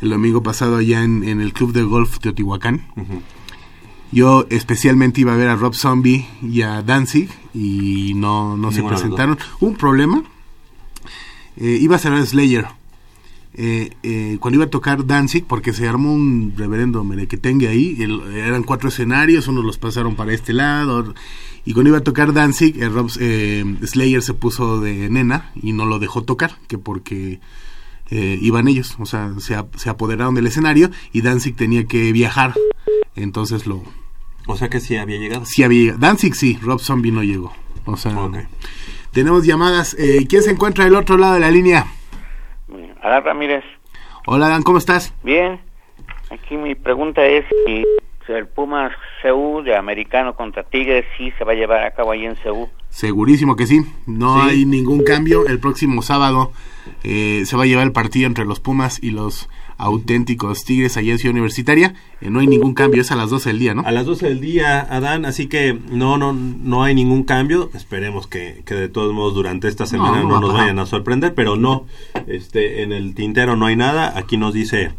El 0.00 0.08
domingo 0.08 0.42
pasado 0.42 0.78
allá 0.78 1.04
en, 1.04 1.22
en 1.22 1.42
el 1.42 1.52
Club 1.52 1.74
de 1.74 1.82
Golf 1.82 2.18
Teotihuacán. 2.18 2.86
Yo 4.10 4.46
especialmente 4.48 5.20
iba 5.20 5.34
a 5.34 5.36
ver 5.36 5.48
a 5.48 5.56
Rob 5.56 5.74
Zombie 5.74 6.26
y 6.40 6.62
a 6.62 6.80
Danzig 6.80 7.28
y 7.58 8.14
no, 8.14 8.56
no 8.56 8.70
se 8.70 8.82
presentaron. 8.88 9.38
Un 9.60 9.74
problema. 9.76 10.22
Eh, 11.56 11.78
iba 11.80 11.96
a 11.96 11.98
ser 11.98 12.12
Slayer. 12.26 12.66
Eh, 13.54 13.90
eh, 14.04 14.36
cuando 14.38 14.56
iba 14.56 14.66
a 14.66 14.70
tocar 14.70 15.04
Danzig, 15.06 15.44
porque 15.44 15.72
se 15.72 15.88
armó 15.88 16.12
un 16.14 16.54
reverendo 16.56 17.02
merequetengue 17.02 17.66
ahí, 17.66 17.96
el- 18.00 18.20
eran 18.36 18.62
cuatro 18.62 18.88
escenarios, 18.88 19.48
unos 19.48 19.64
los 19.64 19.78
pasaron 19.78 20.14
para 20.14 20.32
este 20.32 20.52
lado, 20.52 21.12
y 21.64 21.72
cuando 21.72 21.88
iba 21.88 21.98
a 21.98 22.04
tocar 22.04 22.32
Danzig, 22.32 22.80
eh, 22.80 22.88
Rob- 22.88 23.10
eh, 23.18 23.64
Slayer 23.84 24.22
se 24.22 24.34
puso 24.34 24.80
de 24.80 25.08
nena 25.10 25.50
y 25.60 25.72
no 25.72 25.86
lo 25.86 25.98
dejó 25.98 26.22
tocar, 26.22 26.56
que 26.68 26.78
porque 26.78 27.40
iban 28.10 28.68
ellos, 28.68 28.96
o 28.98 29.04
sea, 29.04 29.34
se, 29.38 29.54
se 29.76 29.90
apoderaron 29.90 30.34
del 30.34 30.46
escenario 30.46 30.90
y 31.12 31.20
Danzig 31.20 31.54
tenía 31.56 31.84
que 31.86 32.10
viajar, 32.12 32.54
entonces 33.16 33.66
lo... 33.66 33.82
O 34.50 34.56
sea 34.56 34.68
que 34.68 34.80
sí 34.80 34.96
había 34.96 35.18
llegado. 35.18 35.44
Sí 35.44 35.62
había 35.62 35.80
llegado. 35.80 35.98
Danzig 36.00 36.34
sí, 36.34 36.58
Rob 36.62 36.80
Zombie 36.80 37.12
no 37.12 37.22
llegó. 37.22 37.52
O 37.84 37.96
sea, 37.96 38.18
Ok. 38.18 38.38
tenemos 39.12 39.44
llamadas. 39.46 39.94
Eh, 39.98 40.26
¿Quién 40.28 40.42
se 40.42 40.50
encuentra 40.50 40.84
del 40.84 40.94
otro 40.96 41.16
lado 41.18 41.34
de 41.34 41.40
la 41.40 41.50
línea? 41.50 41.86
Adán 43.02 43.24
Ramírez, 43.24 43.64
Hola 44.26 44.48
Dan, 44.48 44.62
¿cómo 44.62 44.78
estás? 44.78 45.14
bien. 45.22 45.60
Aquí 46.30 46.56
mi 46.58 46.74
pregunta 46.74 47.24
es 47.24 47.44
si 47.64 47.82
el 48.32 48.46
Pumas 48.46 48.92
CU 49.22 49.62
de 49.62 49.74
americano 49.74 50.34
contra 50.34 50.62
Tigres 50.62 51.06
sí 51.16 51.32
se 51.38 51.44
va 51.44 51.52
a 51.52 51.54
llevar 51.54 51.82
a 51.84 51.92
cabo 51.92 52.10
ahí 52.12 52.26
en 52.26 52.34
CU. 52.34 52.68
Segurísimo 52.90 53.56
que 53.56 53.66
sí. 53.66 53.80
No 54.06 54.34
Sí. 54.42 54.48
hay 54.50 54.64
ningún 54.66 55.02
cambio. 55.04 55.46
El 55.46 55.58
próximo 55.60 56.02
sábado 56.02 56.52
eh, 57.04 57.44
se 57.46 57.56
va 57.56 57.62
a 57.62 57.66
llevar 57.66 57.84
el 57.86 57.92
partido 57.92 58.26
entre 58.26 58.44
los 58.44 58.60
Pumas 58.60 59.02
y 59.02 59.12
los 59.12 59.48
auténticos 59.78 60.64
Tigres 60.64 60.96
allá 60.96 61.12
en 61.12 61.18
Ciudad 61.18 61.32
Universitaria. 61.32 61.94
Eh, 62.20 62.30
no 62.30 62.40
hay 62.40 62.46
ningún 62.46 62.74
cambio. 62.74 63.00
Es 63.00 63.10
a 63.12 63.16
las 63.16 63.30
12 63.30 63.50
del 63.50 63.58
día, 63.60 63.74
¿no? 63.74 63.82
A 63.86 63.92
las 63.92 64.04
12 64.06 64.26
del 64.26 64.40
día, 64.40 64.80
Adán, 64.80 65.24
así 65.24 65.46
que 65.46 65.78
no 65.90 66.18
no 66.18 66.32
no 66.32 66.82
hay 66.82 66.94
ningún 66.94 67.22
cambio. 67.24 67.70
Esperemos 67.74 68.26
que, 68.26 68.62
que 68.66 68.74
de 68.74 68.88
todos 68.88 69.14
modos 69.14 69.34
durante 69.34 69.68
esta 69.68 69.86
semana 69.86 70.22
no 70.22 70.40
nos 70.40 70.52
vayan 70.52 70.78
a 70.78 70.86
sorprender, 70.86 71.34
pero 71.34 71.56
no, 71.56 71.86
este, 72.26 72.82
en 72.82 72.92
el 72.92 73.14
tintero 73.14 73.56
no 73.56 73.66
hay 73.66 73.76
nada. 73.76 74.12
Aquí 74.18 74.36
nos 74.36 74.52
dice 74.52 74.90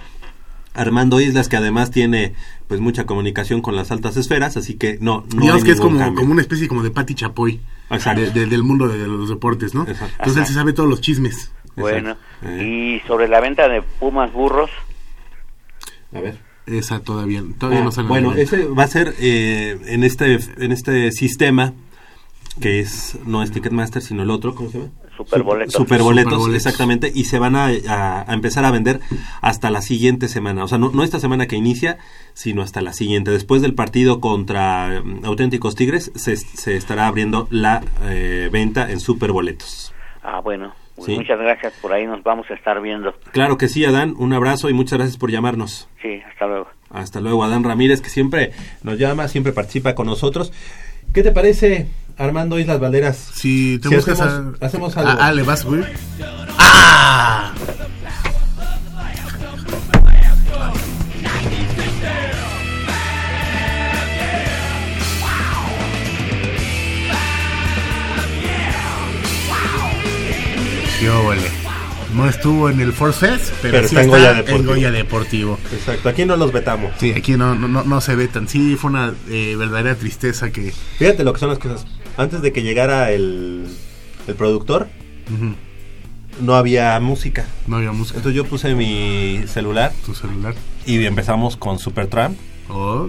Armando 0.73 1.19
Islas 1.19 1.49
que 1.49 1.57
además 1.57 1.91
tiene 1.91 2.33
pues 2.67 2.79
mucha 2.79 3.05
comunicación 3.05 3.61
con 3.61 3.75
las 3.75 3.91
altas 3.91 4.15
esferas, 4.15 4.55
así 4.55 4.75
que 4.75 4.97
no, 5.01 5.25
no 5.33 5.41
Digamos 5.41 5.63
hay 5.63 5.63
que 5.63 5.71
es 5.71 5.81
como, 5.81 5.97
cambio. 5.99 6.19
como 6.21 6.31
una 6.31 6.41
especie 6.41 6.67
como 6.67 6.83
de 6.83 6.91
Pati 6.91 7.15
Chapoy. 7.15 7.59
Exacto. 7.89 8.21
de- 8.21 8.29
de- 8.31 8.45
del 8.45 8.61
mundo 8.61 8.87
de, 8.87 8.99
de 8.99 9.07
los 9.07 9.27
deportes, 9.29 9.73
¿no? 9.73 9.81
Exacto. 9.87 10.13
Entonces 10.19 10.41
él 10.41 10.45
se 10.47 10.53
sabe 10.53 10.73
todos 10.73 10.87
los 10.87 11.01
chismes. 11.01 11.51
Bueno, 11.81 12.17
Eh. 12.43 12.99
y 13.01 13.07
sobre 13.07 13.27
la 13.27 13.39
venta 13.41 13.67
de 13.67 13.81
Pumas 13.81 14.31
burros, 14.33 14.69
A 16.15 16.21
ver. 16.21 16.37
Esa 16.65 16.99
todavía, 16.99 17.43
todavía 17.57 17.81
Ah, 17.81 17.85
no 17.85 17.91
sale. 17.91 18.07
bueno, 18.07 18.33
ese 18.35 18.65
va 18.65 18.83
a 18.83 18.87
ser 18.87 19.15
eh, 19.19 19.79
en 19.87 20.03
este 20.03 20.37
en 20.57 20.71
este 20.71 21.11
sistema 21.11 21.73
que 22.61 22.79
es 22.79 23.17
no 23.25 23.41
es 23.41 23.51
Ticketmaster 23.51 24.01
sino 24.01 24.21
el 24.23 24.29
otro, 24.29 24.53
¿cómo 24.53 24.69
se 24.69 24.77
llama? 24.79 24.91
Superboletos. 25.17 25.73
Superboletos, 25.73 26.33
Superboletos. 26.33 26.55
exactamente, 26.55 27.11
y 27.13 27.25
se 27.25 27.39
van 27.39 27.55
a, 27.55 27.65
a- 27.89 28.25
a 28.31 28.33
empezar 28.33 28.63
a 28.65 28.71
vender 28.71 29.01
hasta 29.41 29.69
la 29.69 29.81
siguiente 29.81 30.27
semana. 30.29 30.63
O 30.63 30.67
sea, 30.67 30.77
no, 30.77 30.91
no 30.93 31.03
esta 31.03 31.19
semana 31.19 31.45
que 31.47 31.57
inicia, 31.57 31.97
sino 32.33 32.61
hasta 32.61 32.81
la 32.81 32.93
siguiente. 32.93 33.29
Después 33.31 33.61
del 33.61 33.73
partido 33.73 34.21
contra 34.21 35.01
mm, 35.03 35.25
Auténticos 35.25 35.75
Tigres, 35.75 36.11
se, 36.15 36.37
se 36.37 36.75
estará 36.77 37.07
abriendo 37.07 37.47
la 37.51 37.81
eh, 38.03 38.49
venta 38.51 38.89
en 38.91 38.99
Superboletos. 39.01 39.93
ah 40.23 40.39
bueno, 40.41 40.73
pues 40.99 41.05
Sí. 41.07 41.15
muchas 41.17 41.39
gracias, 41.39 41.73
por 41.81 41.91
ahí 41.93 42.05
nos 42.05 42.21
vamos 42.23 42.45
a 42.49 42.53
estar 42.53 42.79
viendo. 42.81 43.13
Claro 43.31 43.57
que 43.57 43.67
sí, 43.67 43.83
Adán, 43.85 44.13
un 44.17 44.31
abrazo 44.33 44.69
y 44.69 44.73
muchas 44.73 44.99
gracias 44.99 45.17
por 45.17 45.31
llamarnos. 45.31 45.87
Sí, 46.01 46.21
hasta 46.31 46.47
luego. 46.47 46.67
Hasta 46.91 47.19
luego, 47.21 47.43
Adán 47.43 47.63
Ramírez, 47.63 48.01
que 48.01 48.09
siempre 48.09 48.51
nos 48.83 48.97
llama, 48.97 49.27
siempre 49.27 49.51
participa 49.53 49.95
con 49.95 50.05
nosotros. 50.07 50.51
¿Qué 51.13 51.23
te 51.23 51.31
parece, 51.31 51.87
Armando 52.17 52.59
Islas 52.59 52.79
Valderas? 52.79 53.17
Si 53.17 53.79
te 53.79 53.89
Si 53.89 53.95
hacemos- 53.95 54.21
a- 54.21 54.65
hacemos 54.65 54.97
algo. 54.97 55.09
Ah, 55.11 55.17
ah, 55.27 55.31
le 55.33 55.43
vas, 55.43 55.65
güey. 55.65 55.83
¡Ah! 56.57 57.51
No 72.15 72.27
estuvo 72.27 72.69
en 72.69 72.79
el 72.81 72.91
Force 72.91 73.19
Fest, 73.27 73.53
pero, 73.61 73.75
Pero 73.75 73.87
sí 73.87 73.95
está 73.95 74.03
en 74.03 74.09
Goya 74.09 74.31
en 74.31 74.37
Deportivo. 74.37 74.73
Goya 74.73 74.91
Deportivo. 74.91 75.59
Exacto, 75.71 76.09
aquí 76.09 76.25
no 76.25 76.35
los 76.37 76.51
vetamos. 76.51 76.91
Sí, 76.99 77.11
aquí 77.15 77.33
no, 77.37 77.53
no, 77.55 77.83
no, 77.83 78.01
se 78.01 78.15
ve 78.15 78.27
tan. 78.27 78.47
Sí, 78.47 78.75
fue 78.75 78.89
una 78.89 79.13
eh, 79.29 79.55
verdadera 79.57 79.95
tristeza 79.95 80.51
que. 80.51 80.71
Fíjate 80.97 81.23
lo 81.23 81.33
que 81.33 81.39
son 81.39 81.49
las 81.49 81.59
cosas. 81.59 81.85
Antes 82.17 82.41
de 82.41 82.51
que 82.51 82.63
llegara 82.63 83.11
el, 83.11 83.67
el 84.27 84.35
productor, 84.35 84.87
no 86.41 86.55
había 86.55 86.99
música. 86.99 87.45
no 87.67 87.77
había 87.77 87.91
música. 87.91 88.17
Entonces 88.17 88.35
yo 88.35 88.45
puse 88.45 88.73
mi 88.75 89.41
celular 89.47 89.93
Tu 90.05 90.15
celular. 90.15 90.55
y 90.85 91.05
empezamos 91.05 91.55
con 91.57 91.79
Supertramp. 91.79 92.37
Oh, 92.69 93.07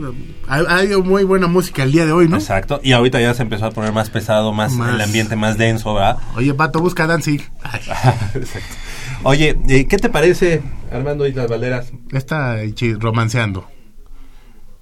hay, 0.49 0.89
muy 0.97 1.25
buena 1.25 1.47
música 1.47 1.83
el 1.83 1.93
día 1.93 2.07
de 2.07 2.13
hoy, 2.13 2.29
¿no? 2.29 2.37
Exacto. 2.37 2.81
Y 2.83 2.93
ahorita 2.93 3.21
ya 3.21 3.35
se 3.35 3.43
empezó 3.43 3.67
a 3.67 3.71
poner 3.71 3.93
más 3.93 4.09
pesado, 4.09 4.53
más, 4.53 4.73
Más. 4.73 4.95
el 4.95 5.01
ambiente 5.03 5.37
más 5.37 5.59
denso, 5.59 5.95
¿verdad? 5.95 6.17
Oye, 6.35 6.55
Pato, 6.55 6.81
busca 6.81 7.07
Danzig. 7.07 7.43
Exacto. 8.35 8.75
Oye, 9.23 9.59
eh, 9.69 9.87
¿qué 9.87 9.99
te 9.99 10.09
parece, 10.09 10.63
Armando 10.91 11.27
Islas 11.27 11.49
Valderas? 11.49 11.93
está 12.13 12.57
romanceando. 12.99 13.67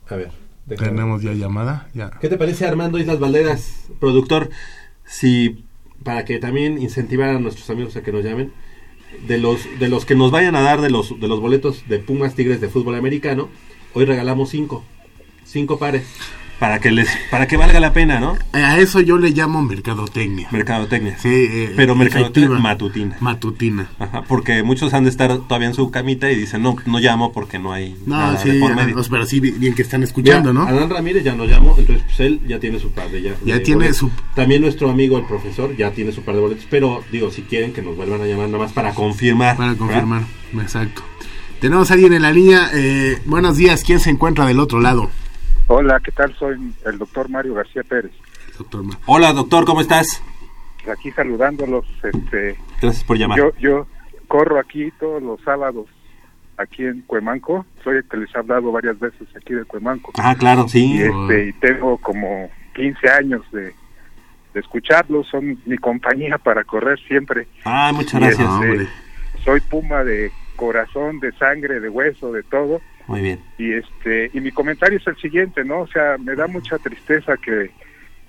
A 0.08 0.14
ver. 0.14 0.30
déjame. 0.66 0.90
Tenemos 0.90 1.22
ya 1.22 1.32
llamada. 1.32 1.88
Ya. 1.92 2.10
¿Qué 2.20 2.28
te 2.28 2.36
parece, 2.36 2.64
Armando 2.64 2.98
Islas 2.98 3.18
Valderas, 3.18 3.88
productor? 3.98 4.50
Si, 5.04 5.64
para 6.04 6.24
que 6.24 6.38
también 6.38 6.80
incentivar 6.80 7.30
a 7.30 7.40
nuestros 7.40 7.68
amigos 7.70 7.96
a 7.96 8.02
que 8.02 8.12
nos 8.12 8.24
llamen, 8.24 8.52
de 9.26 9.38
los, 9.38 9.60
de 9.80 9.88
los 9.88 10.04
que 10.04 10.14
nos 10.14 10.30
vayan 10.30 10.54
a 10.54 10.60
dar 10.60 10.80
de 10.80 10.90
los, 10.90 11.18
de 11.18 11.26
los 11.26 11.40
boletos 11.40 11.88
de 11.88 11.98
Pumas 11.98 12.34
Tigres 12.34 12.60
de 12.60 12.68
fútbol 12.68 12.94
americano, 12.94 13.48
hoy 13.94 14.04
regalamos 14.04 14.50
cinco. 14.50 14.84
Cinco 15.44 15.78
pares. 15.78 16.04
Para 16.58 16.80
que 16.80 16.90
les, 16.90 17.08
para 17.30 17.46
que 17.46 17.56
valga 17.56 17.78
la 17.78 17.92
pena, 17.92 18.18
¿no? 18.18 18.36
A 18.52 18.78
eso 18.80 18.98
yo 19.00 19.16
le 19.16 19.30
llamo 19.30 19.62
mercadotecnia. 19.62 20.48
Mercadotecnia. 20.50 21.16
Sí, 21.16 21.28
eh, 21.30 21.72
Pero 21.76 21.94
mercadotecnia 21.94 22.58
matutina. 22.58 23.16
Matutina. 23.20 23.88
Ajá, 24.00 24.22
porque 24.22 24.64
muchos 24.64 24.92
han 24.92 25.04
de 25.04 25.10
estar 25.10 25.38
todavía 25.38 25.68
en 25.68 25.74
su 25.74 25.92
camita 25.92 26.28
y 26.32 26.34
dicen, 26.34 26.62
no, 26.62 26.74
no 26.84 26.98
llamo 26.98 27.30
porque 27.32 27.60
no 27.60 27.72
hay 27.72 27.96
No, 28.06 28.16
nada 28.18 28.38
sí, 28.38 28.50
de 28.50 28.58
por 28.58 28.74
medio. 28.74 28.94
pues, 28.94 29.08
pero 29.08 29.24
sí, 29.24 29.38
bi- 29.38 29.52
bien 29.52 29.72
que 29.72 29.82
están 29.82 30.02
escuchando, 30.02 30.48
Ya, 30.48 30.52
¿no? 30.52 30.62
Adán 30.66 30.90
Ramírez 30.90 31.22
ya 31.22 31.36
nos 31.36 31.48
llamó, 31.48 31.76
entonces 31.78 32.02
pues 32.04 32.18
él 32.18 32.40
ya 32.48 32.58
tiene 32.58 32.80
su 32.80 32.90
par 32.90 33.08
de 33.08 33.22
ya. 33.22 33.34
Ya 33.44 33.54
de 33.54 33.60
tiene 33.60 33.76
boletos. 33.82 33.98
su- 33.98 34.10
También 34.34 34.60
nuestro 34.60 34.90
amigo 34.90 35.16
el 35.16 35.26
profesor 35.26 35.76
ya 35.76 35.92
tiene 35.92 36.10
su 36.10 36.22
par 36.22 36.34
de 36.34 36.40
boletos, 36.40 36.66
pero 36.68 37.04
digo, 37.12 37.30
si 37.30 37.42
quieren 37.42 37.72
que 37.72 37.82
nos 37.82 37.94
vuelvan 37.96 38.20
a 38.20 38.26
llamar 38.26 38.48
nada 38.48 38.64
más 38.64 38.72
para 38.72 38.92
confirmar. 38.94 39.56
Para 39.56 39.70
¿verdad? 39.74 39.86
confirmar. 39.86 40.22
Exacto. 40.60 41.02
Tenemos 41.60 41.90
a 41.90 41.94
alguien 41.94 42.12
en 42.12 42.22
la 42.22 42.30
línea. 42.30 42.70
Eh, 42.74 43.18
buenos 43.26 43.56
días. 43.56 43.82
¿Quién 43.84 43.98
se 44.00 44.10
encuentra 44.10 44.46
del 44.46 44.60
otro 44.60 44.80
lado? 44.80 45.10
Hola, 45.66 46.00
¿qué 46.04 46.12
tal? 46.12 46.34
Soy 46.36 46.56
el 46.86 46.98
doctor 46.98 47.28
Mario 47.28 47.54
García 47.54 47.82
Pérez. 47.82 48.12
Doctor 48.58 48.84
Ma- 48.84 48.98
Hola, 49.06 49.32
doctor, 49.32 49.64
¿cómo 49.64 49.80
estás? 49.80 50.22
Aquí 50.90 51.10
saludándolos. 51.12 51.84
Este, 52.02 52.56
Gracias 52.80 53.04
por 53.04 53.18
llamar. 53.18 53.38
yo, 53.38 53.52
yo 53.58 53.86
corro 54.28 54.58
aquí 54.58 54.90
todos 55.00 55.22
los 55.22 55.40
sábados, 55.42 55.86
aquí 56.56 56.84
en 56.84 57.02
Cuemanco. 57.02 57.66
Soy 57.82 57.98
el 57.98 58.04
que 58.04 58.16
les 58.18 58.34
ha 58.36 58.38
hablado 58.38 58.70
varias 58.72 58.98
veces 58.98 59.28
aquí 59.36 59.52
de 59.54 59.64
Cuemanco. 59.64 60.12
Ah, 60.16 60.34
claro, 60.38 60.68
sí. 60.68 60.94
Y, 60.94 61.02
este, 61.02 61.48
y 61.48 61.52
tengo 61.54 61.98
como 61.98 62.48
15 62.74 63.10
años 63.10 63.42
de, 63.52 63.74
de 64.54 64.60
escucharlos. 64.60 65.26
Son 65.28 65.58
mi 65.66 65.76
compañía 65.76 66.38
para 66.38 66.62
correr 66.64 66.98
siempre. 67.06 67.48
Ah, 67.64 67.90
muchas 67.92 68.20
gracias. 68.20 68.48
este, 68.62 68.88
soy 69.44 69.60
puma 69.60 70.02
de 70.04 70.32
corazón, 70.58 71.20
de 71.20 71.32
sangre, 71.32 71.80
de 71.80 71.88
hueso, 71.88 72.32
de 72.32 72.42
todo. 72.42 72.82
Muy 73.06 73.22
bien. 73.22 73.40
y 73.56 73.72
este 73.72 74.30
y 74.34 74.40
mi 74.40 74.52
comentario 74.52 74.98
es 74.98 75.06
el 75.06 75.16
siguiente 75.16 75.64
no 75.64 75.80
o 75.80 75.86
sea 75.86 76.18
me 76.18 76.34
da 76.34 76.46
mucha 76.46 76.76
tristeza 76.76 77.38
que 77.38 77.70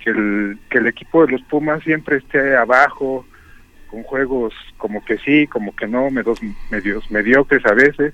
que 0.02 0.10
el, 0.12 0.58
que 0.70 0.78
el 0.78 0.88
equipo 0.88 1.26
de 1.26 1.34
los 1.34 1.42
Pumas 1.42 1.84
siempre 1.84 2.16
esté 2.16 2.56
abajo 2.56 3.26
con 3.92 4.04
juegos 4.04 4.54
como 4.78 5.04
que 5.04 5.18
sí 5.18 5.48
como 5.48 5.76
que 5.76 5.86
no 5.86 6.10
medios 6.10 6.40
medios 6.72 7.12
mediocres 7.12 7.66
a 7.66 7.74
veces. 7.74 8.14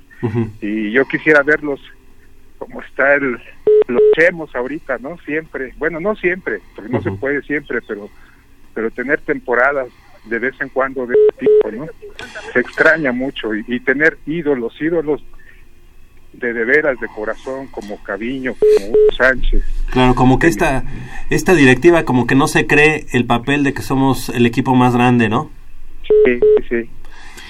Y 0.60 0.90
yo 0.92 1.06
quisiera 1.06 1.44
verlos 1.44 1.80
como 2.58 2.82
está 2.82 3.14
el 3.14 3.38
los 3.88 4.02
chemos 4.16 4.50
ahorita 4.56 4.98
no 4.98 5.20
siempre. 5.20 5.74
Bueno 5.78 6.00
no 6.00 6.16
siempre 6.16 6.62
porque 6.76 6.92
no 6.92 7.02
se 7.04 7.12
puede 7.12 7.44
siempre 7.44 7.80
pero 7.88 8.10
pero 8.74 8.90
tener 8.90 9.20
temporadas 9.22 9.90
de 10.26 10.40
vez 10.40 10.54
en 10.60 10.70
cuando 10.70 11.06
de 11.06 11.16
este 11.30 11.46
tipo 11.46 11.72
no 11.72 11.86
se 12.54 12.60
extraña 12.60 13.12
mucho 13.12 13.54
y, 13.56 13.64
y 13.68 13.80
tener 13.80 14.18
ídolos 14.26 14.74
ídolos 14.82 15.22
de 16.34 16.54
de 16.54 16.66
veras, 16.66 17.00
de 17.00 17.08
corazón, 17.08 17.68
como 17.68 18.02
Caviño, 18.04 18.56
como 18.56 18.88
Hugo 18.90 19.12
Sánchez. 19.18 19.64
Claro, 19.92 20.16
como 20.16 20.38
que 20.38 20.48
esta, 20.48 20.84
esta 21.30 21.54
directiva 21.54 22.04
como 22.04 22.28
que 22.28 22.36
no 22.36 22.48
se 22.48 22.68
cree 22.68 23.06
el 23.14 23.26
papel 23.26 23.64
de 23.64 23.74
que 23.74 23.82
somos 23.82 24.30
el 24.30 24.46
equipo 24.46 24.76
más 24.76 24.94
grande, 24.94 25.30
¿no? 25.30 25.50
Sí, 26.26 26.40
sí. 26.70 26.90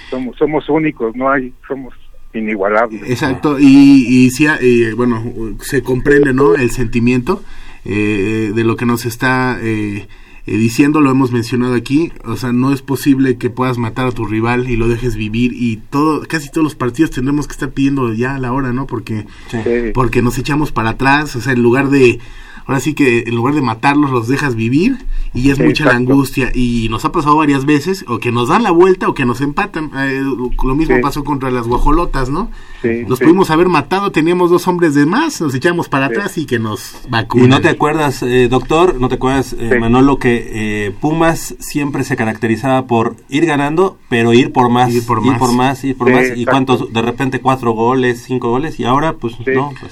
Somos, 0.10 0.38
somos 0.38 0.70
únicos, 0.70 1.16
no 1.16 1.30
hay, 1.30 1.52
somos 1.68 1.94
inigualables. 2.34 3.10
Exacto, 3.10 3.58
y, 3.60 4.06
y 4.08 4.30
sí, 4.30 4.46
eh, 4.46 4.94
bueno, 4.96 5.24
se 5.62 5.82
comprende, 5.82 6.34
¿no? 6.34 6.56
El 6.56 6.70
sentimiento 6.70 7.44
eh, 7.86 8.52
de 8.54 8.64
lo 8.64 8.76
que 8.76 8.86
nos 8.86 9.06
está 9.06 9.58
eh, 9.62 10.08
eh, 10.48 10.58
diciendo, 10.58 11.02
lo 11.02 11.10
hemos 11.12 11.32
mencionado 11.32 11.74
aquí, 11.74 12.12
o 12.24 12.36
sea, 12.38 12.52
no 12.54 12.72
es 12.72 12.82
posible 12.82 13.38
que 13.38 13.50
puedas 13.50 13.78
matar 13.78 14.08
a 14.08 14.12
tu 14.12 14.26
rival 14.26 14.70
y 14.70 14.76
lo 14.76 14.88
dejes 14.88 15.16
vivir 15.16 15.54
y 15.54 15.78
todo, 15.90 16.22
casi 16.28 16.50
todos 16.52 16.64
los 16.64 16.76
partidos 16.76 17.12
tendremos 17.12 17.48
que 17.48 17.54
estar 17.54 17.72
pidiendo 17.72 18.14
ya 18.14 18.38
la 18.38 18.52
hora, 18.54 18.72
¿no? 18.72 18.86
Porque, 18.88 19.26
Sí. 19.50 19.58
porque 19.94 20.22
nos 20.22 20.38
echamos 20.38 20.72
para 20.72 20.92
atrás, 20.92 21.36
o 21.36 21.42
sea, 21.42 21.54
en 21.54 21.64
lugar 21.64 21.90
de, 21.90 22.20
ahora 22.68 22.80
sí 22.80 22.94
que 22.94 23.20
en 23.28 23.36
lugar 23.36 23.54
de 23.56 23.62
matarlos 23.62 24.12
los 24.12 24.28
dejas 24.28 24.56
vivir 24.56 24.98
y 25.34 25.50
es 25.52 25.58
Sí, 25.58 25.64
mucha 25.64 25.86
la 25.86 25.96
angustia 25.96 26.52
y 26.54 26.88
nos 26.90 27.06
ha 27.06 27.12
pasado 27.12 27.36
varias 27.38 27.66
veces 27.66 28.06
o 28.08 28.18
que 28.20 28.32
nos 28.32 28.50
dan 28.50 28.64
la 28.64 28.72
vuelta 28.72 29.08
o 29.08 29.14
que 29.14 29.26
nos 29.26 29.42
empatan, 29.42 29.92
eh, 29.98 30.22
lo 30.24 30.76
mismo 30.76 30.96
Sí. 30.96 31.02
pasó 31.02 31.24
contra 31.24 31.52
las 31.52 31.68
guajolotas, 31.68 32.30
¿no? 32.30 32.50
Sí, 32.82 33.04
Los 33.08 33.20
sí. 33.20 33.26
pudimos 33.26 33.50
haber 33.52 33.68
matado, 33.68 34.12
teníamos 34.12 34.50
dos 34.50 34.68
hombres 34.68 34.94
de 34.96 35.06
más, 35.06 35.42
nos 35.42 35.54
echamos 35.56 35.90
para 35.90 36.08
Sí. 36.08 36.14
atrás 36.14 36.38
y 36.38 36.46
que 36.46 36.60
nos 36.60 36.94
Y 37.06 37.10
vacunan. 37.10 37.50
no 37.50 37.62
te 37.62 37.70
acuerdas, 37.70 38.22
eh, 38.24 38.48
doctor, 38.50 39.00
no 39.00 39.10
te 39.10 39.16
acuerdas, 39.16 39.54
eh, 39.54 39.70
Sí. 39.74 39.80
Manolo, 39.80 40.18
que 40.18 40.88
eh, 40.88 40.92
Pumas 41.02 41.56
siempre 41.60 42.04
se 42.04 42.16
caracterizaba 42.16 42.86
por 42.88 43.16
ir 43.30 43.46
ganando, 43.46 43.98
pero 44.10 44.34
ir 44.34 44.52
por 44.52 44.70
más, 44.70 44.94
Ir 44.94 45.06
por 45.06 45.20
ir 45.20 45.32
más. 45.32 45.40
por 45.40 45.54
más, 45.54 45.84
ir 45.84 45.96
por 45.98 46.08
Sí, 46.08 46.14
más. 46.14 46.24
Y 46.36 46.46
cuántos, 46.46 46.92
de 46.94 47.02
repente 47.02 47.42
cuatro 47.42 47.72
goles, 47.74 48.24
cinco 48.26 48.50
goles, 48.50 48.80
y 48.80 48.86
ahora 48.86 49.14
pues 49.14 49.34
Sí. 49.36 49.44
no, 49.54 49.72
pues 49.80 49.92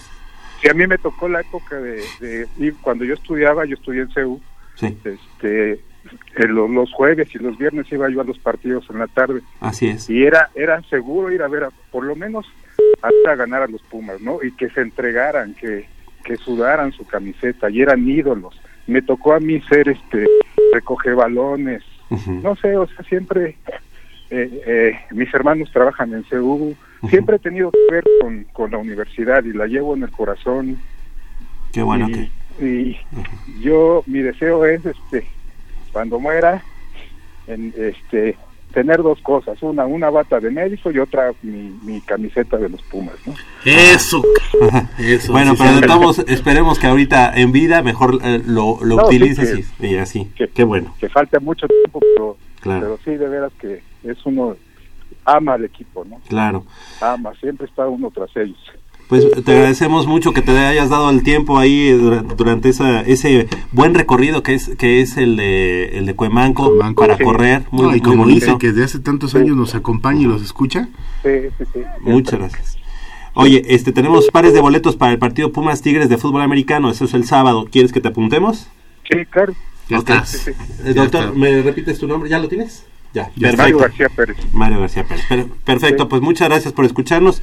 Sí, 0.64 0.70
a 0.70 0.74
mí 0.74 0.88
me 0.88 0.98
tocó 0.98 1.28
la 1.28 1.42
época 1.42 1.76
de, 1.80 2.02
de 2.22 2.48
ir, 2.58 2.76
cuando 2.82 3.04
yo 3.04 3.14
estudiaba, 3.16 3.66
yo 3.66 3.76
estudié 3.76 4.02
en 4.04 4.12
CEU, 4.14 4.40
sí, 4.76 4.98
este, 5.04 5.80
lo- 6.48 6.68
los 6.70 6.92
jueves 6.94 7.28
y 7.36 7.38
los 7.40 7.58
viernes 7.58 7.86
iba 7.92 8.10
yo 8.10 8.22
a 8.22 8.24
los 8.24 8.40
partidos 8.40 8.86
en 8.90 9.00
la 9.00 9.08
tarde 9.08 9.42
así 9.60 9.88
es. 9.90 10.10
y 10.10 10.24
era 10.24 10.50
era 10.56 10.82
seguro 10.84 11.32
ir 11.34 11.42
a 11.42 11.48
ver, 11.50 11.66
a- 11.66 11.72
por 11.92 12.06
lo 12.06 12.16
menos 12.16 12.46
a, 13.02 13.10
ver 13.10 13.30
a 13.30 13.36
ganar 13.36 13.62
a 13.64 13.68
los 13.68 13.82
Pumas, 13.84 14.22
¿no? 14.22 14.42
Y 14.42 14.54
que 14.54 14.70
se 14.70 14.80
entregaran, 14.82 15.54
que, 15.56 15.86
que 16.24 16.38
sudaran 16.38 16.94
su 16.94 17.06
camiseta 17.06 17.70
y 17.70 17.82
eran 17.82 18.08
ídolos. 18.08 18.58
Me 18.88 19.02
tocó 19.02 19.34
a 19.34 19.40
mí 19.42 19.62
ser 19.70 19.90
este 19.90 20.26
recoge 20.74 21.12
balones, 21.14 21.84
no 22.42 22.56
sé, 22.56 22.78
o 22.78 22.88
sea, 22.88 23.04
siempre 23.06 23.58
eh, 24.30 24.62
eh, 24.66 25.00
mis 25.12 25.34
hermanos 25.34 25.70
trabajan 25.74 26.14
en 26.14 26.24
CEU, 26.26 26.74
siempre 27.10 27.36
he 27.36 27.40
tenido 27.40 27.72
que 27.72 27.80
ver 27.92 28.04
con, 28.22 28.46
con 28.54 28.72
la 28.72 28.78
universidad 28.78 29.44
y 29.44 29.54
la 29.54 29.66
llevo 29.68 29.96
en 29.96 30.04
el 30.04 30.12
corazón 30.12 30.78
Qué 31.72 31.82
bueno 31.82 32.08
y, 32.10 32.14
que... 32.60 32.66
y 32.66 32.98
yo 33.62 34.04
mi 34.06 34.20
deseo 34.20 34.66
es 34.66 34.86
este 34.86 35.26
cuando 35.92 36.20
muera 36.20 36.64
en, 37.48 37.74
este 37.78 38.38
tener 38.74 39.04
dos 39.04 39.20
cosas 39.22 39.62
una 39.62 39.86
una 39.86 40.10
bata 40.10 40.40
de 40.40 40.50
médico 40.50 40.92
y 40.92 40.98
otra 41.00 41.32
mi, 41.44 41.78
mi 41.84 42.02
camiseta 42.02 42.58
de 42.58 42.70
los 42.70 42.82
Pumas 42.84 43.16
¿no? 43.26 43.34
Eso, 43.66 44.24
eso. 45.00 45.32
Bueno, 45.32 45.52
sí, 45.52 45.58
pero 45.60 45.76
sí. 45.76 45.82
de 45.82 45.88
todos 45.88 46.00
modos, 46.00 46.20
esperemos 46.28 46.80
que 46.80 46.88
ahorita 46.88 47.34
en 47.36 47.52
vida 47.52 47.82
mejor 47.84 48.20
eh, 48.24 48.42
lo, 48.46 48.80
lo 48.84 48.96
No, 48.98 49.08
sí, 49.10 49.16
utilices 49.18 49.68
que- 49.78 49.88
y, 49.88 49.94
y 49.94 49.98
así. 49.98 50.26
que- 50.36 50.48
Qué 50.50 50.64
bueno, 50.64 50.96
que 51.00 51.08
falta 51.10 51.40
mucho 51.40 51.68
tiempo 51.68 52.00
pero 52.16 52.38
Claro. 52.62 52.82
pero 52.82 53.00
sí 53.04 53.18
de 53.18 53.28
veras 53.28 53.52
que 53.60 53.82
es 54.04 54.26
uno 54.26 54.56
ama 55.26 55.54
al 55.54 55.66
equipo 55.66 56.04
no 56.06 56.20
claro. 56.28 56.64
ama 57.02 57.32
siempre 57.40 57.68
está 57.68 57.88
uno 57.88 58.10
tras 58.12 58.30
ellos 58.36 58.58
Pues 59.10 59.26
te 59.44 59.52
agradecemos 59.52 60.08
mucho 60.08 60.32
que 60.34 60.42
te 60.42 60.52
hayas 60.58 60.90
dado 60.90 61.10
el 61.10 61.24
tiempo 61.24 61.60
ahí 61.60 61.92
dura- 61.92 62.24
durante 62.24 62.70
esa, 62.70 63.02
ese 63.02 63.48
buen 63.72 63.94
recorrido 63.94 64.42
que 64.44 64.54
es 64.56 64.70
que 64.78 65.02
es 65.02 65.18
el 65.18 65.36
de 65.36 65.98
el 65.98 66.06
de 66.06 66.16
Cuemanco, 66.16 66.70
Cuemanco, 66.70 67.02
para 67.04 67.18
sí. 67.18 67.24
correr, 67.24 67.64
muy, 67.72 67.84
No, 67.84 67.90
y 67.90 68.00
muy 68.00 68.02
como 68.02 68.24
bonito. 68.24 68.46
dice 68.46 68.58
que 68.60 68.68
desde 68.68 68.84
hace 68.86 69.00
tantos 69.00 69.36
años 69.36 69.56
nos 69.58 69.76
acompaña 69.76 70.22
y 70.22 70.26
los 70.26 70.42
escucha. 70.42 70.88
sí 71.22 71.30
sí 71.58 71.66
sí 71.74 71.80
Muchas 72.02 72.40
gracias. 72.40 72.78
Oye, 73.36 73.64
este 73.68 73.92
tenemos 73.92 74.30
pares 74.32 74.54
de 74.54 74.62
boletos 74.62 74.96
para 74.96 75.12
el 75.12 75.20
partido 75.20 75.52
Pumas 75.52 75.82
Tigres 75.82 76.08
de 76.08 76.18
fútbol 76.18 76.42
americano, 76.42 76.90
eso 76.90 77.06
es 77.06 77.14
el 77.14 77.26
sábado. 77.26 77.68
¿Quieres 77.72 77.92
que 77.92 78.00
te 78.02 78.08
apuntemos? 78.10 78.68
sí 79.12 79.26
claro 79.30 79.54
Ya 79.90 79.98
Ok. 80.00 80.10
estás. 80.10 80.30
sí, 80.30 80.38
sí. 80.40 80.52
Eh, 80.86 80.94
Ya 80.94 81.02
doctor, 81.04 81.24
está. 81.26 81.38
¿me 81.38 81.62
repites 81.62 82.00
tu 82.00 82.08
nombre? 82.08 82.30
¿Ya 82.30 82.40
lo 82.40 82.48
tienes? 82.48 82.86
Ya. 83.14 83.32
Mario 83.36 83.56
perfecto. 83.58 83.78
García 83.80 84.10
Pérez 84.16 84.38
Mario 84.54 84.80
García 84.80 85.04
Pérez. 85.08 85.26
Per- 85.28 85.48
perfecto, 85.64 86.04
Sí. 86.04 86.10
pues 86.10 86.22
muchas 86.22 86.50
gracias 86.50 86.74
por 86.74 86.86
escucharnos 86.86 87.42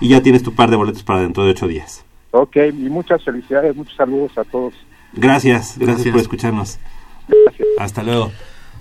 y 0.00 0.08
ya 0.08 0.22
tienes 0.22 0.42
tu 0.42 0.54
par 0.54 0.70
de 0.70 0.76
boletos 0.76 1.02
para 1.02 1.20
dentro 1.20 1.44
de 1.44 1.50
ocho 1.52 1.66
días. 1.68 2.04
Ok, 2.32 2.56
y 2.68 2.88
muchas 2.90 3.24
felicidades 3.24 3.74
muchos 3.74 3.96
saludos 3.96 4.32
a 4.36 4.44
todos 4.44 4.74
Gracias, 5.14 5.76
gracias, 5.78 5.78
Gracias. 5.78 6.12
por 6.12 6.20
escucharnos. 6.20 6.78
gracias 7.28 7.68
Hasta 7.78 8.02
luego. 8.02 8.30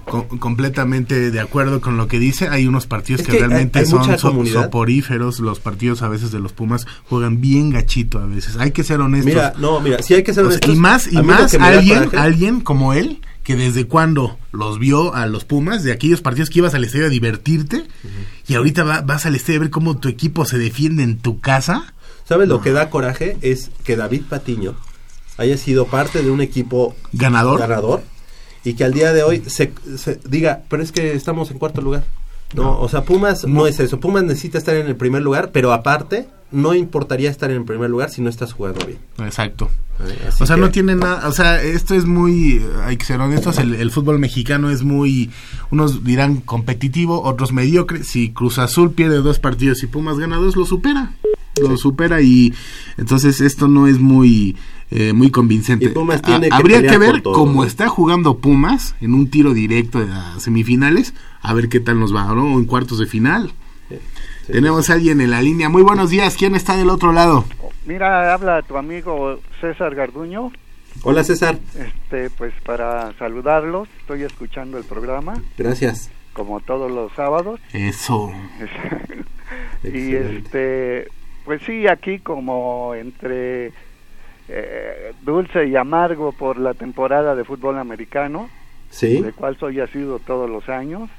Co- 0.06 0.28
completamente 0.40 1.32
de 1.32 1.40
acuerdo 1.40 1.82
con 1.82 1.98
lo 1.98 2.08
que 2.08 2.20
dice. 2.20 2.48
Hay 2.50 2.68
unos 2.68 2.86
partidos 2.86 3.22
Es 3.22 3.28
que, 3.28 3.40
realmente 3.40 3.80
hay 3.80 3.86
son 3.88 4.04
so- 4.20 4.46
soporíferos. 4.46 5.40
Los 5.40 5.60
partidos 5.60 6.04
a 6.04 6.10
veces 6.10 6.32
de 6.32 6.40
los 6.40 6.54
Pumas 6.54 6.86
juegan 7.10 7.42
bien 7.42 7.72
gachito 7.72 8.20
a 8.20 8.26
veces. 8.28 8.58
Hay 8.58 8.70
que 8.72 8.84
ser 8.84 9.00
honestos. 9.00 9.34
Mira, 9.34 9.54
no, 9.58 9.80
mira, 9.80 10.04
si 10.04 10.14
hay 10.14 10.22
que 10.24 10.34
ser 10.34 10.44
O 10.46 10.52
sea, 10.52 10.58
honestos, 10.60 10.76
y 10.76 10.80
más, 10.80 11.12
y 11.12 11.18
más 11.24 11.56
alguien, 11.56 12.10
alguien 12.18 12.60
como 12.62 12.94
él, 12.94 13.20
que 13.46 13.56
desde 13.56 13.86
cuando 13.88 14.38
los 14.52 14.78
vio 14.80 15.14
a 15.16 15.26
los 15.28 15.46
Pumas, 15.46 15.84
de 15.84 15.94
aquellos 15.94 16.22
partidos 16.22 16.50
que 16.50 16.60
ibas 16.60 16.74
al 16.74 16.84
estadio 16.84 17.06
a 17.06 17.10
divertirte, 17.10 17.86
y 18.48 18.56
ahorita 18.56 18.84
va- 18.84 19.02
vas 19.02 19.26
al 19.26 19.36
estadio 19.36 19.60
a 19.60 19.62
ver 19.62 19.70
cómo 19.70 19.98
tu 19.98 20.10
equipo 20.10 20.44
se 20.46 20.58
defiende 20.58 21.04
en 21.04 21.20
tu 21.20 21.40
casa. 21.40 21.94
¿Sabes 22.28 22.48
lo 22.50 22.60
que 22.62 22.72
da 22.72 22.90
coraje? 22.90 23.38
Es 23.42 23.70
que 23.84 23.96
David 23.96 24.24
Patiño 24.30 24.76
haya 25.38 25.58
sido 25.58 25.86
parte 25.86 26.24
de 26.24 26.32
un 26.32 26.42
equipo 26.42 26.96
Ganador. 27.14 27.60
ganador 27.60 28.04
y 28.64 28.74
que 28.74 28.84
al 28.84 28.94
día 28.94 29.14
de 29.14 29.22
hoy 29.22 29.44
se, 29.46 29.72
se 29.98 30.20
diga, 30.28 30.64
pero 30.70 30.82
es 30.82 30.92
que 30.92 31.14
estamos 31.14 31.52
en 31.52 31.60
cuarto 31.60 31.82
lugar. 31.82 32.04
No, 32.54 32.80
o 32.80 32.88
sea, 32.88 33.04
Pumas 33.04 33.46
no. 33.46 33.68
es 33.68 33.80
eso. 33.80 34.00
Pumas 34.00 34.24
necesita 34.24 34.58
estar 34.58 34.76
en 34.76 34.88
el 34.88 34.96
primer 34.96 35.22
lugar, 35.22 35.52
pero 35.52 35.74
aparte 35.74 36.28
no 36.52 36.74
importaría 36.74 37.30
estar 37.30 37.50
en 37.52 37.58
el 37.58 37.66
primer 37.66 37.90
lugar 37.90 38.10
si 38.12 38.22
no 38.22 38.30
estás 38.30 38.54
jugando 38.54 38.86
bien. 38.86 39.00
Exacto. 39.20 39.70
Así 40.28 40.44
O 40.44 40.46
sea, 40.46 40.56
que- 40.56 40.62
no 40.62 40.70
tiene 40.72 40.96
nada, 40.96 41.28
o 41.28 41.32
sea, 41.32 41.62
esto 41.62 41.96
es 41.96 42.06
muy, 42.06 42.62
hay 42.84 42.98
que 42.98 43.06
ser 43.06 43.20
honestos, 43.20 43.58
el, 43.60 43.74
el 43.76 43.92
fútbol 43.92 44.20
mexicano 44.20 44.70
es 44.70 44.84
muy, 44.84 45.32
unos 45.72 46.04
dirán 46.04 46.38
competitivo, 46.42 47.24
otros 47.24 47.52
mediocre. 47.52 48.04
Si 48.04 48.32
Cruz 48.32 48.58
Azul 48.60 48.92
pierde 48.92 49.18
dos 49.22 49.40
partidos 49.40 49.84
y 49.84 49.88
Pumas 49.88 50.18
gana 50.18 50.38
dos, 50.38 50.56
lo 50.56 50.66
supera. 50.66 51.14
Lo 51.62 51.78
supera 51.78 52.22
y 52.22 52.54
entonces 52.98 53.40
esto 53.40 53.68
no 53.70 53.88
es 53.88 54.00
muy 54.00 54.58
eh, 54.92 55.14
muy 55.14 55.32
convincente. 55.32 55.86
Y 55.86 55.90
Pumas 55.90 56.20
A- 56.20 56.22
tiene 56.22 56.50
que 56.50 56.56
habría 56.56 56.82
que 56.82 56.98
ver 56.98 57.22
todo, 57.22 57.34
cómo 57.34 57.62
¿no? 57.62 57.68
está 57.68 57.88
jugando 57.90 58.38
Pumas 58.38 58.96
en 59.02 59.14
un 59.14 59.30
tiro 59.30 59.54
directo 59.54 60.00
de 60.00 60.08
las 60.08 60.44
semifinales, 60.44 61.14
a 61.42 61.54
ver 61.54 61.70
qué 61.70 61.80
tal 61.80 62.00
nos 62.00 62.16
va, 62.16 62.26
¿no? 62.36 62.54
O 62.56 62.60
en 62.60 62.66
cuartos 62.66 63.00
de 63.00 63.06
final. 63.06 63.52
Sí. 63.90 63.96
Tenemos 64.52 64.90
a 64.90 64.94
alguien 64.94 65.22
en 65.22 65.32
la 65.32 65.42
línea. 65.42 65.70
Muy 65.70 65.82
buenos 65.82 66.10
días. 66.12 66.36
¿Quién 66.38 66.54
está 66.56 66.78
del 66.78 66.90
otro 66.90 67.12
lado? 67.14 67.46
Mira, 67.88 68.34
habla 68.34 68.62
tu 68.62 68.78
amigo 68.78 69.40
César 69.62 69.96
Garduño. 69.96 70.52
Hola 71.04 71.24
César, 71.24 71.60
Este, 71.78 72.30
pues 72.30 72.54
para 72.66 73.12
saludarlos, 73.20 73.90
estoy 74.00 74.24
escuchando 74.24 74.78
el 74.78 74.86
programa 74.86 75.34
gracias. 75.58 76.10
como 76.32 76.62
todos 76.62 76.90
los 76.90 77.12
sábados. 77.14 77.60
Eso. 77.74 78.32
y 79.84 80.16
este, 80.16 81.08
pues 81.44 81.62
sí, 81.66 81.86
aquí 81.88 82.20
como 82.20 82.94
entre 82.96 83.74
eh, 84.48 85.14
dulce 85.24 85.68
y 85.68 85.76
amargo 85.76 86.32
por 86.32 86.58
la 86.58 86.74
temporada 86.74 87.36
de 87.36 87.44
fútbol 87.44 87.78
americano, 87.78 88.50
Sí, 88.90 89.22
de 89.22 89.34
cual 89.34 89.58
soy 89.58 89.80
asiduo 89.80 90.20
todos 90.20 90.50
los 90.50 90.70
años. 90.70 91.10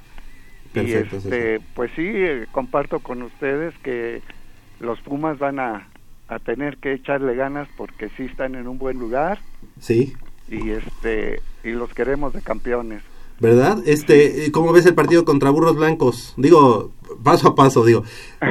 Perfecto, 0.73 1.17
y 1.17 1.19
este, 1.19 1.61
pues 1.75 1.91
sí, 1.97 2.07
eh, 2.07 2.47
comparto 2.53 3.01
con 3.01 3.23
ustedes 3.23 3.75
que 3.83 4.23
los 4.81 5.01
Pumas 5.01 5.39
van 5.39 5.59
a, 5.59 5.89
a 6.29 6.39
tener 6.39 6.79
que 6.79 6.93
echarle 6.93 7.35
ganas 7.35 7.69
porque 7.77 8.09
sí 8.17 8.25
están 8.25 8.55
en 8.55 8.69
un 8.69 8.79
buen 8.79 8.99
lugar 8.99 9.39
sí. 9.81 10.15
y 10.49 10.71
este 10.71 11.41
y 11.65 11.71
los 11.71 11.93
queremos 11.95 12.33
de 12.33 12.43
campeones. 12.43 13.03
¿Verdad? 13.39 13.79
Este, 13.87 14.51
¿cómo 14.53 14.73
ves 14.73 14.87
el 14.87 14.95
partido 14.95 15.25
contra 15.27 15.51
Burros 15.51 15.77
Blancos? 15.77 16.33
Digo, 16.39 16.91
paso 17.23 17.49
a 17.49 17.55
paso, 17.55 17.85
digo. 17.85 18.03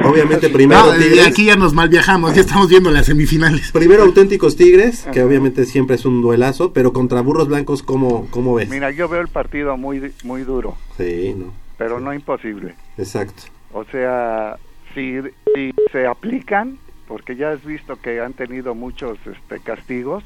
Obviamente 0.04 0.48
primero 0.52 0.86
No, 0.86 0.92
Tigres, 0.92 1.26
aquí 1.26 1.46
ya 1.46 1.56
nos 1.56 1.74
mal 1.74 1.88
viajamos, 1.88 2.34
ya 2.34 2.42
estamos 2.42 2.68
viendo 2.68 2.90
las 2.90 3.06
semifinales. 3.06 3.72
primero 3.72 4.02
auténticos 4.04 4.54
Tigres, 4.56 5.02
que 5.12 5.20
Ajá. 5.20 5.28
obviamente 5.28 5.64
siempre 5.64 5.96
es 5.96 6.04
un 6.04 6.22
duelazo, 6.22 6.72
pero 6.72 6.92
contra 6.92 7.20
Burros 7.20 7.48
Blancos, 7.48 7.82
¿cómo, 7.82 8.28
cómo 8.30 8.54
ves? 8.54 8.68
Mira, 8.68 8.92
yo 8.92 9.08
veo 9.08 9.20
el 9.20 9.28
partido 9.28 9.76
muy 9.76 10.12
muy 10.22 10.42
duro, 10.42 10.76
Sí, 10.96 11.34
no, 11.36 11.52
pero 11.78 11.98
no 11.98 12.14
imposible. 12.14 12.76
exacto. 12.96 13.42
O 13.72 13.84
sea, 13.86 14.56
si, 14.94 15.16
si 15.54 15.72
se 15.90 16.06
aplican, 16.06 16.78
porque 17.08 17.34
ya 17.34 17.50
has 17.50 17.64
visto 17.64 17.96
que 18.00 18.20
han 18.20 18.34
tenido 18.34 18.74
muchos 18.76 19.18
este, 19.26 19.58
castigos, 19.60 20.22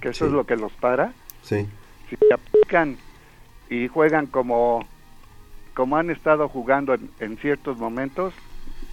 que 0.00 0.10
eso 0.10 0.24
sí, 0.24 0.28
es 0.28 0.32
lo 0.32 0.44
que 0.46 0.54
los 0.56 0.72
para, 0.74 1.12
Sí, 1.42 1.66
si 2.08 2.16
se 2.16 2.32
aplican 2.32 2.96
y 3.70 3.88
juegan 3.88 4.26
como 4.26 4.86
como 5.74 5.96
han 5.96 6.08
estado 6.10 6.48
jugando 6.48 6.94
en, 6.94 7.10
en 7.18 7.36
ciertos 7.38 7.78
momentos, 7.78 8.32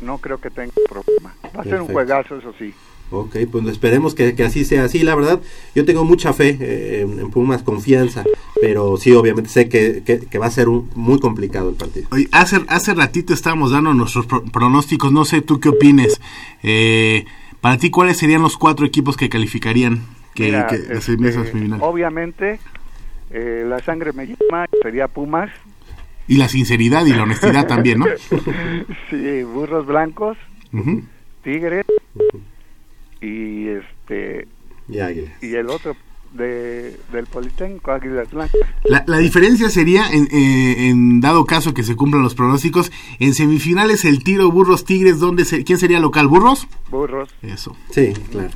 no 0.01 0.17
creo 0.17 0.39
que 0.41 0.49
tenga 0.49 0.73
problema. 0.89 1.35
Va 1.55 1.61
a 1.61 1.63
ser 1.63 1.79
un 1.81 1.87
juegazo, 1.93 2.37
eso 2.37 2.53
sí. 2.57 2.73
Ok, 3.11 3.35
pues 3.51 3.67
esperemos 3.67 4.15
que, 4.15 4.33
que 4.33 4.43
así 4.43 4.65
sea. 4.65 4.87
Sí, 4.87 5.03
la 5.03 5.13
verdad, 5.13 5.39
yo 5.75 5.85
tengo 5.85 6.05
mucha 6.05 6.33
fe 6.33 6.57
eh, 6.59 7.01
en, 7.01 7.19
en 7.19 7.29
Pumas, 7.29 7.61
confianza, 7.61 8.23
pero 8.61 8.97
sí, 8.97 9.11
obviamente 9.11 9.49
sé 9.51 9.69
que, 9.69 10.01
que- 10.03 10.21
que 10.21 10.37
va 10.39 10.47
a 10.47 10.49
ser 10.51 10.69
un- 10.69 10.89
muy 10.95 11.19
complicado 11.19 11.69
el 11.69 11.75
partido. 11.75 12.07
Oye, 12.11 12.27
hace, 12.31 12.61
hace 12.67 12.93
ratito 12.95 13.33
estábamos 13.33 13.71
dando 13.71 13.93
nuestros 13.93 14.25
pro- 14.25 14.43
pronósticos, 14.45 15.11
no 15.11 15.23
sé 15.25 15.41
tú 15.41 15.59
qué 15.59 15.69
opines. 15.69 16.19
Eh, 16.63 17.25
para 17.59 17.77
ti, 17.77 17.91
¿cuáles 17.91 18.17
serían 18.17 18.41
los 18.41 18.57
cuatro 18.57 18.85
equipos 18.87 19.17
que 19.17 19.29
calificarían 19.29 20.01
que, 20.33 20.45
Mira, 20.45 20.65
que 20.67 20.77
las 20.79 21.07
este, 21.09 21.17
obviamente, 21.81 22.59
eh, 23.33 23.63
la 23.65 23.79
sangre 23.79 24.11
me 24.13 24.25
llama, 24.27 24.65
sería 24.81 25.07
Pumas. 25.07 25.49
Y 26.27 26.37
la 26.37 26.47
sinceridad 26.47 27.05
y 27.05 27.13
la 27.13 27.23
honestidad 27.23 27.67
también, 27.67 27.99
¿no? 27.99 28.05
sí, 29.09 29.43
burros 29.43 29.85
blancos, 29.85 30.37
Ujú. 30.71 31.03
tigres 31.43 31.85
y 33.21 33.67
este 33.69 34.47
Y 34.87 34.99
Águilas. 34.99 35.43
y 35.43 35.55
el 35.55 35.69
otro 35.69 35.95
de, 36.33 36.97
del 37.11 37.25
Politécnico, 37.27 37.91
Águilas 37.91 38.31
Blancas. 38.31 38.55
La, 38.85 39.03
la 39.05 39.17
diferencia 39.17 39.69
sería, 39.69 40.09
en, 40.09 40.27
eh, 40.31 40.87
en 40.89 41.19
dado 41.21 41.45
caso 41.45 41.73
que 41.73 41.83
se 41.83 41.95
cumplan 41.95 42.23
los 42.23 42.35
pronósticos, 42.35 42.91
en 43.19 43.33
semifinales 43.33 44.05
el 44.05 44.23
tiro 44.23 44.49
Burros 44.51 44.85
Tigres, 44.85 45.19
¿dónde 45.19 45.43
se- 45.45 45.63
¿quién 45.63 45.77
sería 45.77 45.99
local? 45.99 46.27
¿Burros? 46.27 46.67
Burros. 46.89 47.29
Eso. 47.41 47.75
Sí, 47.89 48.13
claro. 48.31 48.49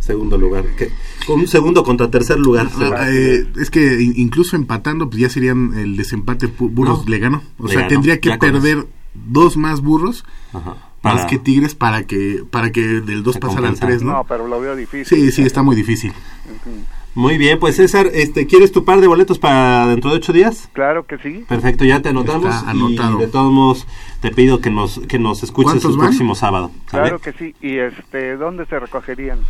Segundo 0.00 0.36
lugar. 0.38 0.64
que- 0.76 0.90
un 1.32 1.46
segundo 1.46 1.84
contra 1.84 2.10
tercer 2.10 2.38
lugar. 2.38 2.68
Ah, 2.96 3.06
eh, 3.08 3.46
es 3.60 3.70
que 3.70 4.02
in- 4.02 4.14
incluso 4.16 4.56
empatando, 4.56 5.08
pues 5.08 5.20
ya 5.22 5.28
serían 5.28 5.74
el 5.74 5.96
desempate 5.96 6.46
Burros 6.46 7.04
No. 7.04 7.10
le 7.10 7.18
ganó. 7.18 7.42
O 7.58 7.64
Le 7.66 7.72
sea, 7.72 7.78
ganó, 7.82 7.88
tendría 7.88 8.20
que 8.20 8.30
con 8.30 8.38
perder 8.38 8.86
dos 9.14 9.56
más 9.56 9.80
Burros, 9.80 10.24
Ajá. 10.52 10.70
más 11.02 11.14
Para- 11.16 11.26
que 11.28 11.38
Tigres, 11.38 11.74
para 11.74 12.04
que 12.06 12.44
para 12.50 12.72
que 12.72 12.80
del 12.80 13.22
2 13.22 13.34
Se 13.34 13.40
pasara 13.40 13.68
al 13.68 13.74
compensar. 13.74 13.88
3, 13.90 14.02
¿no? 14.02 14.12
No, 14.12 14.24
pero 14.24 14.46
lo 14.48 14.60
veo 14.60 14.74
difícil. 14.74 15.06
Sí, 15.06 15.32
sí, 15.32 15.42
está 15.42 15.62
muy 15.62 15.76
difícil. 15.76 16.10
Ujú. 16.10 16.70
Muy 17.14 17.36
bien, 17.36 17.58
pues 17.58 17.76
César, 17.76 18.08
este, 18.14 18.46
¿quieres 18.46 18.72
tu 18.72 18.84
par 18.86 19.00
de 19.02 19.06
boletos 19.06 19.38
para 19.38 19.86
dentro 19.86 20.10
de 20.10 20.16
ocho 20.16 20.32
días? 20.32 20.70
Claro 20.72 21.04
que 21.06 21.18
sí. 21.18 21.44
Perfecto, 21.46 21.84
ya 21.84 22.00
te 22.00 22.08
anotamos. 22.08 22.54
Está 22.54 22.70
anotado. 22.70 23.18
Y 23.18 23.20
de 23.20 23.26
todos 23.26 23.52
modos, 23.52 23.86
te 24.20 24.30
pido 24.30 24.60
que 24.62 24.70
nos, 24.70 24.98
que 25.08 25.18
nos 25.18 25.42
escuches 25.42 25.72
¿Cuántos 25.72 25.90
el 25.92 25.98
van? 25.98 26.06
próximo 26.06 26.34
sábado. 26.34 26.70
¿sale? 26.90 27.02
Claro 27.02 27.18
que 27.20 27.32
sí. 27.34 27.54
¿Y 27.60 27.78
este 27.78 28.36
dónde 28.38 28.64
se 28.64 28.78
recogerían? 28.78 29.40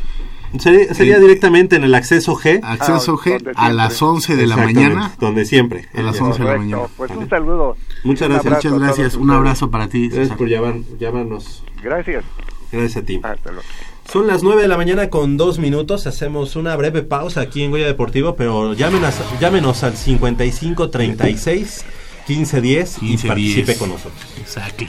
Sería, 0.59 0.93
sería 0.93 1.19
directamente 1.21 1.77
en 1.77 1.85
el 1.85 1.95
acceso 1.95 2.35
G. 2.37 2.59
Acceso 2.65 3.19
Ah, 3.19 3.25
G 3.25 3.53
a 3.55 3.73
las 3.73 4.03
11 4.03 4.35
de 4.37 4.47
la 4.49 4.57
mañana. 4.57 5.13
Donde 5.21 5.45
siempre. 5.45 5.89
A 5.95 6.03
las 6.03 6.17
Ya. 6.19 6.25
11 6.25 6.43
de 6.43 6.49
la 6.49 6.57
mañana. 6.59 6.83
Pues 6.97 7.11
un 7.13 7.29
saludo. 7.29 7.77
Muchas 8.03 8.29
gracias. 8.29 8.47
abrazo 8.53 8.69
Muchas 8.71 8.81
gracias. 8.97 9.15
Un 9.15 9.31
abrazo 9.31 9.71
para 9.71 9.89
ti. 9.89 10.09
Gracias 10.09 10.25
César. 10.25 10.37
por 10.37 10.49
llamar, 10.49 10.75
llamarnos. 10.99 11.63
Gracias. 11.81 12.25
Gracias 12.73 12.97
a 13.03 13.07
ti. 13.07 13.21
Hasta 13.23 13.53
luego. 13.53 13.63
Son 14.11 14.27
las 14.27 14.43
9 14.43 14.63
de 14.63 14.69
la 14.69 14.77
mañana 14.77 15.09
con 15.09 15.37
dos 15.37 15.59
minutos. 15.59 16.07
Hacemos 16.07 16.57
una 16.57 16.77
breve 16.77 17.03
pausa 17.03 17.41
aquí 17.41 17.63
en 17.63 17.71
Goya 17.71 17.87
Deportivo, 17.87 18.37
pero 18.37 18.75
llámenos, 18.75 19.15
llámenos 19.41 19.83
al 19.85 19.97
55 19.97 20.91
36 20.91 21.85
15 22.27 22.61
10 22.61 22.97
y 22.97 23.01
15, 23.01 23.29
participe 23.29 23.67
10. 23.67 23.79
con 23.79 23.89
nosotros. 23.91 24.23
Exactly. 24.41 24.89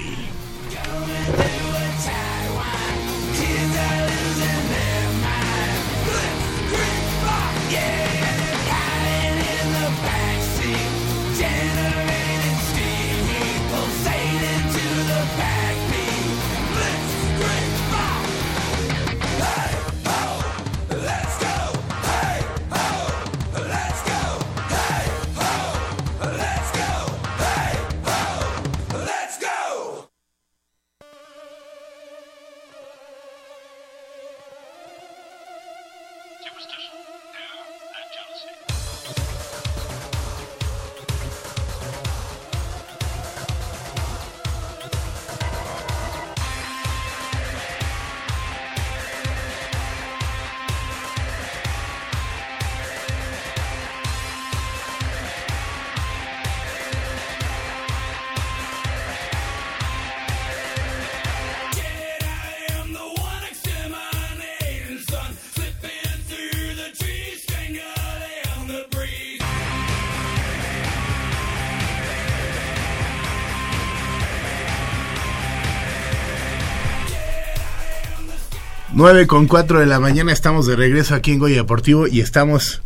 Nueve 79.04 79.28
con 79.28 79.48
cuatro 79.48 79.82
de 79.82 79.86
la 79.86 80.00
mañana 80.00 80.32
estamos 80.32 80.66
de 80.66 80.78
regreso 80.78 81.14
aquí 81.14 81.34
en 81.34 81.40
Goya 81.40 81.58
Deportivo 81.58 82.08
y 82.08 82.22
estamos 82.22 82.82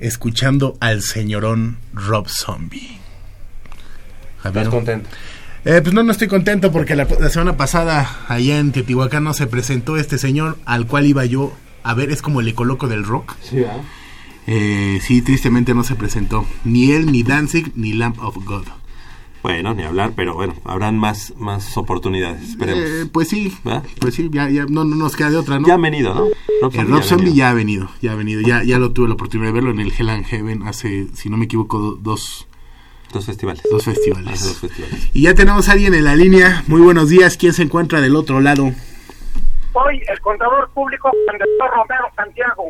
escuchando 0.00 0.76
al 0.80 1.02
señorón 1.02 1.78
Rob 1.94 2.26
Zombie. 2.28 2.98
Javier. 4.42 4.68
contento? 4.70 5.08
Eh, 5.64 5.78
pues 5.80 5.94
no, 5.94 6.02
no 6.02 6.10
estoy 6.10 6.26
contento 6.26 6.72
porque 6.72 6.96
la, 6.96 7.06
la 7.20 7.28
semana 7.28 7.56
pasada 7.56 8.24
allá 8.26 8.58
en 8.58 8.72
Teotihuacán 8.72 9.22
no 9.22 9.34
se 9.34 9.46
presentó 9.46 9.98
este 9.98 10.18
señor 10.18 10.58
al 10.64 10.88
cual 10.88 11.06
iba 11.06 11.24
yo 11.26 11.52
a 11.84 11.94
ver, 11.94 12.10
es 12.10 12.22
como 12.22 12.40
el 12.40 12.48
ecoloco 12.48 12.88
del 12.88 13.04
rock. 13.04 13.36
Sí. 13.40 13.62
Eh, 14.48 14.98
sí, 15.00 15.22
tristemente 15.22 15.74
no 15.74 15.84
se 15.84 15.94
presentó 15.94 16.44
ni 16.64 16.90
él, 16.90 17.12
ni 17.12 17.22
Danzig, 17.22 17.70
ni 17.76 17.92
Lamp 17.92 18.18
of 18.18 18.36
God. 18.44 18.66
Bueno, 19.42 19.74
ni 19.74 19.82
hablar, 19.82 20.12
pero 20.14 20.34
bueno, 20.34 20.54
habrán 20.64 20.96
más, 20.98 21.34
más 21.36 21.76
oportunidades, 21.76 22.50
esperemos. 22.50 22.84
Eh, 22.84 23.06
pues 23.12 23.28
sí, 23.28 23.52
¿verdad? 23.64 23.82
pues 24.00 24.14
sí, 24.14 24.28
ya, 24.32 24.48
ya 24.48 24.66
no, 24.68 24.84
no 24.84 24.94
nos 24.94 25.16
queda 25.16 25.30
de 25.30 25.36
otra, 25.36 25.58
¿no? 25.58 25.66
Ya 25.66 25.74
han 25.74 25.82
venido, 25.82 26.14
¿no? 26.14 26.26
Rob 26.60 26.72
El 26.72 26.72
Zombie 26.72 26.84
Rob 26.84 26.88
ya 26.90 26.98
ha 26.98 27.02
Zombie 27.02 27.24
venido. 27.26 27.34
ya 27.40 27.48
ha 27.50 27.54
venido, 27.54 27.88
ya 28.00 28.12
ha 28.12 28.14
venido, 28.14 28.40
ya, 28.40 28.62
ya 28.62 28.78
lo 28.78 28.92
tuve 28.92 29.08
la 29.08 29.14
oportunidad 29.14 29.48
de 29.48 29.52
verlo 29.54 29.70
en 29.72 29.80
el 29.80 29.92
Hell 29.96 30.10
and 30.10 30.24
Heaven 30.26 30.62
hace, 30.62 31.08
si 31.14 31.28
no 31.28 31.36
me 31.36 31.46
equivoco, 31.46 31.78
do- 31.80 31.96
dos, 31.96 32.46
Dos 33.12 33.26
festivales. 33.26 33.62
dos 33.70 33.82
Hace 33.86 33.90
dos 33.90 33.98
festivales. 34.14 34.58
festivales. 34.60 35.10
Y 35.12 35.22
ya 35.22 35.34
tenemos 35.34 35.68
a 35.68 35.72
alguien 35.72 35.92
en 35.92 36.04
la 36.04 36.14
línea. 36.16 36.64
Muy 36.66 36.80
buenos 36.80 37.10
días. 37.10 37.36
¿Quién 37.36 37.52
se 37.52 37.62
encuentra 37.62 38.00
del 38.00 38.16
otro 38.16 38.40
lado? 38.40 38.72
Soy 39.72 40.00
el 40.08 40.20
contador 40.20 40.70
público 40.72 41.10
Juan 41.26 41.38
de 41.38 41.44
Dios 41.44 41.70
Romero 41.76 42.04
Santiago. 42.16 42.64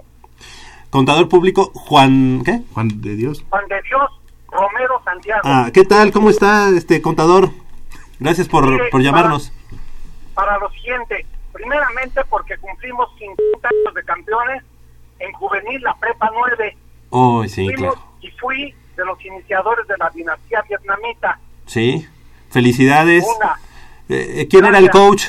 Contador 0.91 1.29
público, 1.29 1.71
Juan, 1.75 2.43
¿qué? 2.45 2.61
Juan 2.73 3.01
de 3.01 3.15
Dios. 3.15 3.45
Juan 3.51 3.63
de 3.69 3.77
Dios 3.83 4.11
Romero 4.53 5.01
Santiago. 5.05 5.41
Ah, 5.45 5.71
¿qué 5.73 5.85
tal? 5.85 6.13
¿Cómo 6.13 6.31
está 6.31 6.69
este 6.71 7.01
contador? 7.01 7.51
Gracias 8.21 8.49
por, 8.49 8.69
Mire, 8.71 8.89
por 8.91 9.01
llamarnos. 9.03 9.53
Para 10.35 10.59
lo 10.59 10.71
siguiente, 10.71 11.27
primeramente 11.53 12.21
porque 12.29 12.57
cumplimos 12.59 13.09
50 13.19 13.69
años 13.69 13.95
de 13.95 14.05
campeones 14.05 14.63
en 15.19 15.33
juvenil 15.33 15.81
la 15.83 15.95
prepa 15.97 16.31
9. 16.33 16.77
Oh, 17.11 17.45
sí, 17.49 17.65
Fuimos 17.67 17.95
claro. 17.95 18.09
y 18.21 18.31
fui 18.33 18.75
de 18.97 19.05
los 19.05 19.25
iniciadores 19.25 19.87
de 19.89 19.97
la 19.97 20.11
dinastía 20.11 20.63
vietnamita. 20.69 21.39
Sí. 21.67 22.07
Felicidades. 22.51 23.25
Una. 23.37 23.59
Eh, 24.09 24.47
¿Quién 24.51 24.67
era 24.67 24.79
el 24.79 24.91
coach? 24.91 25.25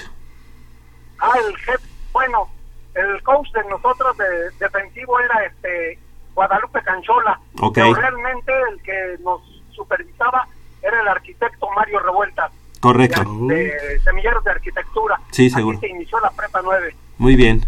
Ah, 1.19 1.32
el 1.47 1.55
jefe, 1.57 1.84
bueno, 2.11 2.49
el 2.93 3.24
coach 3.24 3.49
de 3.53 3.63
nosotros 3.69 4.17
de 4.17 4.49
defensivo 4.59 5.19
era 5.19 5.45
este 5.45 5.97
Guadalupe 6.36 6.81
Canchola. 6.84 7.39
Ok. 7.59 7.75
Pero 7.75 7.93
realmente 7.93 8.51
el 8.71 8.81
que 8.81 9.17
nos 9.23 9.41
supervisaba 9.71 10.47
era 10.81 11.01
el 11.01 11.07
arquitecto 11.07 11.69
Mario 11.75 11.99
Revueltas. 11.99 12.51
Correcto. 12.79 13.23
De, 13.47 13.55
de 13.55 13.99
Semilleros 14.03 14.43
de 14.43 14.51
Arquitectura. 14.51 15.19
Sí, 15.31 15.49
seguro. 15.49 15.79
se 15.79 15.88
inició 15.88 16.19
la 16.19 16.31
prepa 16.31 16.61
9. 16.61 16.95
Muy 17.17 17.36
bien. 17.36 17.65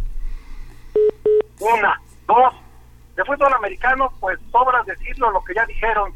Una, 1.60 2.02
dos. 2.28 2.54
De 3.16 3.24
fútbol 3.24 3.54
americano, 3.54 4.12
pues 4.20 4.38
sobra 4.52 4.84
decirlo 4.84 5.32
lo 5.32 5.42
que 5.44 5.54
ya 5.54 5.66
dijeron. 5.66 6.12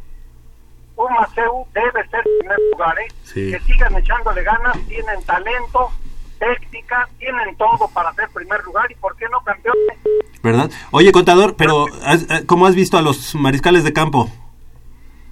Un 0.97 1.13
Maceu 1.13 1.65
debe 1.73 2.05
ser 2.09 2.21
primer 2.39 2.57
lugar, 2.73 2.99
¿eh? 2.99 3.07
Sí. 3.23 3.51
Que 3.51 3.59
sigan 3.61 3.95
echándole 3.95 4.43
ganas, 4.43 4.77
tienen 4.87 5.23
talento, 5.23 5.91
técnica, 6.39 7.07
tienen 7.19 7.55
todo 7.57 7.87
para 7.93 8.13
ser 8.13 8.29
primer 8.29 8.63
lugar 8.63 8.91
y 8.91 8.95
por 8.95 9.15
qué 9.17 9.25
no 9.29 9.39
campeones. 9.41 9.97
¿Verdad? 10.41 10.71
Oye, 10.91 11.11
contador, 11.11 11.55
pero 11.55 11.85
¿has- 12.03 12.23
eh, 12.29 12.45
¿cómo 12.47 12.65
has 12.65 12.73
visto 12.75 12.97
a 12.97 13.01
los 13.01 13.35
mariscales 13.35 13.83
de 13.83 13.93
campo? 13.93 14.29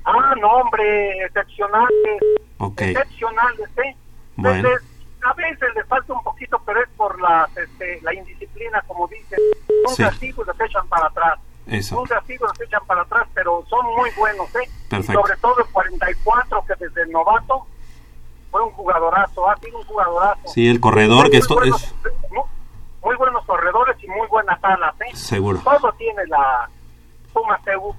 Ah, 0.05 0.33
no, 0.39 0.47
hombre, 0.49 1.25
excepcionales, 1.25 2.21
excepcionales, 2.77 3.69
¿eh? 3.77 3.95
Bueno. 4.35 4.69
Entonces, 4.69 4.87
a 5.23 5.33
veces 5.33 5.69
le 5.75 5.83
falta 5.85 6.13
un 6.13 6.23
poquito, 6.23 6.61
pero 6.65 6.81
es 6.81 6.89
por 6.95 7.19
la, 7.21 7.49
este, 7.55 7.99
la 8.01 8.13
indisciplina, 8.13 8.81
como 8.87 9.07
dicen. 9.07 9.39
Un 9.87 9.95
Sí. 9.95 10.03
castigo 10.03 10.43
los 10.43 10.59
echan 10.61 10.87
para 10.87 11.07
atrás. 11.07 11.39
Eso. 11.67 11.99
Un 12.01 12.07
castigo 12.07 12.45
los 12.47 12.61
echan 12.61 12.81
para 12.87 13.01
atrás, 13.01 13.27
pero 13.33 13.65
son 13.69 13.85
muy 13.95 14.09
buenos, 14.17 14.47
¿eh? 14.55 14.69
Perfecto. 14.89 15.11
Y 15.11 15.15
sobre 15.15 15.35
todo 15.37 15.59
el 15.59 15.65
44, 15.71 16.63
que 16.67 16.73
desde 16.85 17.01
el 17.01 17.11
novato 17.11 17.65
fue 18.57 18.65
un 18.67 18.71
jugadorazo, 18.73 19.49
ha 19.49 19.57
sido 19.59 19.77
un 19.79 19.85
jugadorazo. 19.85 20.41
Sí, 20.53 20.67
el 20.67 20.79
corredor, 20.79 21.21
Muy 21.23 21.31
que 21.31 21.37
esto 21.37 21.55
buenos- 21.55 21.83
es 21.83 21.93
Muy, 22.31 22.41
muy 23.03 23.15
buenos 23.17 23.45
corredores 23.45 23.95
y 24.03 24.07
muy 24.07 24.27
buenas 24.29 24.57
alas, 24.63 24.95
¿eh? 25.01 25.15
seguro. 25.15 25.59
Todo 25.63 25.93
tiene 25.97 26.25
la 26.27 26.69
Puma 27.33 27.59
CU. 27.63 27.93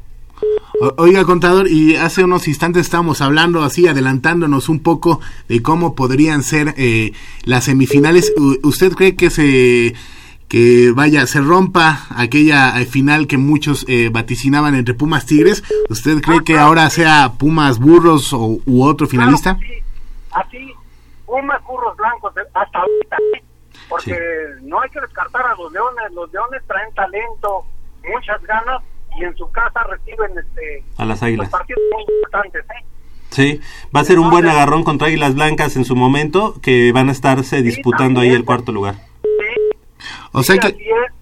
Oiga, 0.99 1.25
contador, 1.25 1.67
y 1.69 1.97
hace 1.97 2.23
unos 2.23 2.47
instantes 2.47 2.83
estábamos 2.83 3.21
hablando 3.21 3.63
así, 3.65 3.89
adelantándonos 3.89 4.69
un 4.69 4.81
poco 4.81 5.21
de 5.49 5.63
cómo 5.63 5.95
podrían 5.97 6.43
ser 6.45 6.75
eh, 6.77 7.13
las 7.45 7.65
semifinales. 7.65 8.33
¿Usted 8.63 8.93
cree 8.93 9.17
que 9.17 9.31
se 9.31 9.95
que 10.49 10.93
vaya 10.95 11.27
se 11.27 11.41
rompa 11.43 12.07
aquella 12.17 12.81
eh, 12.81 12.87
final 12.87 13.27
que 13.27 13.37
muchos 13.37 13.85
eh, 13.89 14.09
vaticinaban 14.13 14.75
entre 14.77 14.95
Pumas 14.95 15.27
Tigres? 15.27 15.63
¿Usted 15.91 16.21
cree 16.23 16.43
que 16.45 16.57
ahora 16.57 16.89
sea 16.91 17.33
Pumas 17.37 17.79
Burros 17.81 18.33
o, 18.33 18.59
u 18.65 18.83
otro 18.85 19.07
finalista? 19.09 19.59
Así, 20.41 20.73
Pumas, 21.27 21.63
burros 21.65 21.95
blancos, 21.97 22.35
de- 22.35 22.43
hasta 22.55 22.79
ahorita, 22.79 23.17
¿eh? 23.37 23.43
Porque 23.89 24.19
no 24.63 24.81
hay 24.81 24.89
que 24.91 25.01
descartar 25.01 25.45
a 25.47 25.55
los 25.57 25.71
leones. 25.73 26.11
Los 26.13 26.33
leones 26.33 26.63
traen 26.67 26.93
talento, 26.95 27.65
muchas 28.15 28.43
ganas 28.45 28.83
y 29.19 29.25
en 29.25 29.37
su 29.37 29.51
casa 29.51 29.83
reciben 29.85 30.31
este 30.39 30.83
A 30.97 31.05
las 31.05 31.23
águilas. 31.23 31.51
partidos 31.51 31.83
muy 31.93 32.03
importantes, 32.17 32.65
¿eh? 32.65 32.85
Sí, 33.31 33.61
va 33.95 34.01
a 34.01 34.05
ser 34.05 34.19
un 34.19 34.31
buen 34.31 34.47
agarrón 34.49 34.85
contra 34.85 35.09
Águilas 35.09 35.35
Blancas 35.35 35.77
en 35.77 35.85
su 35.85 35.95
momento, 35.95 36.55
que 36.63 36.93
van 36.93 37.11
a 37.11 37.13
estarse 37.13 37.61
disputando 37.61 38.21
ahí 38.21 38.31
el 38.31 38.47
cuarto 38.47 38.73
lugar. 38.73 38.95
O 40.33 40.43
sea 40.43 40.55
Sí, 40.55 40.61
que... 40.61 40.67
así 40.69 40.85
es, 40.89 41.13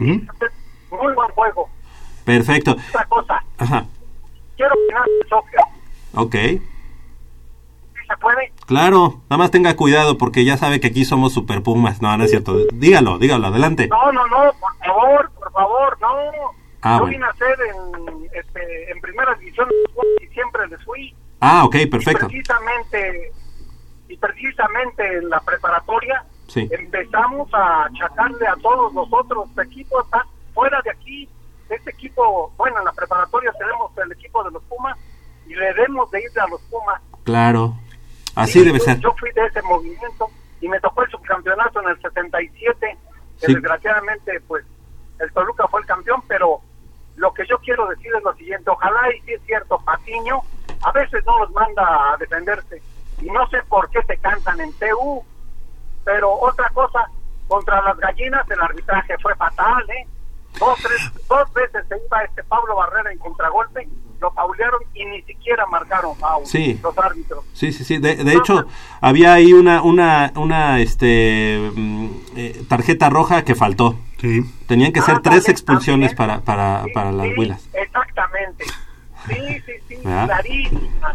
Ujú. 0.00 1.02
muy 1.04 1.14
buen 1.14 1.28
juego. 1.30 1.68
Perfecto. 2.24 2.72
Otra 2.72 3.04
cosa, 3.06 3.44
Ajá. 3.58 3.86
quiero 4.56 4.74
opinar 4.74 5.04
del 5.06 5.28
soccer. 5.28 5.60
Ok. 6.14 6.34
¿Sí 8.10 8.14
se 8.14 8.20
puede? 8.20 8.52
Claro, 8.66 9.20
nada 9.28 9.38
más 9.38 9.50
tenga 9.50 9.76
cuidado 9.76 10.18
porque 10.18 10.44
ya 10.44 10.56
sabe 10.56 10.80
que 10.80 10.88
aquí 10.88 11.04
somos 11.04 11.32
super 11.32 11.62
pumas. 11.62 12.00
No, 12.02 12.16
no 12.16 12.24
es 12.24 12.30
cierto. 12.30 12.56
Dígalo, 12.72 13.18
dígalo, 13.18 13.48
adelante. 13.48 13.88
No, 13.88 14.12
no, 14.12 14.26
no, 14.26 14.52
por 14.60 14.76
favor, 14.84 15.30
por 15.32 15.52
favor, 15.52 15.98
no. 16.00 16.08
Ah, 16.82 16.94
Yo 16.98 17.00
bueno. 17.00 17.06
vine 17.06 17.24
a 17.26 17.32
ser 17.34 17.58
en, 17.60 18.24
este, 18.32 18.90
en 18.90 19.00
primera 19.00 19.34
división 19.34 19.68
y 20.22 20.26
siempre 20.28 20.66
les 20.68 20.82
fui. 20.84 21.14
Ah, 21.40 21.64
ok, 21.64 21.76
perfecto. 21.90 22.26
Y 22.26 22.28
precisamente, 22.42 23.32
y 24.08 24.16
precisamente 24.16 25.18
en 25.18 25.28
la 25.28 25.40
preparatoria 25.40 26.24
Sí. 26.48 26.68
empezamos 26.72 27.48
a 27.54 27.84
achacarle 27.84 28.44
a 28.48 28.56
todos 28.56 28.92
los 28.92 29.06
otros 29.12 29.48
equipos 29.64 30.04
ah, 30.12 30.24
fuera 30.52 30.80
de 30.82 30.90
aquí. 30.90 31.28
Este 31.68 31.90
equipo, 31.92 32.52
bueno, 32.56 32.78
en 32.80 32.84
la 32.86 32.92
preparatoria 32.92 33.52
tenemos 33.56 33.92
el 34.04 34.10
equipo 34.12 34.42
de 34.42 34.50
los 34.50 34.62
Pumas 34.64 34.98
y 35.46 35.54
le 35.54 35.66
debemos 35.66 36.10
de 36.10 36.20
ir 36.20 36.40
a 36.40 36.48
los 36.48 36.60
Pumas. 36.62 37.00
Claro. 37.22 37.76
Así 38.42 38.52
Sí, 38.60 38.64
debe 38.64 38.78
yo- 38.78 38.84
ser. 38.84 38.98
Yo 39.00 39.12
fui 39.18 39.30
de 39.32 39.46
ese 39.46 39.62
movimiento 39.62 40.28
y 40.60 40.68
me 40.68 40.80
tocó 40.80 41.02
el 41.02 41.10
subcampeonato 41.10 41.80
en 41.82 41.88
el 41.88 42.00
77. 42.00 42.96
que 43.40 43.46
Sí. 43.46 43.54
Desgraciadamente, 43.54 44.40
pues, 44.46 44.64
el 45.18 45.32
Toluca 45.32 45.66
fue 45.68 45.80
el 45.80 45.86
campeón, 45.86 46.22
pero 46.28 46.60
lo 47.16 47.32
que 47.34 47.46
yo 47.46 47.58
quiero 47.58 47.86
decir 47.88 48.12
es 48.14 48.22
lo 48.22 48.34
siguiente. 48.34 48.70
Ojalá 48.70 49.14
y 49.14 49.20
si 49.22 49.32
es 49.34 49.42
cierto, 49.46 49.78
Patiño 49.84 50.40
a 50.82 50.92
veces 50.92 51.24
no 51.26 51.38
los 51.40 51.50
manda 51.52 52.12
a 52.12 52.16
defenderse. 52.18 52.82
Y 53.20 53.30
no 53.30 53.46
sé 53.48 53.62
por 53.68 53.88
qué 53.90 54.02
se 54.04 54.16
cansan 54.18 54.60
en 54.60 54.72
TU. 54.78 55.22
Pero 56.04 56.32
otra 56.32 56.68
cosa, 56.70 57.06
contra 57.48 57.82
las 57.82 57.96
gallinas 57.98 58.50
el 58.50 58.60
arbitraje 58.60 59.16
fue 59.22 59.34
fatal, 59.36 59.88
¿eh? 59.90 60.06
Dos, 60.58 60.78
tres, 60.82 61.26
dos 61.28 61.52
veces 61.52 61.84
se 61.88 61.96
iba 61.96 62.24
este 62.24 62.42
Pablo 62.44 62.76
Barrera 62.76 63.12
en 63.12 63.18
contragolpe, 63.18 63.86
lo 64.20 64.32
paulearon 64.32 64.80
y 64.94 65.04
ni 65.06 65.22
siquiera 65.22 65.64
marcaron 65.66 66.14
foul 66.16 66.46
Sí. 66.46 66.78
los 66.82 66.96
árbitros. 66.98 67.44
Sí, 67.54 67.72
sí, 67.72 67.84
sí. 67.84 67.98
De, 67.98 68.16
de 68.16 68.34
hecho, 68.34 68.66
había 69.00 69.32
ahí 69.34 69.52
una, 69.52 69.82
una, 69.82 70.32
una, 70.36 70.78
este, 70.80 71.70
mm, 71.74 72.08
eh, 72.36 72.62
tarjeta 72.68 73.08
roja 73.08 73.44
que 73.44 73.54
faltó. 73.54 73.96
Sí. 74.18 74.42
Tenían 74.66 74.92
que 74.92 75.00
ser 75.00 75.20
tres 75.20 75.44
también, 75.44 75.50
expulsiones 75.52 76.14
para, 76.14 76.40
para, 76.40 76.84
para 76.92 77.10
las 77.12 77.26
Sí, 77.28 77.34
huilas. 77.38 77.68
Exactamente. 77.72 78.64
Sí, 79.26 79.60
sí, 79.66 79.72
sí, 79.88 79.96
¿Verdad? 80.04 80.26
clarísima. 80.26 81.14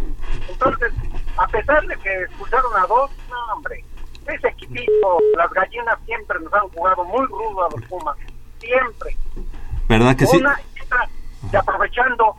Entonces, 0.50 0.92
a 1.38 1.48
pesar 1.48 1.86
de 1.88 1.96
que 1.98 2.22
expulsaron 2.24 2.72
a 2.78 2.86
dos, 2.88 3.12
no, 3.30 3.54
hombre, 3.56 3.84
ese 4.28 4.48
equipito, 4.48 5.20
las 5.38 5.52
gallinas 5.52 5.98
siempre 6.06 6.40
nos 6.40 6.54
han 6.54 6.68
jugado 6.70 7.04
muy 7.06 7.26
rudo 7.28 7.66
a 7.66 7.70
los 7.76 7.82
Pumas. 7.90 8.18
Siempre. 8.60 9.16
¿Verdad 9.88 10.16
que 10.16 10.26
sí? 10.26 10.38
Una 10.38 10.60
y 10.76 10.82
otra. 10.82 11.08
Y 11.52 11.56
aprovechando, 11.56 12.36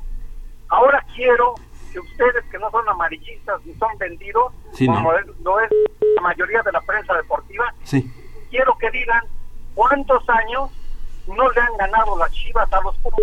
ahora 0.68 1.05
quiero 1.14 1.55
que 1.93 2.01
ustedes 2.01 2.44
que 2.51 2.59
no 2.59 2.70
son 2.70 2.88
amarillistas 2.88 3.64
ni 3.64 3.74
son 3.74 3.97
vendidos, 3.98 4.52
Sí, 4.72 4.86
¿no? 4.88 4.94
como 4.94 5.12
es- 5.14 5.26
lo 5.43 5.60
es 5.60 5.70
la 6.14 6.22
mayoría 6.22 6.62
de 6.62 6.72
la 6.72 6.80
prensa 6.82 7.14
deportiva, 7.14 7.72
Sí. 7.84 8.10
quiero 8.51 8.76
que 8.78 8.90
digan 8.90 9.22
cuántos 9.74 10.28
años 10.28 10.70
no 11.26 11.51
le 11.51 11.60
han 11.60 11.76
ganado 11.76 12.16
las 12.18 12.30
Chivas 12.32 12.70
a 12.72 12.80
los 12.82 12.97
Pumas, 12.98 13.20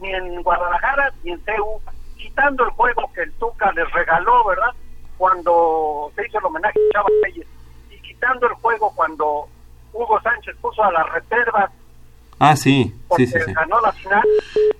ni 0.00 0.10
en 0.12 0.42
Guadalajara 0.42 1.12
ni 1.22 1.32
en 1.32 1.40
CEU, 1.44 1.80
quitando 2.16 2.64
el 2.64 2.70
juego 2.70 3.10
que 3.14 3.22
el 3.22 3.32
Tuca 3.34 3.72
les 3.72 3.90
regaló, 3.92 4.44
¿verdad? 4.44 4.70
Cuando 5.18 6.12
se 6.14 6.26
hizo 6.26 6.38
el 6.38 6.44
homenaje 6.44 6.78
a 6.78 6.92
Chava 6.92 7.08
Reyes, 7.22 7.46
y 7.90 8.00
quitando 8.02 8.46
el 8.46 8.54
juego 8.54 8.92
cuando 8.94 9.48
Hugo 9.92 10.20
Sánchez 10.20 10.54
puso 10.60 10.82
a 10.84 10.92
las 10.92 11.08
reservas 11.12 11.70
Ah, 12.38 12.54
sí. 12.54 12.94
porque 13.08 13.26
Sí, 13.26 13.32
sí, 13.32 13.44
sí. 13.46 13.52
ganó 13.54 13.80
la 13.80 13.92
final. 13.92 14.22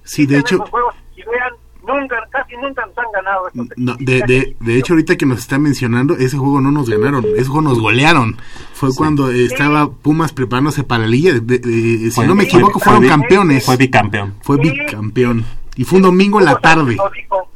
Sí, 0.05 0.27
de 0.27 0.39
hecho, 0.39 0.57
esos 0.57 0.69
juegos 0.71 0.95
y 1.17 1.23
vean, 1.23 1.55
nunca, 1.87 2.17
casi 2.31 2.57
nunca 2.57 2.85
nos 2.87 2.99
han 2.99 3.05
ganado 3.13 3.49
estos 3.49 3.67
no, 3.77 3.95
de, 3.99 4.23
de, 4.27 4.57
de 4.61 4.79
hecho 4.79 4.93
ahorita 4.95 5.17
que 5.17 5.27
nos 5.27 5.39
está 5.39 5.59
mencionando, 5.59 6.15
ese 6.17 6.37
juego 6.37 6.61
no 6.61 6.71
nos 6.71 6.89
ganaron, 6.91 7.25
ese 7.37 7.45
juego 7.47 7.63
nos 7.63 7.81
golearon. 7.81 8.37
Fue 8.75 8.91
cuando 8.95 9.31
eh, 9.31 9.45
estaba 9.47 9.89
Pumas 9.91 10.33
preparándose 10.33 10.83
para 10.85 11.03
la 11.03 11.07
liga. 11.09 11.33
de- 11.33 11.41
de- 11.41 11.59
de- 11.59 11.99
si 11.99 12.11
Fue- 12.11 12.27
no 12.27 12.35
me 12.35 12.45
equivoco, 12.45 12.79
fue 12.81 12.93
fueron 12.95 13.09
campeones. 13.09 13.65
Fue 13.65 13.77
bicampeón. 13.77 14.35
Fue 14.43 14.57
bicampeón. 14.59 15.45
Y 15.77 15.85
fue 15.85 15.97
un 15.99 16.03
domingo 16.05 16.39
en 16.41 16.47
la 16.47 16.53
Hugo 16.53 16.61
Sánchez 16.63 16.85
tarde. 16.85 16.97
lo 16.97 17.11
dijo. 17.11 17.49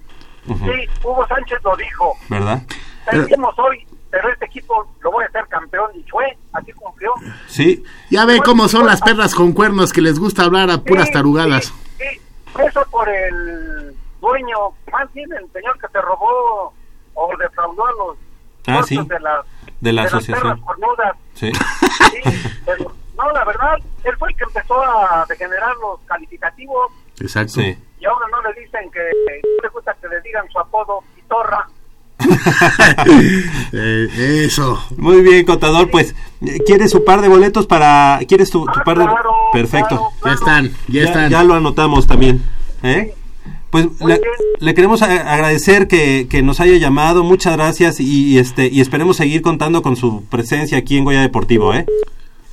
Ujú. 0.47 0.65
Sí, 0.73 0.89
Hugo 1.05 1.27
Sánchez 1.29 1.59
lo 1.65 1.77
dijo. 1.77 2.13
¿Verdad? 2.29 2.63
Perdimos 3.11 3.55
hoy, 3.59 3.87
pero 4.11 4.29
este 4.31 4.45
equipo 4.47 4.87
lo 5.03 5.11
voy 5.13 5.25
a 5.25 5.27
hacer 5.29 5.45
campeón 5.49 5.91
y 5.95 6.03
fue, 6.11 6.25
así 6.53 6.73
cumplió. 6.73 7.13
Sí. 7.47 7.83
Ya 8.11 8.25
ve 8.27 8.41
cómo 8.45 8.69
son 8.69 8.87
las 8.87 9.01
perras 9.01 9.35
con 9.35 9.53
cuernos 9.53 9.93
que 9.93 10.01
les 10.03 10.19
gusta 10.19 10.45
hablar 10.45 10.71
a 10.71 10.83
puras 10.83 11.07
Sí, 11.09 11.13
tarugadas. 11.15 11.73
Sí, 11.99 12.21
eso 12.67 12.85
por 12.91 13.09
el 13.09 13.95
dueño, 14.21 14.57
más 14.93 15.13
bien 15.13 15.31
el 15.33 15.51
señor 15.53 15.79
que 15.79 15.89
se 15.89 16.01
robó 16.01 16.73
o 17.15 17.37
defraudó 17.39 17.87
a 17.87 17.93
los 17.93 18.17
Ah, 18.67 18.83
sí. 18.83 18.97
de 18.97 19.21
las, 19.21 19.45
De 19.81 19.93
la 19.93 20.03
las 20.03 20.13
asociación. 20.15 20.43
perras 20.59 20.61
cornudas. 20.67 21.17
Sí. 21.35 21.51
Sí, 21.53 22.51
pero, 22.67 22.93
no, 23.17 23.31
la 23.33 23.45
verdad, 23.45 23.77
él 24.05 24.17
fue 24.19 24.29
el 24.31 24.37
que 24.37 24.45
empezó 24.45 24.83
a 24.83 25.25
degenerar 25.29 25.75
los 25.81 25.99
calificativos 26.07 26.93
Exacto. 27.21 27.55
Sí. 27.55 27.77
y 28.01 28.05
ahora 28.05 28.27
no 28.31 28.43
le 28.43 28.61
dicen 28.61 28.91
que 28.91 29.01
no 29.01 29.63
le 29.63 29.69
gusta 29.71 29.95
que 30.01 30.09
le 30.09 30.21
digan 30.21 30.45
su 30.51 30.59
apodo 30.59 31.01
Pitorra. 31.15 31.67
Eh, 33.73 34.45
eso. 34.47 34.79
Muy 34.97 35.23
bien, 35.23 35.45
contador, 35.47 35.91
pues, 35.91 36.15
¿quieres 36.67 36.91
su 36.91 37.05
par 37.05 37.21
de 37.21 37.29
boletos 37.29 37.67
para... 37.67 38.19
¿Quieres 38.29 38.51
tu, 38.51 38.65
tu 38.67 38.81
Ah, 38.81 38.85
par 38.85 38.99
de... 38.99 39.05
claro, 39.05 39.33
Perfecto. 39.53 40.11
Ya 40.25 40.33
están, 40.33 40.71
ya, 40.89 41.03
están. 41.05 41.31
Ya 41.31 41.43
lo 41.45 41.55
anotamos 41.55 42.07
también. 42.07 42.43
¿eh? 42.83 43.15
Pues 43.71 43.87
le, 44.01 44.21
le 44.59 44.75
queremos 44.75 45.01
agradecer 45.03 45.87
que, 45.87 46.27
que 46.29 46.43
nos 46.43 46.61
haya 46.61 46.77
llamado, 46.77 47.23
muchas 47.23 47.57
gracias 47.57 48.01
y, 48.01 48.33
y, 48.35 48.39
este 48.39 48.67
y 48.67 48.81
esperemos 48.81 49.17
seguir 49.17 49.43
contando 49.43 49.81
con 49.83 49.95
su 49.97 50.25
presencia 50.27 50.79
aquí 50.79 50.99
en 50.99 51.05
Goya 51.05 51.21
Deportivo, 51.21 51.73
¿eh? 51.73 51.87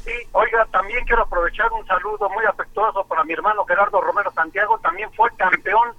Sí, 0.06 0.12
oiga, 0.32 0.66
también 0.72 1.04
quiero 1.06 1.24
aprovechar 1.24 1.68
un 1.74 1.86
saludo 1.88 2.30
muy 2.30 2.46
afectuoso 2.46 3.04
para 3.10 3.24
mi 3.24 3.34
hermano 3.34 3.66
Gerardo 3.66 4.00
Romero 4.00 4.32
Santiago, 4.34 4.80
también 4.84 5.10
fue 5.16 5.30
campeón 5.38 5.90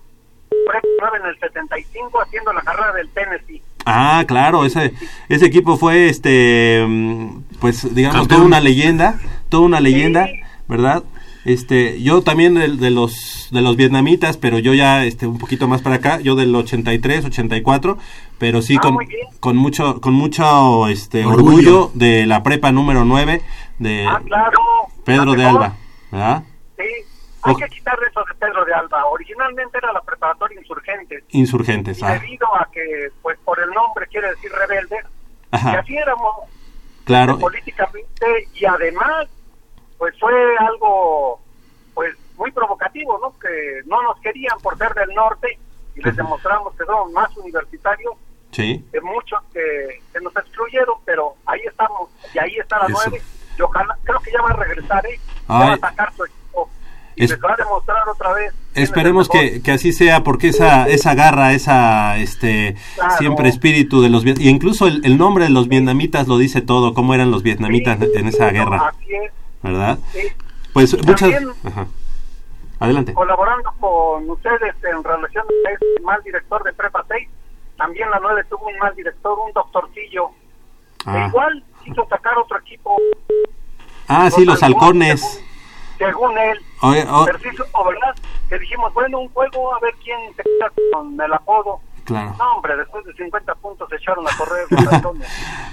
premio 0.48 0.90
9 1.00 1.18
en 1.22 1.26
el 1.30 1.38
75 1.40 2.22
haciendo 2.22 2.52
la 2.52 2.62
carrera 2.62 2.92
del 2.92 3.08
Tennessee. 3.10 3.62
Ah, 3.84 4.24
claro, 4.26 4.64
ese 4.64 4.92
ese 5.28 5.46
equipo 5.46 5.76
fue 5.76 6.08
este 6.08 6.84
mm, 6.86 7.42
pues 7.60 7.92
digamos 7.94 8.16
Campeón. 8.20 8.38
toda 8.38 8.46
una 8.46 8.60
leyenda, 8.60 9.18
toda 9.48 9.64
una 9.64 9.80
leyenda, 9.80 10.28
¿verdad? 10.68 11.02
Este, 11.44 12.02
yo 12.02 12.22
también 12.22 12.54
de, 12.54 12.68
de 12.68 12.90
los 12.90 13.48
de 13.50 13.62
los 13.62 13.76
vietnamitas, 13.76 14.36
pero 14.36 14.58
yo 14.58 14.74
ya 14.74 15.04
este 15.04 15.26
un 15.26 15.38
poquito 15.38 15.66
más 15.68 15.80
para 15.82 15.96
acá, 15.96 16.20
yo 16.20 16.34
del 16.34 16.54
83, 16.54 17.24
84, 17.26 17.96
pero 18.38 18.60
sí 18.60 18.76
Ah, 18.76 18.80
con, 18.82 18.98
con 19.40 19.56
mucho 19.56 20.00
con 20.00 20.12
mucho 20.14 20.88
este 20.88 21.24
orgullo. 21.24 21.84
Orgullo. 21.84 21.90
de 21.94 22.26
la 22.26 22.42
prepa 22.42 22.72
número 22.72 23.04
9 23.04 23.40
de 23.78 24.06
Ah, 24.06 24.20
claro. 24.26 24.58
Pedro 25.04 25.32
de. 25.32 25.44
Alba, 25.44 25.76
¿verdad? 26.10 26.42
Sí, 26.76 26.84
hay 27.42 27.54
que 27.54 27.66
quitarle 27.68 28.06
eso 28.10 28.20
de 28.28 28.34
Pedro 28.34 28.64
de 28.64 28.74
Alba. 28.74 29.06
Originalmente 29.06 29.78
era 29.78 29.92
la 29.92 30.02
preparatoria 30.02 30.60
Insurgentes. 30.60 31.24
Insurgentes. 31.30 31.98
Y 32.00 32.04
ah. 32.04 32.18
debido 32.20 32.46
a 32.54 32.68
que, 32.72 33.10
pues 33.22 33.38
por 33.44 33.58
el 33.60 33.70
nombre 33.70 34.06
quiere 34.08 34.28
decir 34.30 34.50
rebelde, 34.52 34.96
y 35.52 35.56
Ajá. 35.56 35.78
así 35.78 35.96
éramos. 35.96 36.32
Claro. 37.04 37.38
políticamente 37.38 38.26
y 38.54 38.66
además 38.66 39.28
pues 39.98 40.14
fue 40.18 40.32
algo 40.58 41.40
pues 41.94 42.14
muy 42.36 42.50
provocativo, 42.52 43.18
¿no? 43.20 43.36
Que 43.38 43.82
no 43.86 44.00
nos 44.02 44.18
querían 44.20 44.58
por 44.62 44.78
ser 44.78 44.94
del 44.94 45.12
norte 45.14 45.58
y 45.96 46.02
les 46.02 46.14
demostramos 46.16 46.72
que 46.76 46.84
somos 46.84 47.10
más 47.12 47.36
universitarios 47.36 48.14
Sí. 48.50 48.82
que 48.92 49.00
muchos 49.02 49.40
que, 49.52 50.00
que 50.12 50.20
nos 50.20 50.34
excluyeron, 50.34 50.94
pero 51.04 51.34
ahí 51.44 51.60
estamos 51.66 52.08
y 52.34 52.38
ahí 52.38 52.56
está 52.56 52.78
la 52.78 52.86
nueve 52.88 53.20
y 53.58 53.60
ojalá, 53.62 53.98
creo 54.04 54.18
que 54.20 54.30
ya 54.32 54.40
va 54.40 54.48
a 54.50 54.56
regresar, 54.56 55.04
¿eh? 55.06 55.20
Ya 55.48 55.54
va 55.54 55.72
a 55.74 55.78
sacar 55.78 56.12
su 56.14 56.24
equipo 56.24 56.70
y 57.14 57.24
Es- 57.24 57.30
les 57.30 57.40
va 57.44 57.52
a 57.52 57.56
demostrar 57.56 58.08
otra 58.08 58.32
vez. 58.32 58.54
Esperemos 58.74 59.28
que, 59.28 59.60
que 59.60 59.72
así 59.72 59.92
sea, 59.92 60.22
porque 60.22 60.48
esa, 60.48 60.86
esa 60.88 61.14
garra, 61.14 61.52
esa 61.52 62.16
este 62.16 62.76
Claro. 62.94 63.16
siempre 63.18 63.48
espíritu 63.48 64.00
de 64.00 64.08
los 64.08 64.24
y 64.24 64.48
incluso 64.48 64.86
el, 64.86 65.04
el 65.04 65.18
nombre 65.18 65.44
de 65.44 65.50
los 65.50 65.68
vietnamitas 65.68 66.26
lo 66.28 66.38
dice 66.38 66.62
todo, 66.62 66.94
cómo 66.94 67.12
eran 67.14 67.30
los 67.32 67.42
vietnamitas 67.42 67.98
en 68.00 68.28
esa 68.28 68.50
guerra, 68.50 68.92
Así 68.94 69.14
es, 69.14 69.32
¿verdad? 69.62 69.98
sí. 70.12 70.28
Pues 70.72 70.94
muchas 71.04 71.20
También- 71.30 71.52
Ajá. 71.64 71.86
Adelante. 72.80 73.12
colaborando 73.14 73.72
con 73.80 74.30
ustedes 74.30 74.74
en 74.84 75.02
relación 75.02 75.44
a 75.66 75.70
este 75.72 76.02
mal 76.02 76.22
director 76.22 76.62
de 76.62 76.72
Prepa 76.72 77.04
6. 77.08 77.28
También 77.76 78.10
la 78.10 78.20
9 78.20 78.44
tuvo 78.48 78.66
un 78.68 78.78
mal 78.78 78.94
director, 78.94 79.36
un 79.44 79.52
doctorcillo. 79.52 80.28
E 80.28 80.32
Ah. 81.06 81.26
igual 81.28 81.64
quiso 81.84 82.06
sacar 82.08 82.36
otro 82.38 82.58
equipo, 82.58 82.96
Ah, 84.06 84.30
sí, 84.30 84.44
los 84.44 84.62
halcones. 84.62 85.42
según 85.98 86.36
él. 86.38 86.58
Oye, 86.82 87.04
oh, 87.10 87.24
Pero 87.26 87.38
sí 87.40 87.48
supo, 87.56 87.84
¿verdad? 87.84 88.14
Que 88.48 88.58
dijimos, 88.58 88.92
bueno, 88.94 89.18
un 89.20 89.28
juego, 89.30 89.74
a 89.74 89.80
ver 89.80 89.94
quién 90.02 90.18
se 90.36 90.42
queda 90.44 90.70
con 90.92 91.20
el 91.20 91.32
apodo. 91.32 91.80
Claro. 92.08 92.34
No, 92.38 92.52
hombre, 92.56 92.76
después 92.76 93.04
de 93.04 93.14
50 93.14 93.54
puntos 93.56 93.88
se 93.88 93.96
echaron 93.96 94.26
a 94.26 94.36
correr 94.36 94.66
los 94.70 94.86
halcones. 94.92 95.28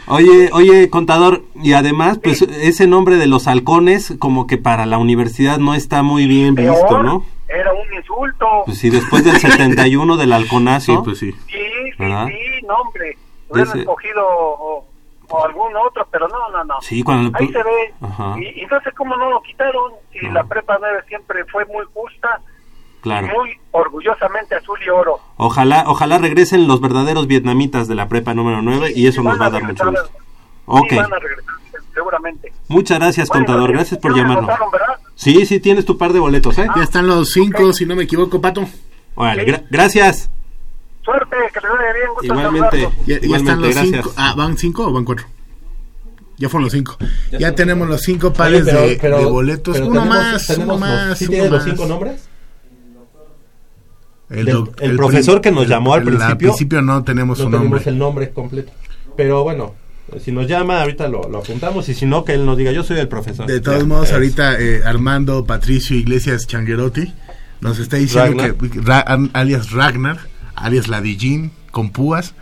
Oye, 0.08 0.50
oye, 0.54 0.90
contador, 0.90 1.42
y 1.56 1.74
además, 1.74 2.20
pues 2.24 2.42
ese 2.44 2.86
nombre 2.88 3.16
de 3.18 3.26
los 3.28 3.48
halcones, 3.48 4.14
como 4.20 4.46
que 4.48 4.58
para 4.58 4.86
la 4.86 4.98
universidad 5.00 5.58
no 5.58 5.74
está 5.74 6.04
muy 6.04 6.28
bien 6.28 6.54
visto, 6.56 6.74
Peor, 6.88 7.04
¿no? 7.06 7.26
Era 7.48 7.74
un 7.74 7.94
insulto. 7.94 8.46
Pues 8.66 8.78
sí, 8.78 8.90
después 8.90 9.24
del 9.24 9.36
71 9.40 10.18
del 10.18 10.34
halconazo. 10.34 10.92
Sí, 10.94 11.00
pues 11.04 11.18
sí. 11.20 11.32
Sí, 11.32 11.38
sí, 11.48 11.92
¿Verdad? 11.98 12.28
sí, 12.28 12.66
no, 12.68 12.76
hombre. 12.76 13.18
Hubieran 13.50 13.70
Ese- 13.72 13.80
escogido 13.82 14.24
o, 14.28 14.86
o 15.30 15.46
algún 15.46 15.76
otro, 15.78 16.08
pero 16.12 16.28
no, 16.28 16.50
no, 16.50 16.64
no. 16.64 16.82
Sí, 16.82 17.02
cuando 17.04 17.36
Ahí 17.38 17.48
se 17.48 17.58
ve. 17.64 17.94
Ajá. 18.02 18.36
Y, 18.40 18.62
y 18.62 18.66
no 18.66 18.80
sé 18.82 18.92
cómo 18.94 19.16
no 19.16 19.30
lo 19.30 19.42
quitaron. 19.42 19.94
Y 20.14 20.28
la 20.30 20.44
prepa 20.44 20.78
9 20.80 21.00
siempre 21.08 21.44
fue 21.46 21.66
muy 21.66 21.86
justa, 21.94 22.42
Claro. 23.06 23.28
muy 23.38 23.52
orgullosamente 23.72 24.56
azul 24.56 24.80
y 24.86 24.90
oro. 24.90 25.20
Ojalá, 25.38 25.84
ojalá 25.88 26.18
regresen 26.18 26.68
los 26.68 26.82
verdaderos 26.82 27.28
vietnamitas 27.28 27.88
de 27.88 27.96
la 27.96 28.08
prepa 28.08 28.34
número 28.34 28.62
9 28.62 28.94
y 28.96 29.08
eso 29.08 29.22
nos 29.22 29.40
va 29.40 29.46
a 29.46 29.50
dar 29.52 29.64
mucho 29.64 29.86
gusto. 29.92 30.10
Ok. 30.66 30.88
Sí, 30.90 30.96
van 30.96 31.14
a 31.14 31.20
regresar, 31.20 31.54
seguramente. 31.94 32.52
Muchas 32.68 32.98
gracias, 33.00 33.28
Bueno, 33.30 33.46
contador. 33.46 33.70
ya- 33.70 33.76
Gracias 33.78 34.00
por 34.00 34.16
llamarnos. 34.16 34.50
Sí, 35.16 35.46
sí, 35.46 35.60
tienes 35.60 35.86
tu 35.86 35.98
par 35.98 36.14
de 36.14 36.20
boletos, 36.20 36.58
¿eh? 36.58 36.68
Ya 36.76 36.84
están 36.84 37.08
los 37.08 37.32
cinco, 37.32 37.72
si 37.74 37.86
no 37.86 37.96
me 37.96 38.04
equivoco, 38.04 38.42
Pato. 38.42 38.66
Órale, 39.16 39.46
gra- 39.46 39.64
gracias. 39.70 40.30
Suerte, 41.04 41.36
que 41.54 41.60
les 41.62 41.72
vaya 41.72 41.94
bien. 41.94 42.08
Gusto 42.16 42.24
en 42.24 42.40
Igualmente. 42.40 42.80
Ya, 42.82 42.90
ya 42.90 43.26
Igualmente, 43.26 43.36
están 43.36 43.62
los 43.62 43.76
gracias. 43.76 44.04
cinco. 44.06 44.14
Ah, 44.18 44.34
¿van 44.36 44.58
cinco 44.58 44.88
o 44.88 44.92
van 44.92 45.06
cuatro? 45.06 45.28
Ya 46.38 46.50
fueron 46.50 46.64
los 46.66 46.74
cinco. 46.74 46.98
Ya, 47.40 47.54
tenemos 47.56 47.88
los 47.88 48.02
cinco 48.02 48.34
pares 48.34 48.64
Oye, 48.64 48.72
pero- 48.72 48.82
de, 48.88 48.98
pero- 49.00 49.18
de 49.20 49.26
boletos. 49.26 49.74
pero 49.76 49.88
uno 49.88 50.02
tenemos- 50.02 50.18
más, 50.34 50.48
tenemos 50.48 50.66
uno 50.78 50.88
los- 50.88 50.96
más. 51.08 51.18
¿sí 51.20 51.26
uno 51.26 51.32
tienes 51.32 51.52
los 51.52 51.64
cinco 51.64 51.86
nombres? 51.86 52.30
El, 54.30 54.46
Del- 54.46 54.64
el 54.80 54.96
profesor 54.96 55.40
que 55.42 55.52
nos 55.52 55.68
llamó 55.68 55.94
al 55.94 56.04
principio, 56.04 56.38
principio 56.50 56.82
no 56.82 57.04
tenemos 57.04 57.38
No 57.38 57.46
su 57.46 57.52
tenemos 57.52 57.70
nombre. 57.72 57.90
el 57.92 57.98
nombre 57.98 58.30
completo. 58.32 58.72
Pero 59.16 59.44
bueno, 59.44 59.76
si 60.20 60.32
nos 60.32 60.48
llama, 60.48 60.82
ahorita 60.82 61.08
lo, 61.08 61.30
lo 61.30 61.40
apuntamos. 61.40 61.88
Y 61.90 61.94
si 61.94 62.06
no, 62.06 62.26
que 62.26 62.34
él 62.34 62.46
nos 62.46 62.58
diga, 62.58 62.72
yo 62.72 62.84
soy 62.84 62.98
el 63.00 63.08
profesor. 63.08 63.46
De 63.46 63.62
todos 63.62 63.80
Ya, 63.80 63.86
modos, 63.86 64.08
es. 64.08 64.14
ahorita 64.14 64.60
eh, 64.60 64.82
Armando 64.84 65.46
Patricio 65.46 65.96
Iglesias 65.96 66.48
Changuerotti 66.48 67.14
nos 67.62 67.80
está 67.80 67.98
diciendo 67.98 68.42
Ragnar. 68.44 68.56
que, 68.56 68.82
Ra- 68.82 69.06
alias 69.34 69.72
Ragnar, 69.72 70.18
alias 70.56 70.88
Ladillín, 70.88 71.52
con 71.72 71.92
púas, 71.92 72.34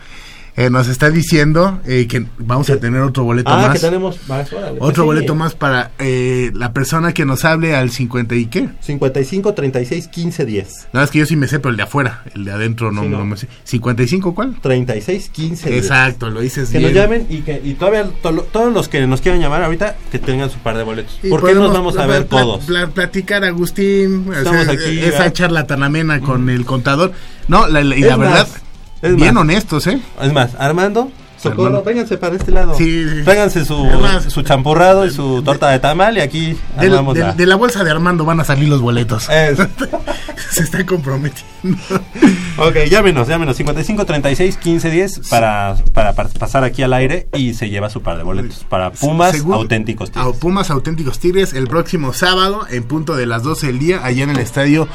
eh, 0.56 0.70
nos 0.70 0.86
está 0.88 1.10
diciendo 1.10 1.80
eh, 1.84 2.06
que 2.08 2.26
vamos 2.38 2.70
a 2.70 2.76
tener 2.78 3.00
otro 3.02 3.24
boleto 3.24 3.50
Ah, 3.50 3.56
más. 3.68 3.72
que 3.72 3.78
tenemos 3.80 4.18
más. 4.28 4.52
órale. 4.52 4.78
Otro 4.80 5.02
sí. 5.02 5.06
boleto 5.06 5.34
más 5.34 5.54
para 5.54 5.90
eh, 5.98 6.52
la 6.54 6.72
persona 6.72 7.12
que 7.12 7.24
nos 7.24 7.44
hable 7.44 7.74
al 7.74 7.90
50 7.90 8.34
y 8.36 8.46
qué. 8.46 8.68
55, 8.80 9.52
36, 9.54 10.08
15, 10.08 10.44
10. 10.46 10.88
No, 10.92 11.02
es 11.02 11.10
que 11.10 11.18
yo 11.18 11.26
sí 11.26 11.34
me 11.36 11.48
sé, 11.48 11.58
pero 11.58 11.70
el 11.70 11.76
de 11.76 11.82
afuera, 11.82 12.22
el 12.34 12.44
de 12.44 12.52
adentro 12.52 12.92
no, 12.92 13.02
Sí, 13.02 13.08
no. 13.08 13.18
no 13.18 13.24
me 13.26 13.36
sé. 13.36 13.48
¿55 13.68 14.32
cuál? 14.34 14.54
36, 14.60 15.28
15, 15.30 15.70
10. 15.70 15.82
Exacto, 15.84 16.30
lo 16.30 16.40
dices 16.40 16.68
Que 16.70 16.78
bien. 16.78 16.92
nos 16.92 17.02
llamen 17.02 17.26
y 17.28 17.38
que 17.42 17.60
y 17.64 17.74
todavía 17.74 18.04
to- 18.22 18.46
todos 18.52 18.72
los 18.72 18.88
que 18.88 19.04
nos 19.06 19.20
quieran 19.20 19.40
llamar 19.40 19.64
ahorita 19.64 19.96
que 20.12 20.18
tengan 20.20 20.50
su 20.50 20.58
par 20.58 20.76
de 20.76 20.84
boletos. 20.84 21.18
Y 21.22 21.30
¿Por 21.30 21.44
qué 21.44 21.54
nos 21.54 21.72
vamos 21.72 21.96
a 21.98 22.06
ver 22.06 22.24
todos? 22.24 22.64
pla- 22.64 22.86
platicar, 22.88 23.42
Agustín, 23.44 24.26
Estamos 24.32 24.62
hacer 24.68 24.78
aquí, 24.80 24.98
esa 25.00 25.10
¿verdad? 25.18 25.32
charla 25.32 25.66
tan 25.66 25.82
amena 25.82 26.20
con 26.20 26.48
el 26.48 26.64
contador. 26.64 27.12
No, 27.48 27.66
la, 27.66 27.82
la- 27.82 27.96
y 27.96 28.02
Es 28.02 28.06
la 28.08 28.16
más, 28.16 28.28
verdad, 28.28 28.48
es 29.04 29.16
bien 29.16 29.34
más. 29.34 29.42
honestos, 29.42 29.86
¿eh? 29.86 30.00
Es 30.22 30.32
más, 30.32 30.50
Armando, 30.58 31.10
Socorro, 31.38 31.64
Armando. 31.66 31.84
vénganse 31.84 32.16
para 32.16 32.36
este 32.36 32.50
lado. 32.52 32.74
Sí, 32.74 33.04
sí. 33.08 33.22
Tráiganse 33.24 33.64
su, 33.64 33.86
su 34.28 34.42
champurrado 34.42 35.04
y 35.04 35.10
su 35.10 35.42
torta 35.42 35.68
de 35.70 35.78
tamal 35.78 36.16
y 36.16 36.20
aquí 36.20 36.56
armamos 36.76 37.14
del- 37.14 37.24
la... 37.24 37.32
de 37.34 37.46
la 37.46 37.56
bolsa 37.56 37.84
de 37.84 37.90
Armando 37.90 38.24
van 38.24 38.40
a 38.40 38.44
salir 38.44 38.68
los 38.68 38.80
boletos. 38.80 39.28
Es- 39.28 39.58
Se 40.50 40.62
está 40.62 40.86
comprometiendo. 40.86 41.78
Ok, 42.58 42.76
llámenos, 42.88 43.26
llámenos 43.28 43.56
55 43.56 44.06
36 44.06 44.56
15 44.56 44.90
10 44.90 45.20
para, 45.28 45.76
para, 45.92 46.12
para 46.14 46.28
pasar 46.28 46.62
aquí 46.64 46.82
al 46.82 46.92
aire 46.92 47.26
y 47.34 47.54
se 47.54 47.68
lleva 47.68 47.90
su 47.90 48.00
par 48.02 48.16
de 48.16 48.22
boletos 48.22 48.64
para 48.68 48.90
Pumas 48.92 49.32
Según- 49.32 49.54
auténticos. 49.54 50.12
a 50.14 50.30
Pumas 50.32 50.70
Auténticos 50.70 51.18
Tigres 51.18 51.52
el 51.54 51.66
próximo 51.66 52.12
sábado 52.12 52.66
en 52.70 52.84
punto 52.84 53.16
de 53.16 53.26
las 53.26 53.42
12 53.42 53.66
del 53.66 53.78
día 53.80 54.00
allá 54.04 54.22
en 54.24 54.30
el 54.30 54.38
Estadio 54.38 54.86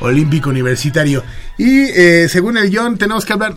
Olímpico 0.00 0.50
Universitario. 0.50 1.22
Y 1.56 1.80
eh, 1.94 2.28
según 2.28 2.56
el 2.58 2.70
guion 2.70 2.98
tenemos 2.98 3.24
que 3.24 3.32
hablar... 3.32 3.54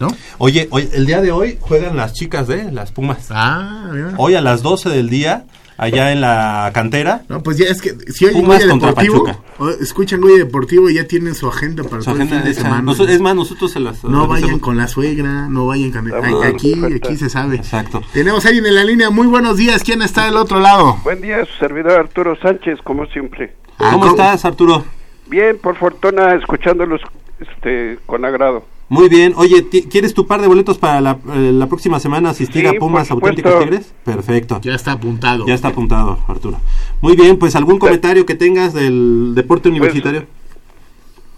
¿No? 0.00 0.08
Oye, 0.38 0.66
oye, 0.72 0.90
el 0.92 1.06
día 1.06 1.20
de 1.20 1.30
hoy 1.30 1.56
juegan 1.60 1.96
las 1.96 2.14
chicas 2.14 2.48
de 2.48 2.72
las 2.72 2.90
Pumas. 2.90 3.28
Ah, 3.30 3.90
mira. 3.92 4.14
Hoy 4.16 4.34
a 4.34 4.40
las 4.40 4.60
12 4.60 4.90
del 4.90 5.08
día, 5.08 5.44
allá 5.76 6.10
en 6.10 6.20
la 6.20 6.68
cantera. 6.74 7.22
No, 7.28 7.44
pues 7.44 7.58
ya 7.58 7.66
es 7.66 7.80
que 7.80 7.94
si 8.12 8.24
oyen 8.26 8.42
Pumas 8.42 8.58
Goya 8.58 8.70
contra 8.70 8.88
Deportivo, 8.88 9.24
Pachuca. 9.24 9.44
o 9.58 9.68
escuchan 9.70 10.20
Goya 10.20 10.38
Deportivo 10.38 10.90
y 10.90 10.94
ya 10.94 11.06
tienen 11.06 11.36
su 11.36 11.46
agenda 11.48 11.84
para 11.84 12.02
Su 12.02 12.06
todo 12.06 12.16
el 12.16 12.22
agenda 12.22 12.42
fin 12.42 12.48
de 12.52 12.54
semana. 12.54 12.92
Es 13.08 13.20
más, 13.20 13.36
nosotros 13.36 13.70
se 13.70 13.78
las 13.78 14.02
no 14.02 14.26
vayan 14.26 14.58
con 14.58 14.76
la 14.76 14.88
suegra, 14.88 15.48
no 15.48 15.68
vayan 15.68 15.92
con... 15.92 16.12
Aquí, 16.44 16.74
aquí 16.96 17.16
se 17.16 17.30
sabe. 17.30 17.54
Exacto. 17.54 18.02
Tenemos 18.12 18.44
a 18.44 18.48
alguien 18.48 18.66
en 18.66 18.74
la 18.74 18.82
línea. 18.82 19.10
Muy 19.10 19.28
buenos 19.28 19.56
días. 19.56 19.84
¿Quién 19.84 20.02
está 20.02 20.24
del 20.24 20.36
otro 20.36 20.58
lado? 20.58 20.98
Buen 21.04 21.20
día, 21.20 21.44
su 21.44 21.52
servidor 21.58 21.92
Arturo 22.00 22.36
Sánchez, 22.42 22.80
como 22.82 23.06
siempre. 23.06 23.54
Ah, 23.78 23.90
¿Cómo 23.92 24.08
estás, 24.08 24.44
Arturo? 24.44 24.84
Bien, 25.26 25.58
por 25.58 25.76
fortuna, 25.76 26.34
escuchándolos 26.34 27.00
este, 27.40 27.98
con 28.06 28.24
agrado. 28.24 28.64
Muy 28.88 29.08
bien. 29.08 29.32
Oye, 29.36 29.66
¿quieres 29.68 30.12
tu 30.14 30.26
par 30.26 30.40
de 30.40 30.46
boletos 30.46 30.78
para 30.78 31.00
la, 31.00 31.18
eh, 31.34 31.50
la 31.52 31.66
próxima 31.66 31.98
semana 31.98 32.30
asistir 32.30 32.62
Sí, 32.62 32.76
a 32.76 32.78
Pumas. 32.78 33.10
Auténticos 33.10 33.58
Tigres? 33.58 33.94
Perfecto. 34.04 34.60
Ya 34.62 34.74
está 34.74 34.92
apuntado. 34.92 35.46
Ya 35.46 35.54
está 35.54 35.68
apuntado, 35.68 36.18
Arturo. 36.28 36.58
Muy 37.00 37.16
bien, 37.16 37.38
pues 37.38 37.56
algún 37.56 37.78
comentario 37.78 38.26
que 38.26 38.34
tengas 38.34 38.74
del 38.74 39.34
deporte 39.34 39.70
universitario. 39.70 40.26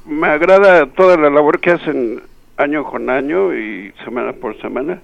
Me 0.06 0.26
agrada 0.26 0.86
toda 0.86 1.16
la 1.16 1.30
labor 1.30 1.60
que 1.60 1.70
hacen 1.70 2.20
año 2.56 2.84
con 2.84 3.10
año 3.10 3.54
y 3.54 3.92
semana 4.04 4.32
por 4.32 4.60
semana, 4.60 5.00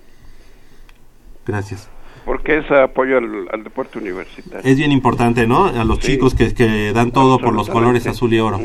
Gracias. 1.44 1.90
Porque 2.24 2.58
es 2.58 2.70
apoyo 2.70 3.18
al, 3.18 3.48
al 3.52 3.64
deporte 3.64 3.98
universitario. 3.98 4.70
Es 4.70 4.76
bien 4.76 4.92
importante, 4.92 5.46
¿no? 5.46 5.66
A 5.66 5.84
los 5.84 5.98
Sí. 5.98 6.12
chicos 6.12 6.34
que, 6.34 6.54
que 6.54 6.92
dan 6.92 7.10
todo 7.12 7.38
por 7.38 7.54
los 7.54 7.68
colores 7.68 8.06
azul 8.06 8.32
y 8.32 8.38
oro. 8.40 8.60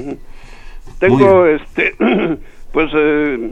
Tengo, 1.00 1.46
este, 1.46 1.96
pues, 2.72 2.92
eh, 2.96 3.52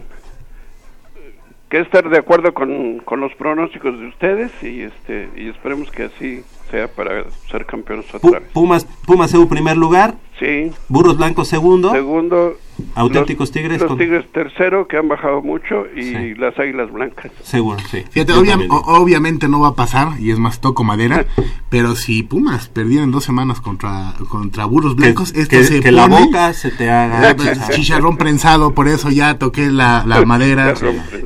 que 1.70 1.80
estar 1.80 2.08
de 2.10 2.18
acuerdo 2.18 2.54
con, 2.54 3.00
con 3.00 3.20
los 3.20 3.34
pronósticos 3.36 4.00
de 4.00 4.08
ustedes 4.08 4.52
y 4.64 4.82
este 4.84 5.30
y 5.36 5.50
esperemos 5.50 5.90
que 5.92 6.04
así 6.04 6.44
sea 6.72 6.88
para 6.88 7.26
ser 7.52 7.66
campeones 7.66 8.06
otra 8.14 8.40
vez. 8.40 8.50
Pumas, 8.54 8.86
Pumas 9.06 9.34
EU 9.34 9.48
primer 9.48 9.78
lugar, 9.78 10.16
Sí. 10.40 10.70
Burros 10.90 11.16
Blancos 11.18 11.48
segundo, 11.48 11.92
Segundo, 11.94 12.58
Auténticos 12.96 13.48
los- 13.48 13.52
Tigres 13.54 13.80
Los 13.80 13.88
con- 13.88 13.98
Tigres 13.98 14.26
tercero, 14.34 14.86
que 14.86 14.98
han 14.98 15.08
bajado 15.08 15.42
mucho, 15.42 15.86
y 15.96 16.04
Sí. 16.04 16.36
las 16.36 16.60
Águilas 16.60 16.92
Blancas. 16.92 17.32
seguro, 17.42 17.78
sí. 17.90 18.04
Fíjate, 18.10 18.34
obvia- 18.34 18.60
o- 18.70 19.00
obviamente 19.02 19.48
no 19.48 19.62
va 19.62 19.70
a 19.70 19.76
pasar, 19.76 20.20
y 20.20 20.32
es 20.32 20.40
más, 20.40 20.60
toco 20.60 20.84
madera, 20.84 21.26
pero 21.70 21.96
si 21.96 22.22
Pumas 22.24 22.68
perdieron 22.68 23.12
dos 23.12 23.24
semanas 23.24 23.62
contra, 23.62 24.14
contra 24.30 24.66
Burros 24.66 24.98
Blancos, 24.98 25.32
que, 25.32 25.40
esto 25.42 25.56
que- 25.56 25.64
se 25.64 25.80
que 25.80 25.92
la 25.94 26.08
boca 26.08 26.52
se 26.52 26.70
te 26.72 26.90
haga 26.90 27.34
chicharrón 27.72 28.18
prensado, 28.18 28.74
por 28.74 28.90
eso 28.90 29.10
ya 29.12 29.38
toqué 29.40 29.72
la, 29.72 30.04
la 30.06 30.26
madera. 30.26 30.74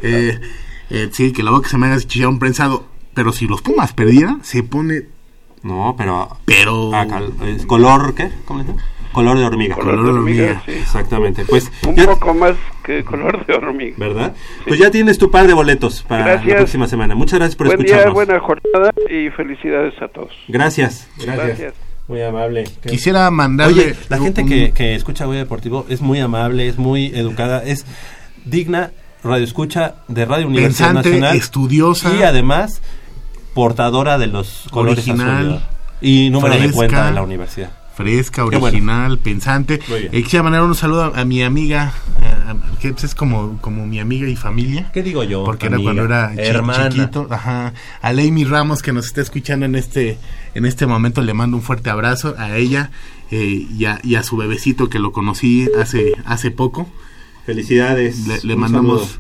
Eh, 0.04 0.40
eh, 0.92 1.10
sí, 1.12 1.32
que 1.34 1.42
la 1.42 1.50
boca 1.50 1.68
se 1.68 1.80
me 1.80 1.88
haga 1.88 1.98
chicharrón 1.98 2.38
prensado. 2.38 2.86
Pero 3.16 3.34
si 3.34 3.48
los 3.48 3.62
Pumas 3.64 3.92
perdieran, 3.92 4.44
se 4.44 4.62
pone... 4.64 5.06
No, 5.64 5.96
pero 5.98 6.30
Pero... 6.46 6.92
cal- 6.92 7.34
es 7.48 7.66
color, 7.66 8.16
¿qué? 8.16 8.30
¿Cómo 8.46 8.60
le 8.62 8.66
dicen? 8.66 8.82
Color 9.12 9.40
de 9.40 9.46
hormiga. 9.46 9.76
Color 9.76 10.04
de 10.04 10.10
hormiga, 10.12 10.62
sí. 10.66 10.72
Exactamente. 10.74 11.44
Pues 11.46 11.72
Un 11.88 11.96
ya- 11.96 12.06
poco 12.06 12.34
más 12.34 12.54
que 12.84 13.04
color 13.04 13.44
de 13.46 13.54
hormiga. 13.56 13.96
¿verdad? 13.98 14.34
Pues 14.68 14.80
ya 14.80 14.92
tienes 14.92 15.18
tu 15.18 15.32
par 15.32 15.48
de 15.48 15.54
boletos 15.54 16.04
para 16.04 16.24
Gracias. 16.26 16.48
la 16.48 16.56
próxima 16.58 16.88
semana. 16.88 17.16
Muchas 17.16 17.40
gracias 17.40 17.56
por 17.56 17.68
Buen 17.68 17.82
día, 17.82 18.10
buena 18.12 18.40
jornada 18.40 18.92
y 19.10 19.30
felicidades 19.32 20.00
a 20.02 20.08
todos. 20.10 20.32
Gracias. 20.48 21.08
Gracias. 21.18 21.74
Muy 22.08 22.22
amable. 22.22 22.66
Qué- 22.82 22.90
Quisiera 22.90 23.30
mandarle 23.32 23.82
Oye, 23.84 23.96
la 24.10 24.18
gente 24.20 24.44
un- 24.44 24.50
que, 24.50 24.72
que 24.74 24.96
escucha 24.96 25.26
Goya 25.26 25.40
Deportivo 25.40 25.86
es 25.90 26.02
muy 26.02 26.20
amable, 26.20 26.68
es 26.68 26.78
muy 26.78 27.08
educada, 27.08 27.64
es 27.64 27.86
digna 28.46 28.92
radio 29.24 29.44
escucha 29.44 29.96
de 30.08 30.26
Radio 30.26 30.48
Universidad 30.48 30.88
Pensante, 30.94 31.10
Nacional. 31.10 31.36
estudiosa. 31.38 32.14
Y 32.16 32.24
además, 32.24 32.82
portadora 33.60 34.18
de 34.18 34.28
los 34.28 34.68
colores 34.72 35.00
Original, 35.08 35.48
azul 35.56 35.62
y 36.02 36.30
número 36.30 36.54
de 36.54 36.60
fresca. 36.62 36.76
cuenta 36.78 37.06
de 37.08 37.12
la 37.12 37.22
universidad. 37.24 37.72
fresca, 37.94 38.44
bueno. 38.46 38.64
original, 38.64 39.18
pensante. 39.20 39.82
Eh, 39.90 40.24
quisiera 40.24 40.44
mandar 40.44 40.64
un 40.64 40.74
saludo 40.74 41.12
a, 41.14 41.20
a 41.20 41.26
mi 41.26 41.44
amiga, 41.44 41.92
eh, 42.22 42.26
a- 42.52 42.80
que 42.80 42.96
es 42.98 43.14
como, 43.14 43.58
como 43.60 43.86
mi 43.86 44.00
amiga 44.00 44.30
y 44.30 44.38
familia. 44.38 44.90
¿Qué 44.94 45.04
digo 45.04 45.26
yo? 45.26 45.44
Porque 45.44 45.68
era 45.68 45.78
cuando 45.78 46.06
era 46.06 46.32
chi- 46.34 46.90
chiquito. 46.96 47.28
Ajá. 47.30 47.74
A 48.02 48.14
Leimi 48.14 48.46
Ramos, 48.46 48.82
que 48.82 48.94
nos 48.94 49.08
está 49.08 49.20
escuchando 49.20 49.66
en 49.66 49.76
este, 49.76 50.18
en 50.56 50.66
este 50.66 50.86
momento, 50.86 51.22
le 51.22 51.34
mando 51.34 51.58
un 51.58 51.64
fuerte 51.64 51.90
abrazo 51.90 52.36
a 52.38 52.56
ella 52.56 52.92
eh, 53.32 53.68
y, 53.78 53.84
a, 53.84 54.00
y 54.02 54.16
a 54.16 54.24
su 54.24 54.38
bebecito 54.38 54.88
que 54.88 55.00
lo 55.00 55.12
conocí 55.12 55.68
hace, 55.78 56.14
hace 56.26 56.52
poco. 56.52 56.88
Felicidades. 57.46 58.46
Le, 58.46 58.56
mandamos... 58.56 59.20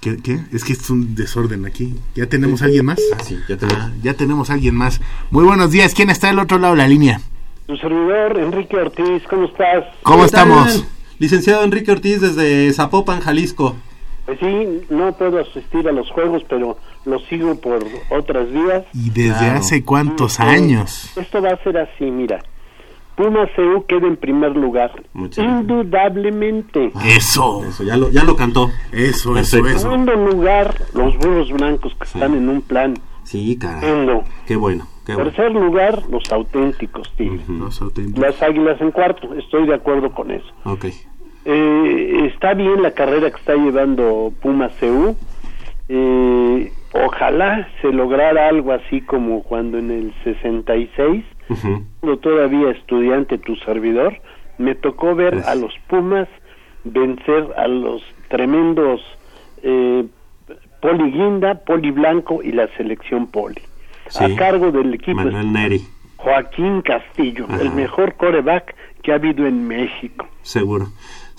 ¿qué, 0.00 0.16
qué? 0.16 0.40
Es 0.52 0.64
que 0.64 0.72
es 0.72 0.88
un 0.90 1.14
desorden 1.14 1.66
aquí. 1.66 1.94
¿Ya 2.14 2.26
tenemos 2.26 2.62
a 2.62 2.66
alguien 2.66 2.86
más? 2.86 2.98
Ah, 3.14 3.22
sí, 3.22 3.38
ya 3.48 3.56
tenemos. 3.56 3.82
Ah, 3.82 3.92
ya 4.02 4.14
tenemos 4.14 4.50
a 4.50 4.54
alguien 4.54 4.74
más. 4.74 5.00
Muy 5.30 5.44
buenos 5.44 5.70
días. 5.70 5.94
¿Quién 5.94 6.10
está 6.10 6.28
del 6.28 6.38
otro 6.38 6.58
lado 6.58 6.74
de 6.74 6.78
la 6.82 6.88
línea? 6.88 7.20
Tu 7.66 7.76
servidor, 7.76 8.38
Enrique 8.38 8.76
Ortiz, 8.76 9.22
¿cómo 9.28 9.44
estás? 9.46 9.84
¿Cómo 10.02 10.24
estamos? 10.24 10.84
Licenciado 11.18 11.62
Enrique 11.64 11.92
Ortiz 11.92 12.20
desde 12.20 12.72
Zapopan, 12.72 13.20
Jalisco. 13.20 13.76
Pues 14.26 14.38
sí, 14.40 14.80
no 14.90 15.12
puedo 15.12 15.38
asistir 15.40 15.88
a 15.88 15.92
los 15.92 16.10
juegos, 16.10 16.42
pero 16.48 16.78
los 17.04 17.22
sigo 17.26 17.54
por 17.60 17.84
otras 18.10 18.50
vías. 18.52 18.84
¿Y 18.94 19.10
desde 19.10 19.38
Claro. 19.38 19.58
hace 19.58 19.84
cuántos 19.84 20.40
años? 20.40 21.10
Esto 21.16 21.42
va 21.42 21.50
a 21.50 21.62
ser 21.62 21.76
así, 21.78 22.04
mira. 22.10 22.42
Puma 23.20 23.46
CU 23.54 23.84
queda 23.86 24.06
en 24.06 24.16
primer 24.16 24.56
lugar. 24.56 24.92
Muchas. 25.12 25.44
Indudablemente. 25.44 26.90
Eso. 27.04 27.62
Eso, 27.66 27.84
ya 27.84 27.98
lo, 27.98 28.08
ya 28.08 28.24
lo 28.24 28.34
cantó. 28.34 28.70
Eso, 28.92 29.36
eso. 29.36 29.58
En 29.58 29.66
eso. 29.66 29.78
segundo 29.80 30.14
lugar, 30.14 30.74
los 30.94 31.18
burros 31.18 31.52
blancos 31.52 31.94
que 31.96 32.04
están 32.04 32.34
en 32.34 32.48
un 32.48 32.62
plan. 32.62 32.94
Sí, 33.24 33.58
caray. 33.58 33.90
Endo. 33.90 34.24
Qué 34.46 34.56
bueno, 34.56 34.86
qué 35.04 35.14
bueno. 35.14 35.30
Tercer 35.30 35.52
lugar, 35.52 36.02
los 36.08 36.32
auténticos. 36.32 37.12
Ujú. 37.18 37.52
Los 37.52 37.82
auténticos. 37.82 38.22
Las 38.22 38.42
águilas 38.42 38.80
en 38.80 38.90
cuarto. 38.90 39.34
Estoy 39.34 39.66
de 39.66 39.74
acuerdo 39.74 40.12
con 40.12 40.30
eso. 40.30 40.48
Ok. 40.64 40.86
Eh, 41.44 42.30
está 42.32 42.54
bien 42.54 42.80
la 42.80 42.92
carrera 42.92 43.30
que 43.30 43.36
está 43.36 43.54
llevando 43.54 44.32
Puma 44.40 44.70
CU. 44.80 45.14
Eh, 45.90 46.72
ojalá 46.94 47.68
se 47.82 47.92
lograra 47.92 48.48
algo 48.48 48.72
así 48.72 49.02
como 49.02 49.42
cuando 49.42 49.76
en 49.76 49.90
el 49.90 50.14
66, 50.24 51.22
Cuando 52.00 52.18
todavía 52.18 52.70
estudiante 52.70 53.38
tu 53.38 53.56
servidor, 53.56 54.16
me 54.58 54.74
tocó 54.74 55.14
ver 55.14 55.42
a 55.46 55.54
los 55.54 55.72
Pumas 55.88 56.28
vencer 56.84 57.48
a 57.56 57.66
los 57.68 58.02
tremendos 58.28 59.00
eh, 59.62 60.04
Poli 60.80 61.10
Guinda, 61.10 61.54
Poli 61.56 61.90
Blanco 61.90 62.42
y 62.42 62.52
la 62.52 62.68
selección 62.76 63.26
Poli. 63.26 63.60
Sí. 64.08 64.24
A 64.24 64.34
cargo 64.36 64.72
del 64.72 64.94
equipo 64.94 65.16
Manuel 65.16 65.52
Neri, 65.52 65.80
Joaquín 66.16 66.82
Castillo, 66.82 67.46
Ajá. 67.48 67.60
el 67.60 67.70
mejor 67.72 68.14
coreback 68.14 68.74
que 69.02 69.12
ha 69.12 69.16
habido 69.16 69.46
en 69.46 69.66
México. 69.68 70.26
seguro. 70.42 70.86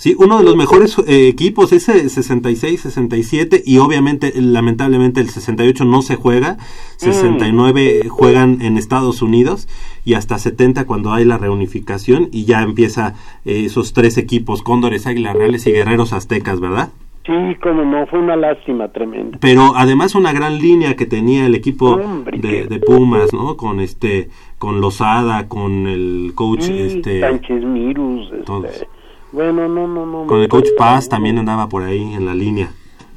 Sí, 0.01 0.15
uno 0.17 0.39
de 0.39 0.43
los 0.43 0.55
mejores 0.55 0.97
eh, 0.97 1.27
equipos, 1.27 1.71
ese 1.71 1.93
66-67, 1.93 3.61
y 3.63 3.77
obviamente, 3.77 4.33
lamentablemente, 4.35 5.21
el 5.21 5.29
68 5.29 5.85
no 5.85 6.01
se 6.01 6.15
juega, 6.15 6.57
69 6.97 8.09
juegan 8.09 8.63
en 8.63 8.79
Estados 8.79 9.21
Unidos, 9.21 9.67
y 10.03 10.15
hasta 10.15 10.39
70 10.39 10.87
cuando 10.87 11.13
hay 11.13 11.23
la 11.23 11.37
reunificación, 11.37 12.29
y 12.31 12.45
ya 12.45 12.63
empieza 12.63 13.13
eh, 13.45 13.65
esos 13.65 13.93
tres 13.93 14.17
equipos, 14.17 14.63
Cóndores, 14.63 15.05
Águilas 15.05 15.35
Reales 15.35 15.67
y 15.67 15.71
Guerreros 15.71 16.13
Aztecas, 16.13 16.59
¿verdad? 16.59 16.89
Sí, 17.23 17.55
como 17.61 17.85
no, 17.85 18.07
fue 18.07 18.17
una 18.17 18.35
lástima 18.35 18.87
tremenda. 18.87 19.37
Pero 19.39 19.73
además 19.75 20.15
una 20.15 20.33
gran 20.33 20.57
línea 20.57 20.95
que 20.95 21.05
tenía 21.05 21.45
el 21.45 21.53
equipo 21.53 21.97
de, 21.97 22.81
Pumas, 22.87 23.31
¿no? 23.33 23.55
Con 23.55 23.79
este, 23.79 24.29
con 24.57 24.81
Lozada, 24.81 25.47
con 25.47 25.85
el 25.85 26.31
coach, 26.33 26.61
Sí, 26.61 26.79
este, 26.79 27.19
Sánchez 27.19 27.63
Mirus, 27.63 28.31
este, 28.31 28.45
todos. 28.45 28.87
Bueno, 29.31 29.67
no, 29.67 29.87
no, 29.87 30.05
no. 30.05 30.27
con 30.27 30.41
el 30.41 30.47
coach 30.49 30.67
Paz 30.77 31.07
también 31.09 31.37
andaba 31.37 31.67
por 31.69 31.83
ahí 31.83 32.13
en 32.13 32.25
la 32.25 32.33
línea, 32.33 32.69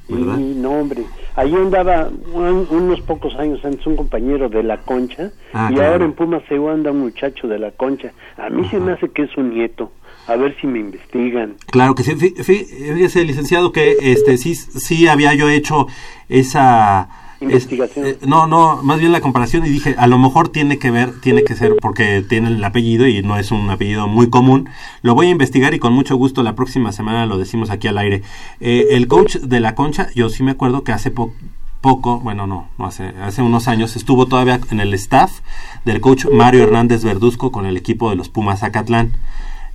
¿verdad? 0.09 0.36
Sí, 0.36 0.55
no, 0.57 0.70
hombre. 0.73 1.03
Ahí 1.36 1.53
andaba 1.55 2.09
un- 2.32 2.66
unos 2.70 3.01
pocos 3.01 3.35
años 3.36 3.65
antes 3.65 3.85
un 3.89 3.97
compañero 3.97 4.49
de 4.49 4.62
La 4.62 4.77
Concha 4.78 5.32
Ah, 5.53 5.69
y 5.70 5.74
claro. 5.74 5.93
ahora 5.93 6.05
en 6.05 6.12
Pumas 6.12 6.43
se 6.49 6.55
anda 6.55 6.93
un 6.93 7.01
muchacho 7.01 7.49
de 7.49 7.59
La 7.59 7.73
Concha. 7.73 8.12
A 8.36 8.49
mí 8.51 8.69
se 8.69 8.78
me 8.78 8.93
hace 8.93 9.09
que 9.11 9.23
es 9.23 9.36
un 9.36 9.51
nieto. 9.53 9.91
A 10.28 10.36
ver 10.36 10.57
si 10.61 10.66
me 10.69 10.78
investigan. 10.78 11.57
Claro 11.70 11.95
que 11.97 12.03
sí. 12.05 12.12
Fí- 12.12 12.35
fí- 12.36 12.65
Fíjese, 12.95 13.24
licenciado, 13.24 13.73
que 13.73 13.97
este 14.01 14.39
sí, 14.39 14.55
sí 14.55 15.07
había 15.09 15.35
yo 15.35 15.49
hecho 15.51 15.86
esa 16.28 17.09
Investigación. 17.50 18.06
es- 18.06 18.12
eh, 18.14 18.18
no, 18.26 18.46
no, 18.46 18.82
más 18.82 18.98
bien 18.98 19.12
la 19.12 19.20
comparación 19.20 19.64
y 19.64 19.68
dije, 19.68 19.94
a 19.98 20.06
lo 20.06 20.18
mejor 20.18 20.48
tiene 20.48 20.78
que 20.78 20.90
ver, 20.90 21.20
tiene 21.20 21.42
que 21.44 21.54
ser 21.54 21.76
porque 21.80 22.24
tiene 22.28 22.48
el 22.48 22.62
apellido 22.64 23.06
y 23.06 23.22
no 23.22 23.36
es 23.38 23.50
un 23.50 23.68
apellido 23.70 24.06
muy 24.08 24.30
común. 24.30 24.68
Lo 25.02 25.14
voy 25.14 25.26
a 25.26 25.30
investigar 25.30 25.74
y 25.74 25.78
con 25.78 25.92
mucho 25.92 26.16
gusto 26.16 26.42
la 26.42 26.54
próxima 26.54 26.92
semana 26.92 27.26
lo 27.26 27.38
decimos 27.38 27.70
aquí 27.70 27.88
al 27.88 27.98
aire. 27.98 28.22
Eh, 28.60 28.88
el 28.90 29.08
coach 29.08 29.36
de 29.36 29.60
la 29.60 29.74
Concha, 29.74 30.08
yo 30.14 30.28
sí 30.28 30.42
me 30.42 30.52
acuerdo 30.52 30.84
que 30.84 30.92
hace 30.92 31.10
po- 31.10 31.32
poco, 31.80 32.18
bueno, 32.20 32.46
no, 32.46 32.68
no 32.78 32.86
hace, 32.86 33.08
hace 33.22 33.42
unos 33.42 33.68
años 33.68 33.94
estuvo 33.96 34.24
todavía 34.26 34.58
en 34.70 34.80
el 34.80 34.94
staff 34.94 35.40
del 35.84 36.00
coach 36.00 36.24
Mario 36.32 36.62
Hernández 36.62 37.04
Verduzco 37.04 37.52
con 37.52 37.66
el 37.66 37.76
equipo 37.76 38.08
de 38.08 38.16
los 38.16 38.30
Pumas 38.30 38.60
Zacatlán. 38.60 39.12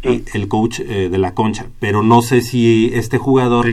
Y 0.01 0.23
el 0.33 0.47
coach 0.47 0.79
eh, 0.79 1.09
de 1.09 1.17
la 1.17 1.33
concha, 1.33 1.65
pero 1.79 2.03
no 2.03 2.21
sé 2.21 2.41
si 2.41 2.89
este 2.93 3.17
jugador 3.17 3.65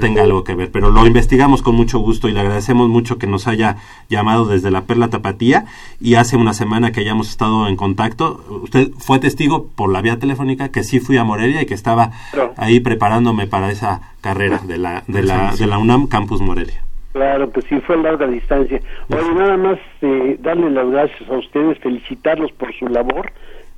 tenga 0.00 0.22
algo, 0.22 0.44
que 0.44 0.54
ver, 0.54 0.70
pero 0.70 0.90
lo 0.90 1.04
investigamos 1.06 1.60
con 1.62 1.74
mucho 1.74 1.98
gusto 1.98 2.28
y 2.28 2.32
le 2.32 2.40
agradecemos 2.40 2.88
mucho 2.88 3.18
que 3.18 3.26
nos 3.26 3.48
haya 3.48 3.76
llamado 4.08 4.44
desde 4.46 4.70
la 4.70 4.82
Perla 4.82 5.10
Tapatía 5.10 5.64
y 6.00 6.14
hace 6.14 6.36
una 6.36 6.52
semana 6.54 6.92
que 6.92 7.00
hayamos 7.00 7.28
estado 7.28 7.66
en 7.66 7.76
contacto. 7.76 8.44
Usted 8.62 8.90
fue 8.98 9.18
testigo 9.18 9.66
por 9.74 9.90
la 9.92 10.02
vía 10.02 10.18
telefónica 10.18 10.68
que 10.70 10.84
sí 10.84 11.00
fui 11.00 11.16
a 11.16 11.24
Morelia 11.24 11.62
y 11.62 11.66
que 11.66 11.74
estaba 11.74 12.12
Claro. 12.32 12.54
ahí 12.56 12.78
preparándome 12.80 13.46
para 13.46 13.70
esa 13.70 14.12
carrera 14.20 14.58
de 14.58 14.78
la, 14.78 15.02
de 15.08 15.22
la, 15.22 15.52
de 15.56 15.66
la 15.66 15.78
UNAM 15.78 16.06
Campus 16.06 16.40
Morelia. 16.40 16.80
Claro, 17.12 17.50
pues 17.50 17.66
sí, 17.68 17.78
fue 17.86 17.96
a 17.96 17.98
larga 17.98 18.26
distancia. 18.26 18.80
Oye, 19.10 19.34
nada 19.34 19.56
más 19.58 19.78
eh, 20.00 20.38
darle 20.40 20.70
las 20.70 20.88
gracias 20.90 21.28
a 21.28 21.36
ustedes, 21.36 21.78
felicitarlos 21.80 22.50
por 22.52 22.72
su 22.78 22.86
labor, 22.88 23.30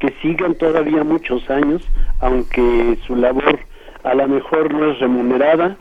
que 0.07 0.15
sigan 0.23 0.55
todavía 0.55 1.03
muchos 1.05 1.49
años, 1.51 1.83
aunque 2.21 2.99
su 3.07 3.17
labor 3.17 3.59
a 4.03 4.15
lo 4.15 4.29
mejor 4.29 4.73
no 4.73 4.91
es 4.91 4.99
remunerada, 5.01 5.77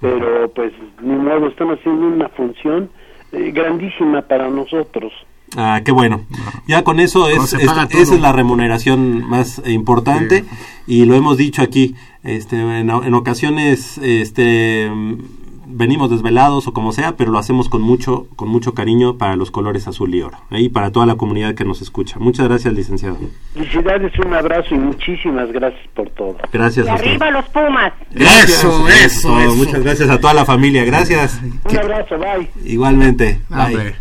pero 0.00 0.50
pues 0.54 0.72
ni 1.02 1.14
modo, 1.14 1.46
están 1.48 1.68
haciendo 1.70 2.06
una 2.08 2.28
función 2.30 2.90
eh, 3.32 3.52
grandísima 3.52 4.22
para 4.22 4.48
nosotros. 4.50 5.12
Ah, 5.56 5.80
qué 5.84 5.92
bueno. 5.92 6.22
Ya 6.66 6.82
con 6.84 7.00
eso 7.00 7.28
es, 7.28 7.52
es- 7.54 7.64
esa 7.64 7.84
es 8.14 8.20
la 8.20 8.32
remuneración 8.32 9.28
más 9.28 9.60
importante 9.66 10.44
y 10.86 11.04
lo 11.04 11.14
hemos 11.14 11.36
dicho 11.36 11.62
aquí. 11.62 11.94
Este, 12.22 12.56
en, 12.60 12.90
en 12.90 13.14
ocasiones, 13.14 13.98
este, 13.98 14.90
venimos 15.70 16.10
desvelados 16.10 16.66
o 16.66 16.72
como 16.72 16.92
sea, 16.92 17.16
pero 17.16 17.30
lo 17.30 17.38
hacemos 17.38 17.68
con 17.68 17.82
mucho, 17.82 18.26
con 18.36 18.48
mucho 18.48 18.74
cariño 18.74 19.16
para 19.18 19.36
los 19.36 19.50
colores 19.50 19.86
azul 19.88 20.14
y 20.14 20.22
oro 20.22 20.38
¿eh? 20.50 20.60
y 20.60 20.68
para 20.68 20.90
toda 20.90 21.06
la 21.06 21.16
comunidad 21.16 21.54
que 21.54 21.64
nos 21.64 21.82
escucha. 21.82 22.18
Muchas 22.18 22.48
gracias, 22.48 22.74
licenciado. 22.74 23.18
Felicidades, 23.54 24.12
un 24.18 24.34
abrazo 24.34 24.74
y 24.74 24.78
muchísimas 24.78 25.50
gracias 25.52 25.86
por 25.94 26.08
todo. 26.10 26.36
Gracias 26.52 26.88
a 26.88 26.94
usted. 26.94 27.08
Arriba 27.08 27.30
los 27.30 27.48
Pumas. 27.48 27.92
Gracias, 28.10 28.58
Eso, 28.58 28.88
eso, 28.88 29.40
eso. 29.40 29.56
Muchas 29.56 29.82
gracias 29.82 30.10
a 30.10 30.20
toda 30.20 30.34
la 30.34 30.44
familia. 30.44 30.84
Gracias. 30.84 31.40
Un 31.42 31.78
abrazo, 31.78 32.18
bye. 32.18 32.50
Igualmente. 32.64 33.40
Bye. 33.48 33.94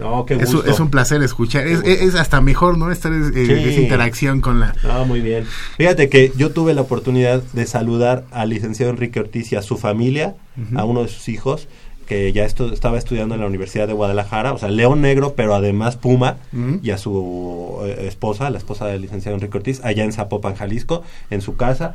No, 0.00 0.26
qué 0.26 0.34
Es, 0.34 0.48
un- 0.50 0.56
gusto. 0.56 0.70
es 0.70 0.80
un 0.80 0.90
placer 0.90 1.22
escuchar. 1.22 1.66
Es, 1.66 1.80
es- 1.84 2.02
es 2.02 2.14
hasta 2.16 2.40
mejor, 2.40 2.76
¿no? 2.78 2.90
Estar 2.90 3.12
eh, 3.12 3.30
Sí. 3.32 3.52
esa 3.52 3.80
interacción 3.80 4.40
con 4.40 4.58
la. 4.60 4.74
Ah, 4.84 5.04
muy 5.06 5.20
bien. 5.20 5.44
Fíjate 5.76 6.08
que 6.08 6.32
yo 6.36 6.50
tuve 6.50 6.74
la 6.74 6.80
oportunidad 6.80 7.42
de 7.52 7.66
saludar 7.66 8.24
al 8.32 8.48
licenciado 8.50 8.90
Enrique 8.90 9.20
Ortiz 9.20 9.52
y 9.52 9.56
a 9.56 9.62
su 9.62 9.76
familia, 9.76 10.34
a 10.74 10.84
uno 10.84 11.02
de 11.02 11.08
sus 11.08 11.28
hijos, 11.28 11.68
que 12.08 12.32
ya 12.32 12.44
estu- 12.44 12.72
estaba 12.72 12.98
estudiando 12.98 13.34
en 13.34 13.40
la 13.40 13.46
Universidad 13.46 13.86
de 13.86 13.94
Guadalajara, 13.94 14.52
o 14.52 14.58
sea, 14.58 14.68
León 14.68 15.00
Negro, 15.00 15.34
pero 15.36 15.54
además 15.54 15.96
Puma, 15.96 16.36
y 16.82 16.90
a 16.90 16.98
su 16.98 17.78
eh, 17.84 18.06
esposa, 18.08 18.50
la 18.50 18.58
esposa 18.58 18.86
del 18.86 19.00
licenciado 19.00 19.36
Enrique 19.36 19.56
Ortiz, 19.56 19.80
allá 19.84 20.04
en 20.04 20.12
Zapopan, 20.12 20.54
Jalisco, 20.54 21.02
en 21.30 21.40
su 21.40 21.56
casa. 21.56 21.94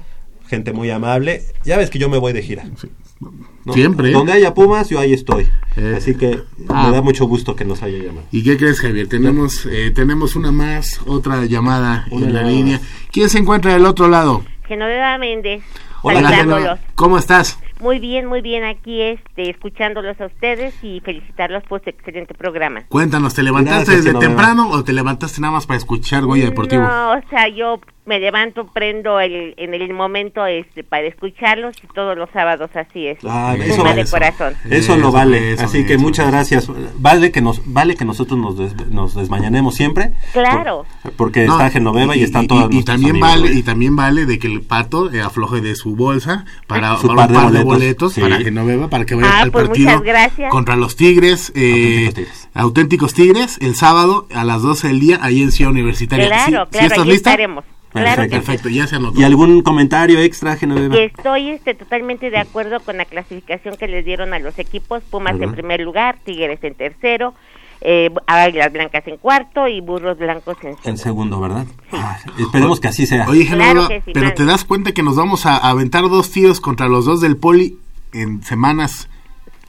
Gente 0.49 0.73
muy 0.73 0.89
amable. 0.89 1.43
Ya 1.63 1.77
ves 1.77 1.89
que 1.89 1.99
yo 1.99 2.09
me 2.09 2.17
voy 2.17 2.33
de 2.33 2.41
gira. 2.41 2.63
¿no? 2.65 3.73
Siempre. 3.73 4.11
Donde 4.11 4.31
haya 4.33 4.53
Pumas, 4.53 4.89
yo 4.89 4.99
ahí 4.99 5.13
estoy. 5.13 5.47
Eh. 5.77 5.93
Así 5.97 6.15
que 6.15 6.39
Ah. 6.69 6.87
me 6.87 6.93
da 6.95 7.01
mucho 7.01 7.25
gusto 7.25 7.55
que 7.55 7.65
nos 7.65 7.83
haya 7.83 7.97
llamado. 7.97 8.25
¿Y 8.31 8.43
qué 8.43 8.57
crees, 8.57 8.79
Javier? 8.79 9.07
Tenemos, 9.07 9.65
eh, 9.65 9.91
tenemos 9.93 10.35
una 10.35 10.51
más, 10.51 10.99
otra 11.05 11.45
llamada 11.45 12.05
Una 12.11 12.25
en 12.27 12.33
la 12.33 12.39
llamada 12.41 12.55
línea. 12.55 12.81
¿Quién 13.11 13.29
se 13.29 13.37
encuentra 13.37 13.73
del 13.73 13.85
otro 13.85 14.07
lado? 14.07 14.43
Genoveva 14.67 15.17
Méndez, 15.17 15.61
Hola. 16.01 16.29
Genoveva. 16.29 16.79
¿Cómo 16.95 17.17
estás? 17.17 17.59
Muy 17.81 17.99
bien, 17.99 18.25
muy 18.25 18.41
bien, 18.41 18.63
aquí 18.65 19.01
este, 19.01 19.49
escuchándolos 19.49 20.19
a 20.19 20.25
ustedes 20.25 20.73
y 20.83 20.99
felicitarlos 20.99 21.63
por 21.63 21.81
su 21.81 21.89
excelente 21.89 22.33
programa. 22.33 22.83
Cuéntanos, 22.89 23.33
¿te 23.33 23.41
levantaste 23.43 23.77
Gracias, 23.85 23.97
desde 24.05 24.09
Genoveva. 24.09 24.27
temprano 24.27 24.69
o 24.69 24.83
te 24.83 24.91
levantaste 24.93 25.39
nada 25.41 25.53
más 25.53 25.65
para 25.65 25.77
escuchar 25.77 26.23
Goya 26.25 26.45
Deportivo? 26.45 26.83
No, 26.83 27.11
o 27.13 27.21
sea, 27.29 27.47
yo 27.47 27.79
me 28.09 28.19
levanto, 28.19 28.65
prendo 28.67 29.19
el, 29.19 29.53
en 29.57 29.73
el 29.73 29.93
momento 29.93 30.45
este, 30.45 30.83
para 30.83 31.03
escucharlos 31.07 31.75
y 31.83 31.87
todos 31.93 32.17
los 32.17 32.29
sábados 32.31 32.69
así 32.75 33.07
es. 33.07 33.19
Ah, 33.25 33.55
eso, 33.57 33.83
de 33.83 34.01
eso. 34.01 34.11
corazón. 34.11 34.53
Eso 34.69 34.97
lo 34.97 35.11
vale. 35.11 35.53
eso, 35.53 35.63
Así 35.65 35.85
que 35.85 35.93
eso, 35.93 36.01
muchas 36.01 36.27
gracias. 36.31 36.67
Vale 36.95 37.31
que 37.31 37.39
nos 37.41 37.61
vale 37.65 37.95
que 37.95 38.03
nosotros 38.03 38.37
nos, 38.39 38.57
des- 38.57 38.87
nos 38.89 39.15
desmañanemos 39.15 39.75
siempre. 39.75 40.13
Claro. 40.33 40.85
Porque 41.15 41.45
No, 41.45 41.53
está 41.53 41.69
Genoveva 41.69 42.15
y, 42.17 42.23
están 42.23 42.47
todos 42.47 42.63
y, 42.71 42.73
nuestros 42.75 42.85
también 42.85 43.11
amigos, 43.23 43.29
vale 43.43 43.53
y 43.53 43.63
también 43.63 43.95
vale 43.95 44.25
de 44.25 44.39
que 44.39 44.47
el 44.47 44.61
pato 44.61 45.13
eh, 45.13 45.21
afloje 45.21 45.61
de 45.61 45.75
su 45.75 45.95
bolsa 45.95 46.45
para, 46.67 46.97
Su 46.97 47.07
para 47.07 47.27
par 47.27 47.29
un 47.29 47.35
par 47.35 47.51
de 47.51 47.63
boletos, 47.63 47.65
boletos 47.65 48.13
sí. 48.13 48.21
para 48.21 48.37
Genoveva 48.39 48.89
para 48.89 49.05
que 49.05 49.15
vaya 49.15 49.29
Ah, 49.31 49.41
al 49.43 49.51
pues 49.51 49.67
partido 49.67 49.89
muchas 49.91 50.03
gracias. 50.03 50.51
contra 50.51 50.75
los 50.75 50.95
Tigres, 50.95 51.51
eh, 51.55 52.11
auténticos 52.53 53.13
tigres. 53.13 53.57
el 53.61 53.75
sábado 53.75 54.27
a 54.33 54.43
las 54.43 54.61
12 54.63 54.87
del 54.87 54.99
día 54.99 55.19
ahí 55.21 55.41
en 55.43 55.51
Ciudad 55.51 55.71
Universitaria. 55.71 56.25
Claro, 56.27 56.45
¿Sí- 56.45 56.51
claro, 56.51 56.67
sí 56.71 56.77
estás 56.85 56.97
ahí 56.99 57.05
lista? 57.09 57.29
estaremos. 57.31 57.63
Claro 57.91 58.23
sí. 58.23 58.29
Perfecto, 58.29 58.69
ya 58.69 58.85
se 58.87 58.95
anotó. 58.97 59.19
¿Y 59.19 59.23
algún 59.23 59.61
comentario 59.61 60.19
extra, 60.19 60.55
Genoveva? 60.55 60.95
Que 60.95 61.05
estoy 61.05 61.49
este, 61.49 61.73
totalmente 61.73 62.29
de 62.29 62.37
acuerdo 62.37 62.79
con 62.81 62.97
la 62.97 63.05
clasificación 63.05 63.75
que 63.77 63.87
les 63.87 64.05
dieron 64.05 64.33
a 64.33 64.39
los 64.39 64.59
equipos, 64.59 65.01
Pumas 65.09 65.33
Ujú. 65.35 65.43
en 65.45 65.51
primer 65.53 65.79
lugar, 65.81 66.17
Tigres 66.23 66.59
en 66.63 66.75
tercero, 66.75 67.33
eh, 67.81 68.11
Águilas 68.27 68.71
Blancas 68.73 69.07
en 69.07 69.17
cuarto 69.17 69.67
y 69.67 69.81
Burros 69.81 70.17
Blancos 70.19 70.57
en 70.63 70.75
En 70.83 70.97
segundo, 70.97 71.39
¿verdad? 71.39 71.65
Ah, 71.91 72.17
esperemos 72.37 72.79
que 72.79 72.89
así 72.89 73.07
sea. 73.07 73.27
Oye, 73.27 73.45
Genoveva, 73.45 73.87
Claro 73.87 74.01
sí, 74.05 74.11
pero 74.13 74.25
man. 74.27 74.35
te 74.35 74.45
das 74.45 74.65
cuenta 74.65 74.91
que 74.91 75.01
nos 75.01 75.15
vamos 75.15 75.45
a 75.45 75.57
aventar 75.57 76.03
dos 76.09 76.29
tiros 76.31 76.61
contra 76.61 76.87
los 76.89 77.05
dos 77.05 77.21
del 77.21 77.37
Poli 77.37 77.77
en 78.13 78.43
semanas 78.43 79.09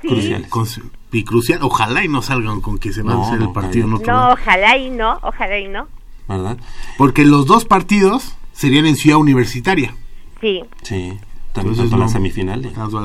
Sí. 0.02 0.08
Cruciales. 0.08 0.48
con- 0.48 0.66
y 1.12 1.24
crucial. 1.24 1.58
Ojalá 1.62 2.04
y 2.04 2.08
no 2.08 2.22
salgan 2.22 2.60
con 2.60 2.78
que 2.78 2.92
se 2.92 3.02
va 3.02 3.12
No, 3.14 3.22
a 3.22 3.26
hacer 3.26 3.38
el 3.40 3.44
no, 3.46 3.52
partido 3.52 3.86
No, 3.86 3.98
lado. 3.98 4.32
ojalá 4.32 4.76
y 4.76 4.88
no, 4.90 5.18
ojalá 5.22 5.58
y 5.58 5.68
no. 5.68 5.88
¿Verdad? 6.30 6.58
Porque 6.96 7.24
los 7.24 7.44
dos 7.46 7.64
partidos 7.64 8.36
serían 8.52 8.86
en 8.86 8.94
Ciudad 8.94 9.18
Universitaria. 9.18 9.96
Sí. 10.40 10.62
Sí. 10.82 11.18
También 11.52 11.72
Entonces, 11.74 11.90
tanto 11.90 11.96
la 11.96 11.98
no. 11.98 12.04
la 12.04 12.08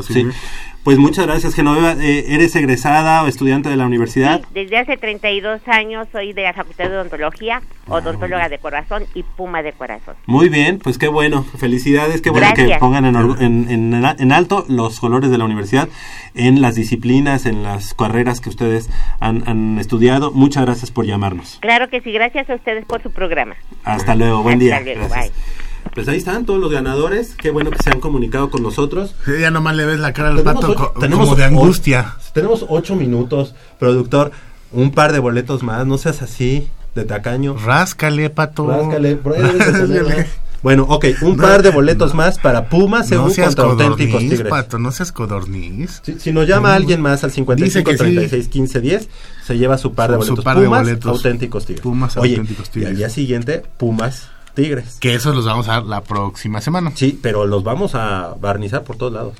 Sí. 0.03 0.13
semifinal. 0.13 0.35
Pues 0.83 0.99
muchas 0.99 1.25
gracias, 1.25 1.55
Genoveva. 1.55 1.93
Eh, 1.93 2.25
¿Eres 2.35 2.55
egresada 2.55 3.23
o 3.23 3.27
estudiante 3.27 3.69
de 3.69 3.75
la 3.75 3.87
universidad? 3.87 4.41
Desde 4.53 4.77
hace 4.77 4.97
32 4.97 5.61
años 5.67 6.07
soy 6.11 6.31
de 6.33 6.43
la 6.43 6.53
Facultad 6.53 6.89
de 6.89 6.95
Odontología, 6.97 7.63
odontóloga 7.87 8.49
de 8.49 8.59
corazón 8.59 9.03
y 9.15 9.23
Puma 9.23 9.63
de 9.63 9.73
corazón. 9.73 10.13
Muy 10.27 10.47
bien, 10.49 10.77
pues 10.77 10.99
qué 10.99 11.07
bueno. 11.07 11.43
Felicidades, 11.57 12.21
qué 12.21 12.29
bueno 12.29 12.47
que 12.55 12.75
pongan 12.79 13.05
en, 13.05 13.15
en, 13.15 13.71
en- 13.71 14.05
en 14.19 14.31
alto 14.31 14.63
los 14.69 14.99
colores 14.99 15.31
de 15.31 15.39
la 15.39 15.45
universidad 15.45 15.89
en 16.35 16.61
las 16.61 16.75
disciplinas, 16.75 17.47
en 17.47 17.63
las 17.63 17.95
carreras 17.95 18.39
que 18.39 18.49
ustedes 18.49 18.87
han, 19.19 19.41
han 19.47 19.79
estudiado. 19.79 20.31
Muchas 20.33 20.65
gracias 20.65 20.91
por 20.91 21.05
llamarnos. 21.07 21.57
Claro 21.61 21.89
que 21.89 22.01
sí, 22.01 22.11
gracias 22.11 22.47
a 22.47 22.53
ustedes 22.55 22.85
por 22.85 23.01
su 23.01 23.09
programa. 23.11 23.55
Hasta 23.85 24.13
luego, 24.13 24.43
buen 24.43 24.61
Hasta 24.61 24.81
día. 24.83 24.93
luego, 24.95 25.09
Gracias. 25.09 25.64
Pues 25.95 26.07
ahí 26.09 26.17
están 26.17 26.45
todos 26.45 26.59
los 26.59 26.71
ganadores. 26.71 27.35
Qué 27.35 27.49
bueno 27.51 27.71
que 27.71 27.81
se 27.81 27.89
han 27.89 27.99
comunicado 28.01 28.49
con 28.49 28.61
nosotros. 28.61 29.15
Sí, 29.25 29.31
Ya 29.39 29.49
nomás 29.49 29.75
le 29.75 29.85
ves 29.85 29.99
la 29.99 30.11
cara 30.13 30.29
al 30.29 30.43
pato 30.43 30.71
ocho- 30.71 30.75
co- 30.93 30.99
tenemos 30.99 31.25
como 31.25 31.37
de 31.37 31.45
angustia. 31.45 32.15
Tenemos 32.33 32.65
ocho 32.69 32.95
minutos, 32.95 33.55
productor. 33.79 34.31
Un 34.71 34.91
par 34.91 35.13
de 35.13 35.19
boletos 35.19 35.63
más, 35.63 35.87
no 35.87 35.97
seas 35.97 36.21
así, 36.21 36.67
de 36.95 37.05
tacaño. 37.05 37.55
Ráscale, 37.57 38.29
pato. 38.29 38.67
Ráscale, 38.67 39.15
por 39.15 39.35
ahí 39.35 39.41
Ráscale. 39.41 40.27
Bueno, 40.61 40.83
ok, 40.89 41.05
un 41.21 41.37
par 41.37 41.61
de 41.61 41.69
boletos 41.69 42.15
más 42.15 42.39
para 42.39 42.69
Pumas 42.69 43.01
No 43.01 43.07
según 43.07 43.31
seas 43.31 43.55
contra 43.55 43.65
auténticos 43.85 44.07
codorniz, 44.15 44.29
tigres. 44.31 44.49
pato, 44.49 44.79
no 44.79 44.91
seas 44.91 45.11
codorniz. 45.11 46.01
Si, 46.03 46.19
si 46.19 46.31
nos 46.33 46.47
llama 46.47 46.73
alguien 46.73 47.01
más 47.01 47.23
al 47.23 47.31
55 47.31 47.65
Dice 47.65 47.83
que 47.83 47.91
sí. 48.09 48.15
36 48.15 48.47
15 48.49 48.81
10, 48.81 49.09
se 49.45 49.57
lleva 49.57 49.77
su 49.77 49.93
par 49.93 50.09
de 50.11 50.17
boletos. 50.17 50.43
par 50.43 50.57
de 50.59 50.65
Pumas, 50.65 50.81
boletos. 50.83 51.11
auténticos 51.11 51.65
tigres. 51.67 51.83
Pumas, 51.83 52.17
Oye, 52.17 52.31
auténticos 52.31 52.67
Y 52.69 52.71
tigres. 52.71 52.89
al 52.89 52.97
día 52.97 53.09
siguiente, 53.09 53.63
Pumas, 53.77 54.29
tigres. 54.55 54.97
Que 54.99 55.13
esos 55.13 55.35
los 55.35 55.45
vamos 55.45 55.67
a 55.67 55.73
dar 55.73 55.85
la 55.85 56.03
próxima 56.03 56.61
semana. 56.61 56.91
Sí, 56.95 57.19
pero 57.21 57.45
los 57.45 57.63
vamos 57.63 57.93
a 57.95 58.35
barnizar 58.39 58.83
por 58.83 58.97
todos 58.97 59.13
lados. 59.13 59.33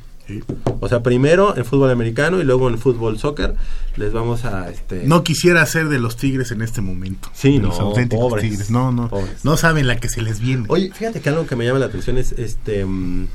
O 0.80 0.90
sea, 0.90 1.04
primero 1.04 1.56
en 1.56 1.66
fútbol 1.66 1.92
americano 1.92 2.40
y 2.40 2.44
luego 2.44 2.68
en 2.70 2.80
fútbol 2.80 3.20
soccer 3.20 3.56
les 3.96 4.12
vamos 4.12 4.44
a 4.44 4.72
este 4.72 5.04
No 5.06 5.24
quisiera 5.24 5.64
ser 5.68 5.88
de 5.88 6.00
los 6.00 6.18
tigres 6.18 6.52
en 6.52 6.62
este 6.64 6.82
momento. 6.82 7.30
Sí, 7.34 7.60
no, 7.60 7.68
los 7.68 7.80
auténticos 7.80 8.30
pobres, 8.30 8.50
tigres. 8.50 8.72
No, 8.72 8.92
no. 8.92 9.08
pobres. 9.08 9.46
No 9.46 9.56
saben 9.56 9.88
la 9.88 9.98
que 9.98 10.10
se 10.10 10.22
les 10.22 10.40
viene. 10.40 10.66
Oye, 10.68 10.92
fíjate 10.92 11.22
que 11.22 11.30
algo 11.30 11.46
que 11.46 11.56
me 11.56 11.66
llama 11.66 11.80
la 11.80 11.86
atención 11.86 12.18
es 12.18 12.32
este 12.34 12.86
mm, 12.86 13.28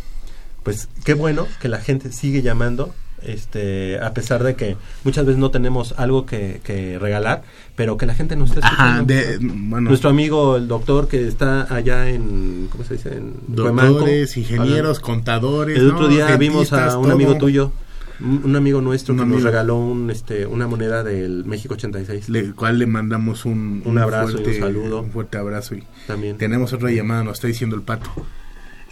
pues 0.63 0.89
qué 1.05 1.15
bueno 1.15 1.47
que 1.61 1.69
la 1.69 1.79
gente 1.81 2.13
sigue 2.13 2.43
llamando 2.43 2.95
este 3.25 3.99
a 4.01 4.13
pesar 4.15 4.43
de 4.43 4.55
que 4.55 4.77
muchas 5.05 5.25
veces 5.27 5.39
no 5.39 5.51
tenemos 5.51 5.95
algo 5.99 6.27
que, 6.27 6.61
que 6.65 6.99
regalar, 6.99 7.43
pero 7.77 7.97
que 7.97 8.07
la 8.07 8.15
gente 8.15 8.37
nos 8.37 8.51
está 8.51 8.67
Ajá, 8.67 9.01
escuchando. 9.01 9.15
de- 9.15 9.39
bueno. 9.41 9.89
Nuestro 9.91 10.11
amigo 10.11 10.57
el 10.57 10.69
doctor 10.69 11.09
que 11.09 11.27
está 11.29 11.73
allá 11.75 12.09
en 12.09 12.69
¿cómo 12.71 12.85
se 12.85 12.95
dice? 12.95 13.15
En 13.17 13.35
Doctores, 13.49 14.37
ingenieros, 14.37 14.99
hablando. 14.99 15.01
contadores. 15.03 15.79
El 15.79 15.91
otro 15.91 16.09
día 16.09 16.37
vimos 16.37 16.73
a 16.73 16.97
un 16.99 17.05
todo. 17.05 17.13
amigo 17.13 17.37
tuyo, 17.37 17.73
un, 18.21 18.55
amigo 18.55 18.81
nuestro 18.83 19.15
Un 19.15 19.19
que 19.19 19.23
amigo. 19.23 19.39
nos 19.39 19.45
regaló 19.45 19.77
un 19.79 20.11
este 20.11 20.45
una 20.47 20.67
moneda 20.67 21.03
del 21.03 21.45
México 21.47 21.75
86. 21.75 22.29
Le, 22.29 22.53
cual 22.53 22.79
le 22.79 22.87
mandamos 22.87 23.45
un, 23.47 23.83
Un 23.85 23.97
abrazo 23.99 24.33
y 24.33 24.35
un 24.37 24.43
fuerte, 24.43 24.61
saludo. 24.61 25.01
Un 25.03 25.11
fuerte 25.11 25.39
abrazo. 25.39 25.75
Y 25.75 25.85
También. 26.07 26.37
Tenemos 26.37 26.73
otra 26.75 26.91
llamada, 26.91 27.25
nos 27.25 27.35
está 27.39 27.47
diciendo 27.49 27.77
el 27.77 27.83
pato. 27.83 28.11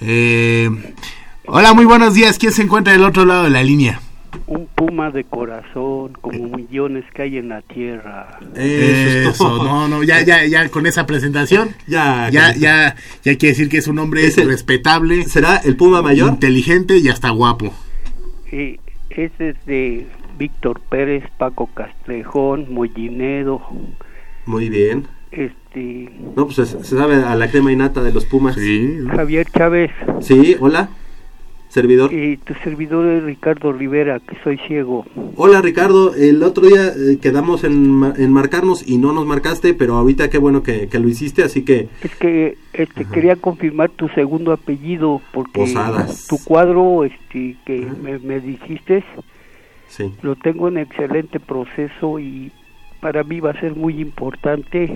Eh, 0.01 0.71
hola, 1.47 1.75
muy 1.75 1.85
buenos 1.85 2.15
días. 2.15 2.39
¿Quién 2.39 2.53
se 2.53 2.63
encuentra 2.63 2.93
del 2.93 3.05
otro 3.05 3.25
lado 3.27 3.45
de 3.45 3.51
la 3.51 3.63
línea? 3.63 4.01
Un 4.47 4.67
puma 4.67 5.11
de 5.11 5.25
corazón, 5.25 6.13
como 6.21 6.49
millones 6.57 7.05
que 7.15 7.23
hay 7.23 7.39
en 7.39 7.49
la 7.49 7.63
tierra. 7.63 8.39
Eso, 8.55 9.63
no, 9.63 9.89
no, 9.89 10.03
ya, 10.03 10.23
ya, 10.23 10.45
ya 10.47 10.69
con 10.69 10.87
esa 10.87 11.07
presentación, 11.07 11.71
ya, 11.87 12.29
ya, 12.31 12.55
ya, 12.55 12.95
ya 13.25 13.37
quiere 13.37 13.49
decir 13.55 13.69
que 13.69 13.79
es 13.79 13.89
un 13.89 13.99
hombre 13.99 14.27
Ese- 14.27 14.45
respetable. 14.45 15.25
¿Será 15.25 15.57
el 15.65 15.77
Puma 15.77 16.03
mayor? 16.03 16.29
Inteligente 16.31 16.97
y 16.99 17.09
hasta 17.09 17.31
guapo. 17.31 17.73
Eh, 18.53 18.79
ese 19.11 19.51
es 19.51 19.57
de 19.67 20.07
Víctor 20.39 20.81
Pérez, 20.89 21.25
Paco 21.39 21.69
Castrejón, 21.75 22.67
Mollinedo, 22.73 23.63
Muy 24.47 24.69
bien. 24.69 25.07
este, 25.31 26.11
No, 26.37 26.47
pues 26.47 26.57
se, 26.57 26.67
se 26.67 26.97
sabe 26.97 27.17
a 27.17 27.35
la 27.35 27.51
crema 27.51 27.73
innata 27.73 28.03
de 28.03 28.13
los 28.13 28.25
Pumas. 28.27 28.55
Sí. 28.57 28.99
Javier 29.11 29.47
Chávez 29.51 29.91
Sí, 30.21 30.57
hola. 30.61 30.89
Servidor. 31.81 32.13
y 32.13 32.37
tu 32.39 32.55
servidor 32.65 33.07
es 33.07 33.23
Ricardo 33.23 33.73
Rivera, 33.73 34.19
que 34.21 34.37
soy 34.43 34.59
ciego. 34.67 35.05
Hola 35.37 35.61
Ricardo, 35.63 36.15
el 36.15 36.43
otro 36.43 36.67
día 36.67 36.89
eh, 36.89 37.19
quedamos 37.23 37.63
en, 37.65 38.03
en 38.17 38.33
marcarnos 38.33 38.87
y 38.89 38.99
no 38.99 39.13
nos 39.13 39.27
marcaste, 39.27 39.75
pero 39.75 39.95
ahorita 39.97 40.29
qué 40.29 40.39
bueno 40.39 40.63
que, 40.63 40.89
que 40.89 40.99
lo 40.99 41.09
hiciste, 41.09 41.43
así 41.45 41.65
que 41.65 41.89
Es 42.03 42.15
que 42.17 42.57
este, 42.73 43.05
quería 43.05 43.37
confirmar 43.37 43.91
tu 43.91 44.09
segundo 44.09 44.53
apellido, 44.53 45.21
porque 45.33 45.61
Posadas. 45.61 46.27
tu 46.27 46.37
cuadro 46.45 47.05
este, 47.05 47.57
que 47.65 47.87
me, 48.03 48.19
me 48.19 48.41
dijiste 48.41 49.05
sí. 49.89 50.13
lo 50.23 50.35
tengo 50.37 50.69
en 50.69 50.79
excelente 50.79 51.39
proceso 51.41 52.19
y 52.19 52.51
para 53.01 53.23
mí 53.23 53.39
va 53.41 53.51
a 53.51 53.61
ser 53.61 53.77
muy 53.77 54.01
importante 54.01 54.93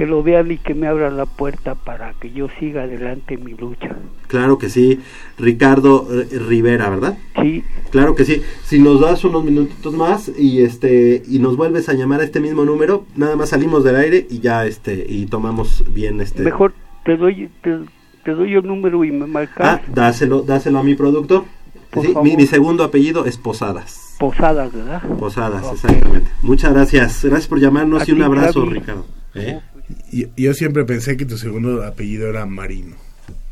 que 0.00 0.06
lo 0.06 0.22
vean 0.22 0.50
y 0.50 0.56
que 0.56 0.72
me 0.72 0.86
abran 0.86 1.18
la 1.18 1.26
puerta 1.26 1.74
para 1.74 2.14
que 2.14 2.32
yo 2.32 2.48
siga 2.58 2.84
adelante 2.84 3.34
en 3.34 3.44
mi 3.44 3.52
lucha. 3.52 3.94
Claro 4.28 4.56
que 4.56 4.70
sí, 4.70 4.98
Ricardo 5.36 6.08
eh, 6.10 6.38
Rivera, 6.38 6.88
¿verdad? 6.88 7.18
Sí. 7.38 7.62
Claro 7.90 8.14
que 8.14 8.24
sí. 8.24 8.40
Si 8.62 8.78
nos 8.78 9.02
das 9.02 9.24
unos 9.24 9.44
minutitos 9.44 9.92
más 9.92 10.32
y 10.38 10.62
este 10.62 11.22
y 11.28 11.38
nos 11.38 11.58
vuelves 11.58 11.90
a 11.90 11.92
llamar 11.92 12.22
a 12.22 12.24
este 12.24 12.40
mismo 12.40 12.64
número, 12.64 13.04
nada 13.14 13.36
más 13.36 13.50
salimos 13.50 13.84
del 13.84 13.96
aire 13.96 14.26
y 14.30 14.40
ya 14.40 14.64
este 14.64 15.04
y 15.06 15.26
tomamos 15.26 15.84
bien 15.92 16.22
este. 16.22 16.44
Mejor 16.44 16.72
te 17.04 17.18
doy 17.18 17.50
te, 17.60 17.80
te 18.24 18.30
doy 18.30 18.54
el 18.54 18.66
número 18.66 19.04
y 19.04 19.10
me 19.10 19.26
marcas 19.26 19.66
Ah, 19.68 19.82
dáselo, 19.92 20.40
dáselo 20.40 20.78
a 20.78 20.82
mi 20.82 20.96
Sí, 20.96 22.14
mi, 22.22 22.36
mi 22.36 22.46
segundo 22.46 22.84
apellido 22.84 23.26
es 23.26 23.36
Posadas. 23.36 24.16
Posadas, 24.18 24.72
¿verdad? 24.72 25.02
Posadas, 25.18 25.70
exactamente. 25.70 26.30
Muchas 26.40 26.72
gracias. 26.72 27.22
Gracias 27.22 27.48
por 27.48 27.60
llamarnos 27.60 28.00
A 28.00 28.04
y 28.10 28.12
un 28.12 28.22
abrazo, 28.22 28.60
Javi. 28.60 28.78
Ricardo. 28.78 29.04
¿Eh? 29.34 29.60
Y- 30.12 30.28
yo 30.42 30.54
siempre 30.54 30.84
pensé 30.84 31.16
que 31.16 31.24
tu 31.26 31.38
segundo 31.38 31.84
apellido 31.84 32.28
era 32.28 32.46
Marino. 32.46 32.96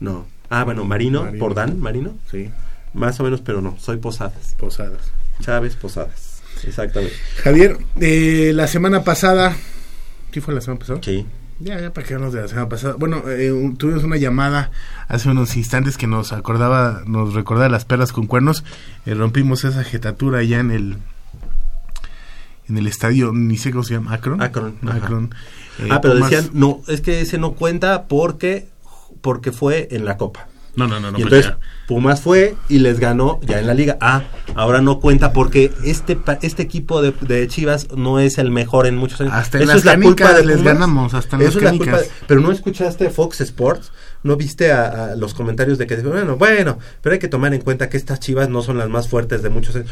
No. 0.00 0.26
Ah, 0.50 0.64
bueno, 0.64 0.84
Marino, 0.84 1.24
Marino. 1.24 1.38
por 1.38 1.54
Dan, 1.54 1.80
Marino. 1.80 2.16
Sí. 2.30 2.50
Más 2.94 3.20
o 3.20 3.24
menos, 3.24 3.40
pero 3.42 3.60
no, 3.60 3.76
soy 3.78 3.98
Posadas. 3.98 4.54
Posadas. 4.58 5.12
Chávez 5.40 5.76
Posadas. 5.76 6.42
Exactamente. 6.64 7.14
Javier, 7.42 7.78
eh, 8.00 8.52
la 8.54 8.66
semana 8.66 9.04
pasada, 9.04 9.54
¿sí 10.32 10.40
fue 10.40 10.54
la 10.54 10.60
semana 10.60 10.80
pasada? 10.80 11.00
Sí. 11.02 11.26
Ya, 11.60 11.80
ya, 11.80 11.92
para 11.92 12.06
que 12.06 12.14
nos 12.14 12.32
de 12.32 12.40
la 12.42 12.48
semana 12.48 12.68
pasada. 12.68 12.94
Bueno, 12.98 13.22
eh, 13.28 13.52
tuvimos 13.78 14.04
una 14.04 14.16
llamada 14.16 14.70
hace 15.08 15.28
unos 15.28 15.56
instantes 15.56 15.96
que 15.98 16.06
nos 16.06 16.32
acordaba, 16.32 17.02
nos 17.06 17.34
recordaba 17.34 17.68
las 17.68 17.84
perlas 17.84 18.12
con 18.12 18.26
cuernos. 18.26 18.64
Eh, 19.06 19.14
rompimos 19.14 19.64
esa 19.64 19.82
jetatura 19.84 20.42
ya 20.44 20.60
en 20.60 20.70
el 20.70 20.96
en 22.68 22.76
el 22.76 22.86
estadio, 22.86 23.32
ni 23.32 23.56
sé 23.56 23.70
cómo 23.70 23.82
se 23.82 23.94
llama, 23.94 24.12
Akron. 24.14 24.42
Akron. 24.42 24.76
Akron. 24.88 25.34
Eh, 25.78 25.88
ah, 25.90 26.00
pero 26.00 26.14
Pumas- 26.14 26.30
decían, 26.30 26.50
no, 26.54 26.80
es 26.88 27.00
que 27.00 27.20
ese 27.20 27.38
no 27.38 27.52
cuenta 27.52 28.04
porque 28.08 28.68
porque 29.20 29.52
fue 29.52 29.88
en 29.90 30.04
la 30.04 30.16
Copa. 30.16 30.48
No, 30.76 30.86
no, 30.86 31.00
no, 31.00 31.10
no. 31.10 31.18
y 31.18 31.22
entonces 31.22 31.52
Pumas 31.88 32.20
fue 32.20 32.54
y 32.68 32.78
les 32.78 33.00
ganó 33.00 33.40
ya 33.42 33.58
en 33.58 33.66
la 33.66 33.74
liga. 33.74 33.96
Ah, 34.00 34.22
ahora 34.54 34.80
no 34.80 35.00
cuenta 35.00 35.32
porque 35.32 35.72
este 35.84 36.16
este 36.42 36.62
equipo 36.62 37.02
de, 37.02 37.12
de 37.22 37.48
Chivas 37.48 37.88
no 37.96 38.20
es 38.20 38.38
el 38.38 38.52
mejor 38.52 38.86
en 38.86 38.96
muchos 38.96 39.20
años. 39.20 39.32
Hasta 39.34 39.58
en 39.58 39.64
Eso 39.64 39.72
las 39.72 39.78
es 39.80 39.84
la 39.86 39.98
culpa 40.00 40.32
de 40.34 40.44
les 40.46 40.58
Pumas. 40.58 40.74
ganamos, 40.74 41.14
hasta 41.14 41.34
en 41.34 41.42
Eso 41.42 41.58
las 41.60 41.72
es 41.72 41.78
la 41.78 41.84
culpa 41.84 41.98
de- 42.00 42.08
pero 42.28 42.40
no 42.40 42.52
escuchaste 42.52 43.10
Fox 43.10 43.40
Sports, 43.40 43.90
no 44.22 44.36
viste 44.36 44.70
a, 44.70 45.06
a 45.12 45.16
los 45.16 45.34
comentarios 45.34 45.78
de 45.78 45.88
que 45.88 45.96
bueno, 45.96 46.36
bueno, 46.36 46.78
pero 47.02 47.14
hay 47.14 47.18
que 47.18 47.28
tomar 47.28 47.52
en 47.54 47.60
cuenta 47.62 47.88
que 47.88 47.96
estas 47.96 48.20
Chivas 48.20 48.48
no 48.48 48.62
son 48.62 48.78
las 48.78 48.88
más 48.88 49.08
fuertes 49.08 49.42
de 49.42 49.48
muchos 49.48 49.74
años. 49.74 49.90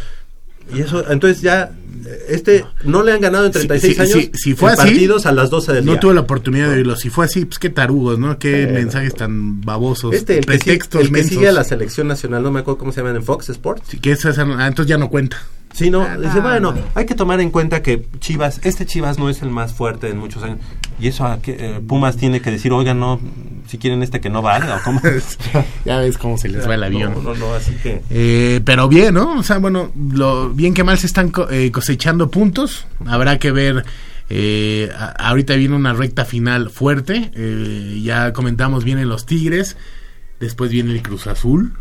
Y 0.74 0.80
eso, 0.80 1.10
entonces 1.10 1.42
ya, 1.42 1.70
eh, 2.06 2.24
este, 2.28 2.64
no 2.84 3.02
le 3.02 3.12
han 3.12 3.20
ganado 3.20 3.46
en 3.46 3.52
Si- 3.52 3.60
36 3.66 3.94
si- 3.94 4.00
años 4.02 4.30
si- 4.34 4.38
si 4.50 4.54
fue 4.54 4.72
en 4.72 4.78
así, 4.80 4.88
partidos 4.88 5.26
a 5.26 5.32
las 5.32 5.48
12 5.50 5.72
del 5.72 5.84
no 5.84 5.92
día. 5.92 6.00
tuve 6.00 6.14
la 6.14 6.20
oportunidad 6.22 6.68
de 6.68 6.76
oírlo. 6.76 6.96
Si 6.96 7.08
fue 7.10 7.24
así, 7.26 7.44
pues 7.44 7.58
qué 7.58 7.70
tarugos, 7.70 8.18
¿no? 8.18 8.38
Qué 8.38 8.66
Sí. 8.66 8.72
mensajes 8.72 9.14
tan 9.14 9.60
babosos. 9.60 10.12
Este, 10.14 10.38
el 10.38 10.46
que, 10.46 10.52
sí- 10.54 10.58
pretextos 10.58 11.00
el 11.02 11.12
que 11.12 11.24
sigue 11.24 11.48
a 11.48 11.52
la 11.52 11.64
selección 11.64 12.08
nacional, 12.08 12.42
no 12.42 12.50
me 12.50 12.60
acuerdo 12.60 12.78
cómo 12.78 12.92
se 12.92 13.00
llaman 13.00 13.16
en 13.16 13.22
Fox 13.22 13.48
Sports. 13.50 13.82
Sí, 13.88 13.98
que 13.98 14.12
esa- 14.12 14.30
esa- 14.30 14.42
ah, 14.42 14.66
entonces 14.66 14.88
ya 14.88 14.98
no 14.98 15.08
cuenta. 15.08 15.36
Sí, 15.72 15.90
no, 15.90 16.06
dice, 16.18 16.40
bueno, 16.40 16.74
hay 16.94 17.04
que 17.04 17.14
tomar 17.14 17.38
en 17.40 17.50
cuenta 17.50 17.82
que 17.82 18.06
Chivas, 18.18 18.60
este 18.62 18.86
Chivas 18.86 19.18
no 19.18 19.28
es 19.28 19.42
el 19.42 19.50
más 19.50 19.74
fuerte 19.74 20.08
en 20.08 20.16
muchos 20.18 20.42
años. 20.42 20.58
Y 20.98 21.08
eso 21.08 21.26
a 21.26 21.40
que, 21.40 21.56
eh, 21.58 21.80
Pumas 21.86 22.16
tiene 22.16 22.40
que 22.40 22.50
decir, 22.50 22.72
oigan, 22.72 22.98
no, 22.98 23.20
si 23.68 23.76
quieren 23.78 24.02
este 24.02 24.20
que 24.20 24.30
no 24.30 24.40
vale, 24.42 24.70
o 24.72 24.78
cómo. 24.84 25.00
ya 25.84 25.98
ves 25.98 26.16
cómo 26.18 26.38
se 26.38 26.48
les 26.48 26.66
va 26.68 26.74
el 26.74 26.84
avión. 26.84 27.12
No, 27.14 27.20
no, 27.22 27.34
no, 27.34 27.54
así 27.54 27.72
que. 27.82 28.02
Eh, 28.10 28.60
pero 28.64 28.88
bien, 28.88 29.14
¿no? 29.14 29.38
O 29.38 29.42
sea, 29.42 29.58
bueno, 29.58 29.90
lo 30.12 30.50
bien 30.50 30.72
que 30.74 30.84
mal 30.84 30.96
se 30.98 31.06
están 31.06 31.30
co- 31.30 31.50
eh, 31.50 31.70
cosechando 31.70 32.30
puntos. 32.30 32.86
Habrá 33.06 33.38
que 33.38 33.50
ver. 33.52 33.84
eh, 34.28 34.90
a- 34.98 35.28
ahorita 35.28 35.54
viene 35.54 35.76
una 35.76 35.92
recta 35.92 36.24
final 36.24 36.70
fuerte. 36.70 37.30
eh, 37.34 38.00
ya 38.02 38.32
comentamos, 38.32 38.82
vienen 38.84 39.08
los 39.08 39.26
Tigres. 39.26 39.76
Después 40.40 40.70
viene 40.70 40.92
el 40.92 41.02
Cruz 41.02 41.26
Azul. 41.26 41.74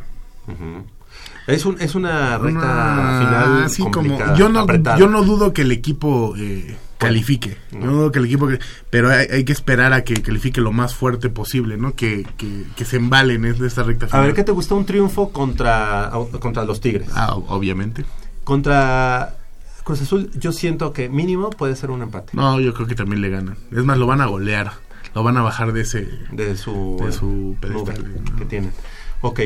Es, 1.47 1.65
un, 1.65 1.77
es 1.79 1.95
una 1.95 2.37
recta 2.37 2.59
Una- 2.59 3.19
final. 3.19 3.63
así 3.63 3.83
como 3.91 4.35
yo 4.35 4.49
no 4.49 4.59
apretada. 4.61 4.97
yo 4.97 5.07
no 5.07 5.23
dudo 5.23 5.53
que 5.53 5.61
el 5.61 5.71
equipo 5.71 6.33
eh, 6.37 6.75
califique 6.97 7.57
no 7.71 7.91
dudo 7.91 8.11
que 8.11 8.19
el 8.19 8.25
equipo 8.25 8.47
pero 8.89 9.09
hay, 9.09 9.27
hay 9.31 9.43
que 9.43 9.53
esperar 9.53 9.93
a 9.93 10.03
que 10.03 10.21
califique 10.21 10.61
lo 10.61 10.71
más 10.71 10.95
fuerte 10.95 11.29
posible 11.29 11.77
no 11.77 11.93
que, 11.93 12.25
que, 12.37 12.63
que 12.75 12.85
se 12.85 12.97
embalen 12.97 13.45
en 13.45 13.65
esta 13.65 13.83
recta 13.83 14.05
A 14.05 14.09
final 14.09 14.25
ver, 14.27 14.35
¿qué 14.35 14.43
te 14.43 14.51
gustó 14.51 14.75
un 14.75 14.85
triunfo 14.85 15.31
contra, 15.31 16.11
contra 16.39 16.63
los 16.63 16.81
Tigres? 16.81 17.09
Ah, 17.13 17.35
obviamente 17.35 18.05
Contra 18.43 19.35
Cruz 19.83 20.01
Azul, 20.01 20.31
yo 20.35 20.51
siento 20.51 20.93
que 20.93 21.09
mínimo 21.09 21.49
puede 21.49 21.75
ser 21.75 21.91
un 21.91 22.01
empate. 22.01 22.31
no 22.33 22.59
yo 22.59 22.73
creo 22.73 22.87
que 22.87 22.95
también 22.95 23.21
le 23.21 23.29
ganan 23.29 23.57
es 23.71 23.83
más 23.83 23.97
lo 23.97 24.07
van 24.07 24.21
a 24.21 24.25
golear 24.25 24.71
lo 25.13 25.23
van 25.23 25.37
a 25.37 25.41
bajar 25.41 25.71
de 25.71 25.81
ese 25.81 26.07
de 26.31 26.57
su, 26.57 27.01
de 27.03 27.11
su 27.13 27.55
pedestal 27.61 28.05
que 28.37 28.45
tienen. 28.45 28.73
Ok, 29.21 29.39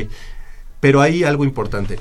pero 0.80 1.00
hay 1.00 1.22
algo 1.22 1.44
importante. 1.44 1.98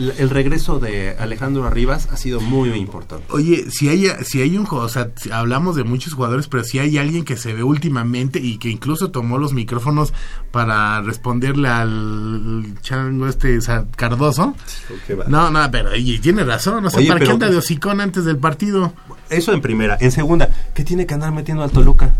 El 0.00 0.30
regreso 0.30 0.80
de 0.80 1.16
Alejandro 1.18 1.66
Arribas 1.66 2.08
ha 2.10 2.16
sido 2.16 2.40
muy, 2.40 2.70
muy 2.70 2.78
importante. 2.78 3.26
Oye, 3.30 3.66
si 3.70 3.88
hay, 3.90 4.06
si 4.24 4.40
hay 4.40 4.56
un 4.56 4.64
jugador, 4.64 4.88
o 4.88 4.92
sea, 4.92 5.10
hablamos 5.32 5.76
de 5.76 5.84
muchos 5.84 6.14
jugadores, 6.14 6.48
pero 6.48 6.64
si 6.64 6.78
hay 6.78 6.96
alguien 6.96 7.24
que 7.24 7.36
se 7.36 7.52
ve 7.52 7.62
últimamente 7.62 8.38
y 8.38 8.58
que 8.58 8.70
incluso 8.70 9.10
tomó 9.10 9.36
los 9.36 9.52
micrófonos 9.52 10.14
para 10.50 11.02
responderle 11.02 11.68
al 11.68 12.78
chango 12.80 13.28
este 13.28 13.58
o 13.58 13.60
sea, 13.60 13.84
Cardoso. 13.94 14.54
No, 15.28 15.50
no, 15.50 15.70
pero 15.70 15.94
y 15.94 16.18
tiene 16.18 16.44
razón, 16.44 16.86
o 16.86 16.90
sea, 16.90 16.98
Oye, 16.98 17.08
¿para 17.08 17.20
qué 17.20 17.30
anda 17.30 17.50
de 17.50 17.56
hocicón 17.56 18.00
antes 18.00 18.24
del 18.24 18.38
partido? 18.38 18.94
Eso 19.28 19.52
en 19.52 19.60
primera. 19.60 19.98
En 20.00 20.12
segunda, 20.12 20.48
¿qué 20.74 20.82
tiene 20.82 21.06
que 21.06 21.14
andar 21.14 21.32
metiendo 21.32 21.62
al 21.62 21.70
Toluca? 21.70 22.14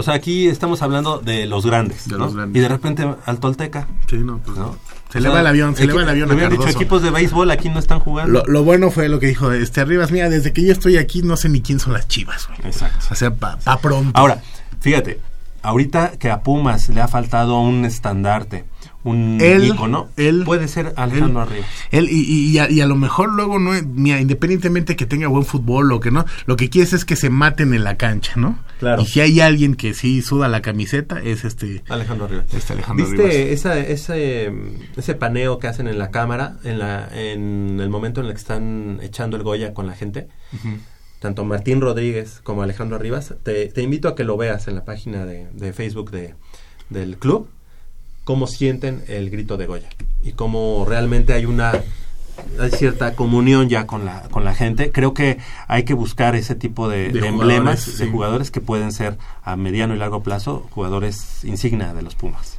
O 0.00 0.04
sea, 0.04 0.14
aquí 0.14 0.46
estamos 0.46 0.80
hablando 0.82 1.18
de 1.18 1.46
los 1.46 1.66
grandes, 1.66 2.06
De 2.08 2.12
¿no? 2.16 2.26
los 2.26 2.34
grandes. 2.36 2.56
Y 2.56 2.60
de 2.60 2.68
repente 2.68 3.14
al 3.26 3.40
Tolteca. 3.40 3.88
Sí, 4.08 4.16
no, 4.18 4.38
pues 4.38 4.56
¿no? 4.56 4.76
Se 5.12 5.20
le 5.20 5.28
va 5.28 5.40
el 5.40 5.46
avión, 5.48 5.74
se 5.74 5.86
le 5.86 5.92
va 5.92 6.02
el 6.02 6.08
avión 6.08 6.28
Me 6.28 6.34
habían 6.34 6.52
dicho 6.52 6.68
equipos 6.68 7.02
de 7.02 7.10
béisbol 7.10 7.50
aquí 7.50 7.68
no 7.68 7.80
están 7.80 7.98
jugando. 7.98 8.44
Lo, 8.44 8.46
lo 8.46 8.62
bueno 8.62 8.92
fue 8.92 9.08
lo 9.08 9.18
que 9.18 9.26
dijo 9.26 9.50
este 9.50 9.80
Arribas, 9.80 10.12
mira, 10.12 10.28
desde 10.30 10.52
que 10.52 10.64
yo 10.64 10.70
estoy 10.72 10.98
aquí 10.98 11.22
no 11.22 11.36
sé 11.36 11.48
ni 11.48 11.62
quién 11.62 11.80
son 11.80 11.94
las 11.94 12.06
chivas, 12.06 12.46
güey. 12.46 12.60
Exacto. 12.70 13.06
O 13.10 13.14
sea, 13.16 13.34
pa, 13.34 13.56
pa 13.56 13.78
pronto. 13.80 14.12
Ahora, 14.14 14.40
fíjate, 14.80 15.18
ahorita 15.62 16.12
que 16.12 16.30
a 16.30 16.42
Pumas 16.44 16.88
le 16.90 17.00
ha 17.00 17.08
faltado 17.08 17.60
un 17.60 17.84
estandarte, 17.84 18.66
un 19.04 19.38
Él- 19.40 19.64
ícono, 19.66 20.08
él- 20.16 20.42
puede 20.44 20.68
ser 20.68 20.92
Alejandro 20.96 21.42
él- 21.44 21.48
Arribas. 21.48 21.68
Él, 21.90 22.08
y, 22.10 22.20
y- 22.20 22.50
y 22.50 22.58
a, 22.58 22.70
y 22.70 22.80
a 22.80 22.86
lo 22.86 22.96
mejor 22.96 23.32
luego, 23.32 23.58
no 23.58 23.70
mira, 23.94 24.20
independientemente 24.20 24.96
que 24.96 25.06
tenga 25.06 25.28
buen 25.28 25.44
fútbol 25.44 25.92
o 25.92 26.00
que 26.00 26.10
no, 26.10 26.24
lo 26.46 26.56
que 26.56 26.68
quieres 26.68 26.92
es 26.92 27.04
que 27.04 27.14
se 27.16 27.30
maten 27.30 27.72
en 27.74 27.84
la 27.84 27.96
cancha, 27.96 28.32
¿no? 28.36 28.58
Claro. 28.80 29.02
Y 29.02 29.06
si 29.06 29.20
hay 29.20 29.40
alguien 29.40 29.74
que 29.76 29.94
sí 29.94 30.20
suda 30.22 30.48
la 30.48 30.62
camiseta, 30.62 31.20
es 31.22 31.44
este 31.44 31.82
Alejandro 31.88 32.26
Arribas. 32.26 32.52
Este 32.52 32.72
Alejandro 32.74 33.06
¿Viste 33.06 33.52
esa, 33.52 33.78
ese, 33.78 34.52
ese 34.96 35.14
paneo 35.14 35.58
que 35.58 35.68
hacen 35.68 35.88
en 35.88 35.98
la 35.98 36.10
cámara 36.10 36.56
en, 36.64 36.78
la, 36.78 37.08
en 37.12 37.78
el 37.80 37.88
momento 37.88 38.20
en 38.20 38.26
el 38.26 38.32
que 38.32 38.38
están 38.38 38.98
echando 39.02 39.36
el 39.36 39.42
Goya 39.42 39.74
con 39.74 39.86
la 39.86 39.94
gente? 39.94 40.28
Tanto 41.20 41.44
Martín 41.44 41.80
Rodríguez 41.80 42.40
como 42.44 42.62
Alejandro 42.62 42.96
Arribas. 42.96 43.34
Te, 43.42 43.66
te 43.66 43.82
invito 43.82 44.08
a 44.08 44.14
que 44.14 44.22
lo 44.24 44.36
veas 44.36 44.68
en 44.68 44.74
la 44.76 44.84
página 44.84 45.24
de, 45.26 45.48
de 45.52 45.72
Facebook 45.72 46.10
de, 46.12 46.34
del 46.90 47.16
club, 47.16 47.48
cómo 48.28 48.46
sienten 48.46 49.04
el 49.08 49.30
grito 49.30 49.56
de 49.56 49.64
Goya 49.64 49.88
y 50.22 50.32
cómo 50.32 50.84
realmente 50.86 51.32
hay 51.32 51.46
una 51.46 51.72
hay 52.60 52.70
cierta 52.72 53.14
comunión 53.14 53.70
ya 53.70 53.86
con 53.86 54.04
la 54.04 54.28
con 54.28 54.44
la 54.44 54.54
gente. 54.54 54.92
Creo 54.92 55.14
que 55.14 55.38
hay 55.66 55.84
que 55.84 55.94
buscar 55.94 56.36
ese 56.36 56.54
tipo 56.54 56.90
de, 56.90 57.08
De 57.08 57.22
de 57.22 57.28
emblemas 57.28 57.96
de 57.96 58.06
jugadores 58.06 58.50
que 58.50 58.60
pueden 58.60 58.92
ser 58.92 59.16
a 59.42 59.56
mediano 59.56 59.94
y 59.94 59.98
largo 59.98 60.22
plazo 60.22 60.66
jugadores 60.72 61.42
insignia 61.42 61.94
de 61.94 62.02
los 62.02 62.16
Pumas. 62.16 62.57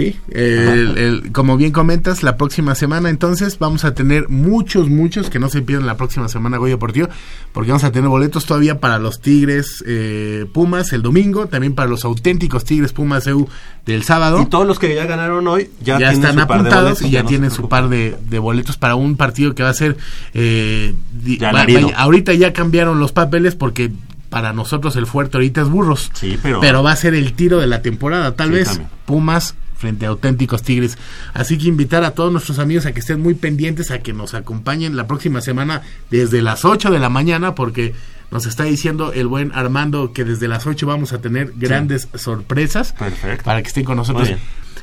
Sí, 0.00 0.16
el- 0.30 0.98
el- 0.98 1.32
como 1.32 1.56
bien 1.56 1.72
comentas, 1.72 2.22
la 2.22 2.36
próxima 2.36 2.74
semana 2.74 3.10
entonces 3.10 3.58
vamos 3.58 3.84
a 3.84 3.94
tener 3.94 4.28
muchos, 4.28 4.88
muchos 4.88 5.30
que 5.30 5.38
no 5.38 5.48
se 5.48 5.62
pierdan 5.62 5.86
la 5.86 5.96
próxima 5.96 6.28
semana 6.28 6.56
Goya 6.58 6.74
Deportivo, 6.74 7.08
porque 7.52 7.70
vamos 7.70 7.84
a 7.84 7.92
tener 7.92 8.08
boletos 8.08 8.46
todavía 8.46 8.80
para 8.80 8.98
los 8.98 9.20
Tigres 9.20 9.84
eh, 9.86 10.46
Pumas 10.52 10.92
el 10.92 11.02
domingo, 11.02 11.46
también 11.46 11.74
para 11.74 11.88
los 11.88 12.04
auténticos 12.04 12.64
Tigres 12.64 12.92
Pumas 12.92 13.26
EU 13.26 13.48
del 13.86 14.02
sábado. 14.04 14.40
Y 14.42 14.46
todos 14.46 14.66
los 14.66 14.78
que 14.78 14.94
ya 14.94 15.06
ganaron 15.06 15.46
hoy 15.48 15.70
ya, 15.82 15.98
están 16.12 16.38
apuntados 16.38 17.02
y 17.02 17.10
ya 17.10 17.22
no 17.22 17.28
tienen 17.28 17.50
su 17.50 17.68
par 17.68 17.88
de, 17.88 18.16
de 18.28 18.38
boletos 18.38 18.76
para 18.76 18.94
un 18.94 19.16
partido 19.16 19.54
que 19.54 19.62
va 19.62 19.70
a 19.70 19.74
ser 19.74 19.96
eh, 20.34 20.94
va- 21.42 21.64
ahorita 21.96 22.34
ya 22.34 22.52
cambiaron 22.52 23.00
los 23.00 23.12
papeles 23.12 23.54
porque 23.54 23.90
para 24.28 24.52
nosotros 24.52 24.94
el 24.96 25.06
fuerte 25.06 25.36
ahorita 25.38 25.62
es 25.62 25.68
burros 25.68 26.10
Sí, 26.14 26.38
pero- 26.42 26.82
va 26.82 26.92
a 26.92 26.96
ser 26.96 27.14
el 27.14 27.32
tiro 27.32 27.58
de 27.58 27.66
la 27.66 27.82
temporada 27.82 28.36
tal 28.36 28.48
Sí, 28.48 28.54
vez 28.54 28.68
también. 28.68 28.88
Pumas 29.06 29.54
frente 29.80 30.06
a 30.06 30.10
auténticos 30.10 30.62
Tigres 30.62 30.98
así 31.34 31.58
que 31.58 31.66
invitar 31.66 32.04
a 32.04 32.12
todos 32.12 32.30
nuestros 32.30 32.58
amigos 32.58 32.86
a 32.86 32.92
que 32.92 33.00
estén 33.00 33.20
muy 33.20 33.34
pendientes 33.34 33.90
a 33.90 33.98
que 34.00 34.12
nos 34.12 34.34
acompañen 34.34 34.96
la 34.96 35.06
próxima 35.06 35.40
semana 35.40 35.82
desde 36.10 36.42
las 36.42 36.64
8 36.64 36.90
de 36.90 36.98
la 36.98 37.08
mañana 37.08 37.54
porque 37.54 37.94
nos 38.30 38.46
está 38.46 38.64
diciendo 38.64 39.12
el 39.12 39.26
buen 39.26 39.50
Armando 39.52 40.12
que 40.12 40.24
desde 40.24 40.48
las 40.48 40.66
8 40.66 40.86
vamos 40.86 41.12
a 41.12 41.20
tener 41.20 41.52
grandes 41.56 42.08
sorpresas 42.14 42.92
Perfecto. 42.92 43.44
para 43.44 43.60
que 43.62 43.68
estén 43.68 43.84
con 43.84 43.96
nosotros. 43.96 44.30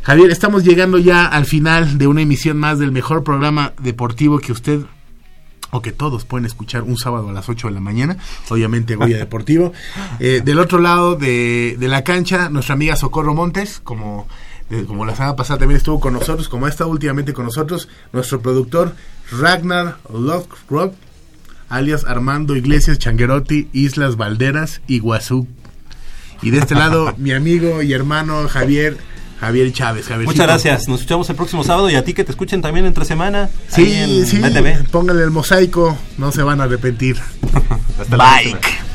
Javier, 0.03 0.31
estamos 0.31 0.63
llegando 0.63 0.97
ya 0.97 1.25
al 1.25 1.45
final 1.45 1.97
de 1.97 2.07
una 2.07 2.21
emisión 2.21 2.57
más 2.57 2.79
del 2.79 2.91
mejor 2.91 3.23
programa 3.23 3.73
deportivo 3.81 4.39
que 4.39 4.51
usted 4.51 4.81
o 5.71 5.81
que 5.81 5.91
todos 5.91 6.23
pueden 6.23 6.45
escuchar 6.45 6.83
un 6.83 6.97
sábado 6.97 7.29
a 7.29 7.33
las 7.33 7.49
8 7.49 7.67
de 7.67 7.73
la 7.73 7.81
mañana, 7.81 8.17
obviamente 8.49 8.95
Goya 8.95 9.17
Deportivo. 9.17 9.73
Eh, 10.19 10.41
del 10.43 10.59
otro 10.59 10.79
lado 10.79 11.15
de, 11.15 11.75
de 11.77 11.87
la 11.87 12.03
cancha, 12.03 12.49
nuestra 12.49 12.73
amiga 12.73 12.95
Socorro 12.95 13.33
Montes, 13.33 13.81
como, 13.83 14.27
como 14.85 15.05
la 15.05 15.15
semana 15.15 15.35
pasada 15.35 15.59
también 15.59 15.77
estuvo 15.77 15.99
con 15.99 16.13
nosotros, 16.13 16.49
como 16.49 16.65
ha 16.65 16.69
estado 16.69 16.89
últimamente 16.89 17.33
con 17.33 17.45
nosotros, 17.45 17.87
nuestro 18.11 18.41
productor 18.41 18.95
Ragnar 19.31 19.97
Lockrock, 20.13 20.93
alias 21.69 22.05
Armando 22.05 22.55
Iglesias 22.55 22.99
Changuerotti, 22.99 23.69
Islas 23.71 24.17
Valderas, 24.17 24.81
Iguazú. 24.87 25.47
Y 26.41 26.51
de 26.51 26.59
este 26.59 26.75
lado, 26.75 27.13
mi 27.17 27.31
amigo 27.31 27.81
y 27.81 27.93
hermano 27.93 28.47
Javier, 28.49 28.97
Javier 29.39 29.71
Chávez. 29.71 30.07
Javiercito. 30.07 30.31
Muchas 30.31 30.47
gracias. 30.47 30.87
Nos 30.87 30.99
escuchamos 30.99 31.29
el 31.29 31.35
próximo 31.35 31.63
sábado 31.63 31.89
y 31.89 31.95
a 31.95 32.03
ti 32.03 32.13
que 32.13 32.23
te 32.23 32.31
escuchen 32.31 32.61
también 32.61 32.85
entre 32.85 33.05
semana. 33.05 33.49
Sí, 33.69 34.25
sí, 34.25 34.39
BTV. 34.39 34.89
pónganle 34.89 35.23
el 35.23 35.31
mosaico, 35.31 35.97
no 36.17 36.31
se 36.31 36.43
van 36.43 36.59
a 36.59 36.65
arrepentir. 36.65 37.17
Hasta 37.99 38.17
la 38.17 38.35
Bye. 38.35 38.51
próxima. 38.51 38.86